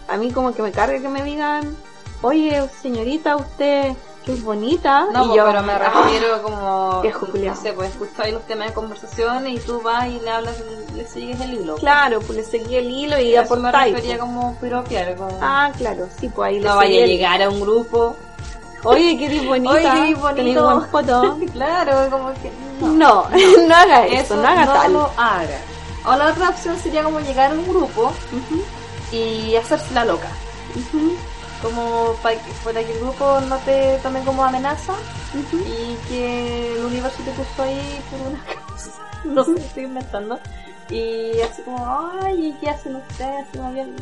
A 0.09 0.17
mí 0.17 0.33
como 0.33 0.53
que 0.53 0.63
me 0.63 0.73
carga 0.73 0.99
que 1.01 1.09
me 1.09 1.23
digan, 1.23 1.77
oye, 2.23 2.61
señorita, 2.83 3.37
usted 3.37 3.93
que 4.25 4.33
es 4.33 4.43
bonita. 4.43 5.07
No, 5.13 5.25
y 5.25 5.29
po, 5.29 5.37
yo, 5.37 5.45
pero 5.47 5.63
me 5.63 5.73
"Ah". 5.75 5.79
refiero 6.05 6.43
como. 6.43 7.01
viejo 7.03 7.27
no 7.33 7.57
sé, 7.57 7.73
pues 7.75 7.91
escucháis 7.91 8.35
los 8.35 8.43
temas 8.47 8.69
de 8.69 8.75
conversación 8.75 9.47
y 9.47 9.59
tú 9.61 9.81
vas 9.83 10.09
y 10.09 10.19
le 10.21 10.31
hablas, 10.31 10.57
le 10.95 11.07
sigues 11.07 11.41
el 11.41 11.55
hilo. 11.55 11.77
Claro, 11.77 12.21
pues 12.21 12.37
le 12.39 12.45
seguí 12.45 12.77
el 12.77 12.91
hilo 12.91 13.19
y 13.21 13.35
A 13.37 13.43
eso 13.43 13.57
me 13.57 13.69
aportáis. 13.69 13.95
refería 13.95 14.19
pues. 14.19 14.29
como 14.31 14.57
piropear. 14.57 15.15
Como... 15.17 15.39
Ah, 15.41 15.71
claro, 15.77 16.07
sí, 16.19 16.29
pues 16.29 16.49
ahí 16.49 16.61
le 16.61 16.69
no 16.69 16.77
vaya 16.77 17.05
a 17.05 17.07
llegar 17.07 17.41
a 17.43 17.49
un 17.51 17.61
grupo. 17.61 18.17
Oye, 18.85 19.19
que 19.19 19.27
eres 19.27 19.47
bonita. 19.47 19.73
Oye, 19.75 19.83
que 19.83 19.89
eres 20.09 20.21
bonito. 20.21 20.35
tenés 20.37 20.63
buen 20.63 20.85
poto. 20.91 21.39
claro, 21.53 22.11
como 22.11 22.33
que. 22.35 22.51
No, 22.81 23.27
no, 23.29 23.75
haga 23.75 24.07
eso, 24.07 24.37
no 24.37 24.49
haga 24.49 24.65
no 24.65 24.73
tal. 24.73 24.93
lo 24.95 25.11
haga. 25.17 25.59
O 26.07 26.17
la 26.17 26.29
otra 26.31 26.49
opción 26.49 26.79
sería 26.79 27.03
como 27.03 27.21
llegar 27.21 27.51
a 27.51 27.55
un 27.55 27.69
grupo 27.69 28.11
y 29.13 29.55
hacerse 29.57 29.93
la 29.93 30.05
loca. 30.07 30.29
Como 31.63 32.15
para 32.23 32.37
que, 32.37 32.51
para 32.65 32.81
que 32.83 32.93
el 32.93 33.01
grupo 33.01 33.39
no 33.49 33.57
te 33.59 33.99
tome 34.03 34.23
como 34.25 34.43
amenaza 34.45 34.95
y 35.35 35.95
que 36.09 36.75
el 36.79 36.85
universo 36.87 37.19
te 37.23 37.31
puso 37.33 37.63
ahí 37.63 38.01
por 38.11 38.29
una 38.33 38.45
cosa. 38.73 38.91
No 39.25 39.45
sé, 39.45 39.53
estoy 39.67 39.85
inventando. 39.85 40.39
Y 40.91 41.41
así 41.43 41.63
como, 41.63 41.87
ay, 42.23 42.55
¿qué 42.61 42.69
hacen 42.71 42.97
ustedes? 42.97 43.47
Así 43.49 43.59
como 43.59 43.73
bien, 43.73 43.95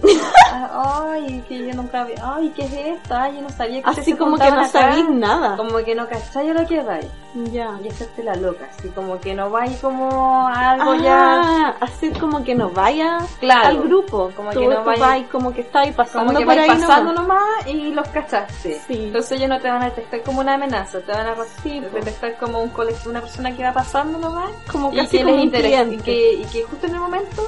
ay, 0.72 1.44
que 1.48 1.66
yo 1.66 1.74
nunca 1.74 2.04
vi, 2.04 2.14
ay, 2.22 2.52
¿qué 2.56 2.62
es 2.64 2.72
esto? 2.72 3.14
Ay, 3.14 3.36
yo 3.36 3.42
no 3.42 3.50
sabía 3.50 3.82
que 3.82 3.90
Así 3.90 4.14
como 4.14 4.38
que 4.38 4.50
no 4.50 4.66
sabéis 4.66 5.08
nada. 5.10 5.56
Como 5.56 5.76
que 5.78 5.94
no 5.94 6.08
cacháis 6.08 6.54
lo 6.54 6.66
que 6.66 6.80
vais. 6.82 7.06
Ya. 7.52 7.78
Y 7.84 7.88
hacerte 7.88 8.22
la 8.24 8.34
loca, 8.36 8.66
así 8.76 8.88
como 8.88 9.20
que 9.20 9.34
no 9.34 9.50
vais 9.50 9.76
como 9.80 10.48
a 10.48 10.70
algo 10.70 10.94
ya. 10.96 11.40
Ah, 11.68 11.74
así 11.80 12.10
como 12.12 12.42
que 12.42 12.54
no 12.54 12.70
vaya 12.70 13.18
Claro. 13.38 13.66
al 13.68 13.78
grupo. 13.82 14.30
Como 14.34 14.50
Tú- 14.50 14.60
que 14.60 14.66
no 14.66 14.78
tú 14.78 14.84
vaya- 14.84 15.06
vais 15.06 15.26
como 15.28 15.52
que 15.52 15.60
estáis 15.60 15.94
pasando 15.94 16.28
Como 16.28 16.38
que 16.38 16.46
por 16.46 16.56
vais 16.56 16.70
ahí 16.70 16.80
pasando 16.80 17.12
nomás. 17.12 17.28
nomás 17.28 17.66
y 17.66 17.92
los 17.92 18.08
cachaste. 18.08 18.80
Sí. 18.86 19.04
Entonces 19.04 19.32
ellos 19.32 19.50
no 19.50 19.60
te 19.60 19.68
van 19.68 19.82
a 19.82 19.84
detectar 19.86 20.22
como 20.22 20.40
una 20.40 20.54
amenaza, 20.54 21.00
te 21.00 21.12
van 21.12 21.26
a 21.26 21.34
Sí, 21.62 21.80
detectar 21.80 22.36
como 22.38 22.60
un 22.62 22.72
una 23.06 23.20
persona 23.20 23.54
que 23.56 23.62
va 23.64 23.72
pasando 23.72 24.18
nomás 24.18 24.50
Como 24.70 24.92
y 24.92 24.96
casi 24.96 25.18
que 25.18 25.24
como 25.24 25.34
les 25.36 25.44
interesa 25.44 25.82
y 25.84 25.96
que, 25.98 26.32
y 26.34 26.44
que 26.44 26.64
justo 26.78 26.86
en 26.86 26.94
el 26.94 27.00
momento 27.00 27.42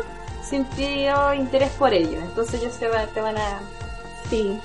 sintió 0.49 1.35
interés 1.35 1.71
por 1.79 1.93
ellos. 1.95 2.23
Entonces 2.23 2.61
ellos 2.61 2.75
se 2.75 2.89
van, 2.89 3.09
te 3.09 3.21
van 3.21 3.37
a... 3.39 3.61
Sí. 4.29 4.59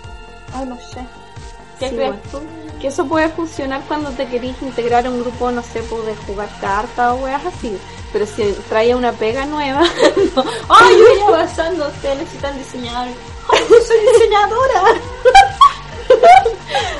Ay, 0.54 0.66
no 0.66 0.78
sé. 0.78 1.06
¿Qué 1.80 1.90
Sí, 1.90 1.96
crees 1.96 2.12
bueno. 2.14 2.22
tú? 2.32 2.42
Que 2.80 2.88
eso 2.88 3.06
puede 3.06 3.30
funcionar 3.30 3.82
cuando 3.88 4.10
te 4.12 4.28
querís 4.28 4.60
integrar 4.62 5.06
a 5.06 5.10
un 5.10 5.22
grupo, 5.22 5.52
no 5.52 5.62
sé, 5.62 5.82
pues 5.84 6.06
de 6.06 6.16
jugar 6.16 6.50
cartas 6.60 7.12
o 7.14 7.16
weas 7.16 7.46
así. 7.46 7.78
Pero 8.14 8.26
si 8.26 8.44
trae 8.70 8.96
una 8.96 9.12
pega 9.12 9.46
nueva, 9.46 9.82
Ay, 10.70 10.98
yo 10.98 11.04
venía 11.06 11.28
pasando, 11.32 11.88
ustedes 11.88 12.18
necesitan 12.20 12.58
diseñar. 12.58 13.08
Ay, 13.50 13.60
yo 13.70 13.76
soy 13.86 14.00
diseñadora. 14.00 14.84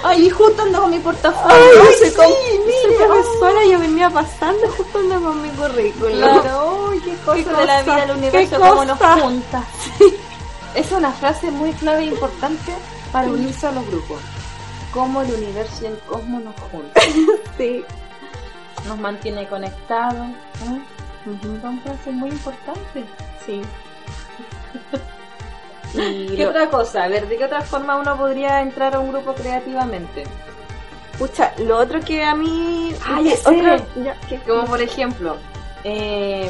Ay, 0.04 0.30
justo 0.30 0.62
ando 0.62 0.82
con 0.82 0.92
mi 0.92 1.00
portafolio. 1.00 1.58
Ay, 1.58 1.80
Ay, 1.82 1.94
sí, 2.00 2.10
sí, 2.12 2.60
mire, 2.60 2.98
Soy 2.98 3.08
profesora, 3.08 3.66
yo 3.66 3.80
venía 3.80 4.10
pasando 4.10 4.68
justo 4.78 5.00
ando 5.00 5.22
con 5.22 5.42
mi 5.42 5.50
currículum. 5.50 6.18
Claro, 6.18 6.88
uy, 6.90 7.00
qué 7.02 7.16
cosa 7.26 7.36
Qué 7.36 7.44
de 7.44 7.66
la 7.66 7.82
vida, 7.82 8.04
el 8.04 8.12
universo, 8.12 8.60
cómo 8.60 8.86
nos 8.86 9.00
junta. 9.00 9.64
Es 10.76 10.92
una 10.92 11.12
frase 11.12 11.50
muy 11.52 11.72
clave 11.74 12.02
e 12.02 12.06
importante 12.08 12.74
para 13.12 13.28
unirse 13.30 13.66
a 13.68 13.72
los 13.72 13.88
grupos. 13.88 14.20
Cómo 14.94 15.22
el 15.22 15.34
universo 15.34 15.84
y 15.84 15.86
el 15.88 15.98
cosmos 16.00 16.44
nos 16.44 16.56
juntan. 16.70 17.04
Sí. 17.58 17.84
Nos 18.86 19.00
mantiene 19.00 19.48
conectados. 19.48 20.28
¿eh? 20.28 20.82
Son 21.62 21.80
frases 21.82 22.14
muy 22.14 22.30
importantes. 22.30 23.06
Sí. 23.46 23.62
Y 26.04 26.36
¿Qué 26.36 26.44
lo- 26.44 26.50
otra 26.50 26.70
cosa? 26.70 27.04
A 27.04 27.08
ver, 27.08 27.28
¿de 27.28 27.38
qué 27.38 27.46
otra 27.46 27.62
forma 27.62 27.96
uno 27.98 28.18
podría 28.18 28.62
entrar 28.62 28.96
a 28.96 29.00
un 29.00 29.12
grupo 29.12 29.34
creativamente? 29.34 30.24
pucha, 31.18 31.54
lo 31.60 31.78
otro 31.78 32.02
que 32.02 32.22
a 32.24 32.36
mí... 32.36 32.94
Ah, 33.06 33.22
ya 33.22 33.38
sé. 33.38 33.48
otro- 33.48 33.86
ya, 34.04 34.18
¿qué? 34.28 34.38
Como 34.40 34.66
por 34.66 34.82
ejemplo, 34.82 35.38
eh, 35.86 36.50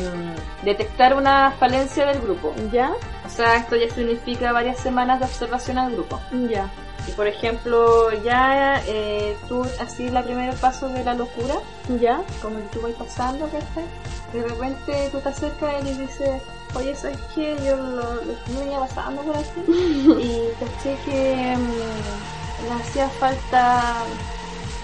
detectar 0.64 1.14
una 1.16 1.52
falencia 1.60 2.06
del 2.08 2.20
grupo. 2.20 2.52
¿Ya? 2.72 2.92
O 3.26 3.30
sea, 3.30 3.58
esto 3.58 3.76
ya 3.76 3.94
significa 3.94 4.52
varias 4.52 4.80
semanas 4.80 5.20
de 5.20 5.26
observación 5.26 5.78
al 5.78 5.92
grupo. 5.92 6.20
Ya. 6.50 6.68
Y 7.08 7.12
por 7.12 7.28
ejemplo, 7.28 8.12
ya 8.24 8.82
eh, 8.88 9.38
tú 9.48 9.64
así 9.80 10.10
la 10.10 10.24
primer 10.24 10.56
paso 10.56 10.90
de 10.90 11.04
la 11.04 11.14
locura, 11.14 11.56
¿Ya? 12.02 12.22
como 12.42 12.58
que 12.58 12.64
tú 12.74 12.82
vas 12.82 12.94
pasando, 12.94 13.46
¿cachai? 13.46 13.86
De 14.34 14.42
repente 14.48 15.10
tú 15.12 15.20
te 15.20 15.30
acercas 15.30 15.86
y 15.86 15.94
dices, 15.94 16.42
oye, 16.76 16.96
¿sabes 16.96 17.22
qué? 17.34 17.64
Yo 17.64 17.78
lo, 17.78 18.22
lo 18.24 18.60
venía 18.60 18.80
pasando 18.80 19.24
por 19.26 19.38
aquí 19.38 19.66
y 20.16 20.56
caché 20.60 21.00
que 21.02 21.58
mm, 21.58 22.66
me 22.68 22.74
hacía 22.76 23.10
falta 23.12 24.08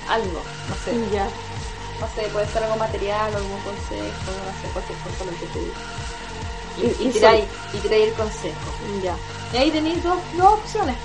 algo, 0.06 0.44
no 0.68 0.78
sé, 0.78 1.02
Ya. 1.12 1.32
no 2.00 2.08
sé, 2.08 2.30
puede 2.32 2.48
ser 2.48 2.64
algo 2.64 2.78
material, 2.78 3.36
algún 3.36 3.62
consejo, 3.62 4.44
no 4.46 4.56
sé, 4.56 4.72
cualquier 4.72 5.00
cosa 5.00 5.24
lo 5.26 5.38
que 5.38 5.48
te 5.48 5.60
diga. 5.60 5.82
Y, 6.76 6.84
Y- 6.88 7.08
y, 7.08 7.12
tiráis, 7.12 7.50
y 7.72 7.82
tiráis 7.82 8.08
el 8.08 8.14
consejo. 8.14 8.76
Ya. 9.02 9.18
Y 9.52 9.58
ahí 9.58 9.72
tenéis 9.72 10.04
dos, 10.04 10.24
dos 10.32 10.50
opciones. 10.60 11.00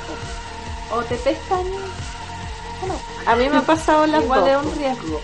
O 0.89 1.05
te 1.05 1.19
pescan, 1.19 1.67
o 2.81 2.87
no. 2.87 3.03
A 3.27 3.37
mí 3.37 3.51
me 3.51 3.59
ha 3.59 3.67
pasado 3.67 4.07
las 4.07 4.23
Igual 4.23 4.33
dos. 4.33 4.49
es 4.49 4.57
un 4.57 4.73
riesgo. 4.73 5.23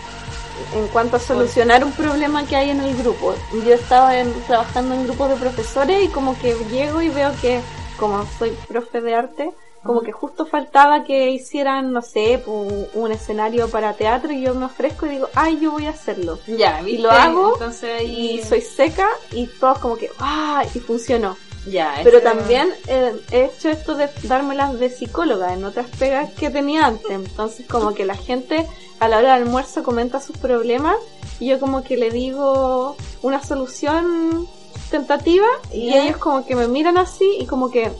En 0.74 0.86
cuanto 0.88 1.16
a 1.16 1.20
solucionar 1.20 1.84
un 1.84 1.92
problema 1.92 2.44
que 2.46 2.56
hay 2.56 2.70
en 2.70 2.80
el 2.80 2.96
grupo. 2.96 3.34
Yo 3.52 3.74
estaba 3.74 4.18
en- 4.18 4.32
trabajando 4.46 4.94
en 4.94 5.04
grupos 5.04 5.30
de 5.30 5.36
profesores 5.36 6.04
y 6.04 6.08
como 6.08 6.38
que 6.38 6.54
llego 6.70 7.00
y 7.02 7.08
veo 7.08 7.32
que, 7.40 7.60
como 7.98 8.24
soy 8.38 8.50
profe 8.68 9.00
de 9.00 9.14
arte, 9.14 9.50
como 9.84 10.02
que 10.02 10.12
justo 10.12 10.46
faltaba 10.46 11.02
que 11.02 11.30
hicieran, 11.30 11.92
no 11.92 12.02
sé, 12.02 12.40
un 12.46 13.10
escenario 13.10 13.68
para 13.68 13.94
teatro 13.94 14.32
y 14.32 14.40
yo 14.42 14.54
me 14.54 14.66
ofrezco 14.66 15.06
y 15.06 15.10
digo, 15.10 15.28
ay, 15.34 15.58
yo 15.60 15.72
voy 15.72 15.86
a 15.86 15.90
hacerlo. 15.90 16.38
Ya, 16.46 16.80
Y 16.86 16.98
lo 16.98 17.10
hago 17.10 17.54
Entonces 17.54 18.00
ahí... 18.00 18.38
Y 18.38 18.42
soy 18.44 18.60
seca 18.60 19.08
y 19.32 19.48
todos 19.48 19.78
como 19.80 19.96
que, 19.96 20.08
ah, 20.20 20.64
y 20.72 20.78
funcionó. 20.78 21.36
Ya, 21.66 22.00
Pero 22.02 22.18
eso- 22.18 22.26
también 22.28 22.68
eh, 22.88 23.14
he 23.30 23.44
hecho 23.44 23.68
esto 23.68 23.94
de 23.94 24.08
dármelas 24.24 24.78
de 24.80 24.90
psicóloga 24.90 25.52
en 25.54 25.64
otras 25.64 25.86
pegas 25.98 26.32
que 26.32 26.50
tenía 26.50 26.86
antes. 26.86 27.10
Entonces 27.10 27.66
como 27.68 27.94
que 27.94 28.04
la 28.04 28.16
gente 28.16 28.66
a 28.98 29.08
la 29.08 29.18
hora 29.18 29.34
del 29.34 29.44
almuerzo 29.44 29.82
comenta 29.82 30.20
sus 30.20 30.36
problemas 30.36 30.96
y 31.38 31.46
yo 31.48 31.60
como 31.60 31.82
que 31.84 31.96
le 31.96 32.10
digo 32.10 32.96
una 33.22 33.42
solución 33.44 34.48
tentativa 34.90 35.46
y 35.72 35.94
ellos 35.94 36.16
como 36.18 36.44
que 36.44 36.54
me 36.56 36.66
miran 36.68 36.98
así 36.98 37.36
y 37.38 37.46
como 37.46 37.70
que 37.70 37.90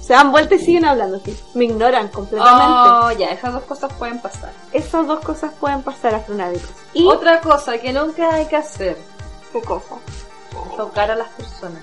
se 0.00 0.14
dan 0.14 0.32
vuelta 0.32 0.56
y 0.56 0.58
siguen 0.58 0.84
hablando 0.84 1.18
así. 1.18 1.36
Me 1.54 1.64
ignoran 1.66 2.08
completamente. 2.08 2.90
Oh, 2.90 3.12
ya, 3.12 3.28
esas 3.28 3.52
dos 3.52 3.62
cosas 3.62 3.92
pueden 3.94 4.18
pasar. 4.20 4.52
Esas 4.72 5.06
dos 5.06 5.20
cosas 5.20 5.52
pueden 5.60 5.82
pasar 5.82 6.14
astronávicos. 6.16 6.70
Y 6.92 7.06
Otra 7.06 7.40
cosa 7.40 7.78
que 7.78 7.92
nunca 7.92 8.34
hay 8.34 8.46
que 8.46 8.56
hacer, 8.56 8.98
¿Qué 9.52 9.60
cosa? 9.62 9.94
tocar 10.76 11.10
a 11.12 11.16
las 11.16 11.28
personas. 11.28 11.82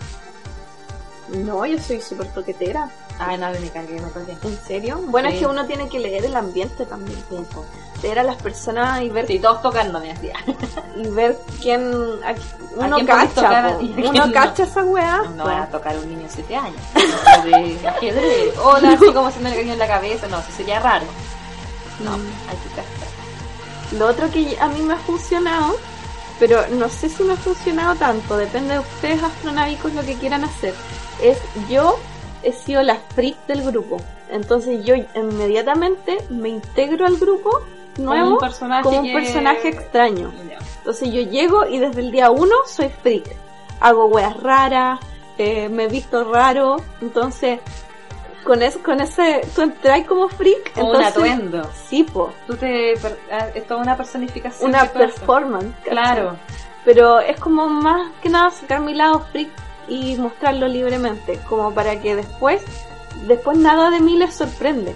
No, 1.34 1.66
yo 1.66 1.78
soy 1.80 2.02
súper 2.02 2.28
toquetera. 2.28 2.90
Ay, 3.20 3.38
no, 3.38 3.50
me 3.52 3.70
cargué, 3.70 4.00
me 4.00 4.10
toqué. 4.10 4.36
¿En 4.44 4.58
serio? 4.66 5.00
Bueno, 5.08 5.28
Sí. 5.30 5.36
es 5.36 5.40
que 5.42 5.48
uno 5.48 5.66
tiene 5.66 5.88
que 5.90 6.00
leer 6.00 6.26
el 6.26 6.36
ambiente 6.36 6.86
también. 6.86 7.20
Leer 8.02 8.20
a 8.20 8.24
las 8.24 8.38
personas 8.38 9.02
y 9.02 9.10
ver 9.10 9.28
Sí, 9.28 9.40
todos 9.40 9.62
tocándome 9.62 10.12
así. 10.12 10.30
y 10.96 11.08
ver 11.10 11.38
quién 11.62 11.92
a- 12.24 12.34
uno 12.78 12.96
quién 12.96 13.08
podés 13.08 13.34
tocar 13.34 13.64
cacha, 13.64 13.78
uno 14.10 14.26
no. 14.26 14.32
cacha 14.34 14.64
esa 14.64 14.84
weá. 14.86 15.24
No 15.36 15.44
van 15.46 15.64
a 15.64 15.68
tocar 15.70 15.98
un 15.98 16.08
niño 16.10 16.24
de 16.24 16.30
7 16.30 16.56
años. 16.56 16.82
De. 17.44 18.54
Hola, 18.64 18.94
así 18.94 19.06
como 19.14 19.28
haciendo 19.28 19.50
el 19.50 19.56
cariño 19.56 19.74
en 19.74 19.80
la 19.80 19.88
cabeza. 19.88 20.28
No, 20.28 20.40
eso 20.40 20.52
sería 20.56 20.80
raro. 20.80 21.06
No, 22.04 22.18
Mm. 22.18 22.22
hay 22.50 22.58
que 22.58 22.70
cascar. 22.76 23.10
Lo 23.98 24.08
otro 24.08 24.30
que 24.32 24.58
a 24.60 24.68
mí 24.70 24.82
me 24.82 24.94
ha 24.94 24.98
funcionado, 24.98 25.76
pero 26.40 26.66
no 26.70 26.88
sé 26.90 27.10
si 27.10 27.24
me 27.24 27.34
ha 27.34 27.38
funcionado 27.38 27.96
tanto, 27.96 28.38
depende 28.38 28.76
de 28.76 28.80
ustedes 28.80 29.22
astronávicos 29.22 29.94
lo 29.94 30.02
que 30.04 30.14
quieran 30.16 30.44
hacer, 30.46 30.74
es 31.22 31.38
yo 31.70 31.98
he 32.44 32.52
sido 32.54 32.82
la 32.84 32.96
freak 33.16 33.36
del 33.48 33.64
grupo. 33.64 33.98
Entonces 34.30 34.84
yo 34.86 34.96
inmediatamente 35.16 36.18
me 36.30 36.50
integro 36.50 37.06
al 37.06 37.18
grupo 37.18 37.50
nuevo 37.98 38.24
Como 38.26 38.34
un 38.36 38.40
personaje 38.40 38.84
como 38.84 39.00
un 39.00 39.06
que- 39.06 39.14
personaje 39.14 39.68
extraño. 39.70 40.32
Entonces 40.78 41.12
yo 41.12 41.22
llego 41.22 41.66
y 41.68 41.80
desde 41.80 42.02
el 42.02 42.12
día 42.12 42.30
uno 42.32 42.56
soy 42.68 42.90
freak. 42.90 43.36
Hago 43.82 44.06
weas 44.08 44.36
raras, 44.42 45.00
eh, 45.38 45.70
me 45.70 45.88
visto 45.88 46.24
raro. 46.32 46.78
Entonces, 47.02 47.60
con, 48.44 48.62
eso, 48.62 48.80
con 48.84 49.00
ese, 49.02 49.42
tú 49.56 49.62
entras 49.62 50.06
como 50.06 50.30
freak. 50.30 50.74
Como 50.74 50.92
un 50.92 50.96
entonces, 50.98 51.32
atuendo. 51.34 51.70
Sí, 51.88 52.04
po, 52.04 52.32
Tú 52.48 52.56
te. 52.56 52.94
ah, 53.32 53.48
Es 53.54 53.66
toda 53.68 53.82
una 53.82 53.96
personificación. 53.98 54.70
una 54.70 54.86
performance. 54.86 55.74
Claro. 55.84 56.38
Pero 56.86 57.20
es 57.20 57.40
como 57.40 57.68
más 57.68 58.12
que 58.22 58.30
nada 58.30 58.50
sacar 58.52 58.80
mi 58.82 58.94
lado 58.94 59.20
freak 59.32 59.50
y 59.90 60.16
mostrarlo 60.18 60.68
libremente. 60.68 61.40
Como 61.50 61.74
para 61.74 62.00
que 62.00 62.16
después, 62.16 62.62
después 63.28 63.58
nada 63.58 63.90
de 63.90 64.00
mí 64.00 64.18
les 64.18 64.34
sorprende. 64.36 64.96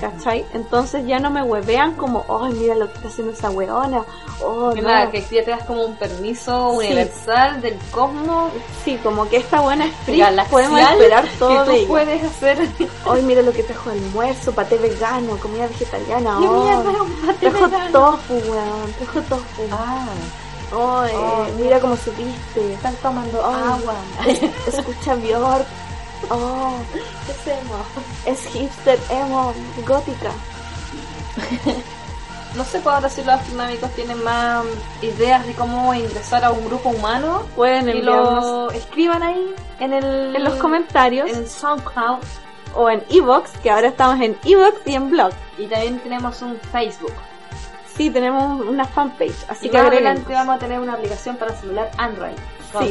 ¿Cachai? 0.00 0.44
Entonces 0.52 1.06
ya 1.06 1.20
no 1.20 1.30
me 1.30 1.40
huevean 1.42 1.94
como, 1.94 2.26
ay, 2.42 2.52
mira 2.54 2.74
lo 2.74 2.88
que 2.88 2.94
está 2.96 3.08
haciendo 3.08 3.32
esa 3.32 3.50
weona. 3.50 4.02
Oh, 4.42 4.72
Que 4.74 4.82
no. 4.82 4.88
nada, 4.88 5.08
que 5.10 5.20
ya 5.22 5.44
te 5.44 5.52
das 5.52 5.62
como 5.64 5.84
un 5.84 5.94
permiso 5.94 6.72
Sí. 6.80 6.86
universal 6.88 7.60
del 7.62 7.78
cosmos 7.92 8.50
Sí, 8.84 8.98
como 9.02 9.28
que 9.28 9.36
esta 9.36 9.60
buena 9.60 9.86
es 9.86 10.18
galaxial 10.18 10.46
podemos 10.50 10.80
esperar 10.80 11.24
todo 11.38 11.48
que 11.50 11.58
de 11.58 11.64
tú 11.64 11.72
ella. 11.72 11.88
puedes 11.88 12.24
hacer. 12.24 12.68
Hoy 13.06 13.22
mira 13.22 13.40
lo 13.42 13.52
que 13.52 13.62
trajo 13.62 13.90
de 13.90 13.98
almuerzo, 14.00 14.52
paté 14.52 14.76
vegano, 14.78 15.36
comida 15.38 15.68
vegetariana. 15.68 16.38
¡Qué 16.40 16.46
oh, 16.48 16.64
mierda, 16.64 17.02
un 17.02 17.12
paté 17.26 17.50
trajo 17.50 17.64
vegano! 17.68 17.92
tofu, 17.92 18.34
weón, 18.34 18.92
trajo 18.98 19.20
tofu. 19.22 19.62
Ah, 19.70 20.06
Oh, 20.76 21.46
mira 21.58 21.80
cómo 21.80 21.96
se 21.96 22.10
viste. 22.12 22.74
están 22.74 22.94
tomando 22.96 23.44
agua. 23.44 23.94
Escucha 24.66 25.14
Bjork. 25.14 25.66
Oh, 26.30 26.76
¿Qué 27.26 27.32
hacemos? 27.32 27.86
es 28.26 28.46
hipster 28.52 28.98
emo, 29.10 29.52
gótica. 29.86 30.30
No 32.54 32.62
sé 32.62 32.80
ahora 32.84 33.08
si 33.08 33.20
los 33.24 33.34
astronómicos 33.34 33.90
tienen 33.96 34.22
más 34.22 34.64
ideas 35.02 35.44
de 35.44 35.54
cómo 35.54 35.92
ingresar 35.92 36.44
a 36.44 36.52
un 36.52 36.64
grupo 36.64 36.90
humano. 36.90 37.42
Pueden 37.56 37.88
Y 37.88 38.02
lo 38.02 38.70
escriban 38.70 39.24
ahí 39.24 39.52
en 39.80 39.92
el 39.92 40.36
en 40.36 40.44
los 40.44 40.54
comentarios 40.54 41.28
en 41.30 41.48
SoundCloud 41.48 42.20
o 42.76 42.90
en 42.90 43.02
Evox, 43.10 43.50
que 43.58 43.70
ahora 43.72 43.88
estamos 43.88 44.20
en 44.20 44.38
Evox 44.44 44.86
y 44.86 44.94
en 44.94 45.10
blog. 45.10 45.32
y 45.58 45.66
también 45.66 45.98
tenemos 45.98 46.42
un 46.42 46.56
Facebook. 46.70 47.12
Sí, 47.96 48.10
tenemos 48.10 48.60
una 48.66 48.84
fanpage, 48.84 49.44
así 49.48 49.66
y 49.66 49.70
que 49.70 49.78
más 49.78 49.86
adelante 49.86 50.32
vamos 50.32 50.56
a 50.56 50.58
tener 50.58 50.80
una 50.80 50.94
aplicación 50.94 51.36
para 51.36 51.54
celular 51.54 51.90
Android. 51.96 52.34
No, 52.72 52.80
Sí. 52.80 52.88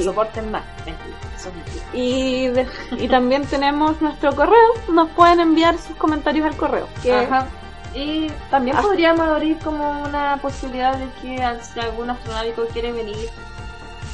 Mentira, 0.85 1.17
son 1.37 1.53
mentiras. 1.57 1.85
Y, 1.93 2.47
de- 2.47 2.67
y 2.91 3.07
también 3.09 3.45
tenemos 3.45 4.01
nuestro 4.01 4.33
correo. 4.33 4.57
Nos 4.89 5.09
pueden 5.09 5.41
enviar 5.41 5.77
sus 5.77 5.95
comentarios 5.97 6.45
al 6.47 6.55
correo. 6.55 6.87
Que 7.01 7.13
Ajá. 7.13 7.47
Y 7.93 8.27
también 8.49 8.77
Ah. 8.77 8.81
podríamos 8.81 9.27
abrir 9.27 9.57
como 9.59 10.03
una 10.03 10.37
posibilidad 10.41 10.95
de 10.97 11.05
que 11.21 11.37
si 11.61 11.79
algún 11.81 12.09
astronáutico 12.09 12.65
quiere 12.71 12.91
venir 12.93 13.29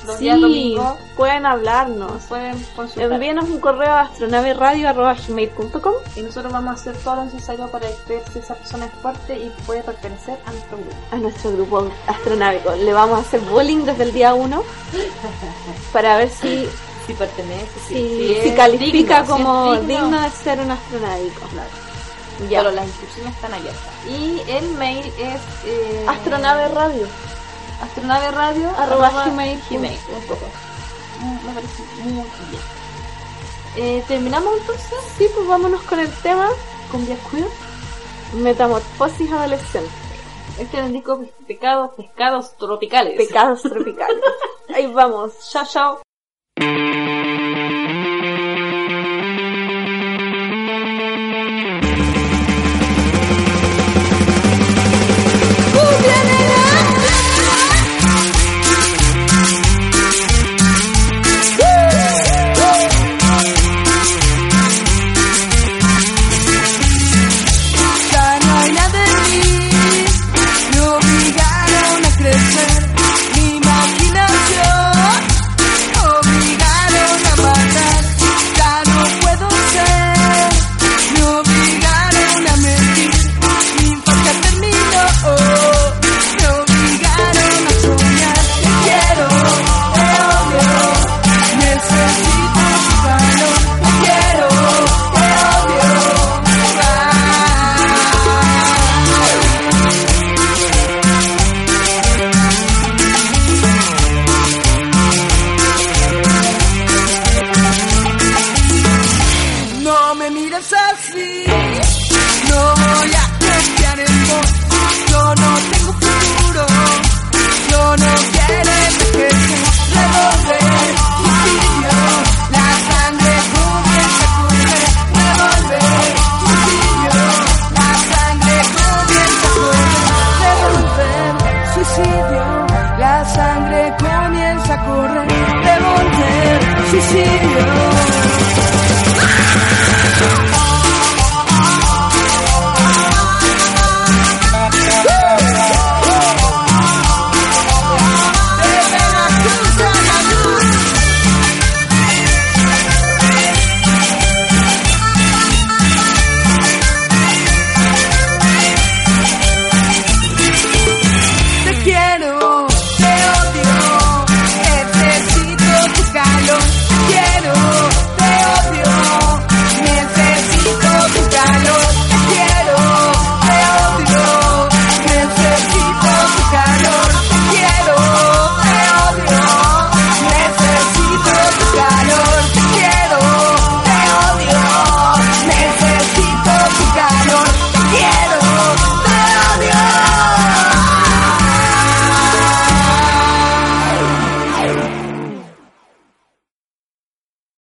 los 0.10 0.20
días 0.20 0.36
sí, 0.36 0.42
domingos, 0.42 0.98
pueden 1.16 1.46
hablarnos. 1.46 2.24
pueden 2.24 2.54
consultar. 2.76 3.12
Envíenos 3.12 3.46
un 3.50 3.60
correo 3.60 3.92
a 3.92 4.02
astronaveradio.gmail.com 4.02 5.94
Y 6.16 6.22
nosotros 6.22 6.52
vamos 6.52 6.72
a 6.72 6.74
hacer 6.74 6.96
todo 6.98 7.16
lo 7.18 7.26
necesario 7.26 7.68
para 7.70 7.88
ver 8.08 8.22
si 8.32 8.40
esa 8.40 8.56
persona 8.56 8.86
es 8.86 8.92
fuerte 9.02 9.38
y 9.38 9.50
puede 9.66 9.82
pertenecer 9.84 10.38
a 10.46 10.52
nuestro 10.52 10.78
grupo. 10.78 10.96
a 11.12 11.16
nuestro 11.18 11.52
grupo 11.52 11.92
astronáutico. 12.08 12.76
Le 12.76 12.94
vamos 12.94 13.18
a 13.18 13.22
hacer 13.22 13.40
bullying 13.42 13.86
desde 13.86 14.04
el 14.04 14.14
día 14.14 14.34
1 14.34 14.64
para 15.94 16.18
ver 16.18 16.30
si, 16.30 16.68
Si 17.08 17.14
pertenece, 17.14 17.80
si, 17.88 18.52
califica 18.56 19.22
digno, 19.24 19.36
si 19.36 19.42
es 19.42 19.46
como 19.46 19.74
digno. 19.76 19.88
digno 19.88 20.22
de 20.22 20.30
ser 20.30 20.60
un 20.60 20.72
astronáutico. 20.72 21.42
Claro. 21.52 21.70
Ya. 22.50 22.60
Pero 22.60 22.72
las 22.72 22.86
inscripciones 22.88 23.36
están 23.36 23.54
abiertas. 23.54 23.84
Y 24.08 24.42
el 24.48 24.70
mail 24.78 25.06
es 25.18 25.42
eh, 25.66 26.06
Astronave 26.08 26.70
Radio. 26.70 27.06
Astronave 27.82 28.32
radio 28.32 28.70
Arroba 28.78 29.26
gmail 29.26 29.60
gmail 29.70 30.00
Me 31.46 31.54
parece 31.54 31.84
muy 32.04 32.14
bien. 32.14 32.26
Eh, 33.76 34.04
¿Terminamos 34.08 34.54
entonces? 34.60 35.00
Sí, 35.18 35.28
pues 35.34 35.48
vámonos 35.48 35.82
con 35.84 36.00
el 36.00 36.12
tema 36.22 36.50
Con 36.92 37.06
Vía 37.06 37.18
Queer. 37.30 37.48
Metamorfosis 38.34 39.32
adolescente. 39.32 39.90
Este 40.60 40.78
es 40.78 40.86
el 40.86 40.94
disco 40.94 41.24
Pecados, 41.48 41.92
Pescados 41.96 42.58
Tropicales. 42.58 43.16
Pecados 43.16 43.62
tropicales. 43.62 44.22
Ahí 44.76 44.88
vamos. 44.88 45.32
Chao, 45.50 45.66
chao. 45.66 47.19